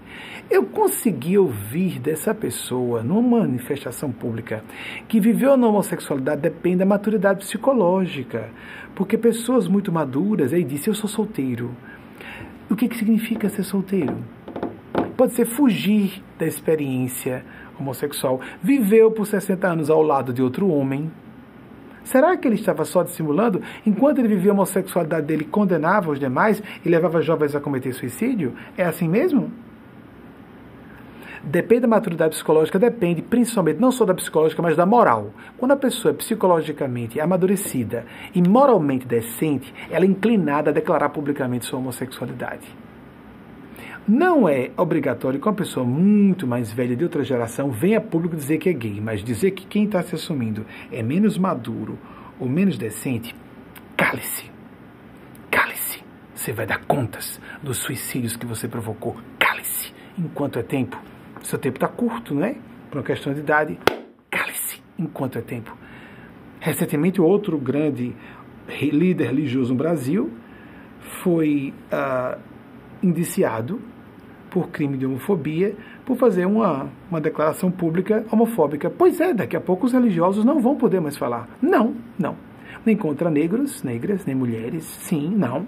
Eu 0.52 0.66
consegui 0.66 1.38
ouvir 1.38 1.98
dessa 1.98 2.34
pessoa, 2.34 3.02
numa 3.02 3.40
manifestação 3.40 4.12
pública, 4.12 4.62
que 5.08 5.18
viveu 5.18 5.56
na 5.56 5.66
homossexualidade 5.66 6.42
depende 6.42 6.76
da 6.76 6.84
maturidade 6.84 7.38
psicológica. 7.38 8.50
Porque 8.94 9.16
pessoas 9.16 9.66
muito 9.66 9.90
maduras, 9.90 10.52
aí 10.52 10.62
disse, 10.62 10.90
eu 10.90 10.94
sou 10.94 11.08
solteiro. 11.08 11.74
O 12.68 12.76
que, 12.76 12.86
que 12.86 12.98
significa 12.98 13.48
ser 13.48 13.62
solteiro? 13.62 14.14
Pode 15.16 15.32
ser 15.32 15.46
fugir 15.46 16.22
da 16.38 16.44
experiência 16.44 17.42
homossexual. 17.80 18.38
Viveu 18.62 19.10
por 19.10 19.26
60 19.26 19.66
anos 19.66 19.88
ao 19.88 20.02
lado 20.02 20.34
de 20.34 20.42
outro 20.42 20.68
homem, 20.68 21.10
Será 22.04 22.36
que 22.36 22.48
ele 22.48 22.56
estava 22.56 22.84
só 22.84 23.04
dissimulando? 23.04 23.62
Enquanto 23.86 24.18
ele 24.18 24.26
vivia 24.26 24.50
a 24.50 24.54
homossexualidade 24.54 25.24
dele, 25.24 25.44
condenava 25.44 26.10
os 26.10 26.18
demais 26.18 26.60
e 26.84 26.88
levava 26.88 27.22
jovens 27.22 27.54
a 27.54 27.60
cometer 27.60 27.92
suicídio? 27.92 28.54
É 28.76 28.84
assim 28.84 29.08
mesmo? 29.08 29.52
Depende 31.44 31.80
da 31.82 31.88
maturidade 31.88 32.36
psicológica, 32.36 32.78
depende 32.78 33.20
principalmente 33.20 33.80
não 33.80 33.90
só 33.90 34.04
da 34.04 34.14
psicológica, 34.14 34.62
mas 34.62 34.76
da 34.76 34.86
moral. 34.86 35.32
Quando 35.58 35.72
a 35.72 35.76
pessoa 35.76 36.12
é 36.12 36.16
psicologicamente 36.16 37.20
amadurecida 37.20 38.06
e 38.32 38.40
moralmente 38.40 39.06
decente, 39.06 39.74
ela 39.90 40.04
é 40.04 40.08
inclinada 40.08 40.70
a 40.70 40.72
declarar 40.72 41.08
publicamente 41.08 41.66
sua 41.66 41.80
homossexualidade. 41.80 42.68
Não 44.06 44.48
é 44.48 44.70
obrigatório 44.76 45.40
que 45.40 45.46
uma 45.46 45.54
pessoa 45.54 45.84
muito 45.84 46.46
mais 46.46 46.72
velha 46.72 46.94
de 46.94 47.04
outra 47.04 47.24
geração 47.24 47.70
venha 47.70 47.98
a 47.98 48.00
público 48.00 48.36
dizer 48.36 48.58
que 48.58 48.68
é 48.68 48.72
gay, 48.72 49.00
mas 49.00 49.22
dizer 49.22 49.52
que 49.52 49.66
quem 49.66 49.84
está 49.84 50.02
se 50.02 50.14
assumindo 50.14 50.64
é 50.92 51.02
menos 51.02 51.38
maduro 51.38 51.98
ou 52.38 52.48
menos 52.48 52.78
decente, 52.78 53.34
cale-se. 53.96 54.50
Cale-se. 55.50 56.02
Você 56.34 56.52
vai 56.52 56.66
dar 56.66 56.84
contas 56.84 57.40
dos 57.62 57.78
suicídios 57.78 58.36
que 58.36 58.46
você 58.46 58.66
provocou. 58.66 59.16
Cale-se. 59.38 59.92
Enquanto 60.18 60.58
é 60.58 60.62
tempo. 60.62 61.11
Seu 61.42 61.58
tempo 61.58 61.76
está 61.76 61.88
curto, 61.88 62.34
não 62.34 62.44
é? 62.44 62.56
Por 62.90 62.98
uma 62.98 63.04
questão 63.04 63.32
de 63.32 63.40
idade. 63.40 63.78
Cale-se. 64.30 64.82
Enquanto 64.98 65.38
é 65.38 65.42
tempo. 65.42 65.76
Recentemente, 66.60 67.20
outro 67.20 67.58
grande 67.58 68.14
líder 68.80 69.26
religioso 69.26 69.72
no 69.72 69.78
Brasil 69.78 70.30
foi 71.22 71.74
uh, 71.92 72.38
indiciado 73.02 73.80
por 74.50 74.68
crime 74.68 74.98
de 74.98 75.06
homofobia, 75.06 75.74
por 76.04 76.16
fazer 76.16 76.46
uma, 76.46 76.88
uma 77.10 77.20
declaração 77.20 77.70
pública 77.70 78.24
homofóbica. 78.30 78.90
Pois 78.90 79.18
é, 79.20 79.32
daqui 79.32 79.56
a 79.56 79.60
pouco 79.60 79.86
os 79.86 79.92
religiosos 79.92 80.44
não 80.44 80.60
vão 80.60 80.76
poder 80.76 81.00
mais 81.00 81.16
falar. 81.16 81.48
Não, 81.60 81.94
não. 82.18 82.36
Nem 82.84 82.96
contra 82.96 83.30
negros, 83.30 83.82
negras, 83.82 84.26
nem 84.26 84.34
mulheres, 84.34 84.84
sim, 84.84 85.34
não. 85.34 85.66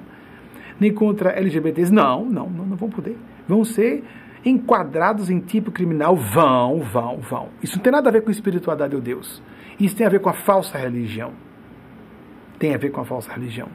Nem 0.79 0.93
contra 0.93 1.31
LGBTs, 1.31 1.93
não, 1.93 2.25
não, 2.27 2.49
não, 2.51 2.67
não 2.67 2.77
vão 2.77 2.91
poder. 2.91 3.17
Vão 3.49 3.65
ser 3.65 4.05
enquadrados 4.45 5.31
em 5.31 5.41
tipo 5.41 5.73
criminal, 5.73 6.17
vão, 6.17 6.81
vão, 6.81 7.19
vão. 7.19 7.49
Isso 7.63 7.77
não 7.77 7.83
tem 7.83 7.93
nada 7.93 8.09
a 8.09 8.13
ver 8.13 8.23
com 8.23 8.31
espiritualidade 8.31 8.95
ou 8.95 9.01
Deus. 9.01 9.43
Isso 9.79 9.97
tem 9.97 10.07
a 10.07 10.11
ver 10.11 10.21
com 10.21 10.29
a 10.29 10.35
falsa 10.35 10.79
religião. 10.79 11.33
Tem 12.59 12.75
a 12.75 12.79
ver 12.79 12.91
com 12.91 13.01
a 13.01 13.05
falsa 13.05 13.33
religião. 13.33 13.69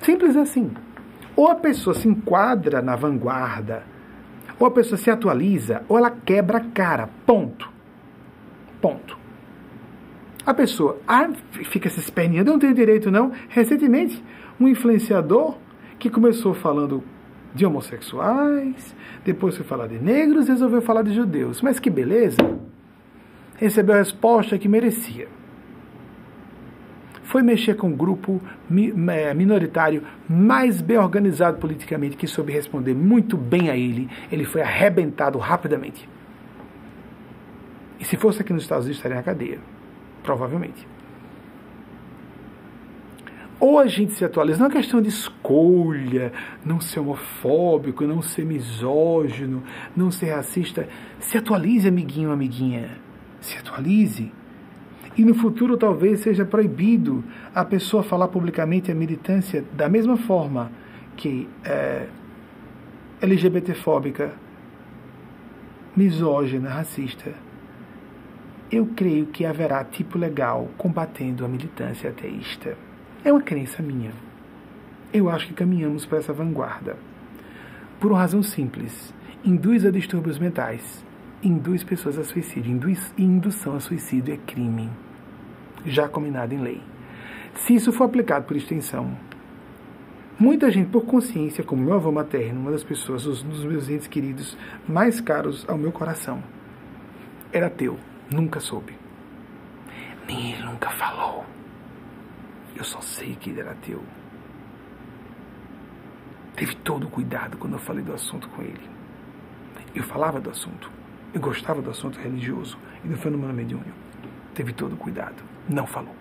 Simples 0.00 0.36
assim. 0.36 0.70
Ou 1.36 1.48
a 1.48 1.54
pessoa 1.54 1.94
se 1.94 2.06
enquadra 2.08 2.82
na 2.82 2.94
vanguarda, 2.94 3.82
ou 4.58 4.66
a 4.66 4.70
pessoa 4.70 4.98
se 4.98 5.10
atualiza, 5.10 5.82
ou 5.88 5.98
ela 5.98 6.10
quebra 6.10 6.58
a 6.58 6.64
cara. 6.64 7.08
Ponto. 7.26 7.68
Ponto. 8.80 9.18
A 10.44 10.52
pessoa 10.52 10.98
ah, 11.08 11.30
fica 11.52 11.88
se 11.88 11.98
esperneando, 11.98 12.50
eu 12.50 12.52
não 12.52 12.60
tenho 12.60 12.74
direito 12.74 13.10
não. 13.10 13.32
Recentemente, 13.48 14.22
um 14.60 14.68
influenciador 14.68 15.56
que 15.98 16.10
começou 16.10 16.52
falando 16.54 17.02
de 17.54 17.64
homossexuais, 17.64 18.94
depois 19.24 19.56
foi 19.56 19.64
falar 19.64 19.86
de 19.86 19.98
negros, 19.98 20.48
resolveu 20.48 20.82
falar 20.82 21.02
de 21.02 21.14
judeus. 21.14 21.62
Mas 21.62 21.78
que 21.78 21.88
beleza! 21.88 22.38
Recebeu 23.56 23.94
a 23.94 23.98
resposta 23.98 24.58
que 24.58 24.68
merecia 24.68 25.28
foi 27.34 27.42
mexer 27.42 27.74
com 27.74 27.88
um 27.88 27.96
grupo 27.96 28.40
é, 29.10 29.34
minoritário 29.34 30.04
mais 30.28 30.80
bem 30.80 30.96
organizado 30.96 31.58
politicamente, 31.58 32.16
que 32.16 32.28
soube 32.28 32.52
responder 32.52 32.94
muito 32.94 33.36
bem 33.36 33.70
a 33.70 33.76
ele. 33.76 34.08
Ele 34.30 34.44
foi 34.44 34.62
arrebentado 34.62 35.36
rapidamente. 35.36 36.08
E 37.98 38.04
se 38.04 38.16
fosse 38.16 38.40
aqui 38.40 38.52
nos 38.52 38.62
Estados 38.62 38.84
Unidos, 38.84 38.98
estaria 38.98 39.16
na 39.16 39.22
cadeia. 39.24 39.58
Provavelmente. 40.22 40.86
Ou 43.66 43.78
a 43.78 43.86
gente 43.86 44.12
se 44.12 44.22
atualiza, 44.22 44.58
não 44.58 44.66
é 44.66 44.70
questão 44.70 45.00
de 45.00 45.08
escolha, 45.08 46.30
não 46.62 46.82
ser 46.82 47.00
homofóbico, 47.00 48.06
não 48.06 48.20
ser 48.20 48.44
misógino, 48.44 49.62
não 49.96 50.10
ser 50.10 50.34
racista. 50.34 50.86
Se 51.18 51.38
atualize, 51.38 51.88
amiguinho, 51.88 52.30
amiguinha. 52.30 52.90
Se 53.40 53.56
atualize. 53.56 54.30
E 55.16 55.24
no 55.24 55.34
futuro 55.34 55.78
talvez 55.78 56.20
seja 56.20 56.44
proibido 56.44 57.24
a 57.54 57.64
pessoa 57.64 58.02
falar 58.02 58.28
publicamente 58.28 58.92
a 58.92 58.94
militância 58.94 59.64
da 59.72 59.88
mesma 59.88 60.18
forma 60.18 60.70
que 61.16 61.48
é, 61.64 62.06
LGBTfóbica, 63.22 64.34
misógina, 65.96 66.68
racista. 66.68 67.32
Eu 68.70 68.90
creio 68.94 69.24
que 69.24 69.46
haverá 69.46 69.82
tipo 69.84 70.18
legal 70.18 70.68
combatendo 70.76 71.46
a 71.46 71.48
militância 71.48 72.10
ateísta. 72.10 72.76
É 73.24 73.32
uma 73.32 73.42
crença 73.42 73.82
minha. 73.82 74.12
Eu 75.12 75.30
acho 75.30 75.48
que 75.48 75.54
caminhamos 75.54 76.04
para 76.04 76.18
essa 76.18 76.32
vanguarda. 76.32 76.96
Por 77.98 78.12
uma 78.12 78.20
razão 78.20 78.42
simples: 78.42 79.14
induz 79.44 79.86
a 79.86 79.90
distúrbios 79.90 80.38
mentais 80.38 81.04
induz 81.44 81.84
pessoas 81.84 82.18
a 82.18 82.24
suicídio. 82.24 82.72
Induz, 82.72 83.12
indução 83.18 83.76
a 83.76 83.80
suicídio 83.80 84.34
é 84.34 84.36
crime, 84.38 84.90
já 85.84 86.08
combinado 86.08 86.54
em 86.54 86.58
lei. 86.58 86.82
Se 87.54 87.74
isso 87.74 87.92
for 87.92 88.04
aplicado 88.04 88.46
por 88.46 88.56
extensão, 88.56 89.16
muita 90.38 90.70
gente, 90.70 90.90
por 90.90 91.04
consciência, 91.04 91.62
como 91.62 91.84
meu 91.84 91.94
avô 91.94 92.10
materno, 92.10 92.60
uma 92.60 92.70
das 92.72 92.82
pessoas, 92.82 93.26
um 93.26 93.48
dos 93.48 93.64
meus 93.64 93.88
entes 93.88 94.08
queridos 94.08 94.56
mais 94.88 95.20
caros 95.20 95.64
ao 95.68 95.78
meu 95.78 95.92
coração, 95.92 96.42
era 97.52 97.66
ateu, 97.66 97.98
nunca 98.32 98.58
soube. 98.58 98.94
Nem 100.26 100.54
ele 100.54 100.64
nunca 100.64 100.90
falou. 100.90 101.44
Eu 102.76 102.84
só 102.84 103.00
sei 103.00 103.36
que 103.36 103.50
ele 103.50 103.60
era 103.60 103.72
ateu. 103.72 104.02
Teve 106.56 106.76
todo 106.76 107.06
o 107.06 107.10
cuidado 107.10 107.56
quando 107.56 107.74
eu 107.74 107.78
falei 107.78 108.04
do 108.04 108.12
assunto 108.12 108.48
com 108.48 108.62
ele. 108.62 108.88
Eu 109.94 110.02
falava 110.02 110.40
do 110.40 110.50
assunto. 110.50 110.90
Eu 111.32 111.40
gostava 111.40 111.82
do 111.82 111.90
assunto 111.90 112.18
religioso 112.18 112.78
e 113.04 113.08
do 113.08 113.16
fenômeno 113.16 113.52
mediúnico. 113.52 113.90
Teve 114.54 114.72
todo 114.72 114.94
o 114.94 114.96
cuidado. 114.96 115.42
Não 115.68 115.86
falou. 115.86 116.14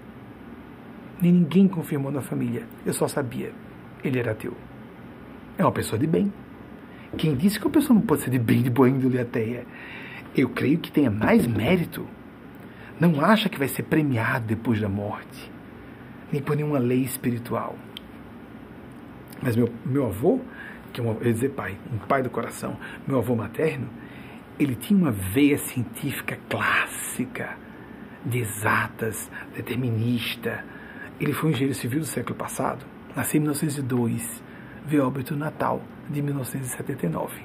Nem 1.21 1.31
ninguém 1.31 1.67
confirmou 1.67 2.11
na 2.11 2.21
família. 2.21 2.67
Eu 2.85 2.93
só 2.93 3.07
sabia. 3.07 3.53
Ele 4.03 4.19
era 4.19 4.31
ateu. 4.31 4.55
É 5.57 5.63
uma 5.63 5.71
pessoa 5.71 5.99
de 5.99 6.07
bem. 6.07 6.34
Quem 7.15 7.35
disse 7.35 7.59
que 7.59 7.65
uma 7.65 7.71
pessoa 7.71 7.97
não 7.97 8.05
pode 8.05 8.23
ser 8.23 8.31
de 8.31 8.39
bem, 8.39 8.63
de 8.63 8.71
boa 8.71 8.89
índole 8.89 9.19
ateia? 9.19 9.65
Eu 10.35 10.49
creio 10.49 10.80
que 10.80 10.91
tenha 10.91 11.11
mais 11.11 11.45
mérito. 11.45 12.07
Não 12.99 13.23
acha 13.23 13.49
que 13.49 13.59
vai 13.59 13.67
ser 13.67 13.84
premiado 13.84 14.45
depois 14.47 14.81
da 14.81 14.89
morte, 14.89 15.51
nem 16.34 16.41
por 16.41 16.55
nenhuma 16.55 16.80
lei 16.80 17.03
espiritual. 17.03 17.76
Mas 19.39 19.55
meu, 19.55 19.72
meu 19.85 20.07
avô, 20.07 20.39
que 20.91 20.99
é 20.99 21.03
um, 21.03 21.11
eu 21.22 21.31
dizer 21.31 21.49
pai, 21.49 21.77
um 21.93 21.99
pai 21.99 22.23
do 22.23 22.30
coração, 22.30 22.76
meu 23.07 23.19
avô 23.19 23.35
materno, 23.35 23.88
ele 24.60 24.76
tinha 24.76 24.99
uma 24.99 25.11
veia 25.11 25.60
científica 25.60 26.38
clássica, 26.49 27.55
de 28.26 28.39
exatas, 28.39 29.30
determinista. 29.55 30.65
Ele 31.19 31.34
foi 31.34 31.49
um 31.49 31.53
engenheiro 31.53 31.76
civil 31.76 31.99
do 31.99 32.05
século 32.05 32.35
passado, 32.35 32.84
nasceu 33.15 33.38
em 33.38 33.41
1902, 33.41 34.43
veio 34.88 35.05
óbito 35.05 35.35
Natal 35.35 35.84
de 36.10 36.19
1979. 36.19 37.41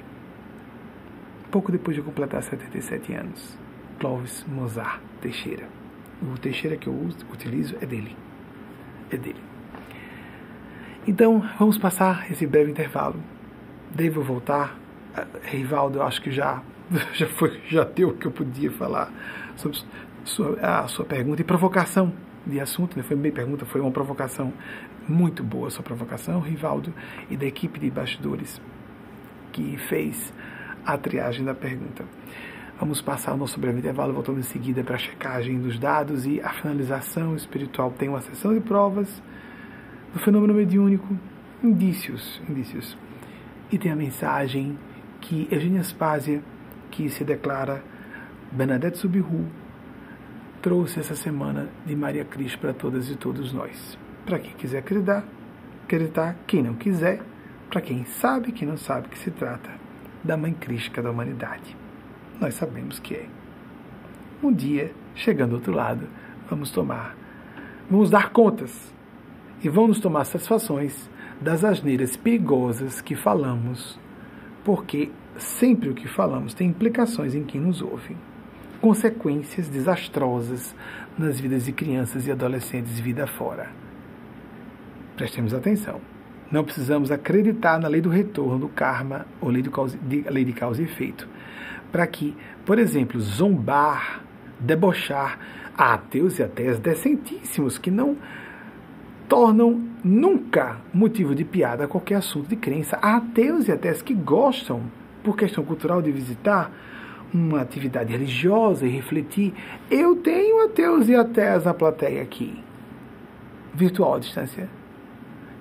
Pouco 1.51 1.71
depois 1.71 1.95
de 1.95 2.01
completar 2.01 2.41
77 2.41 3.13
anos, 3.13 3.57
Clóvis 3.99 4.43
Mozart 4.47 4.99
Teixeira. 5.21 5.67
O 6.23 6.37
Teixeira 6.39 6.75
que 6.75 6.87
eu 6.87 7.09
utilizo 7.31 7.75
é 7.81 7.85
dele. 7.85 8.15
É 9.11 9.17
dele. 9.17 9.41
Então, 11.07 11.43
vamos 11.57 11.77
passar 11.77 12.29
esse 12.31 12.45
breve 12.45 12.69
intervalo. 12.69 13.15
Devo 13.91 14.21
voltar. 14.21 14.77
Ah, 15.15 15.25
Rivaldo, 15.43 15.99
eu 15.99 16.03
acho 16.03 16.21
que 16.21 16.31
já 16.31 16.61
já 17.13 17.27
foi, 17.27 17.61
já 17.67 17.83
deu 17.83 18.09
o 18.09 18.13
que 18.13 18.25
eu 18.25 18.31
podia 18.31 18.71
falar 18.71 19.11
sobre 19.55 19.79
a 20.61 20.87
sua 20.87 21.05
pergunta 21.05 21.41
e 21.41 21.45
provocação. 21.45 22.11
de 22.45 22.59
assunto, 22.59 22.97
né? 22.97 23.03
foi 23.03 23.15
bem 23.15 23.31
pergunta, 23.31 23.65
foi 23.65 23.81
uma 23.81 23.91
provocação 23.91 24.53
muito 25.07 25.43
boa 25.43 25.69
sua 25.69 25.83
provocação, 25.83 26.39
Rivaldo, 26.39 26.93
e 27.29 27.35
da 27.35 27.45
equipe 27.45 27.79
de 27.79 27.89
bastidores 27.89 28.61
que 29.51 29.77
fez 29.77 30.33
a 30.85 30.97
triagem 30.97 31.43
da 31.43 31.53
pergunta. 31.53 32.05
Vamos 32.79 33.01
passar 33.01 33.33
o 33.33 33.37
nosso 33.37 33.59
breve 33.59 33.79
intervalo, 33.79 34.13
voltando 34.13 34.39
em 34.39 34.43
seguida 34.43 34.81
para 34.85 34.95
a 34.95 34.97
checagem 34.97 35.59
dos 35.59 35.77
dados 35.77 36.25
e 36.25 36.39
a 36.39 36.49
finalização 36.49 37.35
espiritual. 37.35 37.91
Tem 37.91 38.07
uma 38.07 38.21
sessão 38.21 38.53
de 38.53 38.61
provas 38.61 39.21
do 40.13 40.19
fenômeno 40.19 40.53
mediúnico, 40.53 41.13
indícios, 41.61 42.41
indícios. 42.47 42.97
E 43.69 43.77
tem 43.77 43.91
a 43.91 43.97
mensagem 43.97 44.79
que 45.19 45.45
Eugênia 45.51 45.83
Spásia, 45.83 46.41
que 46.89 47.09
se 47.09 47.25
declara 47.25 47.83
Bernadette 48.49 48.97
Subiru, 48.97 49.45
trouxe 50.61 51.01
essa 51.01 51.15
semana 51.15 51.67
de 51.85 51.97
Maria 51.97 52.23
Cristo 52.23 52.59
para 52.59 52.73
todas 52.73 53.11
e 53.11 53.15
todos 53.17 53.51
nós. 53.51 53.99
Para 54.25 54.39
quem 54.39 54.53
quiser 54.53 54.77
acreditar, 54.77 55.25
acreditar, 55.83 56.37
quem 56.47 56.63
não 56.63 56.75
quiser, 56.75 57.21
para 57.69 57.81
quem 57.81 58.05
sabe, 58.05 58.53
quem 58.53 58.65
não 58.65 58.77
sabe 58.77 59.09
que 59.09 59.19
se 59.19 59.31
trata 59.31 59.69
da 60.23 60.37
Mãe 60.37 60.53
Crística 60.53 61.01
da 61.01 61.11
humanidade. 61.11 61.78
Nós 62.39 62.55
sabemos 62.55 62.99
que 62.99 63.15
é. 63.15 63.25
Um 64.41 64.53
dia, 64.53 64.93
chegando 65.15 65.51
do 65.51 65.55
outro 65.55 65.73
lado, 65.73 66.07
vamos 66.49 66.71
tomar, 66.71 67.15
vamos 67.89 68.09
dar 68.09 68.31
contas 68.31 68.93
e 69.61 69.67
vamos 69.67 69.99
tomar 69.99 70.23
satisfações 70.25 71.09
das 71.41 71.63
asneiras 71.63 72.15
perigosas 72.15 73.01
que 73.01 73.15
falamos, 73.15 73.99
porque 74.63 75.11
sempre 75.37 75.89
o 75.89 75.93
que 75.93 76.07
falamos 76.07 76.53
tem 76.53 76.69
implicações 76.69 77.35
em 77.35 77.43
quem 77.43 77.59
nos 77.59 77.81
ouve 77.81 78.15
consequências 78.79 79.67
desastrosas 79.67 80.75
nas 81.17 81.39
vidas 81.39 81.65
de 81.65 81.71
crianças 81.71 82.27
e 82.27 82.31
adolescentes 82.31 82.99
vida 82.99 83.27
fora. 83.27 83.69
Prestemos 85.15 85.53
atenção. 85.53 85.99
Não 86.51 86.63
precisamos 86.63 87.11
acreditar 87.11 87.79
na 87.79 87.87
lei 87.87 88.01
do 88.01 88.09
retorno, 88.09 88.57
do 88.57 88.69
karma 88.69 89.25
ou 89.39 89.49
lei, 89.49 89.61
causa, 89.63 89.97
de, 89.97 90.21
lei 90.21 90.43
de 90.43 90.53
causa 90.53 90.81
e 90.81 90.85
efeito. 90.85 91.27
Para 91.91 92.05
que, 92.07 92.35
por 92.65 92.77
exemplo, 92.77 93.19
zombar, 93.19 94.21
debochar 94.59 95.39
ateus 95.77 96.39
e 96.39 96.43
ateias 96.43 96.77
decentíssimos 96.79 97.77
que 97.77 97.89
não 97.89 98.17
tornam 99.29 99.81
nunca 100.03 100.77
motivo 100.93 101.35
de 101.35 101.45
piada 101.45 101.87
qualquer 101.87 102.15
assunto 102.15 102.47
de 102.49 102.55
crença. 102.55 102.97
Há 103.01 103.17
ateus 103.17 103.67
e 103.67 103.71
ateias 103.71 104.01
que 104.01 104.13
gostam, 104.13 104.83
por 105.23 105.37
questão 105.37 105.63
cultural, 105.63 106.01
de 106.01 106.11
visitar 106.11 106.71
uma 107.33 107.61
atividade 107.61 108.11
religiosa 108.11 108.85
e 108.85 108.89
refletir. 108.89 109.53
Eu 109.89 110.15
tenho 110.15 110.65
ateus 110.65 111.07
e 111.07 111.15
ateias 111.15 111.65
na 111.65 111.73
plateia 111.73 112.21
aqui, 112.21 112.61
virtual 113.73 114.15
à 114.15 114.19
distância, 114.19 114.67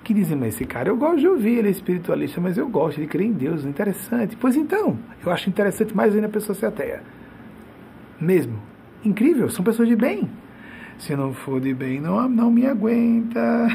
que 0.08 0.14
dizem, 0.14 0.38
mas 0.38 0.54
esse 0.54 0.64
cara 0.64 0.88
eu 0.88 0.96
gosto 0.96 1.20
de 1.20 1.28
ouvir, 1.28 1.58
ele 1.58 1.68
é 1.68 1.70
espiritualista, 1.70 2.40
mas 2.40 2.56
eu 2.56 2.66
gosto, 2.66 2.98
ele 2.98 3.06
crê 3.06 3.24
em 3.24 3.32
Deus, 3.32 3.66
interessante. 3.66 4.36
Pois 4.36 4.56
então, 4.56 4.98
eu 5.24 5.30
acho 5.30 5.50
interessante 5.50 5.94
mais 5.94 6.14
ainda 6.14 6.26
a 6.26 6.30
pessoa 6.30 6.56
ser 6.56 6.66
ateia. 6.66 7.02
Mesmo. 8.18 8.58
Incrível, 9.04 9.50
são 9.50 9.62
pessoas 9.62 9.86
de 9.86 9.94
bem. 9.94 10.30
Se 10.98 11.14
não 11.14 11.34
for 11.34 11.60
de 11.60 11.74
bem, 11.74 12.00
não, 12.00 12.26
não 12.26 12.50
me 12.50 12.66
aguenta. 12.66 13.68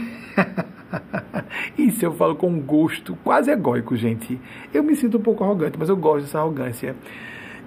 Isso 1.78 2.04
eu 2.04 2.12
falo 2.14 2.36
com 2.36 2.60
gosto 2.60 3.16
quase 3.24 3.52
egóico, 3.52 3.96
gente. 3.96 4.42
Eu 4.74 4.84
me 4.84 4.96
sinto 4.96 5.20
um 5.20 5.22
pouco 5.22 5.44
arrogante, 5.44 5.78
mas 5.78 5.88
eu 5.88 5.96
gosto 5.96 6.26
dessa 6.26 6.40
arrogância 6.40 6.96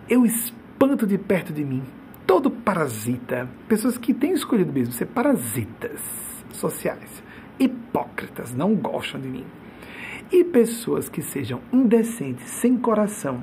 eu 0.08 0.24
espanto 0.24 1.06
de 1.06 1.18
perto 1.18 1.52
de 1.52 1.64
mim 1.64 1.82
todo 2.26 2.50
parasita, 2.50 3.48
pessoas 3.68 3.96
que 3.96 4.12
têm 4.12 4.32
escolhido 4.32 4.72
mesmo 4.72 4.92
ser 4.92 5.06
parasitas 5.06 6.00
sociais, 6.52 7.22
hipócritas, 7.58 8.54
não 8.54 8.74
gostam 8.74 9.20
de 9.20 9.28
mim, 9.28 9.44
e 10.30 10.44
pessoas 10.44 11.08
que 11.08 11.22
sejam 11.22 11.60
indecentes, 11.72 12.48
sem 12.50 12.76
coração, 12.76 13.40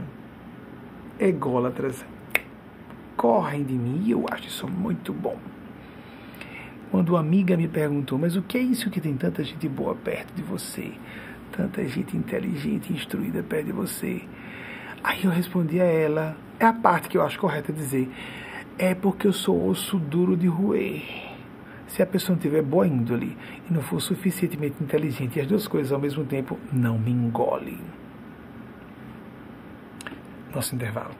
ególatras, 1.20 2.06
correm 3.16 3.64
de 3.64 3.74
mim 3.74 4.04
e 4.06 4.12
eu 4.12 4.26
acho 4.30 4.48
isso 4.48 4.68
muito 4.68 5.14
bom. 5.14 5.38
Quando 6.92 7.10
uma 7.10 7.20
amiga 7.20 7.58
me 7.58 7.68
perguntou, 7.68 8.20
mas 8.20 8.36
o 8.36 8.42
que 8.42 8.58
é 8.58 8.62
isso 8.62 8.90
que 8.90 9.02
tem 9.02 9.16
tanta 9.16 9.44
gente 9.44 9.68
boa 9.68 9.96
perto 9.96 10.34
de 10.36 10.44
você? 10.44 10.92
Tanta 11.52 11.88
gente 11.88 12.16
inteligente, 12.16 12.94
instruída 12.94 13.42
perto 13.42 13.66
de 13.66 13.72
você? 13.72 14.22
Aí 15.04 15.24
eu 15.24 15.32
respondi 15.32 15.82
a 15.82 15.86
ela, 15.86 16.38
é 16.60 16.66
a 16.66 16.74
parte 16.74 17.10
que 17.10 17.18
eu 17.18 17.24
acho 17.24 17.40
correta 17.40 17.74
dizer. 17.74 18.10
É 18.78 18.94
porque 18.94 19.28
eu 19.28 19.34
sou 19.34 19.68
osso 19.68 19.98
duro 19.98 20.38
de 20.38 20.48
roer. 20.48 21.33
Se 21.94 22.02
a 22.02 22.08
pessoa 22.08 22.36
não 22.36 22.42
tiver 22.42 22.64
boa 22.64 22.88
índole 22.88 23.38
e 23.70 23.72
não 23.72 23.84
for 23.84 24.02
suficientemente 24.02 24.84
inteligente 24.84 25.38
e 25.38 25.42
as 25.42 25.48
duas 25.48 25.68
coisas 25.68 25.92
ao 25.92 26.00
mesmo 26.00 26.26
tempo, 26.26 26.58
não 26.72 26.98
me 26.98 27.12
engole. 27.12 27.78
Nosso 30.52 30.74
intervalo. 30.74 31.14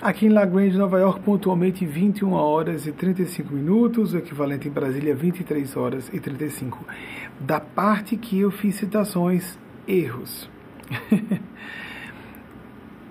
Aqui 0.00 0.24
em 0.24 0.30
La 0.30 0.46
Grande, 0.46 0.78
Nova 0.78 0.98
York, 0.98 1.20
pontualmente 1.20 1.84
21 1.84 2.32
horas 2.32 2.86
e 2.86 2.92
35 2.92 3.52
minutos, 3.52 4.14
o 4.14 4.16
equivalente 4.16 4.66
em 4.66 4.70
Brasília 4.70 5.14
23 5.14 5.76
horas 5.76 6.08
e 6.10 6.18
35. 6.18 6.82
Da 7.38 7.60
parte 7.60 8.16
que 8.16 8.38
eu 8.38 8.50
fiz 8.50 8.76
citações, 8.76 9.58
erros. 9.86 10.48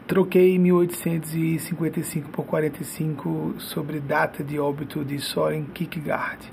Troquei 0.07 0.57
1855 0.57 2.29
por 2.29 2.45
45 2.45 3.55
sobre 3.57 3.99
data 3.99 4.41
de 4.41 4.57
óbito 4.57 5.03
de 5.03 5.19
Soren 5.19 5.65
Kierkegaard. 5.65 6.49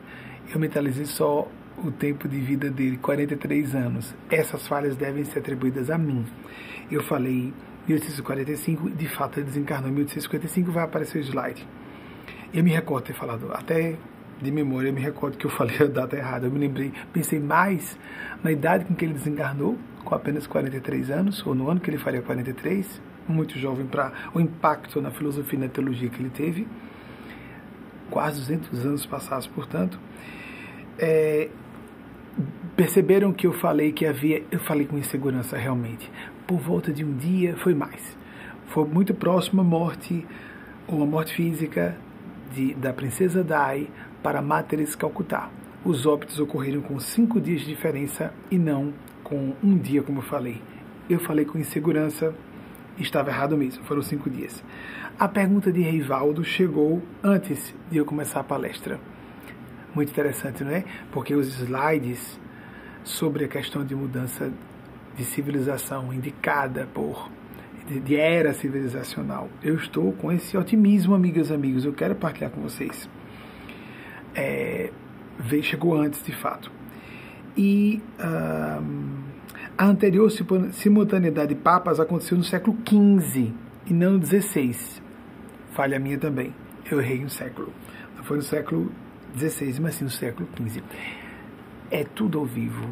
Eu 0.53 0.59
mentalizei 0.59 1.05
só 1.05 1.47
o 1.79 1.93
tempo 1.93 2.27
de 2.27 2.41
vida 2.41 2.69
dele, 2.69 2.97
43 2.97 3.77
anos. 3.77 4.13
Essas 4.29 4.67
falhas 4.67 4.97
devem 4.97 5.23
ser 5.23 5.39
atribuídas 5.39 5.89
a 5.89 5.97
mim. 5.97 6.27
Eu 6.91 7.05
falei 7.05 7.55
1845, 7.87 8.91
de 8.91 9.07
fato 9.07 9.39
ele 9.39 9.47
desencarnou 9.47 9.89
em 9.89 9.93
1855, 9.93 10.73
vai 10.73 10.83
aparecer 10.83 11.19
o 11.19 11.21
slide. 11.21 11.65
Eu 12.53 12.65
me 12.65 12.73
recordo 12.73 13.05
ter 13.05 13.15
falado, 13.15 13.53
até 13.53 13.95
de 14.43 14.51
memória, 14.51 14.89
eu 14.89 14.93
me 14.93 15.01
recordo 15.01 15.39
que 15.39 15.47
eu 15.47 15.51
falei 15.51 15.77
a 15.79 15.87
data 15.87 16.17
errada. 16.17 16.49
Eu 16.49 16.51
me 16.51 16.59
lembrei, 16.59 16.93
pensei 17.13 17.39
mais 17.39 17.97
na 18.43 18.51
idade 18.51 18.85
com 18.85 18.97
que 18.97 19.05
ele 19.05 19.15
desencarnou, 19.15 19.79
com 20.05 20.13
apenas 20.13 20.45
43 20.45 21.09
anos, 21.13 21.47
ou 21.47 21.55
no 21.55 21.71
ano 21.71 21.79
que 21.79 21.89
ele 21.89 21.99
faria 21.99 22.21
43 22.21 23.14
muito 23.29 23.59
jovem 23.59 23.87
para 23.87 24.13
o 24.35 24.41
impacto 24.41 25.01
na 25.01 25.11
filosofia 25.11 25.59
e 25.59 25.63
na 25.63 25.69
teologia 25.69 26.09
que 26.09 26.21
ele 26.21 26.31
teve, 26.31 26.67
quase 28.11 28.41
200 28.41 28.87
anos 28.87 29.07
passados, 29.07 29.47
portanto, 29.47 29.99
é, 30.99 31.49
perceberam 32.77 33.33
que 33.33 33.47
eu 33.47 33.53
falei 33.53 33.93
que 33.93 34.07
havia, 34.07 34.43
eu 34.51 34.59
falei 34.61 34.87
com 34.87 34.99
insegurança 34.99 35.57
realmente. 35.57 36.11
Por 36.47 36.59
volta 36.59 36.93
de 36.93 37.05
um 37.05 37.17
dia, 37.17 37.57
foi 37.57 37.75
mais. 37.75 38.17
Foi 38.69 38.85
muito 38.85 39.15
próximo 39.15 39.61
à 39.61 39.65
morte, 39.65 40.27
ou 40.87 41.03
a 41.03 41.07
morte 41.07 41.35
física 41.35 41.97
de, 42.53 42.75
da 42.75 42.93
princesa 42.93 43.43
Dai 43.43 43.89
para 44.23 44.43
Matres 44.43 44.95
Calcutá. 44.95 45.51
Os 45.85 46.07
óbitos 46.07 46.39
ocorreram 46.41 46.81
com 46.81 46.99
cinco 46.99 47.41
dias 47.41 47.61
de 47.61 47.67
diferença 47.67 48.33
e 48.51 48.59
não 48.59 48.93
com 49.23 49.55
um 49.63 49.77
dia, 49.77 50.03
como 50.03 50.19
eu 50.19 50.23
falei. 50.23 50.61
Eu 51.09 51.21
falei 51.21 51.45
com 51.45 51.59
insegurança, 51.59 52.35
estava 52.99 53.31
errado 53.31 53.57
mesmo, 53.57 53.85
foram 53.85 54.03
cinco 54.03 54.31
dias. 54.31 54.63
A 55.19 55.29
pergunta 55.29 55.71
de 55.73 55.81
Reivaldo 55.81 56.45
chegou 56.45 57.03
antes 57.23 57.75
de 57.91 57.99
eu 57.99 58.05
começar 58.05 58.41
a 58.41 58.45
palestra. 58.45 58.99
Muito 59.95 60.11
interessante, 60.11 60.65
não 60.65 60.73
é? 60.73 60.85
Porque 61.13 61.35
os 61.35 61.61
slides 61.61 62.41
sobre 63.05 63.45
a 63.45 63.49
questão 63.49 63.85
de 63.85 63.95
mudança 63.95 64.53
de 65.17 65.25
civilização 65.25 66.13
indicada 66.13 66.89
por 66.93 67.31
de, 67.87 68.17
era 68.17 68.53
civilizacional. 68.55 69.49
Eu 69.63 69.77
estou 69.77 70.13
com 70.13 70.33
esse 70.33 70.57
otimismo, 70.57 71.15
amigas 71.15 71.51
e 71.51 71.55
amigos, 71.55 71.85
eu 71.85 71.93
quero 71.93 72.15
partilhar 72.15 72.51
com 72.51 72.63
vocês. 72.63 73.09
É, 74.35 74.91
veio, 75.39 75.63
chegou 75.63 75.95
antes, 75.95 76.25
de 76.25 76.33
fato. 76.33 76.73
E 77.57 78.03
a 79.77 79.87
anterior 79.87 80.31
simultaneidade 80.73 81.55
de 81.55 81.61
papas 81.61 81.99
aconteceu 81.99 82.39
no 82.39 82.45
século 82.45 82.77
XV 82.89 83.53
e 83.87 83.93
não 83.93 84.13
no 84.13 84.25
XVI. 84.25 85.03
Falha 85.73 85.99
minha 85.99 86.19
também. 86.19 86.55
Eu 86.91 87.01
errei 87.01 87.25
um 87.25 87.29
século. 87.29 87.73
Não 88.17 88.25
foi 88.25 88.37
no 88.37 88.43
século 88.43 88.93
XVI, 89.37 89.81
mas 89.81 89.97
sim 89.97 90.05
no 90.05 90.11
século 90.11 90.49
XV. 90.57 90.83
É 91.91 92.05
tudo 92.05 92.39
ao 92.39 92.45
vivo. 92.45 92.89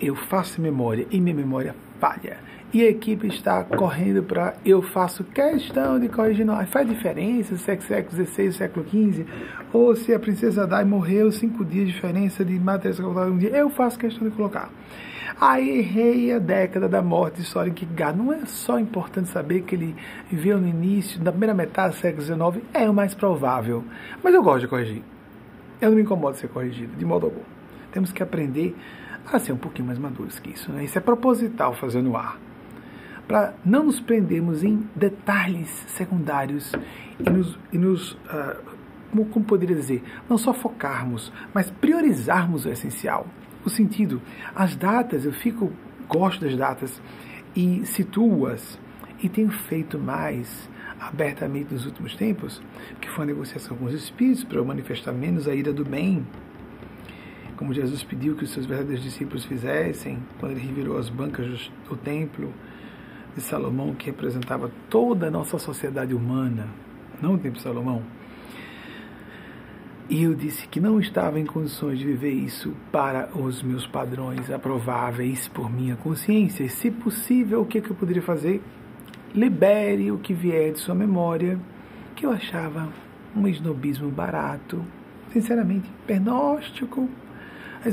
Eu 0.00 0.14
faço 0.14 0.60
memória 0.60 1.06
e 1.10 1.20
minha 1.20 1.34
memória 1.34 1.74
falha. 1.98 2.38
E 2.72 2.82
a 2.82 2.90
equipe 2.90 3.28
está 3.28 3.64
correndo 3.64 4.22
para 4.22 4.54
eu 4.64 4.82
faço 4.82 5.24
questão 5.24 5.98
de 5.98 6.08
corrigir. 6.08 6.44
Não, 6.44 6.64
faz 6.66 6.86
diferença 6.86 7.56
se 7.56 7.70
é 7.70 7.80
século 7.80 8.26
XVI, 8.26 8.52
século 8.52 8.86
XV, 8.86 9.24
ou 9.72 9.96
se 9.96 10.12
a 10.12 10.18
princesa 10.18 10.66
Dai 10.66 10.84
morreu 10.84 11.32
cinco 11.32 11.64
dias 11.64 11.86
de 11.86 11.94
diferença 11.94 12.44
de 12.44 12.58
matéria 12.58 13.06
um 13.06 13.38
dia. 13.38 13.50
Eu 13.50 13.70
faço 13.70 13.98
questão 13.98 14.28
de 14.28 14.34
colocar. 14.34 14.70
Aí 15.38 15.80
errei 15.80 16.32
a 16.32 16.38
década 16.38 16.88
da 16.88 17.02
morte 17.02 17.42
de 17.42 17.44
Soren 17.44 17.72
Kierkegaard. 17.72 18.16
Não 18.18 18.32
é 18.32 18.46
só 18.46 18.78
importante 18.78 19.28
saber 19.28 19.62
que 19.62 19.74
ele 19.74 19.94
viveu 20.30 20.58
no 20.58 20.66
início, 20.66 21.22
na 21.22 21.30
primeira 21.30 21.52
metade 21.52 21.94
do 21.94 22.00
século 22.00 22.22
XIX, 22.22 22.64
é 22.72 22.88
o 22.88 22.94
mais 22.94 23.14
provável. 23.14 23.84
Mas 24.22 24.32
eu 24.32 24.42
gosto 24.42 24.60
de 24.60 24.68
corrigir. 24.68 25.02
Eu 25.78 25.90
não 25.90 25.96
me 25.96 26.02
incomodo 26.02 26.34
de 26.34 26.40
ser 26.40 26.48
corrigido, 26.48 26.96
de 26.96 27.04
modo 27.04 27.26
algum. 27.26 27.42
Temos 27.92 28.12
que 28.12 28.22
aprender 28.22 28.74
a 29.30 29.38
ser 29.38 29.52
um 29.52 29.58
pouquinho 29.58 29.86
mais 29.86 29.98
maduros 29.98 30.38
que 30.38 30.50
isso. 30.50 30.72
Né? 30.72 30.84
Isso 30.84 30.96
é 30.96 31.00
proposital 31.02 31.74
fazer 31.74 32.00
no 32.00 32.16
ar. 32.16 32.38
Para 33.28 33.54
não 33.62 33.84
nos 33.84 34.00
prendermos 34.00 34.62
em 34.62 34.88
detalhes 34.94 35.68
secundários 35.88 36.72
e 37.20 37.28
nos, 37.28 37.58
e 37.72 37.76
nos 37.76 38.12
uh, 38.12 38.76
como, 39.10 39.26
como 39.26 39.44
poderia 39.44 39.76
dizer, 39.76 40.02
não 40.28 40.38
só 40.38 40.52
focarmos, 40.52 41.32
mas 41.52 41.70
priorizarmos 41.70 42.64
o 42.64 42.70
essencial. 42.70 43.26
O 43.66 43.68
sentido, 43.68 44.22
as 44.54 44.76
datas, 44.76 45.24
eu 45.24 45.32
fico, 45.32 45.72
gosto 46.08 46.44
das 46.44 46.56
datas 46.56 47.02
e 47.56 47.84
situo-as 47.84 48.78
e 49.20 49.28
tenho 49.28 49.50
feito 49.50 49.98
mais 49.98 50.70
abertamente 51.00 51.74
nos 51.74 51.84
últimos 51.84 52.14
tempos, 52.14 52.62
que 53.00 53.10
foi 53.10 53.24
a 53.24 53.26
negociação 53.26 53.76
com 53.76 53.86
os 53.86 53.92
espíritos 53.92 54.44
para 54.44 54.58
eu 54.58 54.64
manifestar 54.64 55.10
menos 55.10 55.48
a 55.48 55.54
ira 55.54 55.72
do 55.72 55.84
bem, 55.84 56.24
como 57.56 57.74
Jesus 57.74 58.04
pediu 58.04 58.36
que 58.36 58.44
os 58.44 58.50
seus 58.50 58.66
verdadeiros 58.66 59.02
discípulos 59.02 59.44
fizessem 59.44 60.22
quando 60.38 60.52
ele 60.52 60.60
revirou 60.60 60.96
as 60.96 61.08
bancas 61.08 61.68
do 61.88 61.96
templo 61.96 62.54
de 63.34 63.40
Salomão, 63.40 63.96
que 63.96 64.06
representava 64.06 64.70
toda 64.88 65.26
a 65.26 65.30
nossa 65.30 65.58
sociedade 65.58 66.14
humana, 66.14 66.68
não 67.20 67.34
o 67.34 67.38
templo 67.38 67.56
de 67.56 67.62
Salomão. 67.62 68.04
E 70.08 70.22
eu 70.22 70.34
disse 70.34 70.68
que 70.68 70.78
não 70.78 71.00
estava 71.00 71.40
em 71.40 71.44
condições 71.44 71.98
de 71.98 72.04
viver 72.04 72.30
isso 72.30 72.72
para 72.92 73.28
os 73.36 73.60
meus 73.60 73.86
padrões 73.88 74.48
aprováveis 74.50 75.48
por 75.48 75.68
minha 75.68 75.96
consciência. 75.96 76.68
Se 76.68 76.92
possível, 76.92 77.62
o 77.62 77.66
que, 77.66 77.80
que 77.80 77.90
eu 77.90 77.96
poderia 77.96 78.22
fazer? 78.22 78.62
Libere 79.34 80.12
o 80.12 80.18
que 80.18 80.32
vier 80.32 80.72
de 80.72 80.78
sua 80.78 80.94
memória, 80.94 81.58
que 82.14 82.24
eu 82.24 82.30
achava 82.30 82.88
um 83.34 83.48
esnobismo 83.48 84.08
barato, 84.08 84.80
sinceramente, 85.32 85.90
pernóstico, 86.06 87.08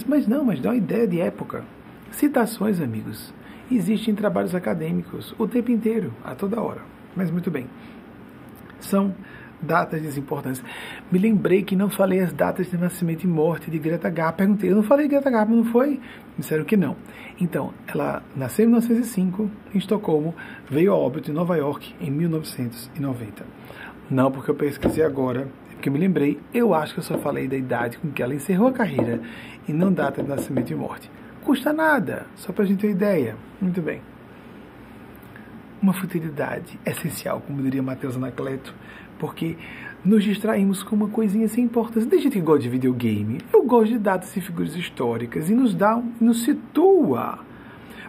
mas, 0.07 0.27
não, 0.27 0.45
mas 0.45 0.60
dá 0.60 0.69
uma 0.69 0.77
ideia 0.77 1.07
de 1.07 1.19
época. 1.19 1.64
Citações, 2.11 2.80
amigos, 2.80 3.34
existem 3.72 4.14
em 4.14 4.15
trabalhos 4.15 4.53
acadêmicos 4.53 5.34
o 5.40 5.48
tempo 5.48 5.72
inteiro, 5.72 6.14
a 6.23 6.35
toda 6.35 6.61
hora. 6.61 6.81
Mas 7.15 7.31
muito 7.31 7.49
bem. 7.49 7.68
São 8.80 9.15
datas 9.64 10.02
desimportantes. 10.02 10.64
Me 11.11 11.18
lembrei 11.18 11.64
que 11.64 11.76
não 11.76 11.90
falei 11.90 12.19
as 12.19 12.31
datas 12.31 12.69
de 12.69 12.77
nascimento 12.77 13.23
e 13.23 13.27
morte 13.27 13.72
de 13.72 13.80
Greta 13.80 14.10
Garbo. 14.10 14.38
Perguntei, 14.38 14.69
eu 14.69 14.76
não 14.76 14.84
falei 14.84 15.07
Greta 15.07 15.30
Garbo, 15.30 15.56
não 15.56 15.65
foi? 15.65 15.99
Disseram 16.38 16.64
que 16.64 16.77
não. 16.77 16.95
Então, 17.40 17.73
ela 17.88 18.22
nasceu 18.35 18.65
em 18.65 18.68
1905 18.68 19.49
em 19.73 19.77
Estocolmo, 19.77 20.35
veio 20.69 20.94
a 20.94 20.98
óbito 20.98 21.31
em 21.31 21.34
Nova 21.34 21.56
York 21.57 21.95
em 21.99 22.11
1990. 22.11 23.45
Não 24.10 24.31
porque 24.31 24.52
eu 24.52 24.56
pesquisei 24.56 25.03
agora, 25.03 25.48
que 25.84 25.90
eu 25.90 25.94
me 25.94 25.99
lembrei, 25.99 26.40
eu 26.53 26.73
acho 26.73 26.94
que 26.94 26.99
eu 27.02 27.03
só 27.03 27.18
falei 27.18 27.45
da 27.45 27.57
idade 27.57 27.98
com 27.98 28.10
que 28.10 28.23
ela 28.23 28.34
encerrou 28.34 28.69
a 28.69 28.72
carreira 28.72 29.19
e 29.68 29.73
não 29.73 29.91
data 29.91 30.23
de 30.23 30.30
nascimento 30.30 30.72
e 30.72 30.76
morte. 30.76 31.11
Custa 31.44 31.73
nada, 31.73 32.26
só 32.35 32.53
para 32.53 32.64
a 32.64 32.68
gente 32.68 32.80
ter 32.80 32.91
ideia. 32.91 33.35
Muito 33.60 33.81
bem. 33.81 34.02
Uma 35.81 35.91
futilidade 35.91 36.80
essencial, 36.85 37.41
como 37.41 37.61
diria 37.61 37.84
Matheus 37.84 38.15
Anacleto, 38.15 38.73
porque 39.24 39.56
nos 40.04 40.22
distraímos 40.22 40.84
com 40.84 40.98
uma 40.98 41.08
coisinha 41.08 41.48
sem 41.48 41.64
importância. 41.64 42.10
Tem 42.10 42.20
gente 42.20 42.34
que 42.34 42.41
gosta 42.41 42.64
de 42.64 42.68
videogame, 42.68 43.38
eu 43.54 43.64
gosto 43.64 43.94
de 43.94 43.98
datas 43.98 44.36
e 44.36 44.41
figuras 44.41 44.76
históricas 44.76 45.50
e 45.50 45.56
nos 45.56 45.74
dá, 45.74 45.98
nos 46.20 46.44
situa 46.44 47.40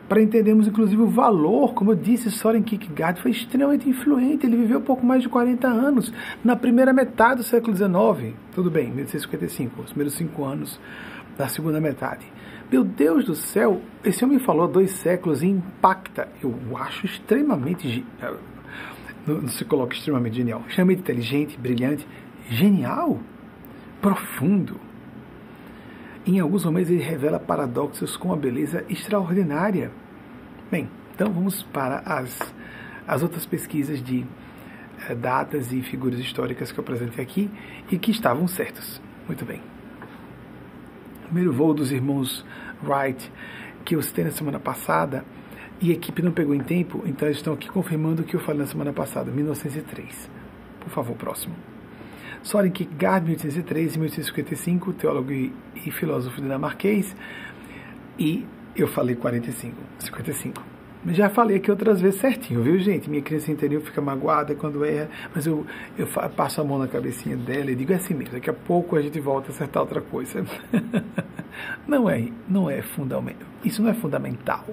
para 0.08 0.20
entendermos 0.20 0.66
inclusive 0.66 1.00
o 1.00 1.06
valor, 1.06 1.72
como 1.72 1.92
eu 1.92 1.94
disse, 1.94 2.32
Soren 2.32 2.64
Kierkegaard 2.64 3.22
foi 3.22 3.30
extremamente 3.30 3.88
influente, 3.88 4.44
ele 4.44 4.56
viveu 4.56 4.80
pouco 4.80 5.06
mais 5.06 5.22
de 5.22 5.28
40 5.28 5.68
anos, 5.68 6.12
na 6.44 6.56
primeira 6.56 6.92
metade 6.92 7.36
do 7.36 7.42
século 7.44 7.76
XIX, 7.76 8.34
tudo 8.52 8.68
bem, 8.68 8.88
1855, 8.88 9.82
os 9.82 9.90
primeiros 9.90 10.14
cinco 10.14 10.44
anos 10.44 10.80
da 11.38 11.46
segunda 11.46 11.80
metade. 11.80 12.26
Meu 12.70 12.82
Deus 12.82 13.24
do 13.24 13.36
céu, 13.36 13.80
esse 14.04 14.24
homem 14.24 14.40
falou 14.40 14.66
dois 14.66 14.90
séculos 14.90 15.44
e 15.44 15.46
impacta, 15.46 16.28
eu 16.42 16.52
acho 16.76 17.06
extremamente, 17.06 18.04
não 19.26 19.48
se 19.48 19.64
coloca 19.64 19.94
extremamente 19.94 20.36
genial, 20.36 20.62
extremamente 20.68 21.00
inteligente, 21.00 21.58
brilhante, 21.58 22.06
genial, 22.48 23.20
profundo, 24.00 24.78
em 26.26 26.40
alguns 26.40 26.64
momentos 26.64 26.90
ele 26.90 27.02
revela 27.02 27.38
paradoxos 27.38 28.16
com 28.16 28.28
uma 28.28 28.36
beleza 28.36 28.84
extraordinária. 28.88 29.90
Bem, 30.70 30.88
então 31.14 31.30
vamos 31.30 31.62
para 31.64 31.98
as, 31.98 32.40
as 33.06 33.22
outras 33.22 33.44
pesquisas 33.44 34.02
de 34.02 34.24
eh, 35.06 35.14
datas 35.14 35.70
e 35.70 35.82
figuras 35.82 36.18
históricas 36.18 36.72
que 36.72 36.78
eu 36.78 36.82
apresentei 36.82 37.22
aqui 37.22 37.50
e 37.90 37.98
que 37.98 38.10
estavam 38.10 38.48
certas. 38.48 39.02
Muito 39.26 39.44
bem. 39.44 39.60
O 41.20 41.26
primeiro 41.26 41.52
voo 41.52 41.74
dos 41.74 41.92
irmãos 41.92 42.44
Wright, 42.82 43.30
que 43.84 43.94
eu 43.94 44.00
citei 44.00 44.24
na 44.24 44.30
semana 44.30 44.58
passada, 44.58 45.26
e 45.84 45.90
a 45.90 45.92
equipe 45.92 46.22
não 46.22 46.32
pegou 46.32 46.54
em 46.54 46.60
tempo, 46.60 47.02
então 47.04 47.28
eles 47.28 47.36
estão 47.36 47.52
aqui 47.52 47.68
confirmando 47.68 48.22
o 48.22 48.24
que 48.24 48.34
eu 48.34 48.40
falei 48.40 48.62
na 48.62 48.66
semana 48.66 48.90
passada, 48.90 49.30
1903. 49.30 50.30
Por 50.80 50.88
favor, 50.88 51.14
próximo. 51.14 51.54
Soren 52.42 52.70
Kierkegaard, 52.70 53.26
1803 53.26 53.94
e 53.94 53.98
1855, 53.98 54.94
teólogo 54.94 55.30
e, 55.30 55.52
e 55.76 55.90
filósofo 55.90 56.40
dinamarquês, 56.40 57.14
e 58.18 58.46
eu 58.74 58.88
falei 58.88 59.14
45, 59.14 59.76
55. 59.98 60.62
Já 61.08 61.28
falei 61.28 61.58
aqui 61.58 61.70
outras 61.70 62.00
vezes 62.00 62.18
certinho, 62.18 62.62
viu, 62.62 62.78
gente? 62.78 63.10
Minha 63.10 63.20
criança 63.20 63.52
interior 63.52 63.82
fica 63.82 64.00
magoada 64.00 64.54
quando 64.54 64.86
erra, 64.86 65.10
mas 65.34 65.46
eu, 65.46 65.66
eu 65.98 66.06
passo 66.06 66.62
a 66.62 66.64
mão 66.64 66.78
na 66.78 66.88
cabecinha 66.88 67.36
dela 67.36 67.70
e 67.70 67.74
digo 67.74 67.92
é 67.92 67.96
assim 67.96 68.14
mesmo, 68.14 68.32
daqui 68.32 68.48
a 68.48 68.54
pouco 68.54 68.96
a 68.96 69.02
gente 69.02 69.20
volta 69.20 69.48
a 69.48 69.50
acertar 69.50 69.82
outra 69.82 70.00
coisa. 70.00 70.46
não 71.86 72.08
é, 72.08 72.26
não 72.48 72.70
é 72.70 72.80
fundamental. 72.80 73.46
Isso 73.62 73.82
não 73.82 73.90
é 73.90 73.94
fundamental. 73.94 74.64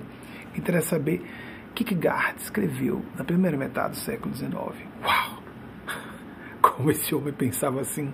Interessa 0.56 0.96
saber 0.96 1.22
o 1.70 1.74
que 1.74 1.84
Kierkegaard 1.84 2.42
escreveu 2.42 3.04
na 3.18 3.24
primeira 3.24 3.58
metade 3.58 3.92
do 3.92 3.98
século 3.98 4.36
XIX. 4.36 4.54
Uau! 4.54 5.44
como 6.62 6.92
esse 6.92 7.14
homem 7.16 7.34
pensava 7.34 7.82
assim. 7.82 8.12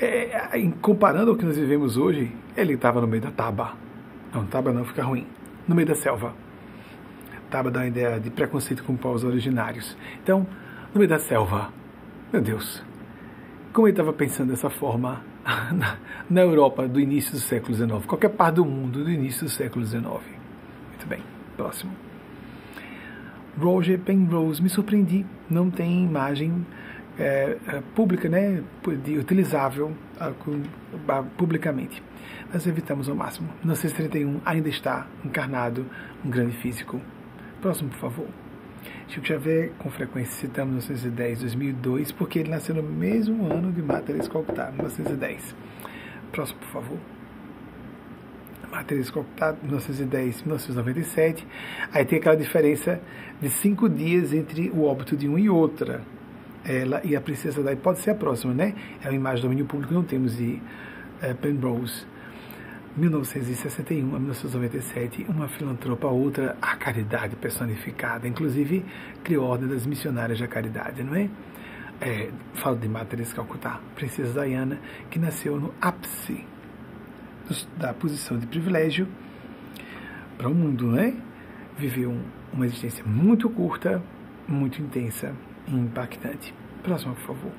É, 0.00 0.70
comparando 0.80 1.30
ao 1.30 1.36
que 1.36 1.44
nós 1.44 1.56
vivemos 1.56 1.96
hoje, 1.96 2.34
ele 2.56 2.74
estava 2.74 3.00
no 3.00 3.06
meio 3.06 3.22
da 3.22 3.30
taba. 3.30 3.74
Não, 4.32 4.44
taba 4.46 4.72
não, 4.72 4.84
fica 4.84 5.02
ruim. 5.02 5.26
No 5.66 5.74
meio 5.74 5.86
da 5.86 5.94
selva. 5.94 6.34
Taba 7.50 7.70
dá 7.70 7.80
uma 7.80 7.86
ideia 7.86 8.18
de 8.18 8.30
preconceito 8.30 8.82
com 8.82 8.96
povos 8.96 9.22
originários. 9.22 9.96
Então, 10.22 10.46
no 10.92 10.98
meio 10.98 11.08
da 11.08 11.18
selva, 11.18 11.72
meu 12.32 12.42
Deus, 12.42 12.82
como 13.72 13.86
ele 13.86 13.92
estava 13.92 14.12
pensando 14.12 14.50
dessa 14.50 14.68
forma 14.70 15.24
na, 15.72 15.98
na, 16.28 16.40
Europa 16.40 16.88
do 16.88 16.98
início 16.98 17.32
do 17.32 17.38
século 17.38 17.74
XIX, 17.74 18.06
qualquer 18.06 18.30
parte 18.30 18.56
do 18.56 18.64
mundo 18.64 19.04
do 19.04 19.10
início 19.10 19.44
do 19.44 19.50
século 19.50 19.84
XIX. 19.84 20.04
Muito 21.04 21.08
bem, 21.08 21.22
próximo. 21.56 21.92
Roger 23.58 23.98
Penrose, 23.98 24.62
me 24.62 24.68
surpreendi, 24.70 25.24
não 25.50 25.70
tem 25.70 26.02
imagem 26.02 26.66
é, 27.18 27.58
é, 27.68 27.82
pública, 27.94 28.28
né, 28.28 28.62
de, 29.04 29.18
utilizável 29.18 29.92
uh, 30.18 31.24
publicamente. 31.36 32.02
Nós 32.52 32.66
evitamos 32.66 33.08
ao 33.08 33.14
máximo. 33.14 33.48
1931 33.62 34.40
ainda 34.44 34.68
está 34.68 35.06
encarnado 35.24 35.86
um 36.24 36.30
grande 36.30 36.56
físico. 36.56 37.00
Próximo, 37.60 37.90
por 37.90 37.98
favor. 37.98 38.26
Chico 39.08 39.26
Xavier, 39.26 39.72
com 39.78 39.90
frequência 39.90 40.32
citamos 40.32 40.88
1910, 40.88 41.40
2002, 41.40 42.12
porque 42.12 42.38
ele 42.38 42.50
nasceu 42.50 42.74
no 42.74 42.82
mesmo 42.82 43.52
ano 43.52 43.70
de 43.70 43.82
Matheus 43.82 44.26
Calcutá, 44.26 44.70
1910. 44.70 45.54
Próximo, 46.32 46.58
por 46.60 46.68
favor. 46.68 47.13
Matheus 48.74 49.10
Calcutá, 49.10 49.54
1910, 49.62 50.42
1997. 50.42 51.46
Aí 51.92 52.04
tem 52.04 52.18
aquela 52.18 52.36
diferença 52.36 53.00
de 53.40 53.48
cinco 53.48 53.88
dias 53.88 54.32
entre 54.32 54.70
o 54.70 54.84
óbito 54.84 55.16
de 55.16 55.28
um 55.28 55.38
e 55.38 55.48
outra 55.48 56.02
ela 56.64 57.00
e 57.04 57.14
a 57.14 57.20
Princesa 57.20 57.62
Di 57.62 57.76
pode 57.76 58.00
ser 58.00 58.12
a 58.12 58.14
próxima, 58.14 58.54
né? 58.54 58.74
É 59.02 59.08
uma 59.08 59.14
imagem 59.14 59.42
do 59.42 59.48
domínio 59.48 59.66
público 59.66 59.92
não 59.92 60.02
temos 60.02 60.36
de 60.36 60.60
é, 61.20 61.34
Penrose. 61.34 62.06
1961 62.96 64.14
a 64.14 64.18
1997, 64.18 65.26
uma 65.28 65.48
filantropa, 65.48 66.06
outra, 66.06 66.56
a 66.62 66.76
caridade 66.76 67.34
personificada. 67.36 68.26
Inclusive, 68.26 68.84
criou 69.22 69.46
a 69.46 69.48
Ordem 69.50 69.68
das 69.68 69.84
Missionárias 69.84 70.38
da 70.38 70.46
Caridade, 70.46 71.02
não 71.02 71.14
é? 71.14 71.28
é 72.00 72.30
falo 72.54 72.76
de 72.76 72.88
Teresa 73.06 73.34
Calcutá, 73.34 73.80
Princesa 73.96 74.40
Diana, 74.40 74.78
que 75.10 75.18
nasceu 75.18 75.58
no 75.58 75.74
ápice 75.80 76.44
da 77.76 77.92
posição 77.92 78.38
de 78.38 78.46
privilégio 78.46 79.08
para 80.36 80.48
o 80.48 80.54
mundo, 80.54 80.90
né? 80.90 81.14
Viveu 81.76 82.16
uma 82.52 82.66
existência 82.66 83.04
muito 83.04 83.50
curta, 83.50 84.00
muito 84.46 84.80
intensa, 84.80 85.34
impactante. 85.68 86.54
Próxima, 86.82 87.14
por 87.14 87.22
favor. 87.22 87.52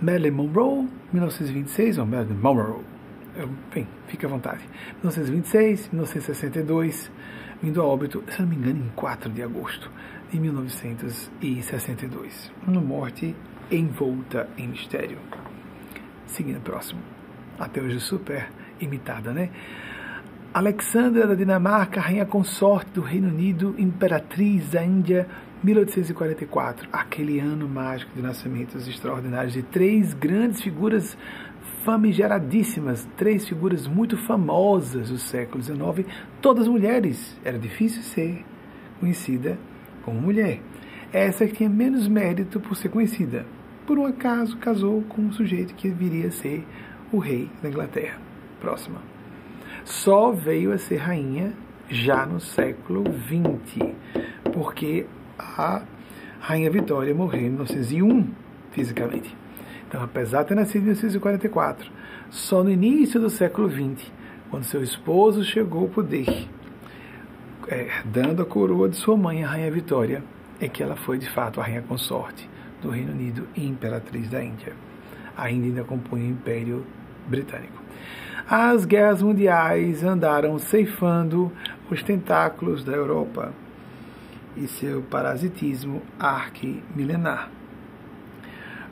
Marilyn 0.00 0.32
Monroe, 0.32 0.88
1926, 1.12 1.98
ou 1.98 2.06
Marilyn 2.06 2.34
Monroe, 2.34 2.84
bem, 3.72 3.86
fique 4.08 4.26
à 4.26 4.28
vontade. 4.28 4.64
1926, 5.02 5.90
1962, 5.92 7.10
vindo 7.62 7.80
a 7.80 7.84
óbito, 7.84 8.24
se 8.28 8.40
não 8.40 8.48
me 8.48 8.56
engano, 8.56 8.84
em 8.84 8.88
4 8.94 9.30
de 9.30 9.40
agosto 9.42 9.88
de 10.30 10.38
1962. 10.38 12.52
Uma 12.66 12.80
morte 12.80 13.34
envolta 13.70 14.48
em 14.56 14.68
mistério. 14.68 15.18
Seguindo 16.26 16.60
próximo. 16.60 17.13
Até 17.58 17.80
hoje 17.80 18.00
super 18.00 18.48
imitada, 18.80 19.32
né? 19.32 19.50
Alexandra 20.52 21.26
da 21.26 21.34
Dinamarca, 21.34 22.00
rainha 22.00 22.24
consorte 22.24 22.90
do 22.92 23.00
Reino 23.00 23.28
Unido, 23.28 23.74
imperatriz 23.76 24.70
da 24.70 24.84
Índia, 24.84 25.26
1844, 25.64 26.88
aquele 26.92 27.40
ano 27.40 27.68
mágico 27.68 28.12
de 28.14 28.22
nascimentos 28.22 28.86
extraordinários 28.86 29.54
de 29.54 29.62
três 29.62 30.14
grandes 30.14 30.60
figuras 30.60 31.16
famigeradíssimas, 31.84 33.08
três 33.16 33.48
figuras 33.48 33.86
muito 33.86 34.16
famosas 34.16 35.10
do 35.10 35.18
século 35.18 35.62
XIX, 35.62 36.06
todas 36.40 36.68
mulheres. 36.68 37.36
Era 37.44 37.58
difícil 37.58 38.02
ser 38.02 38.44
conhecida 39.00 39.58
como 40.04 40.20
mulher. 40.20 40.60
Essa 41.12 41.46
que 41.46 41.54
tinha 41.54 41.68
menos 41.68 42.06
mérito 42.08 42.60
por 42.60 42.76
ser 42.76 42.90
conhecida. 42.90 43.46
Por 43.86 43.98
um 43.98 44.06
acaso, 44.06 44.56
casou 44.58 45.02
com 45.02 45.22
um 45.22 45.32
sujeito 45.32 45.74
que 45.74 45.88
viria 45.88 46.28
a 46.28 46.32
ser 46.32 46.64
o 47.14 47.18
rei 47.18 47.48
da 47.62 47.68
Inglaterra. 47.68 48.18
Próxima. 48.60 49.00
Só 49.84 50.32
veio 50.32 50.72
a 50.72 50.78
ser 50.78 50.96
rainha 50.96 51.52
já 51.88 52.24
no 52.24 52.40
século 52.40 53.04
XX, 53.04 53.92
porque 54.52 55.06
a 55.38 55.82
rainha 56.40 56.70
Vitória 56.70 57.14
morreu 57.14 57.42
em 57.42 57.50
1901, 57.50 58.30
fisicamente. 58.70 59.36
Então, 59.86 60.02
apesar 60.02 60.42
de 60.42 60.48
ter 60.48 60.54
nascido 60.54 60.82
em 60.82 60.84
1944, 60.86 61.90
só 62.30 62.64
no 62.64 62.70
início 62.70 63.20
do 63.20 63.30
século 63.30 63.70
XX, 63.70 64.10
quando 64.50 64.64
seu 64.64 64.82
esposo 64.82 65.44
chegou 65.44 65.82
ao 65.82 65.88
poder, 65.88 66.48
é, 67.68 67.88
dando 68.04 68.42
a 68.42 68.44
coroa 68.44 68.88
de 68.88 68.96
sua 68.96 69.16
mãe, 69.16 69.44
a 69.44 69.48
Rainha 69.48 69.70
Vitória, 69.70 70.22
é 70.60 70.68
que 70.68 70.82
ela 70.82 70.96
foi 70.96 71.18
de 71.18 71.28
fato 71.28 71.60
a 71.60 71.64
rainha 71.64 71.82
consorte 71.82 72.48
do 72.80 72.90
Reino 72.90 73.12
Unido 73.12 73.46
e 73.56 73.66
imperatriz 73.66 74.28
da 74.28 74.42
Índia. 74.42 74.72
Ainda 75.36 75.66
ainda 75.66 75.84
compunha 75.84 76.24
o 76.24 76.28
Império 76.28 76.84
Britânico. 77.26 77.82
As 78.48 78.84
guerras 78.84 79.22
mundiais 79.22 80.04
andaram 80.04 80.58
ceifando 80.58 81.50
os 81.90 82.02
tentáculos 82.02 82.84
da 82.84 82.92
Europa 82.92 83.52
e 84.56 84.66
seu 84.66 85.02
parasitismo 85.02 86.02
arquimilenar. 86.18 87.50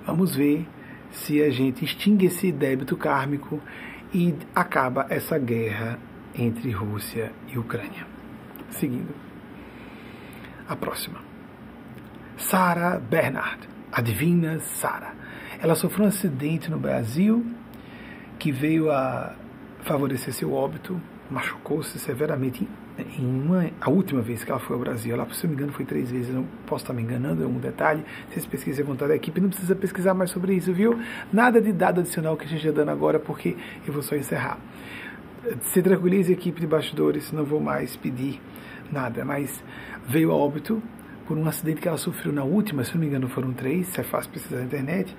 Vamos 0.07 0.35
ver 0.35 0.67
se 1.11 1.43
a 1.43 1.51
gente 1.51 1.85
extingue 1.85 2.27
esse 2.27 2.51
débito 2.51 2.97
kármico 2.97 3.61
e 4.13 4.35
acaba 4.55 5.07
essa 5.11 5.39
guerra 5.39 5.99
entre 6.35 6.71
Rússia 6.71 7.31
e 7.49 7.59
Ucrânia. 7.59 8.07
Seguindo. 8.71 9.15
A 10.67 10.75
próxima. 10.75 11.21
Sarah 12.39 12.99
Bernard, 12.99 13.69
a 13.93 14.01
divina 14.01 14.59
Sarah. 14.61 15.15
Ela 15.61 15.75
sofreu 15.75 16.07
um 16.07 16.09
acidente 16.09 16.71
no 16.71 16.79
Brasil 16.79 17.45
que 18.43 18.51
veio 18.51 18.91
a 18.91 19.37
favorecer 19.85 20.35
seu 20.35 20.53
óbito, 20.53 21.01
machucou-se 21.31 21.97
severamente 22.01 22.69
em 23.17 23.25
uma, 23.25 23.71
a 23.81 23.89
última 23.89 24.21
vez 24.21 24.43
que 24.43 24.51
ela 24.51 24.59
foi 24.59 24.75
ao 24.75 24.83
Brasil, 24.83 25.17
se 25.31 25.45
não 25.45 25.51
me 25.51 25.57
engano, 25.57 25.73
foi 25.73 25.85
três 25.85 26.11
vezes, 26.11 26.35
não 26.35 26.45
posso 26.67 26.83
estar 26.83 26.93
me 26.93 27.03
enganando, 27.03 27.45
é 27.45 27.47
um 27.47 27.61
detalhe. 27.61 28.05
Vocês 28.29 28.45
pesquisem 28.45 28.85
à 28.85 28.87
vontade 28.87 29.11
da 29.11 29.15
equipe, 29.15 29.41
não 29.41 29.49
precisa 29.49 29.77
pesquisar 29.77 30.13
mais 30.13 30.33
sobre 30.33 30.57
isso, 30.57 30.73
viu? 30.73 30.99
Nada 31.33 31.61
de 31.61 31.73
dado 31.73 32.01
adicional 32.01 32.37
que 32.37 32.45
a 32.45 32.49
gente 32.49 32.67
está 32.67 32.81
dando 32.81 32.91
agora, 32.91 33.21
porque 33.21 33.57
eu 33.87 33.93
vou 33.93 34.03
só 34.03 34.17
encerrar. 34.17 34.59
Se 35.61 35.81
tranquilize, 35.81 36.33
equipe 36.33 36.61
de 36.61 36.67
bastidores, 36.67 37.31
não 37.31 37.45
vou 37.45 37.61
mais 37.61 37.95
pedir 37.95 38.41
nada, 38.91 39.25
mas 39.25 39.63
veio 40.09 40.33
a 40.33 40.35
óbito 40.35 40.83
por 41.29 41.39
um 41.39 41.47
acidente 41.47 41.81
que 41.81 41.87
ela 41.87 41.97
sofreu 41.97 42.33
na 42.33 42.43
última, 42.43 42.83
se 42.83 42.93
não 42.93 43.03
me 43.03 43.07
engano, 43.07 43.29
foram 43.29 43.53
três, 43.53 43.87
se 43.87 44.01
é 44.01 44.03
fácil 44.03 44.33
pesquisar 44.33 44.57
na 44.57 44.65
internet. 44.65 45.17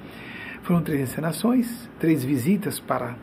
Foram 0.64 0.81
três 0.81 1.02
encenações, 1.02 1.90
três 1.99 2.23
visitas 2.23 2.80
para 2.80 3.18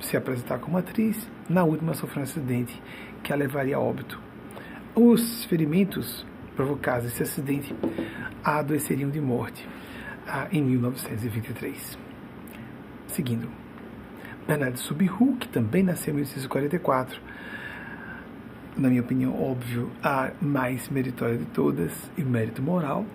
se 0.00 0.16
apresentar 0.16 0.58
como 0.58 0.76
atriz. 0.76 1.30
Na 1.48 1.62
última, 1.62 1.94
sofreu 1.94 2.18
um 2.18 2.24
acidente 2.24 2.82
que 3.22 3.32
a 3.32 3.36
levaria 3.36 3.76
a 3.76 3.80
óbito. 3.80 4.20
Os 4.92 5.44
ferimentos 5.44 6.26
provocados 6.56 7.04
nesse 7.04 7.22
acidente 7.22 7.72
a 8.42 8.58
adoeceriam 8.58 9.08
de 9.08 9.20
morte 9.20 9.68
ah, 10.26 10.48
em 10.50 10.60
1923. 10.60 11.96
Seguindo, 13.06 13.48
Bernardo 14.44 14.80
Subiru, 14.80 15.36
que 15.36 15.46
também 15.46 15.84
nasceu 15.84 16.10
em 16.10 16.16
1944, 16.16 17.20
na 18.76 18.88
minha 18.88 19.02
opinião, 19.02 19.40
óbvio, 19.40 19.92
a 20.02 20.32
mais 20.42 20.88
meritória 20.88 21.38
de 21.38 21.44
todas, 21.46 22.10
e 22.18 22.22
mérito 22.22 22.60
moral, 22.60 23.06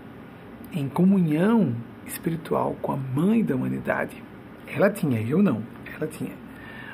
em 0.71 0.87
comunhão 0.87 1.75
espiritual 2.05 2.75
com 2.81 2.91
a 2.91 2.97
mãe 2.97 3.43
da 3.43 3.55
humanidade. 3.55 4.21
Ela 4.67 4.89
tinha, 4.89 5.21
eu 5.21 5.41
não, 5.41 5.63
ela 5.95 6.07
tinha. 6.07 6.33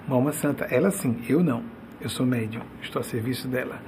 Uma 0.07 0.15
alma 0.15 0.31
santa, 0.31 0.65
ela 0.65 0.91
sim, 0.91 1.21
eu 1.27 1.43
não. 1.43 1.63
Eu 2.01 2.09
sou 2.09 2.25
médium, 2.25 2.61
estou 2.81 2.99
a 2.99 3.03
serviço 3.03 3.47
dela. 3.47 3.81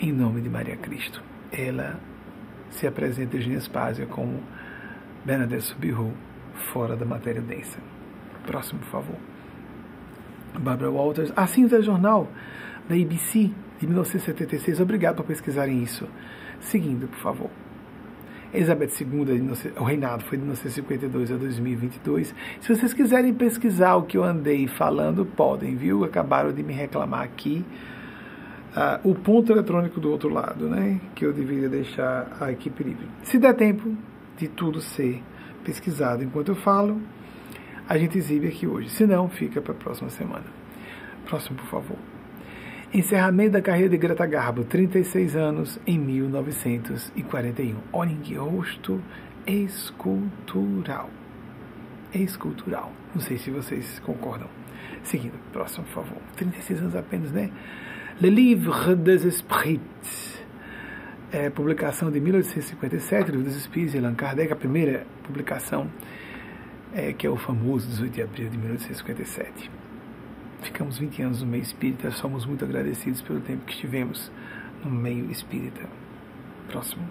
Em 0.00 0.12
nome 0.12 0.40
de 0.40 0.48
Maria 0.48 0.76
Cristo. 0.76 1.22
Ela 1.52 1.98
se 2.70 2.86
apresenta 2.86 3.36
em 3.36 3.52
Espásia 3.54 4.06
como 4.06 4.42
Bernadette 5.24 5.64
Subiru, 5.64 6.12
fora 6.72 6.96
da 6.96 7.04
matéria 7.04 7.40
densa. 7.40 7.78
Próximo, 8.46 8.80
por 8.80 8.88
favor. 8.88 9.16
Barbara 10.58 10.90
Walters, 10.90 11.32
a 11.36 11.46
cinza 11.46 11.80
jornal 11.82 12.28
da 12.88 12.94
ABC 12.94 13.50
de 13.78 13.86
1976. 13.86 14.80
Obrigado 14.80 15.16
por 15.16 15.26
pesquisarem 15.26 15.82
isso. 15.82 16.08
Seguindo, 16.60 17.08
por 17.08 17.18
favor. 17.18 17.50
Elizabeth 18.54 18.90
II, 19.00 19.52
o 19.76 19.84
reinado 19.84 20.22
foi 20.24 20.38
de 20.38 20.44
1952 20.44 21.32
a 21.32 21.36
2022. 21.36 22.34
Se 22.60 22.74
vocês 22.74 22.94
quiserem 22.94 23.34
pesquisar 23.34 23.96
o 23.96 24.04
que 24.04 24.16
eu 24.16 24.22
andei 24.22 24.68
falando, 24.68 25.26
podem, 25.26 25.74
viu? 25.74 26.04
Acabaram 26.04 26.52
de 26.52 26.62
me 26.62 26.72
reclamar 26.72 27.22
aqui. 27.22 27.64
Uh, 28.76 29.10
o 29.10 29.14
ponto 29.14 29.52
eletrônico 29.52 30.00
do 30.00 30.10
outro 30.10 30.28
lado, 30.28 30.68
né? 30.68 31.00
Que 31.14 31.24
eu 31.24 31.32
deveria 31.32 31.68
deixar 31.68 32.36
a 32.40 32.50
equipe 32.52 32.82
livre. 32.82 33.06
Se 33.22 33.38
der 33.38 33.54
tempo 33.54 33.96
de 34.36 34.48
tudo 34.48 34.80
ser 34.80 35.22
pesquisado 35.64 36.22
enquanto 36.22 36.48
eu 36.48 36.56
falo, 36.56 37.00
a 37.88 37.98
gente 37.98 38.18
exibe 38.18 38.48
aqui 38.48 38.66
hoje. 38.66 38.88
Se 38.90 39.06
não, 39.06 39.28
fica 39.28 39.60
para 39.60 39.72
a 39.72 39.76
próxima 39.76 40.10
semana. 40.10 40.46
Próximo, 41.24 41.56
por 41.56 41.66
favor. 41.66 42.13
Encerramento 42.94 43.50
da 43.54 43.60
carreira 43.60 43.88
de 43.88 43.96
Greta 43.96 44.24
Garbo, 44.24 44.62
36 44.62 45.34
anos, 45.34 45.80
em 45.84 45.98
1941. 45.98 47.76
Olhem 47.92 48.18
que 48.18 48.34
rosto 48.34 49.02
escultural. 49.44 51.10
Escultural. 52.14 52.92
Não 53.12 53.20
sei 53.20 53.36
se 53.36 53.50
vocês 53.50 53.98
concordam. 53.98 54.46
Seguindo, 55.02 55.34
próximo, 55.52 55.84
por 55.86 56.04
favor. 56.04 56.22
36 56.36 56.82
anos 56.82 56.94
apenas, 56.94 57.32
né? 57.32 57.50
Le 58.20 58.30
Livre 58.30 58.94
des 58.94 59.24
Esprits. 59.24 60.40
É, 61.32 61.50
publicação 61.50 62.12
de 62.12 62.20
1857, 62.20 63.32
Livre 63.32 63.46
dos 63.48 63.56
Espíritos 63.56 63.90
de 63.90 63.98
Allan 63.98 64.14
Kardec, 64.14 64.52
a 64.52 64.56
primeira 64.56 65.04
publicação, 65.24 65.90
é, 66.94 67.12
que 67.12 67.26
é 67.26 67.30
o 67.30 67.36
famoso 67.36 67.88
18 67.88 68.12
de 68.12 68.22
abril 68.22 68.48
de 68.48 68.56
1857. 68.56 69.83
Ficamos 70.64 70.96
20 70.96 71.22
anos 71.22 71.42
no 71.42 71.46
meio 71.46 71.62
espírita, 71.62 72.10
somos 72.10 72.46
muito 72.46 72.64
agradecidos 72.64 73.20
pelo 73.20 73.38
tempo 73.38 73.66
que 73.66 73.74
estivemos 73.74 74.32
no 74.82 74.90
meio 74.90 75.30
espírita. 75.30 75.86
Próximo. 76.68 77.06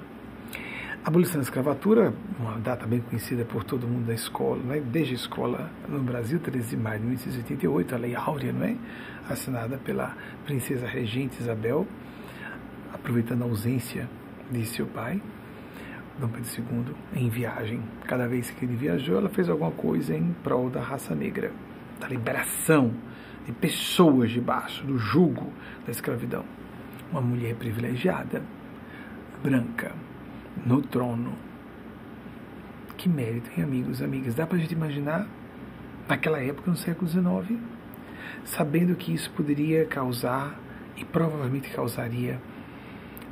Abolição 1.06 1.36
da 1.36 1.44
escravatura, 1.44 2.12
uma 2.40 2.58
data 2.60 2.88
bem 2.88 3.00
conhecida 3.00 3.46
por 3.46 3.64
todo 3.64 3.88
mundo 3.88 4.08
da 4.08 4.14
escola, 4.14 4.62
né? 4.64 4.82
desde 4.82 5.14
a 5.14 5.16
escola 5.16 5.70
no 5.88 6.02
Brasil, 6.02 6.40
13 6.40 6.70
de 6.72 6.78
maio 6.78 7.00
de 7.00 7.06
1888, 7.06 7.94
a 7.94 7.98
Lei 8.00 8.16
Áurea, 8.16 8.52
não 8.52 8.66
é? 8.66 8.76
assinada 9.30 9.78
pela 9.78 10.18
princesa 10.46 10.88
regente 10.88 11.40
Isabel, 11.40 11.86
aproveitando 12.92 13.44
a 13.44 13.46
ausência 13.46 14.10
de 14.50 14.66
seu 14.66 14.88
pai, 14.88 15.22
Dom 16.18 16.30
Pedro 16.30 16.50
II, 16.58 17.22
em 17.22 17.30
viagem. 17.30 17.84
Cada 18.06 18.28
vez 18.28 18.50
que 18.50 18.66
ele 18.66 18.76
viajou, 18.76 19.18
ela 19.18 19.30
fez 19.30 19.48
alguma 19.48 19.72
coisa 19.72 20.16
em 20.16 20.34
prol 20.44 20.72
da 20.72 20.82
raça 20.82 21.14
negra, 21.14 21.52
da 22.00 22.08
liberação 22.08 22.92
de 23.46 23.52
pessoas 23.52 24.32
debaixo 24.32 24.86
do 24.86 24.98
jugo 24.98 25.52
da 25.86 25.92
escravidão. 25.92 26.46
Uma 27.12 27.22
mulher 27.22 27.56
privilegiada, 27.56 28.42
branca, 29.44 29.92
no 30.66 30.82
trono. 30.82 31.34
Que 32.98 33.10
mérito, 33.10 33.50
hein, 33.56 33.64
amigos 33.64 34.02
amigas? 34.02 34.36
Dá 34.36 34.48
para 34.48 34.58
a 34.58 34.60
gente 34.60 34.74
imaginar, 34.74 35.28
naquela 36.08 36.42
época, 36.42 36.72
no 36.72 36.78
século 36.78 37.08
XIX, 37.08 37.60
sabendo 38.46 38.96
que 38.96 39.14
isso 39.14 39.30
poderia 39.32 39.86
causar, 39.86 40.58
e 40.96 41.04
provavelmente 41.04 41.70
causaria, 41.70 42.40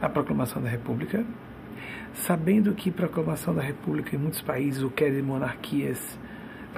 a 0.01 0.09
proclamação 0.09 0.61
da 0.61 0.69
República, 0.69 1.23
sabendo 2.13 2.73
que 2.73 2.91
proclamação 2.91 3.53
da 3.53 3.61
República 3.61 4.15
em 4.15 4.19
muitos 4.19 4.41
países, 4.41 4.81
o 4.81 4.89
que 4.89 5.03
é 5.03 5.09
de 5.09 5.21
monarquias, 5.21 6.19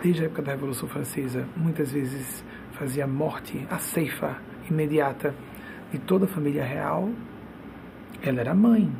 desde 0.01 0.23
a 0.23 0.25
época 0.25 0.41
da 0.41 0.51
Revolução 0.51 0.87
Francesa, 0.89 1.47
muitas 1.55 1.91
vezes 1.91 2.43
fazia 2.73 3.07
morte, 3.07 3.65
a 3.69 3.77
ceifa 3.77 4.37
imediata 4.69 5.33
de 5.91 5.99
toda 5.99 6.25
a 6.25 6.27
família 6.27 6.63
real. 6.63 7.09
Ela 8.21 8.39
era 8.39 8.53
mãe, 8.53 8.91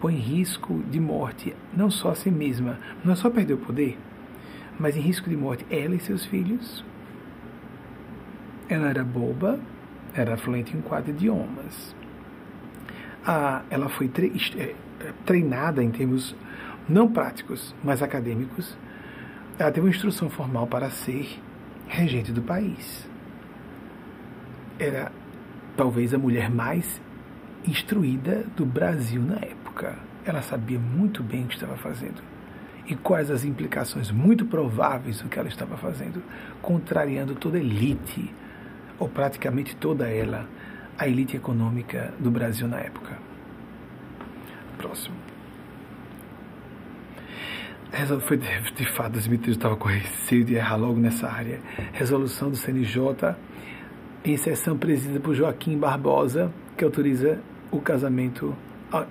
põe 0.00 0.14
em 0.14 0.18
risco 0.18 0.82
de 0.90 1.00
morte 1.00 1.54
não 1.74 1.90
só 1.90 2.10
a 2.10 2.14
si 2.14 2.30
mesma, 2.30 2.78
não 3.04 3.14
só 3.16 3.28
perder 3.30 3.54
o 3.54 3.58
poder, 3.58 3.98
mas 4.78 4.96
em 4.96 5.00
risco 5.00 5.28
de 5.28 5.36
morte 5.36 5.66
ela 5.70 5.94
e 5.94 6.00
seus 6.00 6.24
filhos. 6.26 6.84
Ela 8.68 8.88
era 8.88 9.04
boba, 9.04 9.58
era 10.14 10.36
fluente 10.36 10.76
em 10.76 10.80
quatro 10.80 11.10
idiomas. 11.10 11.94
Ah, 13.26 13.62
ela 13.68 13.88
foi 13.88 14.10
é, 14.16 14.74
treinada 15.26 15.82
em 15.82 15.90
termos 15.90 16.34
não 16.88 17.10
práticos, 17.10 17.74
mas 17.84 18.02
acadêmicos. 18.02 18.76
Ela 19.58 19.70
teve 19.70 19.86
uma 19.86 19.90
instrução 19.90 20.30
formal 20.30 20.66
para 20.66 20.88
ser 20.88 21.40
regente 21.90 22.30
do 22.32 22.40
país. 22.40 23.06
Era 24.78 25.10
talvez 25.76 26.14
a 26.14 26.18
mulher 26.18 26.48
mais 26.48 27.00
instruída 27.66 28.46
do 28.56 28.64
Brasil 28.64 29.20
na 29.20 29.36
época. 29.36 29.98
Ela 30.24 30.40
sabia 30.40 30.78
muito 30.78 31.22
bem 31.22 31.44
o 31.44 31.48
que 31.48 31.54
estava 31.54 31.76
fazendo 31.76 32.22
e 32.86 32.94
quais 32.94 33.30
as 33.30 33.44
implicações 33.44 34.10
muito 34.10 34.46
prováveis 34.46 35.20
do 35.20 35.28
que 35.28 35.38
ela 35.38 35.48
estava 35.48 35.76
fazendo, 35.76 36.22
contrariando 36.62 37.34
toda 37.34 37.58
a 37.58 37.60
elite, 37.60 38.32
ou 38.98 39.08
praticamente 39.08 39.76
toda 39.76 40.08
ela, 40.08 40.48
a 40.98 41.06
elite 41.06 41.36
econômica 41.36 42.12
do 42.18 42.30
Brasil 42.30 42.66
na 42.66 42.78
época. 42.78 43.16
Próximo. 44.78 45.19
Foi 48.20 48.36
de 48.38 48.86
fato, 48.92 49.18
Dmitry 49.18 49.50
estava 49.50 49.76
com 49.76 49.88
receio 49.88 50.44
de 50.44 50.54
errar 50.54 50.76
logo 50.76 51.00
nessa 51.00 51.28
área. 51.28 51.60
Resolução 51.92 52.50
do 52.50 52.56
CNJ, 52.56 53.34
em 54.24 54.36
sessão 54.36 54.78
presidida 54.78 55.18
por 55.18 55.34
Joaquim 55.34 55.76
Barbosa, 55.76 56.52
que 56.76 56.84
autoriza 56.84 57.40
o 57.70 57.80
casamento 57.80 58.56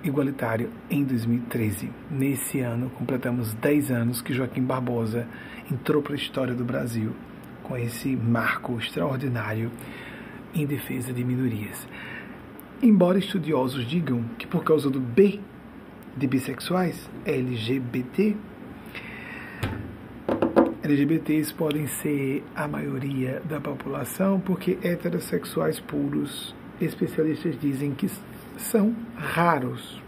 igualitário 0.02 0.70
em 0.90 1.04
2013. 1.04 1.90
Nesse 2.10 2.60
ano, 2.60 2.90
completamos 2.90 3.52
10 3.54 3.90
anos 3.90 4.22
que 4.22 4.32
Joaquim 4.32 4.62
Barbosa 4.62 5.26
entrou 5.70 6.02
para 6.02 6.14
a 6.14 6.16
história 6.16 6.54
do 6.54 6.64
Brasil 6.64 7.12
com 7.62 7.76
esse 7.76 8.16
marco 8.16 8.78
extraordinário 8.78 9.70
em 10.54 10.66
defesa 10.66 11.12
de 11.12 11.22
minorias. 11.22 11.86
Embora 12.82 13.18
estudiosos 13.18 13.86
digam 13.86 14.24
que 14.38 14.46
por 14.46 14.64
causa 14.64 14.88
do 14.90 14.98
B 14.98 15.38
de 16.16 16.26
bissexuais, 16.26 17.08
LGBT, 17.24 18.36
LGBTs 20.82 21.54
podem 21.54 21.86
ser 21.86 22.42
a 22.54 22.66
maioria 22.66 23.40
da 23.48 23.60
população, 23.60 24.40
porque 24.40 24.78
heterossexuais 24.82 25.78
puros, 25.78 26.54
especialistas 26.80 27.58
dizem 27.60 27.94
que 27.94 28.10
são 28.56 28.94
raros, 29.16 30.02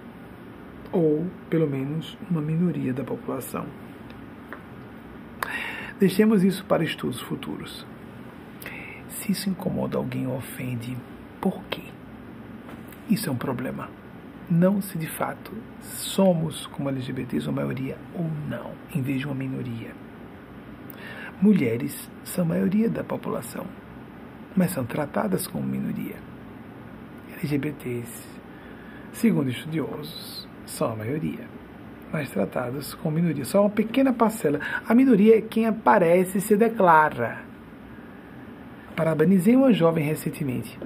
ou 0.91 1.27
pelo 1.49 1.69
menos 1.69 2.19
uma 2.29 2.41
minoria 2.41 2.93
da 2.93 3.05
população. 3.05 3.67
Deixemos 6.01 6.43
isso 6.43 6.65
para 6.65 6.83
estudos 6.83 7.21
futuros. 7.21 7.87
Se 9.09 9.31
isso 9.31 9.49
incomoda 9.49 9.97
alguém 9.97 10.27
ou 10.27 10.37
ofende, 10.37 10.97
por 11.41 11.63
quê? 11.71 11.83
Isso 13.09 13.29
é 13.29 13.33
um 13.33 13.37
problema. 13.37 13.89
Não 14.53 14.83
se 14.83 14.99
de 14.99 15.07
fato 15.07 15.51
somos 15.81 16.67
como 16.67 16.91
LGBTs 16.91 17.49
uma 17.49 17.63
maioria 17.63 17.97
ou 18.15 18.31
não, 18.51 18.73
em 18.95 19.01
vez 19.01 19.21
de 19.21 19.27
uma 19.27 19.35
minoria. 19.35 19.93
Mulheres 21.41 22.11
são 22.23 22.45
a 22.45 22.49
maioria 22.49 22.91
da 22.91 23.03
população, 23.03 23.65
mas 24.55 24.71
são 24.73 24.85
tratadas 24.85 25.47
como 25.47 25.67
minoria. 25.67 26.17
LGBTs 27.39 28.29
Segundo 29.15 29.49
estudiosos, 29.49 30.47
são 30.67 30.93
a 30.93 30.97
maioria, 30.97 31.49
mas 32.13 32.29
tratados 32.29 32.93
como 32.93 33.17
minoria. 33.17 33.47
Só 33.47 33.63
uma 33.63 33.71
pequena 33.71 34.13
parcela. 34.13 34.61
A 34.87 34.95
minoria 34.95 35.39
é 35.39 35.41
quem 35.41 35.65
aparece 35.65 36.37
e 36.37 36.41
se 36.43 36.59
declara. 36.59 37.39
Parabenizei 38.95 39.57
uma 39.57 39.73
jovem 39.73 40.05
recentemente, 40.05 40.79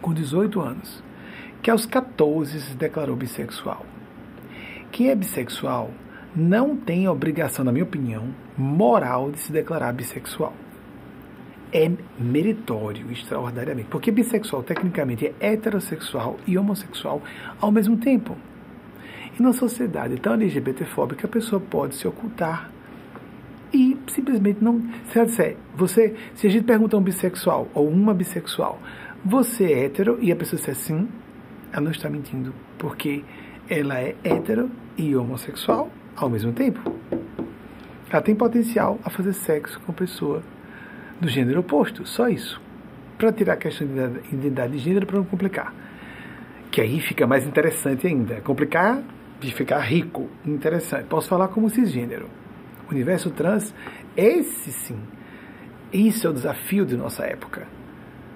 com 0.00 0.14
18 0.14 0.58
anos, 0.58 1.04
que 1.62 1.70
aos 1.70 1.86
14 1.86 2.60
se 2.60 2.74
declarou 2.74 3.16
bissexual. 3.16 3.86
Quem 4.90 5.08
é 5.08 5.14
bissexual 5.14 5.90
não 6.34 6.76
tem 6.76 7.08
obrigação, 7.08 7.64
na 7.64 7.72
minha 7.72 7.84
opinião, 7.84 8.34
moral 8.58 9.30
de 9.30 9.38
se 9.38 9.52
declarar 9.52 9.92
bissexual 9.92 10.52
é 11.72 11.90
meritório 12.18 13.10
extraordinariamente. 13.10 13.88
Porque 13.88 14.10
bissexual, 14.10 14.62
tecnicamente, 14.62 15.34
é 15.40 15.52
heterossexual 15.52 16.36
e 16.46 16.58
homossexual 16.58 17.22
ao 17.60 17.72
mesmo 17.72 17.96
tempo. 17.96 18.36
E 19.38 19.42
na 19.42 19.52
sociedade 19.52 20.20
tão 20.20 20.34
LGBTfóbica, 20.34 21.26
a 21.26 21.30
pessoa 21.30 21.58
pode 21.58 21.94
se 21.94 22.06
ocultar 22.06 22.70
e 23.72 23.96
simplesmente 24.08 24.62
não. 24.62 24.82
Se 25.06 25.18
ela 25.18 25.26
disser, 25.26 25.56
você, 25.74 26.14
se 26.34 26.46
a 26.46 26.50
gente 26.50 26.64
pergunta 26.64 26.96
um 26.96 27.02
bissexual 27.02 27.68
ou 27.72 27.88
uma 27.88 28.12
bissexual, 28.12 28.78
você 29.24 29.64
é 29.64 29.84
hétero 29.86 30.18
e 30.20 30.30
a 30.30 30.36
pessoa 30.36 30.58
disser 30.58 30.74
sim, 30.74 31.08
ela 31.72 31.80
não 31.80 31.90
está 31.90 32.08
mentindo, 32.10 32.54
porque 32.78 33.24
ela 33.68 33.98
é 33.98 34.14
hétero 34.22 34.70
e 34.96 35.16
homossexual 35.16 35.90
ao 36.14 36.28
mesmo 36.28 36.52
tempo. 36.52 36.94
Ela 38.10 38.20
tem 38.20 38.34
potencial 38.34 38.98
a 39.02 39.08
fazer 39.08 39.32
sexo 39.32 39.80
com 39.80 39.92
pessoa 39.92 40.42
do 41.20 41.28
gênero 41.28 41.60
oposto, 41.60 42.06
só 42.06 42.28
isso. 42.28 42.60
Para 43.16 43.32
tirar 43.32 43.54
a 43.54 43.56
questão 43.56 43.86
de 43.86 44.34
identidade 44.34 44.72
de 44.72 44.78
gênero 44.78 45.06
para 45.06 45.16
não 45.16 45.24
complicar. 45.24 45.72
Que 46.70 46.80
aí 46.80 47.00
fica 47.00 47.26
mais 47.26 47.46
interessante 47.46 48.06
ainda. 48.06 48.40
Complicar 48.40 49.02
de 49.40 49.52
ficar 49.52 49.80
rico, 49.80 50.28
interessante. 50.44 51.06
Posso 51.06 51.28
falar 51.28 51.48
como 51.48 51.70
cisgênero. 51.70 52.28
Universo 52.90 53.30
trans, 53.30 53.74
esse 54.16 54.72
sim. 54.72 54.98
Isso 55.92 56.26
é 56.26 56.30
o 56.30 56.32
desafio 56.32 56.84
de 56.84 56.96
nossa 56.96 57.24
época. 57.24 57.66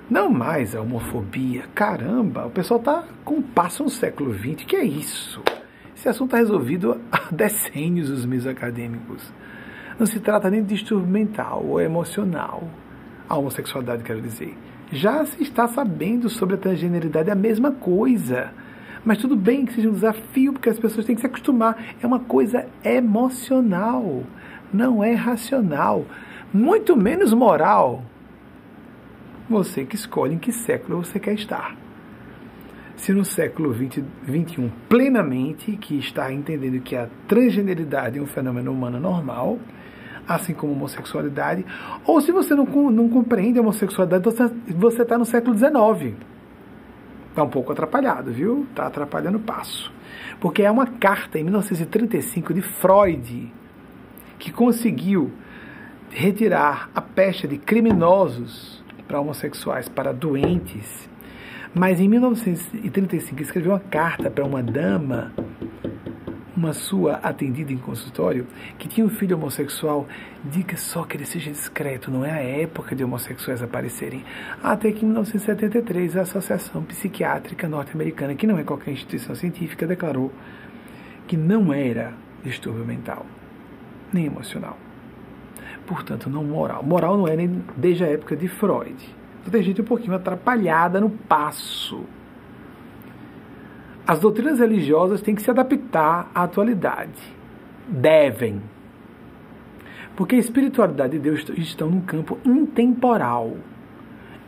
Não 0.08 0.30
mais 0.30 0.76
a 0.76 0.80
homofobia. 0.80 1.64
Caramba, 1.74 2.46
o 2.46 2.50
pessoal 2.50 2.78
está 2.78 3.04
com 3.24 3.42
passo 3.42 3.82
no 3.82 3.90
século 3.90 4.32
XX. 4.32 4.64
Que 4.64 4.76
é 4.76 4.84
isso? 4.84 5.42
Esse 5.96 6.08
assunto 6.08 6.28
está 6.28 6.36
resolvido 6.36 7.00
há 7.10 7.22
decênios, 7.34 8.08
os 8.08 8.24
meus 8.24 8.46
acadêmicos. 8.46 9.32
Não 9.98 10.06
se 10.06 10.20
trata 10.20 10.48
nem 10.48 10.62
de 10.62 10.74
distúrbio 10.74 11.08
mental 11.08 11.64
ou 11.66 11.80
emocional, 11.80 12.68
a 13.28 13.36
homossexualidade, 13.36 14.04
quero 14.04 14.20
dizer. 14.20 14.56
Já 14.92 15.24
se 15.26 15.42
está 15.42 15.66
sabendo 15.66 16.28
sobre 16.28 16.54
a 16.54 16.58
transgeneridade, 16.58 17.28
é 17.28 17.32
a 17.32 17.36
mesma 17.36 17.72
coisa. 17.72 18.52
Mas 19.04 19.18
tudo 19.18 19.34
bem 19.34 19.66
que 19.66 19.72
seja 19.72 19.88
um 19.88 19.92
desafio, 19.92 20.52
porque 20.52 20.68
as 20.68 20.78
pessoas 20.78 21.04
têm 21.04 21.16
que 21.16 21.22
se 21.22 21.26
acostumar. 21.26 21.96
É 22.00 22.06
uma 22.06 22.20
coisa 22.20 22.66
emocional, 22.84 24.22
não 24.72 25.02
é 25.02 25.14
racional, 25.14 26.04
muito 26.54 26.96
menos 26.96 27.32
moral. 27.32 28.04
Você 29.48 29.84
que 29.84 29.94
escolhe 29.94 30.34
em 30.34 30.38
que 30.38 30.50
século 30.50 31.04
você 31.04 31.20
quer 31.20 31.34
estar. 31.34 31.76
Se 32.96 33.12
no 33.12 33.24
século 33.24 33.72
20, 33.72 34.02
21 34.24 34.70
plenamente, 34.88 35.76
que 35.76 35.98
está 35.98 36.32
entendendo 36.32 36.80
que 36.80 36.96
a 36.96 37.08
transgeneridade 37.28 38.18
é 38.18 38.22
um 38.22 38.26
fenômeno 38.26 38.72
humano 38.72 38.98
normal, 38.98 39.58
assim 40.26 40.52
como 40.52 40.72
homossexualidade, 40.72 41.64
ou 42.04 42.20
se 42.20 42.32
você 42.32 42.54
não, 42.54 42.64
não 42.90 43.08
compreende 43.08 43.58
a 43.58 43.62
homossexualidade, 43.62 44.24
você 44.74 45.02
está 45.02 45.16
no 45.16 45.24
século 45.24 45.56
XIX. 45.56 46.16
Está 47.30 47.44
um 47.44 47.50
pouco 47.50 47.70
atrapalhado, 47.70 48.32
viu? 48.32 48.66
Está 48.70 48.86
atrapalhando 48.86 49.36
o 49.36 49.42
passo. 49.42 49.92
Porque 50.40 50.62
é 50.62 50.70
uma 50.70 50.86
carta 50.86 51.38
em 51.38 51.44
1935 51.44 52.52
de 52.52 52.62
Freud 52.62 53.52
que 54.38 54.50
conseguiu 54.50 55.30
retirar 56.10 56.90
a 56.94 57.00
pecha 57.00 57.46
de 57.46 57.58
criminosos 57.58 58.75
para 59.06 59.20
homossexuais, 59.20 59.88
para 59.88 60.12
doentes. 60.12 61.08
Mas 61.74 62.00
em 62.00 62.08
1935 62.08 63.42
escreveu 63.42 63.72
uma 63.72 63.80
carta 63.80 64.30
para 64.30 64.44
uma 64.44 64.62
dama 64.62 65.32
uma 66.56 66.72
sua 66.72 67.16
atendida 67.16 67.72
em 67.72 67.76
consultório 67.76 68.46
que 68.78 68.88
tinha 68.88 69.06
um 69.06 69.10
filho 69.10 69.36
homossexual, 69.36 70.08
diga 70.42 70.76
só 70.76 71.04
que 71.04 71.16
ele 71.16 71.26
seja 71.26 71.50
discreto, 71.50 72.10
não 72.10 72.24
é 72.24 72.30
a 72.30 72.40
época 72.40 72.96
de 72.96 73.04
homossexuais 73.04 73.62
aparecerem. 73.62 74.24
Até 74.62 74.90
que 74.90 75.04
em 75.04 75.08
1973 75.08 76.16
a 76.16 76.22
Associação 76.22 76.82
Psiquiátrica 76.82 77.68
Norte-Americana, 77.68 78.34
que 78.34 78.46
não 78.46 78.58
é 78.58 78.64
qualquer 78.64 78.92
instituição 78.92 79.34
científica, 79.34 79.86
declarou 79.86 80.32
que 81.28 81.36
não 81.36 81.72
era 81.72 82.14
distúrbio 82.42 82.86
mental, 82.86 83.26
nem 84.12 84.24
emocional. 84.24 84.78
Portanto, 85.86 86.28
não 86.28 86.44
moral. 86.44 86.82
Moral 86.82 87.16
não 87.16 87.28
é 87.28 87.36
nem 87.36 87.62
desde 87.76 88.04
a 88.04 88.08
época 88.08 88.36
de 88.36 88.48
Freud. 88.48 88.96
Então, 89.40 89.52
tem 89.52 89.62
gente 89.62 89.80
um 89.80 89.84
pouquinho 89.84 90.14
atrapalhada 90.14 91.00
no 91.00 91.10
passo 91.10 92.04
as 94.06 94.20
doutrinas 94.20 94.60
religiosas 94.60 95.20
têm 95.20 95.34
que 95.34 95.42
se 95.42 95.50
adaptar 95.50 96.30
à 96.32 96.44
atualidade. 96.44 97.20
Devem. 97.88 98.62
Porque 100.14 100.36
a 100.36 100.38
espiritualidade 100.38 101.16
e 101.16 101.18
Deus 101.18 101.44
estão 101.56 101.90
num 101.90 102.00
campo 102.00 102.38
intemporal. 102.44 103.56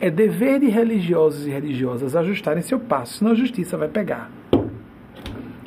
É 0.01 0.11
dever 0.11 0.61
de 0.61 0.69
religiosos 0.69 1.45
e 1.45 1.51
religiosas 1.51 2.15
ajustarem 2.15 2.63
seu 2.63 2.79
passo, 2.79 3.19
senão 3.19 3.33
a 3.33 3.35
justiça 3.35 3.77
vai 3.77 3.89
pegar. 3.89 4.31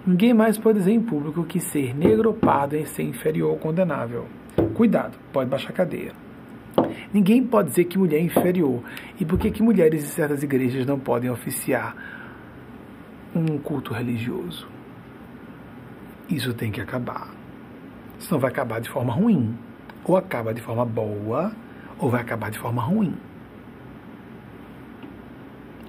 Ninguém 0.08 0.34
mais 0.34 0.58
pode 0.58 0.80
dizer 0.80 0.94
em 0.94 1.02
público 1.02 1.44
que 1.44 1.60
ser 1.60 1.94
negro 1.94 2.30
ou 2.30 2.36
pardo 2.36 2.78
é 2.78 2.86
ser 2.86 3.04
inferior 3.04 3.52
ou 3.52 3.58
condenável. 3.58 4.26
Cuidado, 4.74 5.18
pode 5.32 5.50
baixar 5.50 5.70
a 5.70 5.74
cadeia. 5.74 6.14
Ninguém 7.14 7.44
pode 7.44 7.70
dizer 7.70 7.86
que 7.86 7.98
mulher 7.98 8.18
é 8.18 8.22
inferior. 8.22 8.82
E 9.20 9.26
por 9.26 9.38
que, 9.38 9.52
que 9.52 9.62
mulheres 9.62 10.04
em 10.04 10.08
certas 10.08 10.44
igrejas 10.44 10.86
não 10.86 11.00
podem 11.00 11.30
oficiar 11.30 11.96
um 13.36 13.58
culto 13.58 13.94
religioso? 13.94 14.68
Isso 16.30 16.54
tem 16.54 16.72
que 16.72 16.80
acabar. 16.80 17.28
Senão 18.20 18.40
vai 18.40 18.52
acabar 18.52 18.80
de 18.80 18.90
forma 18.90 19.14
ruim. 19.14 19.58
Ou 20.06 20.16
acaba 20.16 20.54
de 20.54 20.62
forma 20.62 20.86
boa, 20.86 21.52
ou 22.00 22.10
vai 22.10 22.22
acabar 22.22 22.50
de 22.50 22.58
forma 22.58 22.82
ruim. 22.82 23.16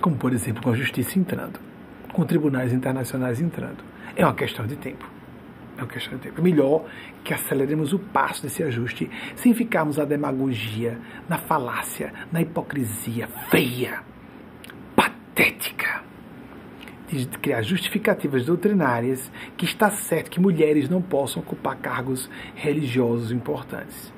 Como, 0.01 0.17
por 0.17 0.33
exemplo, 0.33 0.63
com 0.63 0.71
a 0.71 0.75
justiça 0.75 1.19
entrando, 1.19 1.61
com 2.13 2.25
tribunais 2.25 2.73
internacionais 2.73 3.41
entrando. 3.41 3.83
É 4.17 4.25
uma 4.25 4.35
questão 4.35 4.67
de 4.67 4.77
tempo. 4.77 5.09
É 5.85 5.99
de 5.99 6.19
tempo. 6.19 6.41
É 6.41 6.43
melhor 6.43 6.85
que 7.25 7.35
aceleremos 7.35 7.93
o 7.93 7.99
passo 7.99 8.43
desse 8.43 8.63
ajuste 8.63 9.11
sem 9.37 9.55
ficarmos 9.55 9.97
na 9.97 10.05
demagogia, 10.05 10.99
na 11.29 11.39
falácia, 11.39 12.13
na 12.31 12.41
hipocrisia 12.41 13.29
feia, 13.51 14.03
patética 14.95 16.03
de 17.09 17.27
criar 17.39 17.63
justificativas 17.63 18.47
doutrinárias 18.47 19.31
que 19.57 19.67
está 19.67 19.91
certo 19.91 20.31
que 20.31 20.41
mulheres 20.41 20.89
não 20.89 21.03
possam 21.03 21.43
ocupar 21.43 21.77
cargos 21.77 22.31
religiosos 22.55 23.31
importantes. 23.31 24.13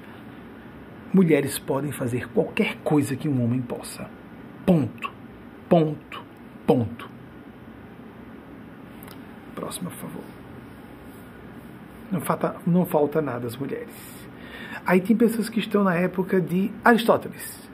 Mulheres 1.13 1.59
podem 1.59 1.93
fazer 1.93 2.29
qualquer 2.29 2.77
coisa 2.79 3.17
que 3.17 3.29
um 3.29 3.43
homem 3.43 3.61
possa. 3.61 4.09
Ponto. 4.65 5.13
Ponto. 5.69 6.23
Ponto. 6.67 7.11
Próxima, 9.55 9.91
por 9.91 9.99
favor. 9.99 10.34
Não 12.11 12.21
falta, 12.21 12.57
não 12.67 12.87
falta 12.87 13.21
nada 13.21 13.47
às 13.47 13.57
mulheres. 13.57 13.95
Aí 14.87 15.01
tem 15.01 15.17
pessoas 15.17 15.49
que 15.49 15.61
estão 15.61 15.83
na 15.83 15.95
época 15.95 16.41
de 16.41 16.71
Aristóteles. 16.85 17.65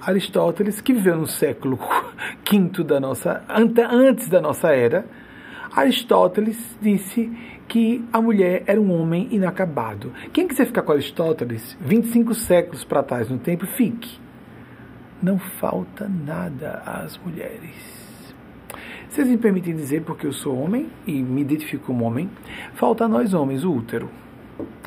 Aristóteles, 0.00 0.80
que 0.80 0.92
viveu 0.92 1.16
no 1.16 1.26
século 1.26 1.78
V 2.48 2.84
da 2.84 3.00
nossa, 3.00 3.42
antes 3.48 4.28
da 4.28 4.40
nossa 4.40 4.68
era, 4.68 5.04
Aristóteles 5.74 6.76
disse 6.80 7.32
que 7.66 8.04
a 8.12 8.20
mulher 8.20 8.62
era 8.66 8.80
um 8.80 8.92
homem 8.92 9.28
inacabado. 9.32 10.12
Quem 10.32 10.46
quiser 10.46 10.66
ficar 10.66 10.82
com 10.82 10.92
Aristóteles 10.92 11.76
25 11.80 12.34
séculos 12.34 12.84
para 12.84 13.02
trás 13.02 13.28
no 13.28 13.38
tempo, 13.38 13.66
fique. 13.66 14.20
Não 15.22 15.38
falta 15.38 16.08
nada 16.08 16.82
às 16.84 17.16
mulheres. 17.18 17.93
Vocês 19.14 19.28
me 19.28 19.38
permitem 19.38 19.76
dizer, 19.76 20.02
porque 20.02 20.26
eu 20.26 20.32
sou 20.32 20.58
homem 20.58 20.90
e 21.06 21.22
me 21.22 21.42
identifico 21.42 21.86
como 21.86 22.04
homem, 22.04 22.28
falta 22.74 23.04
a 23.04 23.08
nós 23.08 23.32
homens 23.32 23.62
o 23.62 23.72
útero. 23.72 24.10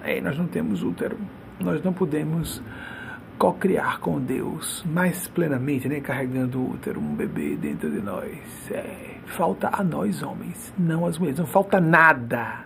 É, 0.04 0.20
nós 0.20 0.38
não 0.38 0.46
temos 0.46 0.84
útero. 0.84 1.18
Nós 1.62 1.82
não 1.82 1.94
podemos 1.94 2.62
co-criar 3.38 4.02
com 4.02 4.20
Deus 4.20 4.84
mais 4.86 5.30
plenamente, 5.30 5.88
né, 5.88 6.02
carregando 6.02 6.60
o 6.60 6.72
útero, 6.72 7.00
um 7.00 7.16
bebê 7.16 7.56
dentro 7.56 7.90
de 7.90 8.02
nós. 8.02 8.70
É, 8.70 9.16
falta 9.28 9.70
a 9.72 9.82
nós 9.82 10.22
homens, 10.22 10.74
não 10.78 11.06
às 11.06 11.18
mulheres. 11.18 11.40
Não 11.40 11.48
falta 11.48 11.80
nada 11.80 12.66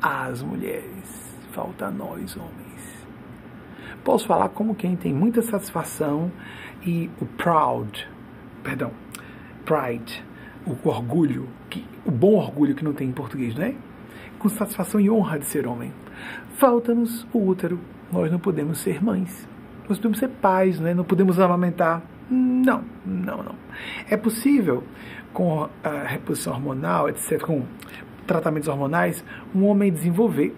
às 0.00 0.42
mulheres, 0.42 1.36
falta 1.52 1.88
a 1.88 1.90
nós 1.90 2.34
homens. 2.34 3.06
Posso 4.02 4.26
falar 4.26 4.48
como 4.48 4.74
quem 4.74 4.96
tem 4.96 5.12
muita 5.12 5.42
satisfação 5.42 6.32
e 6.82 7.10
o 7.20 7.26
proud, 7.26 8.08
perdão, 8.62 8.90
pride, 9.66 10.24
o 10.66 10.88
orgulho, 10.88 11.48
que, 11.68 11.84
o 12.04 12.10
bom 12.10 12.34
orgulho 12.34 12.74
que 12.74 12.84
não 12.84 12.92
tem 12.92 13.08
em 13.08 13.12
português, 13.12 13.54
né? 13.54 13.74
Com 14.38 14.48
satisfação 14.48 15.00
e 15.00 15.10
honra 15.10 15.38
de 15.38 15.46
ser 15.46 15.66
homem. 15.66 15.92
Falta-nos 16.56 17.26
o 17.32 17.46
útero. 17.46 17.78
Nós 18.12 18.30
não 18.30 18.38
podemos 18.38 18.78
ser 18.78 19.02
mães 19.02 19.48
nós 19.88 19.98
podemos 19.98 20.18
ser 20.18 20.28
pais, 20.28 20.80
né? 20.80 20.94
não 20.94 21.04
podemos 21.04 21.38
amamentar. 21.38 22.02
Não, 22.30 22.82
não, 23.04 23.42
não. 23.42 23.54
É 24.08 24.16
possível, 24.16 24.82
com 25.32 25.68
a 25.82 26.02
reposição 26.06 26.54
hormonal, 26.54 27.08
etc., 27.08 27.40
com 27.42 27.62
tratamentos 28.26 28.68
hormonais, 28.68 29.22
um 29.54 29.66
homem 29.66 29.92
desenvolver 29.92 30.56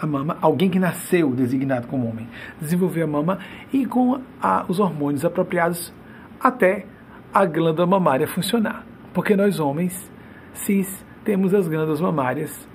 a 0.00 0.06
mama, 0.06 0.36
alguém 0.42 0.68
que 0.68 0.78
nasceu 0.78 1.30
designado 1.30 1.86
como 1.86 2.08
homem, 2.08 2.28
desenvolver 2.60 3.02
a 3.02 3.06
mama 3.06 3.38
e 3.72 3.86
com 3.86 4.20
a, 4.42 4.64
os 4.68 4.80
hormônios 4.80 5.24
apropriados 5.24 5.94
até 6.40 6.84
a 7.32 7.46
glândula 7.46 7.86
mamária 7.86 8.26
funcionar. 8.26 8.84
Porque 9.16 9.34
nós 9.34 9.58
homens, 9.58 10.12
cis, 10.52 11.02
temos 11.24 11.54
as 11.54 11.66
glândulas 11.66 12.02
mamárias 12.02 12.68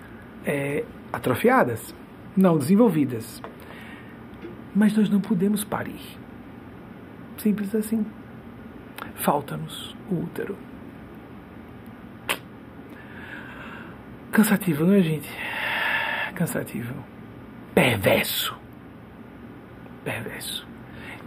é, 0.44 0.84
atrofiadas, 1.14 1.94
não 2.36 2.58
desenvolvidas. 2.58 3.40
Mas 4.74 4.98
nós 4.98 5.08
não 5.08 5.22
podemos 5.22 5.64
parir. 5.64 6.02
Simples 7.38 7.76
assim. 7.76 8.04
Falta-nos 9.18 9.96
o 10.10 10.16
útero. 10.16 10.58
Cansativo, 14.32 14.84
não 14.84 14.96
é, 14.96 15.02
gente? 15.04 15.30
Cansativo. 16.34 16.96
Perverso. 17.76 18.58
Perverso. 20.04 20.68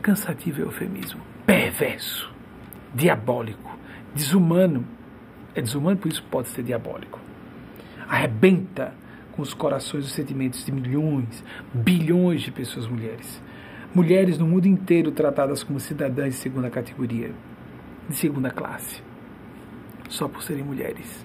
Cansativo 0.03 0.63
é 0.63 0.65
eufemismo. 0.65 1.21
Perverso. 1.47 2.29
Diabólico. 2.93 3.79
Desumano. 4.13 4.85
É 5.55 5.63
desumano, 5.63 5.97
por 5.97 6.11
isso 6.11 6.23
pode 6.31 6.49
ser 6.49 6.63
diabólico. 6.63 7.21
Arrebenta 8.09 8.93
com 9.33 9.43
os 9.43 9.53
corações 9.53 10.05
e 10.05 10.07
os 10.07 10.13
sentimentos 10.13 10.65
de 10.65 10.73
milhões, 10.73 11.45
bilhões 11.73 12.43
de 12.43 12.51
pessoas 12.51 12.87
mulheres. 12.87 13.43
Mulheres 13.95 14.39
no 14.39 14.47
mundo 14.47 14.67
inteiro 14.67 15.13
tratadas 15.13 15.63
como 15.63 15.79
cidadãs 15.79 16.35
de 16.35 16.41
segunda 16.41 16.69
categoria, 16.71 17.33
de 18.09 18.15
segunda 18.17 18.51
classe, 18.51 19.03
só 20.09 20.29
por 20.29 20.43
serem 20.43 20.65
mulheres, 20.65 21.25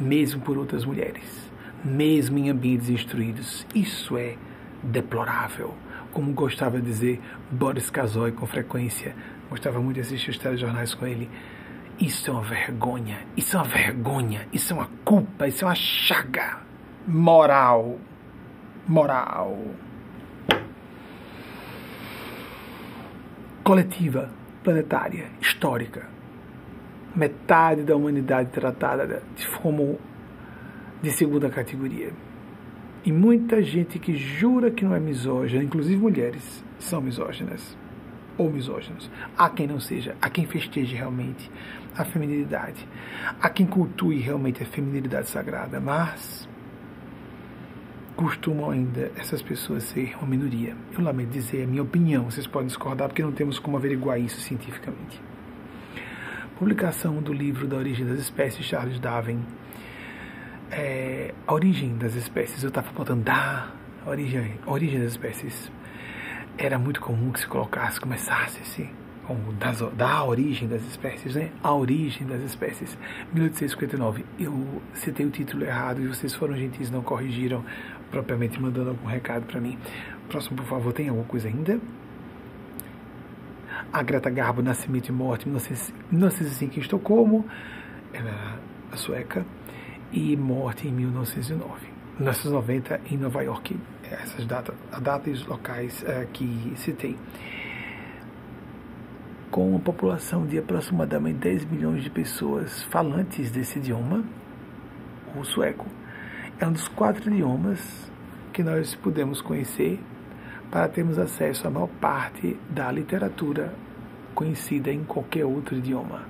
mesmo 0.00 0.40
por 0.42 0.58
outras 0.58 0.84
mulheres, 0.84 1.50
mesmo 1.84 2.38
em 2.38 2.50
ambientes 2.50 2.88
instruídos. 2.88 3.66
Isso 3.74 4.16
é 4.16 4.36
deplorável. 4.82 5.74
Como 6.12 6.32
gostava 6.32 6.80
de 6.80 6.86
dizer 6.86 7.20
Boris 7.50 7.90
Kazoy 7.90 8.32
com 8.32 8.46
frequência, 8.46 9.14
gostava 9.50 9.80
muito 9.80 9.96
de 9.96 10.00
assistir 10.00 10.30
os 10.30 10.38
telejornais 10.38 10.94
com 10.94 11.06
ele. 11.06 11.28
Isso 11.98 12.30
é 12.30 12.32
uma 12.32 12.42
vergonha, 12.42 13.26
isso 13.36 13.56
é 13.56 13.60
uma 13.60 13.68
vergonha, 13.68 14.46
isso 14.52 14.72
é 14.72 14.76
uma 14.76 14.90
culpa, 15.02 15.48
isso 15.48 15.64
é 15.64 15.68
uma 15.68 15.74
chaga 15.74 16.58
moral. 17.06 17.98
Moral. 18.86 19.58
Coletiva, 23.64 24.30
planetária, 24.62 25.26
histórica. 25.40 26.06
Metade 27.14 27.82
da 27.82 27.96
humanidade 27.96 28.50
tratada 28.50 29.22
de 29.34 29.48
como 29.58 29.98
de 31.02 31.10
segunda 31.12 31.48
categoria. 31.48 32.12
E 33.04 33.10
muita 33.10 33.62
gente 33.62 33.98
que 33.98 34.16
jura 34.16 34.70
que 34.70 34.84
não 34.84 34.94
é 34.94 35.00
misógina, 35.00 35.64
inclusive 35.64 35.96
mulheres, 35.96 36.62
são 36.78 37.00
misóginas 37.00 37.76
ou 38.36 38.50
misóginos. 38.50 39.10
Há 39.36 39.48
quem 39.48 39.66
não 39.66 39.80
seja, 39.80 40.14
há 40.20 40.28
quem 40.28 40.46
festeje 40.46 40.94
realmente 40.94 41.50
a 41.96 42.04
feminilidade, 42.04 42.86
há 43.40 43.48
quem 43.48 43.66
cultue 43.66 44.18
realmente 44.18 44.62
a 44.62 44.66
feminilidade 44.66 45.28
sagrada, 45.28 45.80
mas 45.80 46.48
costumam 48.14 48.70
ainda 48.70 49.12
essas 49.16 49.42
pessoas 49.42 49.84
ser 49.84 50.16
uma 50.16 50.26
minoria. 50.26 50.74
Eu 50.96 51.04
lamento 51.04 51.30
dizer, 51.30 51.64
a 51.64 51.66
minha 51.66 51.82
opinião, 51.82 52.24
vocês 52.24 52.46
podem 52.46 52.68
discordar 52.68 53.08
porque 53.08 53.22
não 53.22 53.32
temos 53.32 53.58
como 53.58 53.76
averiguar 53.76 54.18
isso 54.18 54.40
cientificamente. 54.40 55.20
Publicação 56.58 57.20
do 57.22 57.32
livro 57.32 57.66
Da 57.66 57.76
Origem 57.76 58.06
das 58.06 58.18
Espécies, 58.18 58.64
Charles 58.64 58.98
Darwin. 58.98 59.44
É, 60.70 61.34
a 61.46 61.52
origem 61.52 61.96
das 61.96 62.14
espécies, 62.14 62.62
eu 62.62 62.68
estava 62.68 62.90
botando 62.92 63.22
da 63.22 63.70
origem, 64.06 64.58
origem 64.66 64.98
das 64.98 65.10
espécies. 65.10 65.70
Era 66.56 66.78
muito 66.78 67.00
comum 67.00 67.30
que 67.30 67.40
se 67.40 67.46
colocasse, 67.46 68.00
começasse 68.00 68.60
das, 69.58 69.80
da 69.94 70.24
origem 70.24 70.68
das 70.68 70.82
espécies, 70.82 71.34
né? 71.34 71.50
A 71.62 71.74
origem 71.74 72.26
das 72.26 72.42
espécies. 72.42 72.96
1859. 73.32 74.24
Eu 74.38 74.82
citei 74.94 75.26
o 75.26 75.30
título 75.30 75.64
errado 75.64 76.00
e 76.00 76.06
vocês 76.06 76.34
foram 76.34 76.56
gentis, 76.56 76.90
não 76.90 77.02
corrigiram 77.02 77.64
propriamente 78.10 78.60
mandando 78.60 78.90
algum 78.90 79.06
recado 79.06 79.46
para 79.46 79.60
mim. 79.60 79.78
Próximo, 80.28 80.56
por 80.56 80.66
favor, 80.66 80.92
tem 80.92 81.08
alguma 81.08 81.26
coisa 81.26 81.48
ainda? 81.48 81.80
A 83.92 84.02
Greta 84.02 84.30
Garbo, 84.30 84.62
Nascimento 84.62 85.08
e 85.08 85.12
Morte, 85.12 85.48
1905 85.48 86.76
em 86.76 86.80
Estocolmo, 86.80 87.44
ela 88.12 88.58
a 88.90 88.96
sueca, 88.96 89.44
e 90.12 90.36
morte 90.36 90.88
em 90.88 90.92
1909. 90.92 91.96
1990 92.18 93.00
em 93.10 93.18
Nova 93.18 93.42
York, 93.42 93.78
essas 94.10 94.46
datas, 94.46 94.74
datas 95.02 95.44
locais 95.46 96.02
uh, 96.02 96.26
que 96.32 96.72
citei. 96.76 97.16
Com 99.50 99.70
uma 99.70 99.80
população 99.80 100.44
de 100.44 100.58
aproximadamente 100.58 101.38
10 101.38 101.64
milhões 101.66 102.02
de 102.02 102.10
pessoas 102.10 102.82
falantes 102.84 103.50
desse 103.50 103.78
idioma, 103.78 104.24
o 105.34 105.44
sueco 105.44 105.86
é 106.58 106.66
um 106.66 106.72
dos 106.72 106.88
quatro 106.88 107.30
idiomas 107.30 108.10
que 108.52 108.62
nós 108.62 108.94
podemos 108.94 109.40
conhecer 109.40 110.00
para 110.70 110.88
termos 110.88 111.18
acesso 111.18 111.66
à 111.66 111.70
maior 111.70 111.88
parte 112.00 112.58
da 112.70 112.90
literatura 112.90 113.72
conhecida 114.34 114.90
em 114.90 115.04
qualquer 115.04 115.44
outro 115.44 115.76
idioma. 115.76 116.22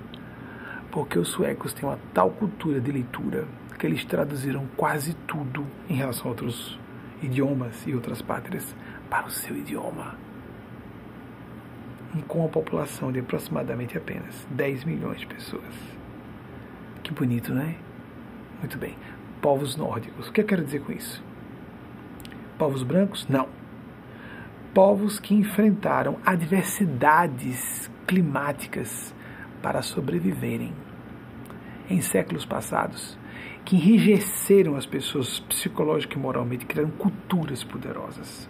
Porque 0.91 1.17
os 1.17 1.29
suecos 1.29 1.73
têm 1.73 1.89
uma 1.89 1.99
tal 2.13 2.29
cultura 2.31 2.79
de 2.79 2.91
leitura 2.91 3.45
que 3.77 3.85
eles 3.85 4.05
traduziram 4.05 4.67
quase 4.77 5.13
tudo 5.27 5.65
em 5.89 5.95
relação 5.95 6.27
a 6.27 6.29
outros 6.29 6.79
idiomas 7.21 7.85
e 7.87 7.93
outras 7.93 8.21
pátrias 8.21 8.75
para 9.09 9.25
o 9.27 9.31
seu 9.31 9.55
idioma. 9.55 10.26
Com 12.27 12.39
uma 12.39 12.49
população 12.49 13.11
de 13.11 13.19
aproximadamente 13.19 13.97
apenas 13.97 14.47
10 14.51 14.85
milhões 14.85 15.19
de 15.19 15.27
pessoas. 15.27 15.63
Que 17.03 17.13
bonito, 17.13 17.53
né? 17.53 17.75
Muito 18.59 18.77
bem. 18.77 18.95
Povos 19.41 19.75
nórdicos. 19.75 20.27
O 20.27 20.31
que 20.31 20.41
eu 20.41 20.45
quero 20.45 20.63
dizer 20.63 20.81
com 20.81 20.91
isso? 20.91 21.23
Povos 22.57 22.83
brancos? 22.83 23.27
Não. 23.27 23.47
Povos 24.73 25.19
que 25.19 25.33
enfrentaram 25.35 26.17
adversidades 26.25 27.89
climáticas 28.07 29.13
para 29.61 29.81
sobreviverem 29.81 30.73
em 31.89 32.01
séculos 32.01 32.45
passados 32.45 33.17
que 33.67 33.75
enrijeceram 33.75 34.75
as 34.75 34.85
pessoas 34.85 35.41
psicológica 35.41 36.17
e 36.17 36.21
moralmente, 36.21 36.65
criaram 36.65 36.89
culturas 36.89 37.65
poderosas. 37.65 38.49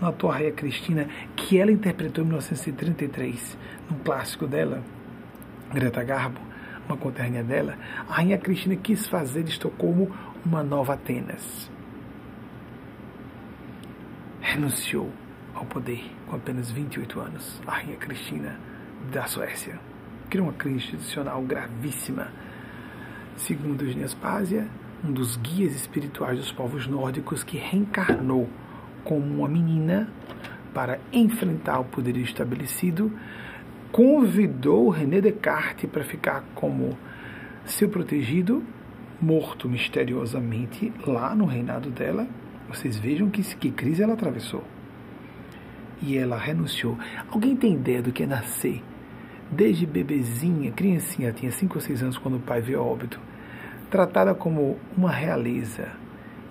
Na 0.00 0.12
Raia 0.28 0.52
Cristina, 0.52 1.08
que 1.34 1.58
ela 1.58 1.72
interpretou 1.72 2.22
em 2.22 2.26
1933, 2.26 3.56
num 3.90 3.98
clássico 3.98 4.46
dela, 4.46 4.82
Greta 5.72 6.04
Garbo, 6.04 6.38
uma 6.86 6.96
conterrânea 6.96 7.42
dela, 7.42 7.76
a 8.08 8.14
Rainha 8.14 8.38
Cristina 8.38 8.76
quis 8.76 9.06
fazer 9.06 9.42
de 9.42 9.50
Estocolmo 9.50 10.14
uma 10.44 10.62
nova 10.62 10.94
Atenas. 10.94 11.70
Renunciou 14.40 15.10
ao 15.54 15.64
poder 15.64 16.04
com 16.26 16.36
apenas 16.36 16.70
28 16.70 17.18
anos, 17.18 17.60
a 17.66 17.72
Rainha 17.72 17.96
Cristina 17.96 18.60
da 19.10 19.26
Suécia. 19.26 19.80
Criou 20.28 20.46
uma 20.46 20.52
crise 20.52 20.76
institucional 20.76 21.40
gravíssima 21.42 22.28
segundo 23.36 23.82
Eugênio 23.82 24.04
Aspásia, 24.04 24.66
um 25.04 25.12
dos 25.12 25.36
guias 25.36 25.74
espirituais 25.74 26.38
dos 26.38 26.50
povos 26.50 26.86
nórdicos 26.86 27.44
que 27.44 27.58
reencarnou 27.58 28.48
como 29.06 29.24
uma 29.24 29.48
menina 29.48 30.08
para 30.74 30.98
enfrentar 31.12 31.80
o 31.80 31.84
poder 31.84 32.16
estabelecido, 32.18 33.10
convidou 33.90 34.90
René 34.90 35.20
Descartes 35.20 35.88
para 35.88 36.04
ficar 36.04 36.44
como 36.54 36.98
seu 37.64 37.88
protegido, 37.88 38.62
morto 39.20 39.68
misteriosamente 39.68 40.92
lá 41.06 41.34
no 41.34 41.46
reinado 41.46 41.88
dela. 41.88 42.26
Vocês 42.68 42.98
vejam 42.98 43.30
que, 43.30 43.42
que 43.56 43.70
crise 43.70 44.02
ela 44.02 44.12
atravessou. 44.12 44.62
E 46.02 46.18
ela 46.18 46.36
renunciou. 46.36 46.98
Alguém 47.30 47.56
tem 47.56 47.74
ideia 47.74 48.02
do 48.02 48.12
que 48.12 48.24
é 48.24 48.26
nascer 48.26 48.82
desde 49.50 49.86
bebezinha, 49.86 50.72
criancinha, 50.72 51.32
tinha 51.32 51.50
5 51.50 51.74
ou 51.74 51.80
6 51.80 52.02
anos 52.02 52.18
quando 52.18 52.36
o 52.36 52.40
pai 52.40 52.60
veio 52.60 52.80
a 52.80 52.82
óbito, 52.82 53.20
tratada 53.90 54.34
como 54.34 54.76
uma 54.96 55.10
realeza, 55.10 55.92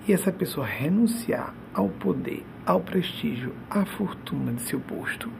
e 0.08 0.12
essa 0.12 0.32
pessoa 0.32 0.66
renunciar 0.66 1.54
ao 1.76 1.88
poder, 1.88 2.42
ao 2.64 2.80
prestígio, 2.80 3.54
à 3.68 3.84
fortuna 3.84 4.52
de 4.52 4.62
seu 4.62 4.80
posto. 4.80 5.30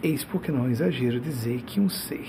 Eis 0.00 0.24
porque 0.24 0.52
não 0.52 0.66
é 0.66 0.70
exagero 0.70 1.18
dizer 1.18 1.62
que 1.62 1.80
um 1.80 1.88
ser 1.88 2.28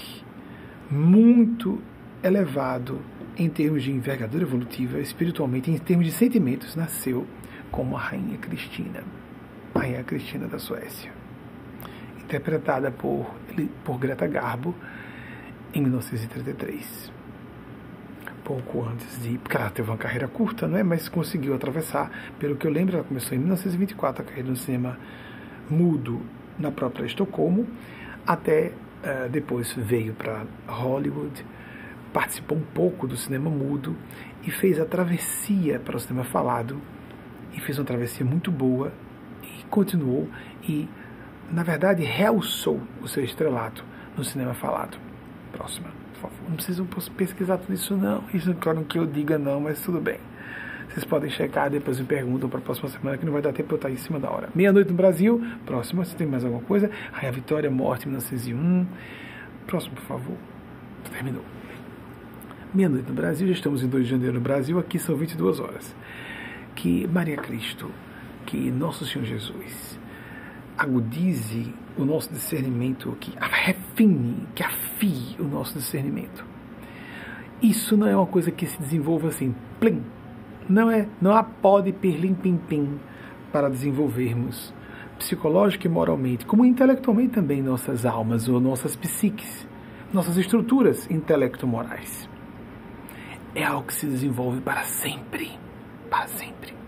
muito 0.89 1.79
elevado 2.23 2.99
em 3.37 3.47
termos 3.47 3.83
de 3.83 3.91
envergadura 3.91 4.43
evolutiva, 4.43 4.99
espiritualmente, 4.99 5.69
em 5.69 5.77
termos 5.77 6.07
de 6.07 6.11
sentimentos, 6.11 6.75
nasceu 6.75 7.27
como 7.69 7.95
a 7.95 7.99
Rainha 7.99 8.37
Cristina, 8.39 9.03
a 9.75 9.79
Rainha 9.79 10.03
Cristina 10.03 10.47
da 10.47 10.57
Suécia 10.57 11.19
interpretada 12.29 12.91
por, 12.91 13.25
por 13.83 13.97
Greta 13.97 14.27
Garbo 14.27 14.75
em 15.73 15.81
1933. 15.81 17.18
Pouco 18.49 18.83
antes 18.83 19.21
de. 19.21 19.37
Porque 19.37 19.55
ela 19.55 19.69
teve 19.69 19.91
uma 19.91 19.97
carreira 19.97 20.27
curta, 20.27 20.67
não 20.67 20.79
é? 20.79 20.81
mas 20.81 21.07
conseguiu 21.07 21.53
atravessar. 21.53 22.09
Pelo 22.39 22.55
que 22.55 22.65
eu 22.65 22.71
lembro, 22.71 22.95
ela 22.95 23.05
começou 23.05 23.37
em 23.37 23.39
1924 23.39 24.23
a 24.23 24.25
carreira 24.25 24.49
no 24.49 24.55
cinema 24.55 24.97
mudo 25.69 26.19
na 26.57 26.71
própria 26.71 27.05
Estocolmo, 27.05 27.67
até 28.25 28.71
uh, 29.03 29.29
depois 29.29 29.71
veio 29.73 30.15
para 30.15 30.47
Hollywood, 30.67 31.45
participou 32.11 32.57
um 32.57 32.63
pouco 32.73 33.07
do 33.07 33.15
cinema 33.15 33.51
mudo 33.51 33.95
e 34.43 34.49
fez 34.49 34.79
a 34.79 34.85
travessia 34.85 35.79
para 35.79 35.95
o 35.95 35.99
cinema 35.99 36.25
falado. 36.25 36.81
E 37.53 37.61
fez 37.61 37.77
uma 37.77 37.85
travessia 37.85 38.25
muito 38.25 38.49
boa 38.49 38.91
e 39.43 39.63
continuou 39.65 40.27
e 40.63 40.89
na 41.51 41.61
verdade, 41.61 42.03
realçou 42.03 42.81
o 42.99 43.07
seu 43.07 43.23
estrelato 43.23 43.83
no 44.15 44.23
cinema 44.23 44.53
falado. 44.53 44.97
Próxima, 45.51 45.98
favor. 46.19 46.37
Não 46.47 46.55
precisam 46.55 46.87
pesquisar 47.15 47.57
tudo 47.57 47.73
isso, 47.73 47.95
não. 47.95 48.23
Isso 48.33 48.49
não 48.49 48.55
quero 48.55 48.83
que 48.85 48.97
eu 48.97 49.05
diga, 49.05 49.37
não, 49.37 49.59
mas 49.59 49.81
tudo 49.81 49.99
bem. 49.99 50.19
Vocês 50.89 51.05
podem 51.05 51.29
checar, 51.29 51.69
depois 51.69 51.99
me 51.99 52.05
perguntam 52.05 52.49
para 52.49 52.59
a 52.59 52.61
próxima 52.61 52.89
semana, 52.89 53.17
que 53.17 53.25
não 53.25 53.33
vai 53.33 53.41
dar 53.41 53.53
tempo 53.53 53.73
eu 53.73 53.75
estar 53.75 53.91
em 53.91 53.95
cima 53.95 54.19
da 54.19 54.29
hora. 54.29 54.49
Meia-noite 54.55 54.89
no 54.89 54.97
Brasil. 54.97 55.41
Próxima, 55.65 56.03
se 56.03 56.15
tem 56.15 56.25
mais 56.25 56.43
alguma 56.43 56.63
coisa. 56.63 56.89
Raia 57.11 57.31
Vitória, 57.31 57.69
Morte, 57.69 58.07
1901. 58.07 58.87
Próximo, 59.67 59.95
por 59.95 60.03
favor. 60.03 60.37
Terminou. 61.11 61.43
Meia-noite 62.73 63.07
no 63.07 63.15
Brasil, 63.15 63.47
já 63.47 63.53
estamos 63.53 63.83
em 63.83 63.87
2 63.87 64.03
de 64.03 64.11
janeiro 64.11 64.35
no 64.35 64.41
Brasil, 64.41 64.77
aqui 64.77 64.99
são 64.99 65.15
22 65.15 65.59
horas. 65.59 65.95
Que 66.75 67.07
Maria 67.07 67.37
Cristo, 67.37 67.91
que 68.45 68.69
Nosso 68.69 69.05
Senhor 69.05 69.25
Jesus, 69.25 69.99
agudize 70.79 71.73
o 71.97 72.05
nosso 72.05 72.31
discernimento, 72.31 73.15
que 73.19 73.33
refine, 73.37 74.47
que 74.55 74.63
afie 74.63 75.35
o 75.37 75.43
nosso 75.43 75.77
discernimento. 75.77 76.45
Isso 77.61 77.97
não 77.97 78.07
é 78.07 78.15
uma 78.15 78.25
coisa 78.25 78.49
que 78.49 78.65
se 78.65 78.79
desenvolva 78.79 79.27
assim, 79.27 79.53
plim. 79.77 80.01
Não 80.69 80.89
é, 80.89 81.09
não 81.21 81.33
há 81.35 81.43
pode 81.43 81.91
perlim 81.91 82.33
pim 82.33 82.55
pim 82.55 82.97
para 83.51 83.69
desenvolvermos 83.69 84.73
psicológica 85.17 85.85
e 85.85 85.89
moralmente, 85.89 86.45
como 86.45 86.63
intelectualmente 86.63 87.33
também 87.33 87.61
nossas 87.61 88.05
almas 88.05 88.47
ou 88.47 88.61
nossas 88.61 88.95
psiques, 88.95 89.67
nossas 90.13 90.37
estruturas 90.37 91.11
intelecto-morais. 91.11 92.29
É 93.53 93.65
algo 93.65 93.87
que 93.87 93.93
se 93.93 94.05
desenvolve 94.05 94.61
para 94.61 94.83
sempre, 94.83 95.51
para 96.09 96.27
sempre 96.27 96.78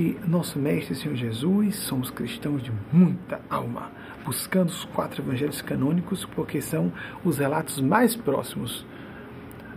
que 0.00 0.18
nosso 0.26 0.58
Mestre 0.58 0.94
Senhor 0.94 1.14
Jesus 1.14 1.76
somos 1.76 2.10
cristãos 2.10 2.62
de 2.62 2.72
muita 2.90 3.38
alma, 3.50 3.92
buscando 4.24 4.70
os 4.70 4.86
quatro 4.86 5.22
evangelhos 5.22 5.60
canônicos, 5.60 6.24
porque 6.24 6.62
são 6.62 6.90
os 7.22 7.36
relatos 7.36 7.78
mais 7.82 8.16
próximos 8.16 8.86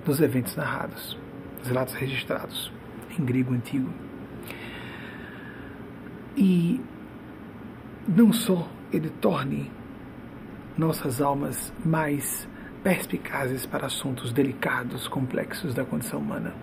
dos 0.05 0.21
eventos 0.21 0.55
narrados, 0.55 1.19
os 1.61 1.67
relatos 1.67 1.93
registrados 1.95 2.71
em 3.19 3.25
grego 3.25 3.53
antigo. 3.53 3.89
E 6.37 6.79
não 8.07 8.31
só 8.31 8.69
ele 8.93 9.09
torne 9.09 9.69
nossas 10.77 11.21
almas 11.21 11.73
mais 11.83 12.47
perspicazes 12.81 13.65
para 13.65 13.87
assuntos 13.87 14.31
delicados, 14.31 15.05
complexos 15.05 15.73
da 15.73 15.83
condição 15.83 16.21
humana, 16.21 16.55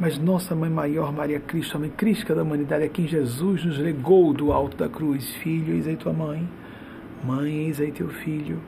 mas 0.00 0.18
nossa 0.18 0.54
Mãe 0.54 0.70
Maior, 0.70 1.12
Maria 1.12 1.38
Cristo, 1.38 1.76
a 1.76 1.80
Mãe 1.80 1.90
Crística 1.90 2.34
da 2.34 2.42
humanidade, 2.42 2.84
a 2.84 2.88
quem 2.88 3.06
Jesus 3.06 3.62
nos 3.66 3.78
legou 3.78 4.32
do 4.32 4.50
alto 4.50 4.74
da 4.74 4.88
cruz. 4.88 5.30
Filho, 5.34 5.74
eis 5.74 5.86
aí 5.86 5.94
tua 5.94 6.14
mãe. 6.14 6.48
Mãe, 7.22 7.66
eis 7.66 7.78
aí 7.78 7.92
teu 7.92 8.08
filho. 8.08 8.58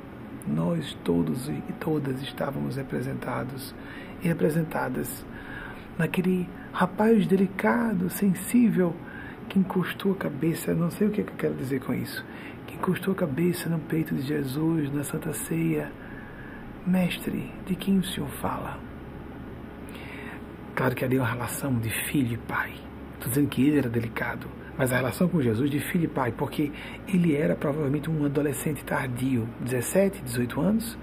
Nós 0.46 0.94
todos 1.02 1.48
e 1.48 1.72
todas 1.80 2.20
estávamos 2.20 2.76
representados 2.76 3.74
e 4.22 4.28
representadas 4.28 5.24
naquele 5.96 6.46
rapaz 6.70 7.26
delicado, 7.26 8.10
sensível, 8.10 8.94
que 9.48 9.58
encostou 9.58 10.12
a 10.12 10.16
cabeça, 10.16 10.74
não 10.74 10.90
sei 10.90 11.06
o 11.06 11.10
que, 11.10 11.22
é 11.22 11.24
que 11.24 11.32
eu 11.32 11.36
quero 11.36 11.54
dizer 11.54 11.80
com 11.80 11.94
isso, 11.94 12.22
que 12.66 12.74
encostou 12.74 13.14
a 13.14 13.16
cabeça 13.16 13.70
no 13.70 13.78
peito 13.78 14.14
de 14.14 14.22
Jesus 14.22 14.92
na 14.92 15.02
Santa 15.02 15.32
Ceia. 15.32 15.90
Mestre, 16.86 17.50
de 17.66 17.74
quem 17.74 17.98
o 17.98 18.04
Senhor 18.04 18.28
fala? 18.28 18.91
Claro 20.74 20.94
que 20.94 21.04
ali 21.04 21.16
é 21.16 21.20
uma 21.20 21.28
relação 21.28 21.78
de 21.78 21.90
filho 21.90 22.34
e 22.34 22.36
pai. 22.38 22.72
Estou 23.14 23.28
dizendo 23.28 23.48
que 23.48 23.62
ele 23.62 23.78
era 23.78 23.88
delicado, 23.88 24.46
mas 24.76 24.92
a 24.92 24.96
relação 24.96 25.28
com 25.28 25.40
Jesus 25.40 25.70
de 25.70 25.78
filho 25.78 26.04
e 26.04 26.08
pai, 26.08 26.32
porque 26.32 26.72
ele 27.06 27.36
era 27.36 27.54
provavelmente 27.54 28.10
um 28.10 28.24
adolescente 28.24 28.82
tardio, 28.84 29.48
17, 29.60 30.22
18 30.22 30.60
anos, 30.60 30.98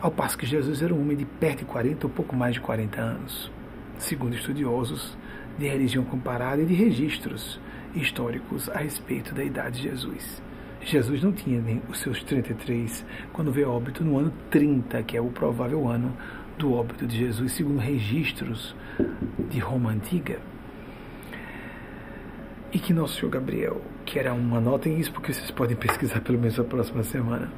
ao 0.00 0.10
passo 0.10 0.38
que 0.38 0.46
Jesus 0.46 0.80
era 0.82 0.94
um 0.94 1.00
homem 1.00 1.16
de 1.16 1.24
perto 1.24 1.60
de 1.60 1.64
40 1.66 2.06
ou 2.06 2.12
pouco 2.12 2.34
mais 2.34 2.54
de 2.54 2.60
40 2.60 3.00
anos. 3.00 3.50
segundo 3.98 4.34
estudiosos 4.34 5.16
de 5.58 5.68
religião 5.68 6.04
comparada 6.04 6.60
e 6.62 6.66
de 6.66 6.74
registros 6.74 7.60
históricos 7.94 8.68
a 8.70 8.78
respeito 8.78 9.32
da 9.34 9.44
idade 9.44 9.80
de 9.80 9.88
Jesus. 9.88 10.42
Jesus 10.80 11.22
não 11.22 11.32
tinha 11.32 11.60
nem 11.60 11.80
os 11.88 12.00
seus 12.00 12.22
33 12.24 13.04
quando 13.32 13.52
veio 13.52 13.70
óbito 13.70 14.02
no 14.02 14.18
ano 14.18 14.32
30, 14.50 15.02
que 15.04 15.16
é 15.16 15.20
o 15.20 15.28
provável 15.28 15.86
ano 15.86 16.16
do 16.62 16.72
óbito 16.74 17.04
de 17.04 17.18
Jesus, 17.18 17.52
segundo 17.52 17.80
registros 17.80 18.74
de 19.50 19.58
Roma 19.58 19.90
antiga. 19.90 20.38
E 22.72 22.78
que 22.78 22.92
nosso 22.92 23.16
Senhor 23.16 23.30
Gabriel, 23.30 23.82
que 24.06 24.16
era 24.16 24.32
uma 24.32 24.60
nota 24.60 24.88
em 24.88 24.96
isso, 24.98 25.12
porque 25.12 25.32
vocês 25.32 25.50
podem 25.50 25.76
pesquisar 25.76 26.20
pelo 26.20 26.38
menos 26.38 26.58
a 26.60 26.62
próxima 26.62 27.02
semana. 27.02 27.52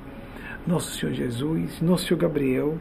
Nosso 0.67 0.99
Senhor 0.99 1.13
Jesus, 1.13 1.83
nosso 1.83 2.07
Senhor 2.07 2.19
Gabriel, 2.19 2.79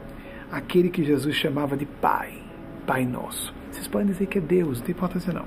aquele 0.49 0.89
que 0.89 1.03
Jesus 1.03 1.35
chamava 1.35 1.75
de 1.75 1.85
Pai, 1.85 2.41
Pai 2.87 3.05
Nosso. 3.05 3.53
Vocês 3.69 3.89
podem 3.89 4.07
dizer 4.07 4.27
que 4.27 4.37
é 4.37 4.41
Deus, 4.41 4.79
não 4.79 4.85
tem 4.85 4.95
importância 4.95 5.33
não. 5.33 5.45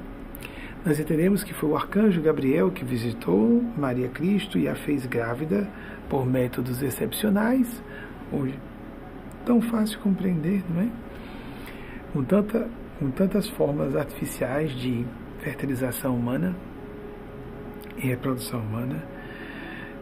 Nós 0.84 1.00
entendemos 1.00 1.42
que 1.42 1.54
foi 1.54 1.70
o 1.70 1.76
arcanjo 1.76 2.20
Gabriel 2.20 2.70
que 2.70 2.84
visitou 2.84 3.64
Maria 3.78 4.08
Cristo 4.08 4.58
e 4.58 4.68
a 4.68 4.74
fez 4.74 5.06
grávida 5.06 5.66
por 6.10 6.26
métodos 6.26 6.82
excepcionais. 6.82 7.82
Hoje, 8.30 8.54
tão 9.46 9.62
fácil 9.62 9.96
de 9.96 10.02
compreender, 10.02 10.62
não 10.68 10.82
é? 10.82 10.88
Com, 12.12 12.24
tanta, 12.24 12.68
com 12.98 13.10
tantas 13.10 13.48
formas 13.48 13.96
artificiais 13.96 14.72
de 14.72 15.06
fertilização 15.38 16.16
humana 16.16 16.54
e 17.96 18.08
reprodução 18.08 18.60
humana, 18.60 19.02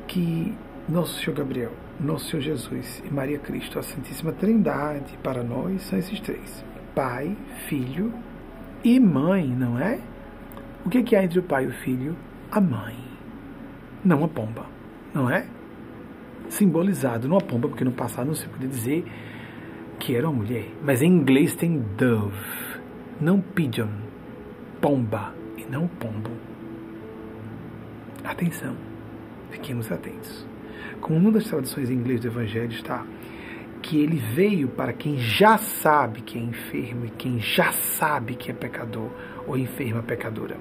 que 0.08 0.52
nosso 0.88 1.20
Senhor 1.20 1.36
Gabriel, 1.36 1.72
nosso 2.00 2.30
Senhor 2.30 2.42
Jesus 2.42 3.02
e 3.04 3.12
Maria 3.12 3.38
Cristo, 3.38 3.78
a 3.78 3.82
Santíssima 3.82 4.32
Trindade, 4.32 5.16
para 5.22 5.44
nós 5.44 5.82
são 5.82 5.98
esses 5.98 6.18
três: 6.20 6.64
Pai, 6.94 7.36
Filho 7.68 8.12
e 8.82 8.98
Mãe, 8.98 9.46
não 9.46 9.78
é? 9.78 10.00
O 10.84 10.90
que, 10.90 10.98
é 10.98 11.02
que 11.02 11.16
há 11.16 11.22
entre 11.22 11.38
o 11.38 11.42
pai 11.42 11.64
e 11.64 11.68
o 11.68 11.72
filho? 11.72 12.16
A 12.50 12.60
mãe. 12.60 12.96
Não 14.04 14.22
a 14.22 14.28
pomba, 14.28 14.66
não 15.14 15.30
é? 15.30 15.46
Simbolizado 16.50 17.26
numa 17.26 17.40
pomba, 17.40 17.68
porque 17.68 17.84
no 17.84 17.92
passado 17.92 18.26
não 18.26 18.34
se 18.34 18.46
podia 18.46 18.68
dizer 18.68 19.04
que 20.04 20.14
era 20.14 20.28
uma 20.28 20.42
mulher. 20.42 20.66
Mas 20.82 21.00
em 21.00 21.06
inglês 21.06 21.54
tem 21.54 21.82
dove, 21.96 22.36
não 23.20 23.40
pigeon, 23.40 23.88
pomba 24.80 25.34
e 25.56 25.64
não 25.64 25.88
pombo. 25.88 26.30
Atenção, 28.22 28.76
fiquemos 29.50 29.90
atentos. 29.90 30.46
Como 31.00 31.18
uma 31.18 31.32
das 31.32 31.44
traduções 31.44 31.90
em 31.90 31.94
inglês 31.94 32.20
do 32.20 32.28
Evangelho 32.28 32.72
está 32.72 33.04
que 33.80 33.98
ele 33.98 34.16
veio 34.16 34.68
para 34.68 34.92
quem 34.92 35.18
já 35.18 35.58
sabe 35.58 36.22
que 36.22 36.38
é 36.38 36.42
enfermo 36.42 37.06
e 37.06 37.10
quem 37.10 37.38
já 37.38 37.72
sabe 37.72 38.34
que 38.34 38.50
é 38.50 38.54
pecador 38.54 39.10
ou 39.46 39.58
enferma 39.58 40.02
pecadora 40.02 40.56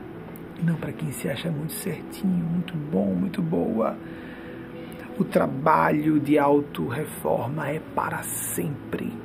não 0.64 0.76
para 0.76 0.94
quem 0.94 1.12
se 1.12 1.30
acha 1.30 1.52
muito 1.52 1.74
certinho, 1.74 2.46
muito 2.46 2.74
bom, 2.74 3.14
muito 3.14 3.42
boa. 3.42 3.98
O 5.20 5.24
trabalho 5.24 6.20
de 6.20 6.40
auto-reforma 6.40 7.70
é 7.70 7.80
para 7.94 8.24
sempre. 8.24 9.23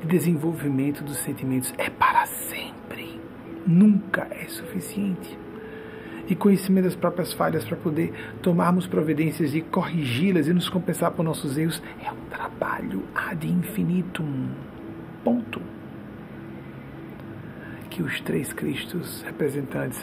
De 0.00 0.06
desenvolvimento 0.06 1.02
dos 1.02 1.18
sentimentos 1.18 1.72
é 1.78 1.90
para 1.90 2.26
sempre. 2.26 3.20
Nunca 3.66 4.26
é 4.30 4.46
suficiente. 4.46 5.38
E 6.26 6.34
conhecimento 6.34 6.84
das 6.84 6.96
próprias 6.96 7.32
falhas 7.32 7.64
para 7.64 7.76
poder 7.76 8.12
tomarmos 8.40 8.86
providências 8.86 9.54
e 9.54 9.60
corrigi-las 9.60 10.48
e 10.48 10.54
nos 10.54 10.68
compensar 10.68 11.10
por 11.10 11.22
nossos 11.22 11.58
erros 11.58 11.82
é 12.02 12.10
um 12.10 12.24
trabalho 12.30 13.02
ad 13.14 13.46
infinitum. 13.46 14.48
Ponto. 15.22 15.60
Que 17.90 18.02
os 18.02 18.20
três 18.20 18.52
Cristos 18.52 19.22
representantes 19.22 20.02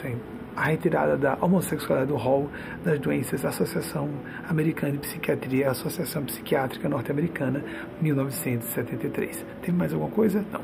a 0.56 0.64
retirada 0.64 1.16
da 1.16 1.36
homossexualidade 1.40 2.08
do 2.12 2.16
rol 2.16 2.50
das 2.84 2.98
doenças, 2.98 3.44
Associação 3.44 4.08
Americana 4.48 4.92
de 4.92 4.98
Psiquiatria, 4.98 5.70
Associação 5.70 6.24
Psiquiátrica 6.24 6.88
Norte-Americana, 6.88 7.64
1973. 8.00 9.44
Tem 9.62 9.74
mais 9.74 9.92
alguma 9.92 10.10
coisa? 10.10 10.44
Não. 10.52 10.60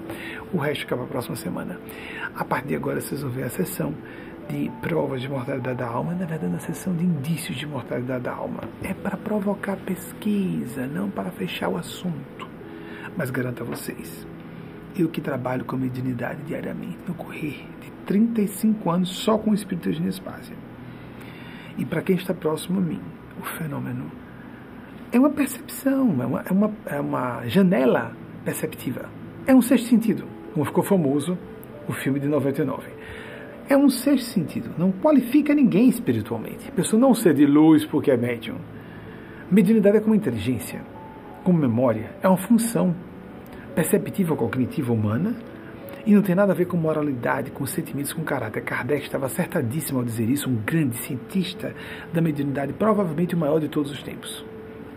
O 0.52 0.58
resto 0.58 0.80
fica 0.80 0.96
para 0.96 1.04
a 1.04 1.08
próxima 1.08 1.36
semana. 1.36 1.80
A 2.34 2.44
partir 2.44 2.68
de 2.68 2.76
agora 2.76 3.00
vocês 3.00 3.22
vão 3.22 3.30
ver 3.30 3.44
a 3.44 3.50
sessão 3.50 3.94
de 4.48 4.70
provas 4.80 5.20
de 5.20 5.28
mortalidade 5.28 5.78
da 5.78 5.86
alma, 5.86 6.14
na 6.14 6.24
verdade, 6.24 6.54
a 6.54 6.58
sessão 6.58 6.94
de 6.96 7.04
indícios 7.04 7.56
de 7.56 7.66
mortalidade 7.66 8.24
da 8.24 8.32
alma. 8.32 8.60
É 8.82 8.94
para 8.94 9.16
provocar 9.16 9.76
pesquisa, 9.76 10.86
não 10.86 11.10
para 11.10 11.30
fechar 11.30 11.68
o 11.68 11.76
assunto. 11.76 12.48
Mas 13.16 13.30
garanto 13.30 13.62
a 13.62 13.66
vocês, 13.66 14.26
eu 14.96 15.08
que 15.08 15.20
trabalho 15.20 15.64
com 15.64 15.76
mediunidade 15.76 16.42
diariamente, 16.44 16.98
no 17.06 17.14
correr 17.14 17.66
de 17.80 17.87
35 18.08 18.90
anos 18.90 19.10
só 19.10 19.36
com 19.36 19.50
o 19.50 19.54
espírito 19.54 19.92
de 19.92 20.00
Nespásia. 20.00 20.56
E 21.76 21.84
para 21.84 22.00
quem 22.00 22.16
está 22.16 22.32
próximo 22.32 22.78
a 22.78 22.82
mim, 22.82 23.00
o 23.38 23.44
fenômeno 23.44 24.10
é 25.12 25.18
uma 25.18 25.30
percepção, 25.30 26.16
é 26.20 26.26
uma, 26.26 26.40
é 26.40 26.52
uma, 26.52 26.72
é 26.86 27.00
uma 27.00 27.46
janela 27.46 28.12
perceptiva. 28.44 29.10
É 29.46 29.54
um 29.54 29.60
sexto 29.60 29.88
sentido, 29.88 30.24
como 30.54 30.64
ficou 30.64 30.82
famoso 30.82 31.38
o 31.86 31.92
filme 31.92 32.18
de 32.18 32.26
99. 32.26 32.88
É 33.68 33.76
um 33.76 33.90
sexto 33.90 34.24
sentido, 34.24 34.70
não 34.78 34.90
qualifica 34.90 35.54
ninguém 35.54 35.90
espiritualmente. 35.90 36.66
A 36.68 36.72
pessoa 36.72 36.98
não 36.98 37.14
ser 37.14 37.34
de 37.34 37.44
luz 37.44 37.84
porque 37.84 38.10
é 38.10 38.16
médium. 38.16 38.56
Mediunidade 39.50 39.98
é 39.98 40.00
como 40.00 40.14
inteligência, 40.14 40.80
como 41.44 41.58
memória, 41.58 42.10
é 42.22 42.28
uma 42.28 42.38
função 42.38 42.94
perceptiva 43.74 44.34
cognitiva 44.34 44.92
humana 44.92 45.36
e 46.06 46.14
não 46.14 46.22
tem 46.22 46.34
nada 46.34 46.52
a 46.52 46.54
ver 46.54 46.66
com 46.66 46.76
moralidade, 46.76 47.50
com 47.50 47.66
sentimentos, 47.66 48.12
com 48.12 48.22
caráter. 48.22 48.62
Kardec 48.62 49.04
estava 49.04 49.26
acertadíssimo 49.26 49.98
ao 49.98 50.04
dizer 50.04 50.28
isso, 50.28 50.48
um 50.48 50.56
grande 50.56 50.96
cientista 50.96 51.74
da 52.12 52.20
mediunidade, 52.20 52.72
provavelmente 52.72 53.34
o 53.34 53.38
maior 53.38 53.60
de 53.60 53.68
todos 53.68 53.90
os 53.90 54.02
tempos. 54.02 54.44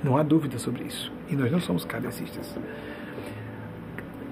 Não 0.03 0.18
há 0.18 0.23
dúvida 0.23 0.57
sobre 0.57 0.84
isso. 0.86 1.11
E 1.30 1.36
nós 1.36 1.52
não 1.52 1.60
somos 1.60 1.86
kardecistas. 1.86 2.57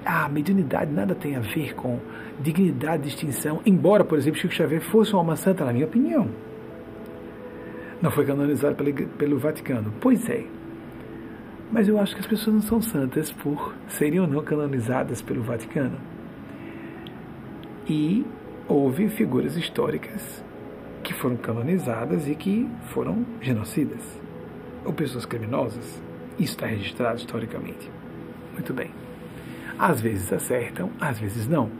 A 0.05 0.27
mediunidade 0.29 0.91
nada 0.91 1.13
tem 1.13 1.35
a 1.35 1.39
ver 1.39 1.75
com 1.75 1.99
dignidade, 2.39 3.03
distinção, 3.03 3.61
embora, 3.65 4.03
por 4.03 4.17
exemplo, 4.17 4.39
Chico 4.39 4.53
Xavier 4.53 4.81
fosse 4.81 5.11
uma 5.13 5.19
alma 5.19 5.35
santa, 5.35 5.65
na 5.65 5.73
minha 5.73 5.85
opinião. 5.85 6.29
Não 8.01 8.09
foi 8.09 8.25
canonizado 8.25 8.75
pelo, 8.75 9.07
pelo 9.09 9.37
Vaticano. 9.37 9.93
Pois 9.99 10.27
é. 10.29 10.45
Mas 11.71 11.87
eu 11.87 11.99
acho 11.99 12.15
que 12.15 12.21
as 12.21 12.27
pessoas 12.27 12.55
não 12.55 12.61
são 12.61 12.81
santas 12.81 13.31
por 13.31 13.75
serem 13.87 14.19
ou 14.19 14.27
não 14.27 14.41
canonizadas 14.41 15.21
pelo 15.21 15.43
Vaticano. 15.43 15.97
E 17.89 18.23
houve 18.67 19.09
figuras 19.09 19.57
históricas 19.57 20.43
que 21.03 21.11
foram 21.11 21.35
canonizadas 21.35 22.27
e 22.27 22.35
que 22.35 22.69
foram 22.89 23.25
genocidas, 23.41 24.21
ou 24.85 24.93
pessoas 24.93 25.25
criminosas. 25.25 25.99
Isso 26.37 26.53
está 26.53 26.67
registrado 26.67 27.17
historicamente. 27.17 27.91
Muito 28.53 28.73
bem. 28.75 28.91
Às 29.79 30.01
vezes 30.01 30.31
acertam, 30.31 30.91
às 31.01 31.19
vezes 31.19 31.47
não, 31.47 31.71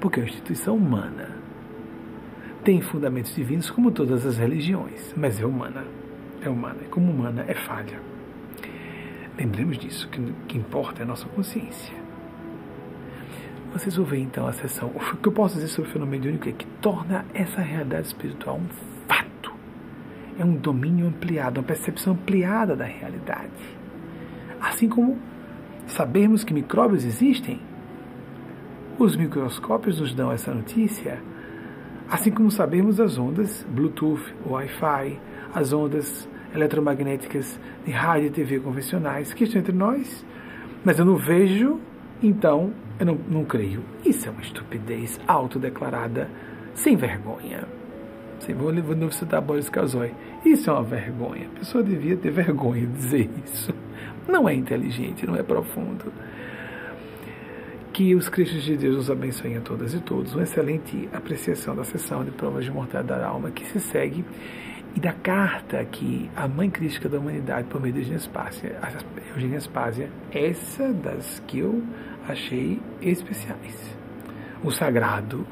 porque 0.00 0.20
é 0.20 0.22
uma 0.22 0.28
instituição 0.30 0.74
humana. 0.74 1.36
Tem 2.64 2.80
fundamentos 2.80 3.34
divinos 3.34 3.70
como 3.70 3.90
todas 3.90 4.24
as 4.24 4.38
religiões, 4.38 5.12
mas 5.16 5.38
é 5.38 5.44
humana. 5.44 5.84
É 6.40 6.48
humana. 6.48 6.78
E 6.82 6.88
como 6.88 7.12
humana, 7.12 7.44
é 7.46 7.54
falha. 7.54 8.00
Lembremos 9.36 9.76
disso, 9.76 10.08
que 10.08 10.18
o 10.18 10.34
que 10.46 10.56
importa 10.56 11.02
é 11.02 11.04
a 11.04 11.06
nossa 11.06 11.28
consciência. 11.28 12.07
Vocês 13.72 13.96
vão 13.96 14.04
ver 14.04 14.20
então 14.20 14.46
a 14.46 14.52
sessão. 14.52 14.90
O 14.94 15.16
que 15.16 15.28
eu 15.28 15.32
posso 15.32 15.54
dizer 15.56 15.68
sobre 15.68 15.90
o 15.90 15.92
fenômeno 15.92 16.16
mediúnico 16.16 16.48
é 16.48 16.52
que 16.52 16.66
torna 16.80 17.24
essa 17.34 17.60
realidade 17.60 18.06
espiritual 18.06 18.56
um 18.56 18.68
fato. 19.06 19.52
É 20.38 20.44
um 20.44 20.54
domínio 20.54 21.06
ampliado, 21.06 21.60
uma 21.60 21.66
percepção 21.66 22.14
ampliada 22.14 22.74
da 22.74 22.84
realidade. 22.84 23.50
Assim 24.60 24.88
como 24.88 25.18
sabermos 25.86 26.44
que 26.44 26.54
micróbios 26.54 27.04
existem, 27.04 27.60
os 28.98 29.14
microscópios 29.14 30.00
nos 30.00 30.14
dão 30.14 30.32
essa 30.32 30.52
notícia, 30.52 31.22
assim 32.10 32.30
como 32.30 32.50
sabemos 32.50 32.98
as 32.98 33.18
ondas 33.18 33.64
Bluetooth, 33.70 34.34
Wi-Fi, 34.46 35.20
as 35.54 35.72
ondas 35.72 36.28
eletromagnéticas 36.54 37.60
de 37.84 37.92
rádio 37.92 38.28
e 38.28 38.30
TV 38.30 38.60
convencionais 38.60 39.32
que 39.34 39.44
estão 39.44 39.60
entre 39.60 39.74
nós, 39.74 40.24
mas 40.84 40.98
eu 40.98 41.04
não 41.04 41.16
vejo, 41.16 41.78
então 42.22 42.72
eu 42.98 43.06
não, 43.06 43.14
não 43.28 43.44
creio. 43.44 43.82
Isso 44.04 44.28
é 44.28 44.30
uma 44.30 44.42
estupidez 44.42 45.20
autodeclarada, 45.26 46.28
sem 46.74 46.96
vergonha. 46.96 47.64
Sim, 48.40 48.54
vou, 48.54 48.72
vou 48.72 49.10
citar 49.10 49.40
Boris 49.40 49.68
Casoy. 49.68 50.12
Isso 50.44 50.70
é 50.70 50.72
uma 50.72 50.82
vergonha. 50.82 51.48
A 51.54 51.58
pessoa 51.58 51.82
devia 51.82 52.16
ter 52.16 52.30
vergonha 52.30 52.86
de 52.86 52.92
dizer 52.92 53.30
isso. 53.44 53.74
Não 54.28 54.48
é 54.48 54.54
inteligente, 54.54 55.26
não 55.26 55.36
é 55.36 55.42
profundo. 55.42 56.12
Que 57.92 58.14
os 58.14 58.28
Cristos 58.28 58.62
de 58.62 58.76
Deus 58.76 58.96
os 58.96 59.10
abençoem 59.10 59.56
a 59.56 59.60
todas 59.60 59.94
e 59.94 60.00
todos. 60.00 60.34
Uma 60.34 60.44
excelente 60.44 61.08
apreciação 61.12 61.74
da 61.74 61.82
sessão 61.82 62.24
de 62.24 62.30
provas 62.30 62.64
de 62.64 62.70
mortalidade 62.70 63.20
da 63.20 63.26
alma 63.26 63.50
que 63.50 63.64
se 63.64 63.80
segue 63.80 64.24
e 64.94 65.00
da 65.00 65.12
carta 65.12 65.84
que 65.84 66.30
a 66.36 66.46
mãe 66.46 66.70
crítica 66.70 67.08
da 67.08 67.18
humanidade, 67.18 67.68
por 67.68 67.80
meio 67.80 67.92
de 67.94 68.00
Eugênia 68.00 68.18
Spásia, 68.18 68.76
Eugênia 69.34 69.60
Spásia, 69.60 70.10
essa 70.32 70.92
das 70.92 71.40
que 71.46 71.58
eu 71.58 71.82
achei 72.28 72.80
especiais. 73.00 73.96
o 74.62 74.70
sagrado 74.70 75.46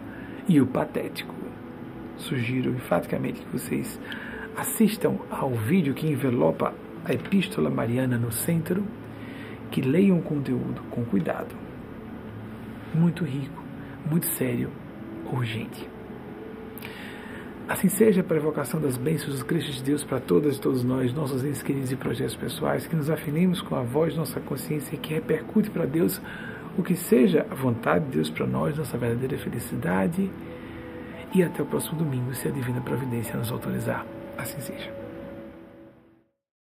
e 0.48 0.60
o 0.60 0.66
patético. 0.66 1.34
Sugiro 2.16 2.70
enfaticamente 2.70 3.40
que 3.40 3.52
vocês 3.52 4.00
assistam 4.56 5.16
ao 5.30 5.50
vídeo 5.50 5.94
que 5.94 6.06
envelopa 6.06 6.74
a 7.04 7.12
Epístola 7.12 7.70
Mariana 7.70 8.18
no 8.18 8.32
centro, 8.32 8.84
que 9.70 9.80
leiam 9.80 10.18
o 10.18 10.22
conteúdo 10.22 10.82
com 10.90 11.04
cuidado. 11.04 11.54
Muito 12.94 13.24
rico, 13.24 13.62
muito 14.10 14.26
sério, 14.26 14.70
urgente. 15.32 15.88
Assim 17.68 17.88
seja 17.88 18.22
para 18.22 18.36
a 18.36 18.40
evocação 18.40 18.80
das 18.80 18.96
bênçãos 18.96 19.34
dos 19.34 19.42
Cristo 19.42 19.72
de 19.72 19.82
Deus 19.82 20.04
para 20.04 20.20
todas 20.20 20.56
e 20.56 20.60
todos 20.60 20.84
nós, 20.84 21.12
nossos 21.12 21.44
entes 21.44 21.62
queridos 21.62 21.92
e 21.92 21.96
projetos 21.96 22.36
pessoais, 22.36 22.86
que 22.86 22.96
nos 22.96 23.10
afinemos 23.10 23.60
com 23.60 23.74
a 23.74 23.82
voz 23.82 24.12
de 24.12 24.18
nossa 24.18 24.40
consciência 24.40 24.96
que 24.96 25.14
repercute 25.14 25.68
para 25.70 25.84
Deus 25.84 26.20
o 26.78 26.82
que 26.82 26.96
seja 26.96 27.46
a 27.50 27.54
vontade 27.54 28.04
de 28.06 28.12
Deus 28.12 28.30
para 28.30 28.46
nós, 28.46 28.76
nossa 28.76 28.96
verdadeira 28.98 29.38
felicidade. 29.38 30.30
E 31.34 31.42
até 31.42 31.62
o 31.62 31.66
próximo 31.66 31.98
domingo, 31.98 32.34
se 32.34 32.48
a 32.48 32.50
Divina 32.50 32.80
Providência 32.80 33.36
nos 33.36 33.50
autorizar. 33.50 34.06
Assim 34.38 34.60
seja. 34.60 34.95